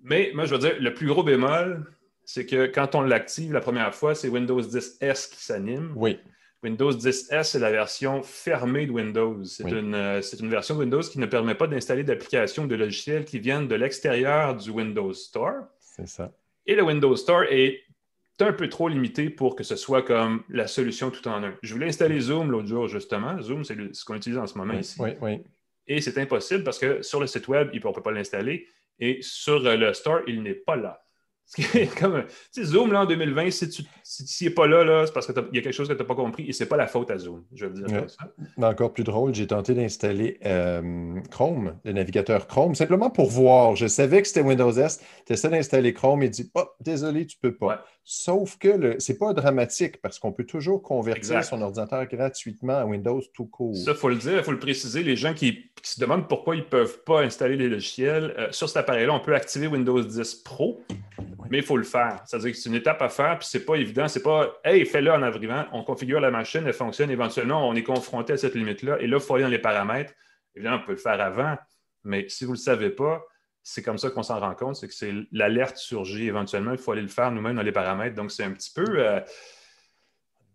mais 0.03 0.33
moi, 0.35 0.45
je 0.45 0.55
veux 0.55 0.61
dire, 0.61 0.77
le 0.79 0.93
plus 0.93 1.07
gros 1.07 1.23
bémol, 1.23 1.87
c'est 2.25 2.47
que 2.47 2.67
quand 2.67 2.95
on 2.95 3.03
l'active 3.03 3.53
la 3.53 3.61
première 3.61 3.95
fois, 3.95 4.15
c'est 4.15 4.29
Windows 4.29 4.61
10 4.61 4.99
S 5.01 5.27
qui 5.29 5.43
s'anime. 5.43 5.93
Oui. 5.97 6.19
Windows 6.65 6.93
10S, 6.93 7.45
c'est 7.45 7.59
la 7.59 7.71
version 7.71 8.23
fermée 8.23 8.87
de 8.87 8.91
Windows. 8.91 9.43
Euh, 9.43 10.23
c'est 10.23 10.41
une, 10.41 10.49
version 10.49 10.75
de 10.75 10.81
Windows 10.81 11.03
qui 11.03 11.19
ne 11.19 11.27
permet 11.27 11.55
pas 11.55 11.67
d'installer 11.67 12.05
d'applications 12.05 12.65
ou 12.65 12.67
de 12.67 12.75
logiciels 12.75 13.27
qui 13.27 13.39
viennent 13.39 13.69
de 13.69 13.75
l'extérieur 13.75 14.57
du 14.57 14.71
Windows 14.71 15.13
Store. 15.13 15.67
C'est 15.79 16.09
ça. 16.09 16.33
Et 16.67 16.75
le 16.75 16.83
Windows 16.83 17.15
Store 17.17 17.45
est 17.51 17.83
un 18.41 18.53
peu 18.55 18.71
trop 18.71 18.89
limité 18.89 19.29
pour 19.29 19.57
que 19.57 19.63
ce 19.63 19.77
soit 19.77 20.03
comme 20.03 20.43
la 20.49 20.67
solution 20.67 21.11
tout 21.11 21.29
en 21.29 21.45
un. 21.45 21.55
Je 21.63 21.75
voulais 21.75 21.89
installer 21.89 22.19
Zoom 22.19 22.51
l'autre 22.51 22.69
jour, 22.69 22.89
justement. 22.89 23.41
Zoom, 23.43 23.63
c'est 23.65 23.77
ce 23.95 24.05
qu'on 24.05 24.15
utilise 24.15 24.39
en 24.39 24.47
ce 24.47 24.57
moment 24.57 24.75
ici. 24.75 24.97
Oui, 24.99 25.11
oui. 25.21 25.43
Et 25.87 26.01
c'est 26.01 26.17
impossible 26.17 26.65
parce 26.65 26.79
que 26.79 27.03
sur 27.03 27.21
le 27.21 27.27
site 27.27 27.47
web, 27.47 27.69
on 27.73 27.89
ne 27.89 27.95
peut 27.95 28.03
pas 28.03 28.11
l'installer. 28.11 28.67
Et 28.99 29.19
sur 29.21 29.61
le 29.61 29.93
store, 29.93 30.21
il 30.27 30.43
n'est 30.43 30.55
pas 30.55 30.77
là. 30.77 31.04
comme, 32.01 32.25
Zoom, 32.57 32.93
là, 32.93 33.03
en 33.03 33.07
2020, 33.07 33.51
si 33.51 33.69
tu 33.69 33.85
n'es 34.45 34.51
pas 34.51 34.67
là, 34.67 34.83
là 34.83 35.07
c'est 35.07 35.13
parce 35.13 35.27
qu'il 35.27 35.35
y 35.53 35.59
a 35.59 35.63
quelque 35.63 35.73
chose 35.73 35.89
que 35.89 35.93
tu 35.93 35.99
n'as 35.99 36.05
pas 36.05 36.15
compris 36.15 36.49
et 36.49 36.53
ce 36.53 36.65
n'est 36.65 36.69
pas 36.69 36.77
la 36.77 36.87
faute 36.87 37.11
à 37.11 37.19
Zoom. 37.19 37.45
Je 37.55 37.67
veux 37.67 37.73
dire 37.73 38.07
Encore 38.61 38.93
plus 38.93 39.05
drôle, 39.05 39.35
j'ai 39.35 39.47
tenté 39.47 39.75
d'installer 39.75 40.39
euh, 40.45 41.21
Chrome, 41.31 41.79
le 41.85 41.93
navigateur 41.93 42.47
Chrome, 42.47 42.75
simplement 42.75 43.11
pour 43.11 43.31
voir. 43.31 43.77
Je 43.77 43.87
savais 43.87 44.23
que 44.23 44.29
c'était 44.29 44.41
Windows 44.41 44.73
S. 44.73 45.01
Tu 45.27 45.35
essaies 45.35 45.51
d'installer 45.51 45.93
Chrome 45.93 46.23
et 46.23 46.29
dit 46.29 46.51
oh, 46.55 46.65
désolé, 46.81 47.27
tu 47.27 47.37
ne 47.43 47.51
peux 47.51 47.57
pas. 47.57 47.85
Sauf 48.07 48.59
que 48.59 49.01
ce 49.01 49.13
n'est 49.13 49.19
pas 49.19 49.33
dramatique 49.33 50.03
parce 50.03 50.19
qu'on 50.19 50.31
peut 50.31 50.45
toujours 50.45 50.83
convertir 50.83 51.43
son 51.43 51.63
ordinateur 51.63 52.05
gratuitement 52.05 52.77
à 52.77 52.85
Windows 52.85 53.23
tout 53.33 53.47
court. 53.47 53.75
Ça, 53.75 53.93
il 53.93 53.97
faut 53.97 54.11
le 54.11 54.17
dire, 54.17 54.37
il 54.37 54.45
faut 54.45 54.53
le 54.53 54.59
préciser. 54.59 55.03
Les 55.03 55.17
gens 55.17 55.33
qui, 55.33 55.71
se 55.83 56.01
demandent 56.01 56.29
pourquoi 56.29 56.55
ils 56.55 56.61
ne 56.61 56.69
peuvent 56.69 57.03
pas 57.05 57.23
installer 57.23 57.57
les 57.57 57.69
logiciels, 57.69 58.35
euh, 58.39 58.49
sur 58.53 58.69
cet 58.69 58.79
appareil-là, 58.79 59.13
on 59.13 59.21
peut 59.21 59.35
activer 59.35 59.67
Windows 59.67 60.03
10 60.03 60.35
Pro. 60.37 60.83
Mais 61.51 61.59
il 61.59 61.63
faut 61.65 61.77
le 61.77 61.85
faire. 61.85 62.23
C'est-à-dire 62.27 62.53
que 62.53 62.57
c'est 62.57 62.71
une 62.71 62.75
étape 62.75 63.01
à 63.03 63.09
faire, 63.09 63.39
puis 63.39 63.49
c'est 63.51 63.65
pas 63.65 63.77
évident. 63.77 64.09
C'est 64.09 64.23
pas 64.23 64.55
Hey, 64.65 64.85
fais-le 64.87 65.11
en 65.11 65.23
arrivant. 65.23 65.65
On 65.73 65.83
configure 65.83 66.21
la 66.21 66.31
machine, 66.31 66.63
elle 66.67 66.73
fonctionne. 66.73 67.11
Éventuellement, 67.11 67.69
on 67.69 67.75
est 67.75 67.83
confronté 67.83 68.35
à 68.35 68.37
cette 68.37 68.55
limite-là. 68.55 68.99
Et 69.01 69.07
là, 69.07 69.19
il 69.19 69.23
faut 69.23 69.35
aller 69.35 69.45
dans 69.45 69.51
les 69.51 69.59
paramètres. 69.59 70.13
Évidemment, 70.55 70.81
on 70.83 70.87
peut 70.87 70.93
le 70.93 70.99
faire 70.99 71.21
avant, 71.21 71.57
mais 72.05 72.29
si 72.29 72.45
vous 72.45 72.53
ne 72.53 72.57
le 72.57 72.63
savez 72.63 72.91
pas, 72.91 73.25
c'est 73.65 73.83
comme 73.83 73.97
ça 73.97 74.11
qu'on 74.11 74.23
s'en 74.23 74.39
rend 74.39 74.55
compte, 74.55 74.77
c'est 74.77 74.87
que 74.87 74.95
c'est 74.95 75.13
l'alerte 75.33 75.79
surgit 75.79 76.27
éventuellement. 76.27 76.73
Il 76.73 76.79
faut 76.79 76.93
aller 76.93 77.03
le 77.03 77.09
faire 77.09 77.33
nous-mêmes 77.33 77.57
dans 77.57 77.63
les 77.63 77.73
paramètres. 77.73 78.15
Donc, 78.15 78.31
c'est 78.31 78.45
un 78.45 78.53
petit 78.53 78.71
peu. 78.71 78.85
Euh, 78.99 79.21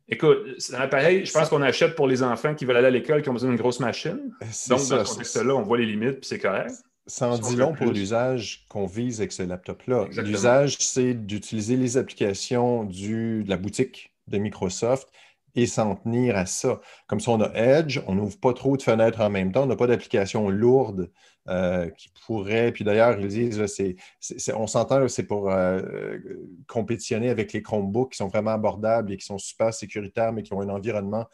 écoute, 0.08 0.38
c'est 0.60 0.76
un 0.76 0.82
appareil, 0.82 1.26
je 1.26 1.34
pense 1.34 1.50
qu'on 1.50 1.64
achète 1.64 1.96
pour 1.96 2.08
les 2.08 2.22
enfants 2.22 2.54
qui 2.54 2.66
veulent 2.66 2.78
aller 2.78 2.88
à 2.88 2.92
l'école, 2.92 3.24
qui 3.24 3.30
ont 3.30 3.34
besoin 3.34 3.50
d'une 3.50 3.60
grosse 3.60 3.80
machine. 3.80 4.32
Donc, 4.70 4.88
dans 4.88 5.04
ce 5.04 5.12
contexte-là, 5.12 5.56
on 5.56 5.64
voit 5.64 5.80
les 5.80 5.88
limites, 5.88 6.20
puis 6.20 6.28
c'est 6.28 6.40
correct. 6.40 6.72
Ça 7.08 7.28
en 7.28 7.40
dit 7.40 7.56
long 7.56 7.74
pour 7.74 7.88
l'usage 7.88 8.68
qu'on 8.70 8.86
vise 8.86 9.20
avec 9.20 9.32
ce 9.32 9.42
laptop-là. 9.42 10.06
L'usage, 10.18 10.78
c'est 10.78 11.16
d'utiliser 11.16 11.78
les 11.78 11.98
applications 11.98 12.84
du, 12.84 13.44
de 13.44 13.50
la 13.50 13.58
boutique 13.58 14.14
de 14.28 14.38
Microsoft, 14.38 15.10
et 15.56 15.66
s'en 15.66 15.96
tenir 15.96 16.38
à 16.38 16.46
ça. 16.46 16.80
Comme 17.08 17.20
ça, 17.20 17.32
on 17.32 17.42
a 17.42 17.52
Edge, 17.56 18.00
on 18.06 18.14
n'ouvre 18.14 18.40
pas 18.40 18.54
trop 18.54 18.78
de 18.78 18.84
fenêtres 18.84 19.20
en 19.22 19.32
même 19.32 19.52
temps, 19.52 19.64
on 19.64 19.66
n'a 19.66 19.76
pas 19.76 19.88
d'application 19.88 20.48
lourde 20.50 21.10
euh, 21.48 21.90
qui 21.90 22.10
pourrait, 22.26 22.72
puis 22.72 22.84
d'ailleurs, 22.84 23.20
ils 23.20 23.28
disent, 23.28 23.64
on 24.54 24.68
s'entend, 24.68 25.08
c'est 25.08 25.24
pour 25.24 25.50
euh, 25.50 25.82
compétitionner 26.68 27.30
avec 27.30 27.54
les 27.54 27.62
Chromebooks 27.62 28.12
qui 28.12 28.18
sont 28.18 28.28
vraiment 28.28 28.52
abordables 28.52 29.14
et 29.14 29.18
qui 29.18 29.26
sont 29.26 29.38
super 29.38 29.74
sécuritaires, 29.74 30.32
mais 30.32 30.44
qui 30.44 30.54
ont 30.54 30.62
un 30.62 30.70
environnement 30.70 31.26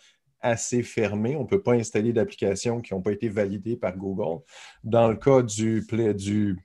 assez 0.42 0.84
fermé. 0.84 1.36
On 1.36 1.42
ne 1.42 1.48
peut 1.48 1.62
pas 1.62 1.74
installer 1.74 2.14
d'applications 2.14 2.80
qui 2.80 2.94
n'ont 2.94 3.02
pas 3.02 3.12
été 3.12 3.30
validées 3.30 3.76
par 3.76 3.98
Google. 3.98 4.44
Dans 4.84 5.08
le 5.10 5.16
cas 5.16 5.42
du, 5.42 5.86
du 6.16 6.58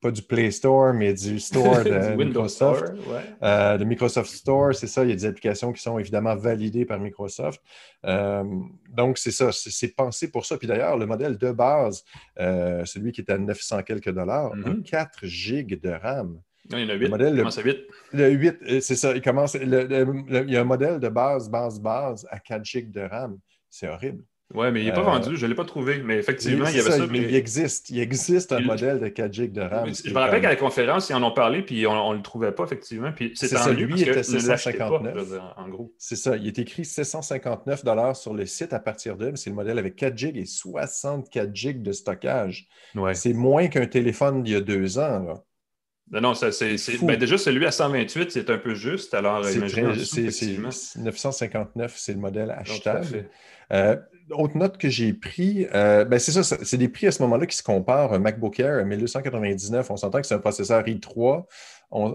pas 0.00 0.10
du 0.10 0.22
Play 0.22 0.50
Store, 0.50 0.94
mais 0.94 1.12
du 1.12 1.40
Store 1.40 1.82
de 1.84 2.14
Microsoft. 2.14 2.92
Euh, 3.42 3.78
de 3.78 3.84
Microsoft 3.84 4.30
Store, 4.30 4.74
c'est 4.74 4.86
ça. 4.86 5.04
Il 5.04 5.10
y 5.10 5.12
a 5.12 5.16
des 5.16 5.26
applications 5.26 5.72
qui 5.72 5.82
sont 5.82 5.98
évidemment 5.98 6.36
validées 6.36 6.84
par 6.84 7.00
Microsoft. 7.00 7.60
Euh, 8.04 8.44
donc, 8.90 9.18
c'est 9.18 9.32
ça. 9.32 9.50
C'est 9.52 9.94
pensé 9.94 10.30
pour 10.30 10.46
ça. 10.46 10.56
Puis 10.56 10.68
d'ailleurs, 10.68 10.96
le 10.96 11.06
modèle 11.06 11.36
de 11.36 11.50
base, 11.50 12.04
euh, 12.38 12.84
celui 12.84 13.12
qui 13.12 13.22
est 13.22 13.30
à 13.30 13.38
900 13.38 13.82
quelques 13.82 14.12
dollars, 14.12 14.52
a 14.52 14.70
4 14.84 15.24
mm-hmm. 15.24 15.26
gigs 15.26 15.80
de 15.80 15.90
RAM. 15.90 16.40
il 16.70 16.80
y 16.80 16.84
en 16.84 16.88
a 16.90 16.94
8. 16.94 17.04
Le 17.04 17.08
modèle, 17.08 17.32
il 17.34 17.38
commence 17.38 17.58
à 17.58 17.62
8. 17.62 17.78
Le 18.12 18.30
8, 18.30 18.80
c'est 18.80 18.96
ça. 18.96 19.14
Il, 19.16 19.22
commence, 19.22 19.54
il 19.54 19.68
y 19.68 20.56
a 20.56 20.60
un 20.60 20.64
modèle 20.64 21.00
de 21.00 21.08
base, 21.08 21.50
base, 21.50 21.80
base 21.80 22.26
à 22.30 22.38
4 22.38 22.64
gigs 22.64 22.92
de 22.92 23.00
RAM. 23.00 23.38
C'est 23.68 23.88
horrible. 23.88 24.22
Oui, 24.54 24.70
mais 24.72 24.80
il 24.80 24.86
n'est 24.86 24.92
pas 24.92 25.00
euh, 25.00 25.04
vendu, 25.04 25.36
je 25.36 25.44
ne 25.44 25.50
l'ai 25.50 25.54
pas 25.54 25.66
trouvé. 25.66 25.98
Mais 26.02 26.16
effectivement, 26.16 26.66
il 26.68 26.76
y 26.76 26.80
avait 26.80 26.90
ça. 26.90 27.06
mais... 27.06 27.18
il 27.18 27.34
existe. 27.34 27.90
Il 27.90 28.00
existe 28.00 28.52
un 28.52 28.60
modèle 28.60 28.98
de 28.98 29.08
4 29.08 29.32
GB 29.32 29.48
de 29.48 29.60
RAM. 29.60 29.90
Je 29.92 30.10
me 30.10 30.18
rappelle 30.18 30.40
qu'à 30.40 30.48
la 30.48 30.56
conférence, 30.56 31.10
ils 31.10 31.14
en 31.14 31.22
ont 31.22 31.32
parlé, 31.32 31.60
puis 31.60 31.86
on 31.86 32.12
ne 32.12 32.16
le 32.16 32.22
trouvait 32.22 32.52
pas, 32.52 32.64
effectivement. 32.64 33.12
Puis 33.12 33.32
c'est 33.34 33.48
ça, 33.48 33.70
lui, 33.70 33.94
il 33.94 34.08
était 34.08 34.22
659. 34.22 35.32
en 35.56 35.68
gros. 35.68 35.92
C'est 35.98 36.16
ça. 36.16 36.36
Il 36.36 36.46
est 36.46 36.58
écrit 36.58 36.84
659 36.84 37.82
sur 38.14 38.32
le 38.32 38.46
site 38.46 38.72
à 38.72 38.80
partir 38.80 39.16
de. 39.16 39.32
C'est 39.34 39.50
le 39.50 39.56
modèle 39.56 39.78
avec 39.78 39.96
4 39.96 40.16
GB 40.16 40.40
et 40.40 40.46
64 40.46 41.54
GB 41.54 41.80
de 41.80 41.92
stockage. 41.92 42.68
C'est 43.12 43.34
moins 43.34 43.68
qu'un 43.68 43.86
téléphone 43.86 44.42
d'il 44.42 44.54
y 44.54 44.56
a 44.56 44.60
deux 44.60 44.98
ans. 44.98 45.24
Là. 45.24 45.34
Non, 46.10 46.20
non, 46.22 46.34
c'est, 46.34 46.76
ben 47.02 47.18
déjà 47.18 47.36
celui 47.36 47.66
à 47.66 47.70
128, 47.70 48.32
c'est 48.32 48.48
un 48.48 48.56
peu 48.56 48.74
juste. 48.74 49.12
Alors, 49.12 49.44
c'est, 49.44 49.60
959, 50.96 51.94
c'est 51.96 52.14
le 52.14 52.18
modèle 52.18 52.50
achetable. 52.50 53.28
Euh, 53.72 53.96
autre 54.30 54.56
note 54.56 54.78
que 54.78 54.88
j'ai 54.88 55.12
pris, 55.12 55.66
euh, 55.74 56.04
ben 56.04 56.18
c'est 56.18 56.32
ça, 56.32 56.42
c'est 56.42 56.76
des 56.76 56.88
prix 56.88 57.06
à 57.06 57.12
ce 57.12 57.22
moment-là 57.22 57.46
qui 57.46 57.56
se 57.56 57.62
comparent. 57.62 58.18
MacBook 58.18 58.60
Air 58.60 58.78
à 58.78 58.84
1299, 58.84 59.90
on 59.90 59.96
s'entend 59.96 60.20
que 60.20 60.26
c'est 60.26 60.34
un 60.34 60.38
processeur 60.38 60.84
i3 60.84 61.46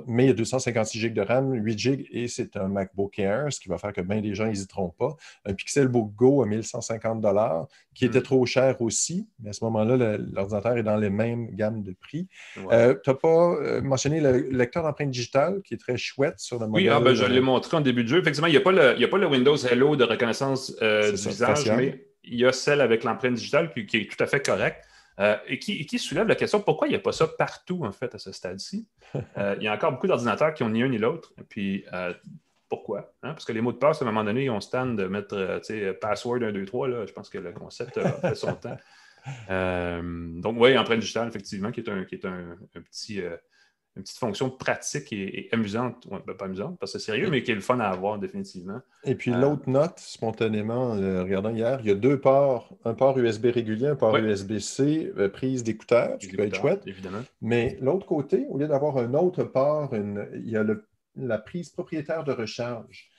mais 0.08 0.26
il 0.26 0.28
y 0.28 0.30
a 0.30 0.34
256 0.34 1.00
GB 1.00 1.14
de 1.16 1.22
RAM, 1.22 1.54
8 1.54 1.80
GB 1.80 2.06
et 2.12 2.28
c'est 2.28 2.56
un 2.58 2.68
MacBook 2.68 3.18
Air, 3.18 3.52
ce 3.52 3.60
qui 3.60 3.70
va 3.70 3.78
faire 3.78 3.92
que 3.92 4.02
bien 4.02 4.22
des 4.22 4.36
gens 4.36 4.46
n'hésiteront 4.46 4.90
pas. 4.90 5.16
Un 5.46 5.54
Pixelbook 5.54 6.14
Go 6.16 6.44
à 6.44 6.46
1150 6.46 7.26
qui 7.94 8.06
était 8.06 8.20
mm. 8.20 8.24
trop 8.24 8.46
cher 8.46 8.82
aussi, 8.82 9.28
mais 9.42 9.50
à 9.50 9.54
ce 9.54 9.64
moment-là, 9.66 10.18
l'ordinateur 10.18 10.78
est 10.78 10.84
dans 10.84 10.98
les 10.98 11.10
mêmes 11.10 11.50
gammes 11.56 11.82
de 11.84 11.94
prix. 12.00 12.28
Euh, 12.72 12.96
tu 13.04 13.10
n'as 13.10 13.16
pas 13.16 13.28
euh, 13.28 13.82
mentionné 13.82 14.20
le 14.20 14.50
lecteur 14.52 14.84
d'empreinte 14.84 15.12
digitale 15.12 15.62
qui 15.64 15.74
est 15.74 15.78
très 15.78 15.98
chouette 15.98 16.40
sur 16.40 16.60
le 16.60 16.68
modèle. 16.68 16.88
Oui, 16.88 16.90
ah, 16.90 17.00
ben, 17.00 17.14
je 17.14 17.26
l'ai 17.26 17.42
montré 17.42 17.78
en 17.78 17.82
début 17.82 18.04
de 18.04 18.10
jeu. 18.10 18.20
Effectivement, 18.20 18.48
il 18.48 18.52
n'y 18.52 18.58
a, 18.58 18.62
pas 18.62 18.72
le 18.72 19.28
Windows 19.28 19.58
Hello 19.58 19.96
de 19.96 20.04
reconnaissance 20.04 20.76
euh, 20.82 21.12
du 21.12 21.18
visage, 21.18 21.72
mais 21.76 22.06
il 22.24 22.40
y 22.40 22.46
a 22.46 22.52
celle 22.52 22.82
avec 22.82 23.04
l'empreinte 23.04 23.34
digitale 23.34 23.72
qui, 23.74 23.86
qui, 23.86 23.98
est 23.98 24.12
tout 24.12 24.24
à 24.24 24.28
fait 24.28 24.40
correcte. 24.40 24.86
Euh, 25.20 25.38
et, 25.48 25.60
qui, 25.60 26.00
soulève 26.00 26.28
la 26.28 26.36
question 26.36 26.60
pourquoi 26.60 26.88
il 26.88 26.92
n'y 26.92 26.96
a 26.96 27.00
pas 27.00 27.12
ça 27.12 27.28
partout, 27.28 27.86
en 27.86 27.92
fait, 27.92 28.16
à 28.16 28.20
ce 28.20 28.32
stade-ci? 28.32 28.88
Euh, 29.38 29.56
il 29.60 29.64
y 29.64 29.68
a 29.68 29.74
encore 29.74 29.92
beaucoup 29.92 30.08
d'ordinateurs 30.08 30.56
qui 30.56 30.64
ont 30.64 30.70
ni 30.70 30.82
un 30.82 30.88
ni 30.88 30.98
l'autre. 30.98 31.34
Et 31.40 31.44
puis, 31.44 31.86
euh, 31.94 32.14
pourquoi? 32.68 33.14
Hein? 33.22 33.34
Parce 33.34 33.46
que 33.46 33.52
les 33.52 33.62
mots 33.62 33.72
de 33.72 33.78
passe, 33.78 34.02
à 34.02 34.06
un 34.06 34.08
moment 34.08 34.24
donné, 34.24 34.50
on 34.50 34.60
stand 34.60 34.98
de 34.98 35.06
mettre 35.06 35.62
password 36.02 36.42
1, 36.44 36.52
2, 36.52 36.66
3. 36.66 36.88
Là, 36.88 37.06
je 37.06 37.14
pense 37.14 37.30
que 37.30 37.38
le 37.38 37.52
concept 37.52 37.98
a 38.00 38.12
fait 38.12 38.36
son 38.36 38.56
temps. 38.56 38.78
donc, 40.42 40.56
oui, 40.60 40.76
empreinte 40.76 41.00
digitale, 41.00 41.28
effectivement, 41.28 41.72
qui 41.72 41.82
est 41.82 41.90
un, 41.90 42.06
qui 42.06 42.16
est 42.16 42.26
un 42.26 42.58
petit 42.90 43.22
une 43.96 44.02
petite 44.02 44.18
fonction 44.18 44.50
pratique 44.50 45.14
et, 45.14 45.50
amusante, 45.52 46.08
ben, 46.10 46.34
pas 46.34 46.46
amusante 46.46 46.78
parce 46.80 46.94
que 46.94 47.00
c'est 47.00 47.06
sérieux, 47.06 47.30
mais 47.30 47.44
qui 47.44 47.52
est 47.52 47.56
le 47.56 47.62
fun 47.62 47.80
à 47.80 47.90
avoir 47.90 48.18
définitivement. 48.18 48.82
Et 49.04 49.16
puis 49.16 49.32
euh, 49.32 49.38
l'autre 49.38 49.70
note, 49.70 50.00
spontanément, 50.00 50.92
regardant 50.92 51.52
hier, 51.52 51.80
il 51.82 51.88
y 51.88 51.92
a 51.92 51.96
deux 51.96 52.20
ports, 52.20 52.76
un 52.86 52.96
port 52.96 53.18
USB 53.20 53.46
régulier, 53.46 53.88
un 53.88 53.96
port 53.96 54.18
USB-C, 54.18 55.14
euh, 55.18 55.30
prise 55.30 55.64
d'écouteurs, 55.64 56.18
ce 56.20 56.28
qui 56.28 56.36
peut 56.36 56.44
être 56.44 56.56
chouette. 56.56 56.82
Évidemment. 56.88 57.22
Mais 57.42 57.78
l'autre 57.82 58.08
côté, 58.08 58.46
au 58.50 58.58
lieu 58.58 58.68
d'avoir 58.68 58.98
un 58.98 59.14
autre 59.14 59.44
port, 59.44 59.94
il 59.94 60.50
y 60.50 60.58
a 60.58 60.66
la 61.16 61.38
prise 61.38 61.70
propriétaire 61.70 62.24
de 62.24 62.32
recharge. 62.32 63.10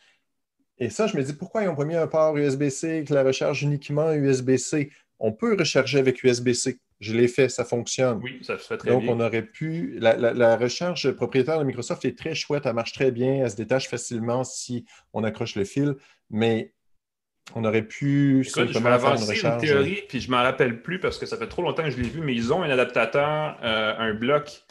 Et 0.78 0.90
ça, 0.90 1.06
je 1.06 1.16
me 1.16 1.22
dis, 1.22 1.32
pourquoi 1.32 1.62
ils 1.62 1.66
n'ont 1.66 1.76
pas 1.76 1.84
mis 1.84 1.94
un 1.94 2.08
port 2.08 2.36
USB-C 2.36 2.90
avec 2.90 3.10
la 3.10 3.22
recharge 3.22 3.62
uniquement 3.62 4.12
USB-C? 4.12 4.90
On 5.20 5.32
peut 5.32 5.56
recharger 5.56 5.98
avec 5.98 6.22
USB-C. 6.24 6.78
Je 7.04 7.14
l'ai 7.14 7.28
fait, 7.28 7.48
ça 7.48 7.64
fonctionne. 7.64 8.20
Oui, 8.22 8.38
ça 8.42 8.58
se 8.58 8.66
fait 8.66 8.78
très 8.78 8.90
bien. 8.90 9.00
Donc, 9.00 9.08
on 9.08 9.20
aurait 9.20 9.42
pu. 9.42 9.98
La, 10.00 10.56
recharge 10.56 11.10
propriétaire 11.12 11.58
de 11.58 11.64
Microsoft 11.64 12.04
est 12.04 12.16
très 12.16 12.34
chouette, 12.34 12.64
elle 12.66 12.74
marche 12.74 12.92
très 12.92 13.10
bien, 13.10 13.44
elle 13.44 13.50
se 13.50 13.56
détache 13.56 13.88
facilement 13.88 14.44
si 14.44 14.84
on 15.12 15.24
accroche 15.24 15.56
le 15.56 15.64
fil, 15.64 15.96
mais 16.30 16.72
on 17.54 17.64
aurait 17.64 17.82
pu 17.82 18.40
Écoute, 18.40 18.72
je 18.72 18.78
vais 18.78 18.88
avancer 18.88 19.40
une, 19.40 19.58
théorie, 19.58 20.02
puis 20.08 20.20
je 20.20 20.28
ne 20.28 20.32
m'en 20.32 20.42
rappelle 20.42 20.80
plus 20.80 20.98
parce 20.98 21.18
que 21.18 21.26
ça 21.26 21.36
fait 21.36 21.46
trop 21.46 21.62
longtemps 21.62 21.82
que 21.82 21.90
je 21.90 21.98
l'ai 21.98 22.08
vu, 22.08 22.20
mais 22.22 22.34
ils 22.34 22.52
ont 22.52 22.62
un 22.62 22.70
adaptateur, 22.70 23.58
euh, 23.62 23.94
un 23.98 24.14
bloc 24.14 24.64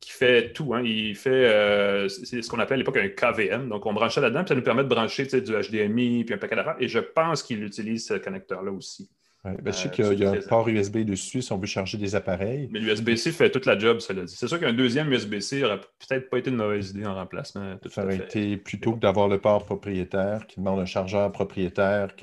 qui 0.00 0.10
fait 0.10 0.52
tout. 0.52 0.74
Hein. 0.74 0.82
Il 0.84 1.16
fait 1.16 1.30
euh, 1.30 2.08
c'est 2.08 2.42
ce 2.42 2.50
qu'on 2.50 2.58
appelle 2.58 2.74
à 2.74 2.78
l'époque 2.78 2.98
un 2.98 3.08
KVM. 3.08 3.68
Donc, 3.68 3.86
on 3.86 3.94
branche 3.94 4.14
ça 4.14 4.20
là-dedans, 4.20 4.40
puis 4.40 4.48
ça 4.48 4.54
nous 4.54 4.62
permet 4.62 4.84
de 4.84 4.88
brancher 4.88 5.24
du 5.26 5.52
HDMI, 5.52 6.24
puis 6.24 6.34
un 6.34 6.38
paquet 6.38 6.56
d'affaires. 6.56 6.76
Et 6.80 6.88
je 6.88 6.98
pense 6.98 7.42
qu'il 7.42 7.62
utilise 7.64 8.06
ce 8.06 8.14
connecteur-là 8.14 8.72
aussi. 8.72 9.10
Ben, 9.44 9.56
je 9.66 9.70
sais 9.70 9.88
euh, 9.88 9.90
qu'il 9.90 10.18
y 10.18 10.24
a, 10.24 10.32
un 10.32 10.40
port 10.48 10.68
USB 10.68 10.98
dessus 10.98 11.42
si 11.42 11.52
on 11.52 11.58
veut 11.58 11.66
charger 11.66 11.96
des 11.96 12.14
appareils. 12.14 12.68
Mais 12.72 12.80
l'USB-C 12.80 13.32
fait 13.32 13.50
toute 13.50 13.66
la 13.66 13.78
job, 13.78 14.00
cela 14.00 14.24
dit. 14.24 14.34
C'est 14.36 14.48
sûr 14.48 14.58
qu'un 14.58 14.72
deuxième 14.72 15.10
USB-C 15.12 15.60
n'aurait 15.60 15.80
peut-être 15.80 16.28
pas 16.28 16.38
été 16.38 16.50
une 16.50 16.56
mauvaise 16.56 16.90
idée 16.90 17.06
en 17.06 17.14
remplacement. 17.14 17.78
ça 17.88 18.04
aurait 18.04 18.16
été 18.16 18.56
plutôt 18.56 18.94
que 18.94 19.00
d'avoir 19.00 19.28
le 19.28 19.38
port 19.40 19.64
propriétaire 19.64 20.46
qui 20.46 20.60
demande 20.60 20.80
un 20.80 20.86
chargeur 20.86 21.30
propriétaire 21.30 22.14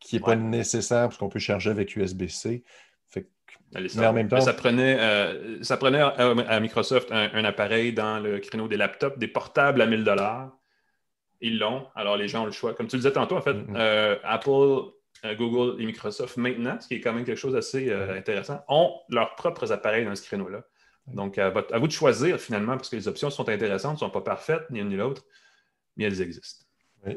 qui 0.00 0.16
n'est 0.16 0.20
pas 0.20 0.36
nécessaire 0.36 1.04
parce 1.04 1.16
qu'on 1.16 1.28
peut 1.28 1.38
charger 1.38 1.70
avec 1.70 1.94
USB-C. 1.96 2.64
Mais 3.74 4.06
en 4.06 4.12
même 4.12 4.28
temps. 4.28 4.40
Ça 4.40 4.52
prenait, 4.52 4.98
euh, 5.00 5.62
ça 5.62 5.76
prenait 5.76 6.00
à, 6.00 6.60
Microsoft 6.60 7.10
un, 7.10 7.44
appareil 7.44 7.92
dans 7.92 8.18
le 8.18 8.38
créneau 8.38 8.68
des 8.68 8.76
laptops, 8.76 9.18
des 9.18 9.28
portables 9.28 9.82
à 9.82 9.86
1000 9.86 10.04
Ils 11.40 11.58
l'ont. 11.58 11.86
Alors 11.94 12.16
les 12.16 12.28
gens 12.28 12.42
ont 12.42 12.46
le 12.46 12.52
choix. 12.52 12.74
Comme 12.74 12.86
tu 12.86 12.96
le 12.96 13.00
disais 13.00 13.12
tantôt, 13.12 13.36
en 13.36 13.42
fait, 13.42 13.56
euh, 13.74 14.16
Apple 14.22 14.50
euh, 14.50 14.82
Google 15.34 15.80
et 15.80 15.86
Microsoft 15.86 16.36
maintenant, 16.36 16.78
ce 16.80 16.88
qui 16.88 16.94
est 16.94 17.00
quand 17.00 17.12
même 17.12 17.24
quelque 17.24 17.38
chose 17.38 17.54
d'assez 17.54 17.88
euh, 17.90 18.16
intéressant, 18.16 18.62
ont 18.68 18.92
leurs 19.08 19.34
propres 19.34 19.72
appareils 19.72 20.04
dans 20.04 20.14
ce 20.14 20.22
créneau-là. 20.22 20.64
Donc, 21.06 21.38
à, 21.38 21.50
vous 21.50 21.86
de 21.86 21.92
choisir 21.92 22.40
finalement, 22.40 22.76
parce 22.76 22.88
que 22.88 22.96
les 22.96 23.06
options 23.06 23.30
sont 23.30 23.48
intéressantes, 23.48 23.94
ne 23.94 23.98
sont 23.98 24.10
pas 24.10 24.22
parfaites, 24.22 24.62
ni 24.70 24.80
l'une 24.80 24.88
ni 24.88 24.96
l'autre, 24.96 25.24
mais 25.96 26.04
elles 26.04 26.20
existent. 26.20 26.64
Euh, 27.06 27.14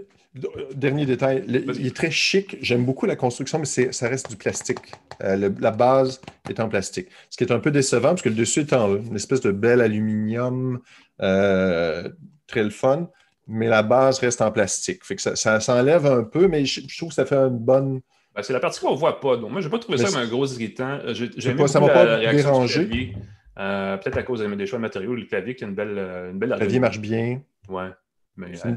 dernier 0.76 1.07
détail, 1.07 1.43
il 1.47 1.88
est 1.88 1.95
très 1.95 2.12
chic. 2.12 2.57
J'aime 2.62 2.86
beaucoup 2.86 3.07
la 3.07 3.16
construction, 3.16 3.57
mais 3.57 3.66
ça 3.66 4.07
reste 4.07 4.30
du 4.30 4.38
plastique. 4.38 4.93
la 5.20 5.72
base 5.72 6.22
est 6.47 6.60
en 6.60 6.70
plastique. 6.70 7.10
Ce 7.32 7.38
qui 7.38 7.43
est 7.43 7.51
un 7.51 7.60
peu 7.60 7.72
décevant, 7.72 8.10
parce 8.10 8.22
que 8.22 8.30
le 8.30 8.36
dessus 8.36 8.60
est 8.60 8.74
en 8.74 8.95
une 8.95 9.16
espèce 9.16 9.41
de 9.41 9.51
bel 9.51 9.82
aluminium 9.82 10.82
très 11.18 12.64
le 12.64 12.70
fun 12.70 13.10
mais 13.49 13.67
la 13.67 13.81
base 13.81 14.19
reste 14.19 14.41
en 14.41 14.51
plastique. 14.51 15.03
Fait 15.03 15.15
que 15.15 15.21
ça, 15.21 15.59
s'enlève 15.59 16.05
un 16.05 16.23
peu, 16.23 16.47
mais 16.47 16.65
je, 16.65 16.95
trouve 16.97 17.09
que 17.09 17.15
ça 17.15 17.25
fait 17.25 17.35
une 17.35 17.57
bonne. 17.57 18.01
Ben, 18.35 18.43
c'est 18.43 18.53
la 18.53 18.59
partie 18.59 18.79
qu'on 18.79 18.93
ne 18.93 18.97
voit 18.97 19.19
pas. 19.19 19.37
Donc, 19.37 19.51
moi, 19.51 19.59
je 19.59 19.65
n'ai 19.67 19.71
pas 19.71 19.79
trouvé 19.79 19.97
ça 19.97 20.05
comme 20.05 20.21
un 20.21 20.27
gros 20.27 20.45
irritant. 20.45 20.99
ça 21.13 21.49
ne 21.49 21.79
m'a 21.79 21.89
pas 21.89 22.31
dérangé. 22.31 23.13
Euh, 23.57 23.97
peut-être 23.97 24.17
à 24.17 24.23
cause 24.23 24.39
des 24.39 24.65
choix 24.67 24.77
de 24.77 24.83
matériaux, 24.83 25.15
le 25.15 25.25
clavier 25.25 25.53
qui 25.53 25.65
a 25.65 25.67
une 25.67 25.75
belle, 25.75 25.97
euh, 25.97 26.31
une 26.31 26.39
belle 26.39 26.51
Le 26.51 26.55
clavier 26.55 26.79
marche 26.79 26.99
bien. 26.99 27.41
Ouais. 27.67 27.89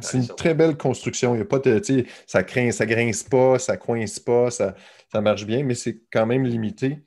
C'est 0.00 0.18
une, 0.18 0.26
très 0.26 0.54
belle 0.54 0.76
construction. 0.76 1.36
Il 1.36 1.38
y 1.38 1.42
a 1.42 1.44
pas 1.44 1.60
de, 1.60 1.80
ça 2.26 2.42
craint, 2.42 2.72
ça 2.72 2.84
grince 2.84 3.22
pas, 3.22 3.60
ça 3.60 3.76
coince 3.76 4.18
pas, 4.18 4.50
ça, 4.50 4.74
ça 5.12 5.20
marche 5.20 5.46
bien, 5.46 5.62
mais 5.62 5.74
c'est 5.74 6.00
quand 6.12 6.26
même 6.26 6.44
limité. 6.44 6.98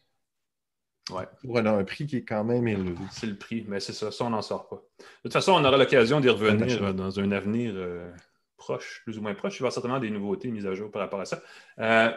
Ouais. 1.12 1.24
Pour 1.44 1.58
un, 1.60 1.84
prix 1.84 2.08
qui 2.08 2.18
est 2.18 2.24
quand 2.24 2.44
même 2.44 2.68
élevé. 2.68 2.96
C'est 3.12 3.28
le 3.28 3.36
prix, 3.36 3.64
mais 3.68 3.80
c'est 3.80 3.94
ça, 3.94 4.12
ça, 4.12 4.26
on 4.26 4.32
n'en 4.32 4.42
sort 4.42 4.68
pas. 4.68 4.78
De 4.78 5.04
toute 5.24 5.34
façon, 5.34 5.52
on 5.52 5.64
aura 5.64 5.78
l'occasion 5.78 6.20
d'y 6.20 6.30
revenir 6.30 6.84
euh, 6.84 6.94
dans 6.94 7.20
un 7.20 7.32
avenir 7.32 7.74
euh, 7.76 8.10
proche, 8.58 9.02
plus 9.04 9.18
ou 9.20 9.22
moins 9.22 9.36
proche. 9.36 9.56
Il 9.56 9.60
va 9.60 9.60
y 9.60 9.64
avoir 9.66 9.74
certainement 9.74 10.00
des 10.00 10.10
nouveautés 10.10 10.50
mises 10.50 10.66
à 10.66 10.74
jour 10.74 10.90
par 10.90 11.04
rapport 11.04 11.22
à 11.22 11.26
ça. 11.26 11.42
Euh, 11.80 12.12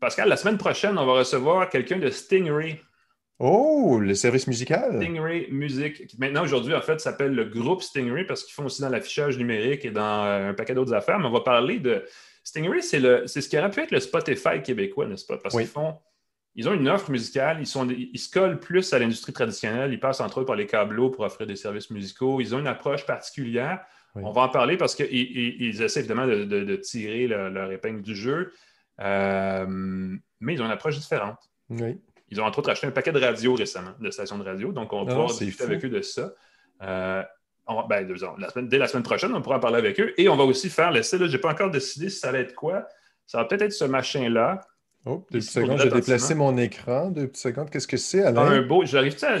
Pascal, 0.00 0.28
la 0.28 0.36
semaine 0.36 0.58
prochaine, 0.58 0.98
on 0.98 1.06
va 1.06 1.14
recevoir 1.14 1.70
quelqu'un 1.70 1.98
de 1.98 2.10
Stingray. 2.10 2.80
Oh, 3.38 3.98
le 3.98 4.14
service 4.14 4.46
musical. 4.46 4.96
Stingray 4.96 5.48
Music, 5.50 6.06
qui 6.06 6.18
maintenant 6.18 6.42
aujourd'hui, 6.42 6.74
en 6.74 6.82
fait, 6.82 7.00
s'appelle 7.00 7.34
le 7.34 7.46
groupe 7.46 7.82
Stingray 7.82 8.24
parce 8.24 8.44
qu'ils 8.44 8.52
font 8.52 8.66
aussi 8.66 8.82
dans 8.82 8.90
l'affichage 8.90 9.38
numérique 9.38 9.86
et 9.86 9.90
dans 9.90 10.24
un 10.24 10.52
paquet 10.52 10.74
d'autres 10.74 10.92
affaires. 10.92 11.18
Mais 11.18 11.26
on 11.26 11.32
va 11.32 11.40
parler 11.40 11.78
de. 11.78 12.04
Stingray, 12.44 12.82
c'est 12.82 13.00
ce 13.00 13.48
qui 13.48 13.58
aurait 13.58 13.70
pu 13.70 13.80
être 13.80 13.92
le 13.92 14.00
Spotify 14.00 14.60
québécois, 14.62 15.06
n'est-ce 15.06 15.24
pas? 15.24 15.38
Parce 15.38 15.56
qu'ils 15.56 15.66
font 15.66 15.96
ils 16.54 16.68
ont 16.68 16.74
une 16.74 16.88
offre 16.88 17.10
musicale, 17.10 17.58
ils, 17.60 17.66
sont, 17.66 17.88
ils 17.88 18.18
se 18.18 18.30
collent 18.30 18.58
plus 18.58 18.92
à 18.92 18.98
l'industrie 18.98 19.32
traditionnelle, 19.32 19.92
ils 19.92 20.00
passent 20.00 20.20
entre 20.20 20.38
autres 20.38 20.46
par 20.46 20.56
les 20.56 20.66
câbleaux 20.66 21.10
pour 21.10 21.24
offrir 21.24 21.46
des 21.46 21.56
services 21.56 21.90
musicaux, 21.90 22.40
ils 22.40 22.54
ont 22.54 22.58
une 22.58 22.66
approche 22.66 23.06
particulière. 23.06 23.80
On 24.16 24.32
va 24.32 24.42
en 24.42 24.48
parler 24.48 24.76
parce 24.76 24.96
qu'ils 24.96 25.06
ils, 25.12 25.82
essaient 25.82 26.00
évidemment 26.00 26.26
de, 26.26 26.76
tirer 26.76 27.28
leur 27.28 27.70
épingle 27.70 28.02
du 28.02 28.16
jeu, 28.16 28.52
euh, 29.00 29.66
mais 30.40 30.54
ils 30.54 30.60
ont 30.60 30.64
une 30.66 30.72
approche 30.72 30.98
différente. 30.98 31.38
Ils 32.28 32.40
ont 32.40 32.44
entre 32.44 32.58
autres 32.58 32.70
acheté 32.70 32.86
un 32.86 32.92
paquet 32.92 33.12
de 33.12 33.20
radios 33.20 33.54
récemment, 33.54 33.92
de 34.00 34.10
stations 34.10 34.38
de 34.38 34.44
radio, 34.44 34.72
donc 34.72 34.92
on 34.92 35.04
va 35.04 35.12
ah, 35.12 35.14
pouvoir 35.14 35.28
discuter 35.28 35.62
avec 35.62 35.84
eux 35.84 35.88
de 35.88 36.02
ça. 36.02 36.32
Euh, 36.82 37.22
ben, 37.88 38.16
dès 38.62 38.78
la 38.78 38.88
semaine 38.88 39.02
prochaine, 39.02 39.32
on 39.34 39.42
pourra 39.42 39.56
en 39.56 39.60
parler 39.60 39.78
avec 39.78 40.00
eux. 40.00 40.12
Et 40.16 40.28
on 40.28 40.36
va 40.36 40.44
aussi 40.44 40.68
faire 40.70 40.90
l'essai. 40.90 41.18
Je 41.18 41.24
n'ai 41.24 41.38
pas 41.38 41.50
encore 41.50 41.70
décidé 41.70 42.08
si 42.08 42.18
ça 42.18 42.32
va 42.32 42.38
être 42.38 42.54
quoi. 42.54 42.88
Ça 43.26 43.38
va 43.38 43.44
peut-être 43.44 43.62
être 43.62 43.72
ce 43.72 43.84
machin-là. 43.84 44.60
Oh, 45.06 45.24
deux 45.30 45.38
petites 45.38 45.50
secondes, 45.50 45.80
j'ai 45.80 45.88
déplacé 45.88 46.34
mon 46.34 46.56
écran. 46.58 47.10
Deux 47.10 47.26
petites 47.26 47.42
secondes, 47.42 47.70
qu'est-ce 47.70 47.88
que 47.88 47.96
c'est, 47.96 48.22
Alain? 48.22 48.42
un 48.42 48.62
beau, 48.62 48.84
j'arrive 48.84 49.16
à. 49.22 49.36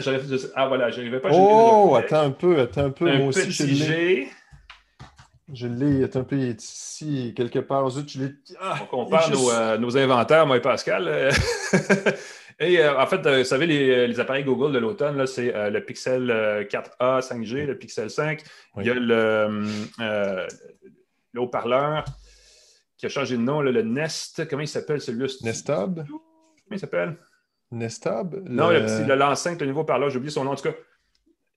Ah 0.54 0.68
voilà, 0.68 0.90
j'arrivais 0.90 1.20
pas 1.20 1.28
à 1.28 1.32
Oh, 1.34 1.94
attends 1.96 2.22
un 2.22 2.30
peu, 2.30 2.60
attends 2.60 2.86
un 2.86 2.90
peu. 2.90 3.08
Un 3.08 3.18
Moi 3.18 3.28
aussi, 3.28 3.50
je 3.50 3.64
l'ai. 3.64 4.28
Je 5.52 5.66
l'ai, 5.66 6.04
attends 6.04 6.20
un 6.20 6.24
peu, 6.24 6.36
il 6.36 6.48
est 6.48 6.62
ici, 6.62 7.34
quelque 7.36 7.58
part. 7.58 7.90
Zut, 7.90 8.08
je 8.08 8.20
ah, 8.58 8.78
on 8.82 8.86
compare 8.86 9.30
nos, 9.30 9.50
euh, 9.50 9.76
nos, 9.76 9.98
inventaires, 9.98 10.46
moi 10.46 10.56
et 10.56 10.60
Pascal. 10.60 11.08
et 12.60 12.80
euh, 12.80 12.98
en 12.98 13.06
fait, 13.06 13.26
euh, 13.26 13.38
vous 13.38 13.44
savez, 13.44 13.66
les, 13.66 14.06
les, 14.06 14.20
appareils 14.20 14.44
Google 14.44 14.72
de 14.72 14.78
l'automne, 14.78 15.26
c'est 15.26 15.52
le 15.70 15.84
Pixel 15.84 16.30
4a 16.70 17.20
5G, 17.20 17.66
le 17.66 17.76
Pixel 17.76 18.08
5. 18.08 18.42
Il 18.78 18.86
y 18.86 18.90
a 18.90 18.94
le, 18.94 19.66
le 21.32 21.40
haut-parleur 21.40 22.04
qui 23.00 23.06
a 23.06 23.08
changé 23.08 23.36
de 23.36 23.42
nom, 23.42 23.60
le 23.60 23.82
Nest. 23.82 24.46
Comment 24.48 24.62
il 24.62 24.68
s'appelle 24.68 25.00
celui-là? 25.00 25.26
Nestab? 25.42 26.06
Comment 26.06 26.20
il 26.70 26.78
s'appelle? 26.78 27.18
Nestab? 27.72 28.42
Non, 28.48 28.70
le... 28.70 29.14
l'enceinte, 29.14 29.60
le 29.60 29.66
nouveau 29.66 29.84
parleur, 29.84 30.10
j'ai 30.10 30.18
oublié 30.18 30.30
son 30.30 30.44
nom. 30.44 30.52
En 30.52 30.56
tout 30.56 30.64
cas, 30.64 30.74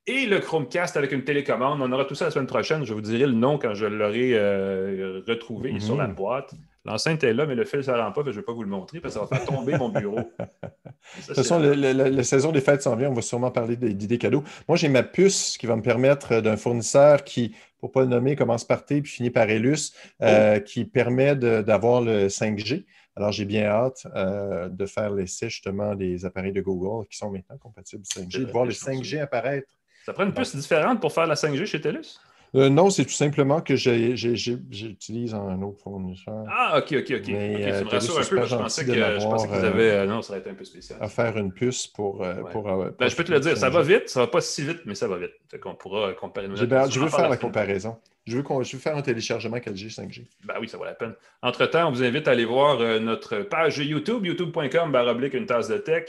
et 0.06 0.26
le 0.26 0.40
Chromecast 0.40 0.98
avec 0.98 1.12
une 1.12 1.24
télécommande. 1.24 1.80
On 1.82 1.92
aura 1.92 2.06
tout 2.06 2.16
ça 2.16 2.26
la 2.26 2.32
semaine 2.32 2.48
prochaine. 2.48 2.84
Je 2.84 2.94
vous 2.94 3.02
dirai 3.02 3.26
le 3.26 3.34
nom 3.34 3.58
quand 3.58 3.74
je 3.74 3.86
l'aurai 3.86 4.34
euh, 4.34 5.22
retrouvé 5.28 5.80
sur 5.80 5.96
la 5.96 6.08
boîte. 6.08 6.54
L'enceinte 6.86 7.24
est 7.24 7.34
là, 7.34 7.46
mais 7.46 7.56
le 7.56 7.64
fil 7.64 7.80
ne 7.80 7.86
rend 7.86 8.12
pas. 8.12 8.22
Je 8.26 8.32
ne 8.32 8.36
vais 8.36 8.42
pas 8.42 8.52
vous 8.52 8.64
le 8.64 8.70
montrer 8.70 9.00
parce 9.00 9.14
que 9.14 9.22
ça 9.22 9.26
va 9.26 9.38
faire 9.38 9.46
tomber 9.46 9.78
mon 9.78 9.88
bureau. 9.88 10.18
de 10.18 11.26
toute 11.26 11.36
façon, 11.36 11.60
la 11.60 12.24
saison 12.24 12.52
des 12.52 12.60
fêtes 12.60 12.82
s'en 12.82 12.98
vient. 12.98 13.10
On 13.10 13.14
va 13.14 13.22
sûrement 13.22 13.52
parler 13.52 13.78
d'idées 13.78 14.18
cadeaux. 14.18 14.44
Moi, 14.68 14.78
j'ai 14.78 14.90
ma 14.90 15.04
puce 15.04 15.58
qui 15.58 15.68
va 15.68 15.78
me 15.78 15.82
permettre 15.82 16.42
d'un 16.42 16.58
fournisseur 16.58 17.24
qui, 17.24 17.56
pour 17.84 17.90
ne 17.90 17.94
pas 17.94 18.02
le 18.02 18.08
nommer, 18.08 18.36
commence 18.38 18.64
par 18.64 18.86
T 18.86 19.02
puis 19.02 19.12
finit 19.12 19.30
par 19.30 19.50
ELUS, 19.50 19.94
euh, 20.22 20.58
oh. 20.58 20.64
qui 20.64 20.86
permet 20.86 21.36
d'avoir 21.36 22.02
le 22.02 22.28
5G. 22.28 22.86
Alors, 23.16 23.32
j'ai 23.34 23.46
bien 23.46 23.66
hâte 23.66 24.08
euh, 24.16 24.70
de 24.70 24.86
faire 24.86 25.12
l'essai 25.12 25.50
justement 25.50 25.94
des 25.94 26.26
appareils 26.26 26.54
de 26.54 26.62
Google 26.62 27.06
qui 27.08 27.18
sont 27.18 27.30
maintenant 27.30 27.58
compatibles 27.58 28.04
5G, 28.04 28.46
de 28.46 28.52
voir 28.52 28.66
le 28.66 28.72
5G 28.72 29.20
apparaître 29.20 29.68
ça 30.06 30.12
prend 30.12 30.26
une 30.26 30.34
puce 30.34 30.54
différente 30.54 31.00
pour 31.00 31.14
faire 31.14 31.28
la 31.28 31.36
5G 31.36 31.66
chez 31.66 31.80
TELUS? 31.80 32.20
Euh, 32.56 32.70
non, 32.70 32.92
c'est 32.92 33.06
tout 33.06 33.12
simplement 33.12 33.62
que 33.62 33.76
j'utilise 33.76 35.34
un 35.34 35.60
autre 35.64 35.82
fournisseur. 35.82 36.46
Ah, 36.48 36.78
OK, 36.78 36.94
OK, 37.00 37.14
OK. 37.18 37.28
Mais, 37.28 37.56
okay, 37.56 37.72
euh, 37.72 37.84
me 37.84 37.90
rassure 37.90 38.20
un 38.20 38.24
peu, 38.24 38.46
je 38.46 38.56
pensais, 38.56 38.86
que, 38.86 38.94
je 38.94 39.24
pensais 39.24 39.48
qu'ils 39.48 39.66
avaient... 39.66 39.92
Euh, 39.92 40.06
non, 40.06 40.22
ça 40.22 40.34
aurait 40.34 40.42
été 40.42 40.52
un 40.52 40.54
peu 40.54 40.64
spécial. 40.64 41.00
À 41.02 41.08
faire 41.08 41.36
une 41.38 41.52
puce 41.52 41.88
pour... 41.88 42.24
pour 42.52 42.64
ben, 42.64 43.08
je 43.08 43.16
peux 43.16 43.24
te 43.24 43.32
le 43.32 43.40
dire, 43.40 43.58
ça 43.58 43.70
va 43.70 43.82
vite, 43.82 44.08
ça 44.08 44.20
va 44.20 44.28
pas 44.28 44.42
si 44.42 44.62
vite, 44.62 44.82
mais 44.86 44.94
ça 44.94 45.08
va 45.08 45.18
vite. 45.18 45.32
Fait 45.50 45.60
qu'on 45.60 45.74
pourra 45.74 46.14
comparer 46.14 46.48
nos 46.48 46.56
Je 46.56 47.00
veux 47.00 47.10
faire 47.10 47.30
la 47.30 47.38
comparaison. 47.38 47.98
Je 48.26 48.38
veux, 48.38 48.44
je 48.62 48.78
veux 48.78 48.82
faire 48.82 48.96
un 48.96 49.02
téléchargement 49.02 49.58
4G, 49.58 49.94
5G. 49.94 50.26
Ben 50.46 50.56
oui, 50.62 50.70
ça 50.70 50.78
vaut 50.78 50.86
la 50.86 50.94
peine. 50.94 51.16
Entre-temps, 51.42 51.90
on 51.90 51.92
vous 51.92 52.04
invite 52.04 52.28
à 52.28 52.32
aller 52.32 52.46
voir 52.46 52.78
notre 53.00 53.40
page 53.40 53.80
YouTube, 53.80 54.26
youtube.com, 54.26 54.96
une 55.34 55.46
tasse 55.46 55.68
de 55.68 55.78
tech. 55.78 56.06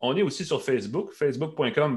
On 0.00 0.16
est 0.16 0.22
aussi 0.22 0.44
sur 0.44 0.62
Facebook, 0.62 1.12
facebook.com 1.12 1.96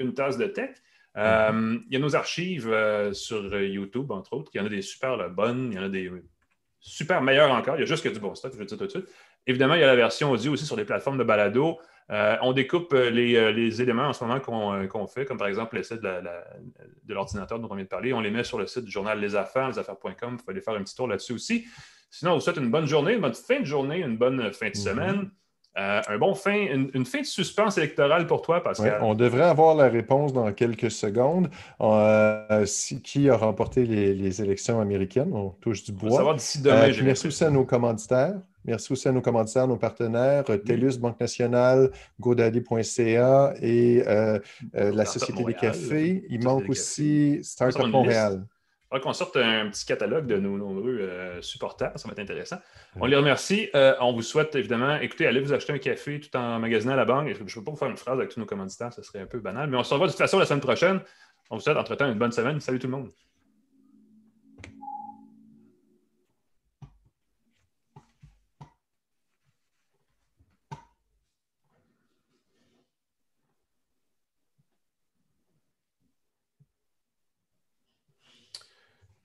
une 0.00 0.14
tasse 0.14 0.38
de 0.38 0.46
tech. 0.46 0.70
Euh, 1.16 1.52
mhm. 1.52 1.84
il 1.88 1.92
y 1.92 1.96
a 1.96 1.98
nos 1.98 2.16
archives 2.16 2.70
euh, 2.70 3.12
sur 3.12 3.42
YouTube, 3.60 4.10
entre 4.10 4.32
autres. 4.34 4.50
Il 4.54 4.58
y 4.58 4.60
en 4.60 4.66
a 4.66 4.70
des 4.70 4.82
super 4.82 5.28
bonnes, 5.30 5.70
il 5.72 5.76
y 5.76 5.78
en 5.78 5.84
a 5.84 5.88
des 5.88 6.10
super 6.80 7.22
meilleures 7.22 7.52
encore. 7.52 7.76
Il 7.76 7.80
y 7.80 7.82
a 7.82 7.86
juste 7.86 8.02
que 8.02 8.08
du 8.08 8.18
bon 8.18 8.34
stock, 8.34 8.52
je 8.52 8.58
veux 8.58 8.64
dire 8.64 8.78
tout 8.78 8.84
de 8.84 8.90
suite. 8.90 9.08
Évidemment, 9.46 9.74
il 9.74 9.80
y 9.80 9.84
a 9.84 9.88
la 9.88 9.96
version 9.96 10.30
audio 10.30 10.52
aussi 10.52 10.64
sur 10.64 10.76
les 10.76 10.84
plateformes 10.84 11.18
de 11.18 11.24
balado. 11.24 11.78
Euh, 12.10 12.36
on 12.42 12.52
découpe 12.52 12.92
les, 12.92 13.82
éléments 13.82 14.08
en 14.08 14.12
ce 14.12 14.24
moment 14.24 14.40
qu'on 14.40 15.06
fait, 15.06 15.24
comme 15.24 15.38
par 15.38 15.48
exemple 15.48 15.76
le 15.76 15.82
site 15.82 16.00
de 16.00 17.12
l'ordinateur 17.12 17.58
dont 17.58 17.68
on 17.70 17.74
vient 17.74 17.84
de 17.84 17.88
parler. 17.88 18.12
On 18.12 18.20
les 18.20 18.30
met 18.30 18.44
sur 18.44 18.58
le 18.58 18.66
site 18.66 18.84
du 18.84 18.90
journal 18.90 19.20
Les 19.20 19.34
Affaires, 19.34 19.68
lesaffaires.com. 19.68 20.36
Il 20.38 20.44
faut 20.44 20.50
aller 20.50 20.60
faire 20.60 20.74
un 20.74 20.82
petit 20.82 20.94
tour 20.94 21.08
là-dessus 21.08 21.32
aussi. 21.32 21.66
Sinon, 22.10 22.32
on 22.32 22.34
vous 22.34 22.40
souhaite 22.40 22.58
une 22.58 22.70
bonne 22.70 22.86
journée, 22.86 23.14
une 23.14 23.20
bonne 23.20 23.34
fin 23.34 23.60
de 23.60 23.64
journée, 23.64 24.00
une 24.00 24.18
bonne 24.18 24.52
fin 24.52 24.66
de 24.66 24.76
mhm. 24.76 24.82
semaine. 24.82 25.30
Euh, 25.78 26.02
un 26.06 26.18
bon 26.18 26.34
fin, 26.34 26.52
une, 26.52 27.06
fin 27.06 27.20
de 27.20 27.26
suspense 27.26 27.78
électorale 27.78 28.26
pour 28.26 28.42
toi, 28.42 28.62
Pascal. 28.62 28.98
on 29.00 29.14
devrait 29.14 29.44
avoir 29.44 29.74
la 29.74 29.88
réponse 29.88 30.34
dans 30.34 30.52
quelques 30.52 30.90
secondes. 30.90 31.48
Euh, 31.80 32.66
qui 33.02 33.30
a 33.30 33.36
remporté 33.36 33.86
les, 33.86 34.42
élections 34.42 34.80
américaines? 34.80 35.32
On 35.32 35.48
touche 35.48 35.84
du 35.84 35.92
bois. 35.92 36.08
On 36.08 36.12
va 36.12 36.16
savoir 36.16 36.34
d'ici 36.36 36.60
demain. 36.60 36.90
Euh, 36.90 36.94
merci 37.02 37.26
aussi 37.26 37.44
à 37.44 37.50
nos 37.50 37.64
commanditaires. 37.64 38.34
Merci 38.64 38.92
aussi 38.92 39.08
à 39.08 39.12
nos 39.12 39.22
commanditaires, 39.22 39.66
nos 39.66 39.76
partenaires, 39.76 40.44
TELUS, 40.44 40.98
Banque 40.98 41.18
nationale, 41.18 41.90
GoDaddy.ca 42.20 43.54
et 43.60 44.04
la 44.74 45.04
Société 45.06 45.42
des 45.42 45.54
cafés. 45.54 46.24
Il 46.28 46.44
manque 46.44 46.68
aussi 46.68 47.38
Startup 47.42 47.86
Montréal 47.86 48.44
qu'on 49.00 49.12
sorte 49.12 49.36
un 49.36 49.68
petit 49.68 49.84
catalogue 49.84 50.26
de 50.26 50.36
nos 50.36 50.56
nombreux 50.58 50.98
euh, 51.00 51.42
supporters. 51.42 51.92
Ça 51.96 52.08
va 52.08 52.12
être 52.12 52.18
intéressant. 52.18 52.58
On 53.00 53.06
les 53.06 53.16
remercie. 53.16 53.70
Euh, 53.74 53.94
on 54.00 54.12
vous 54.12 54.22
souhaite 54.22 54.54
évidemment, 54.54 54.96
écoutez, 54.96 55.26
allez 55.26 55.40
vous 55.40 55.52
acheter 55.52 55.72
un 55.72 55.78
café 55.78 56.20
tout 56.20 56.36
en 56.36 56.58
magasinant 56.58 56.92
à 56.92 56.96
la 56.96 57.04
banque. 57.04 57.28
Je 57.28 57.42
ne 57.42 57.46
peux 57.46 57.64
pas 57.64 57.70
vous 57.70 57.76
faire 57.76 57.88
une 57.88 57.96
phrase 57.96 58.18
avec 58.18 58.30
tous 58.30 58.40
nos 58.40 58.46
commanditaires, 58.46 58.92
ça 58.92 59.02
serait 59.02 59.20
un 59.20 59.26
peu 59.26 59.40
banal. 59.40 59.68
Mais 59.70 59.76
on 59.76 59.84
se 59.84 59.92
revoit 59.92 60.06
de 60.06 60.12
toute 60.12 60.18
façon 60.18 60.38
la 60.38 60.46
semaine 60.46 60.60
prochaine. 60.60 61.00
On 61.50 61.56
vous 61.56 61.62
souhaite 61.62 61.76
entre-temps 61.76 62.10
une 62.10 62.18
bonne 62.18 62.32
semaine. 62.32 62.60
Salut 62.60 62.78
tout 62.78 62.86
le 62.86 62.92
monde. 62.92 63.10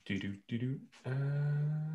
Do 0.07 0.17
do 0.17 0.37
do 0.47 0.57
do. 0.57 0.79
Uh... 1.05 1.86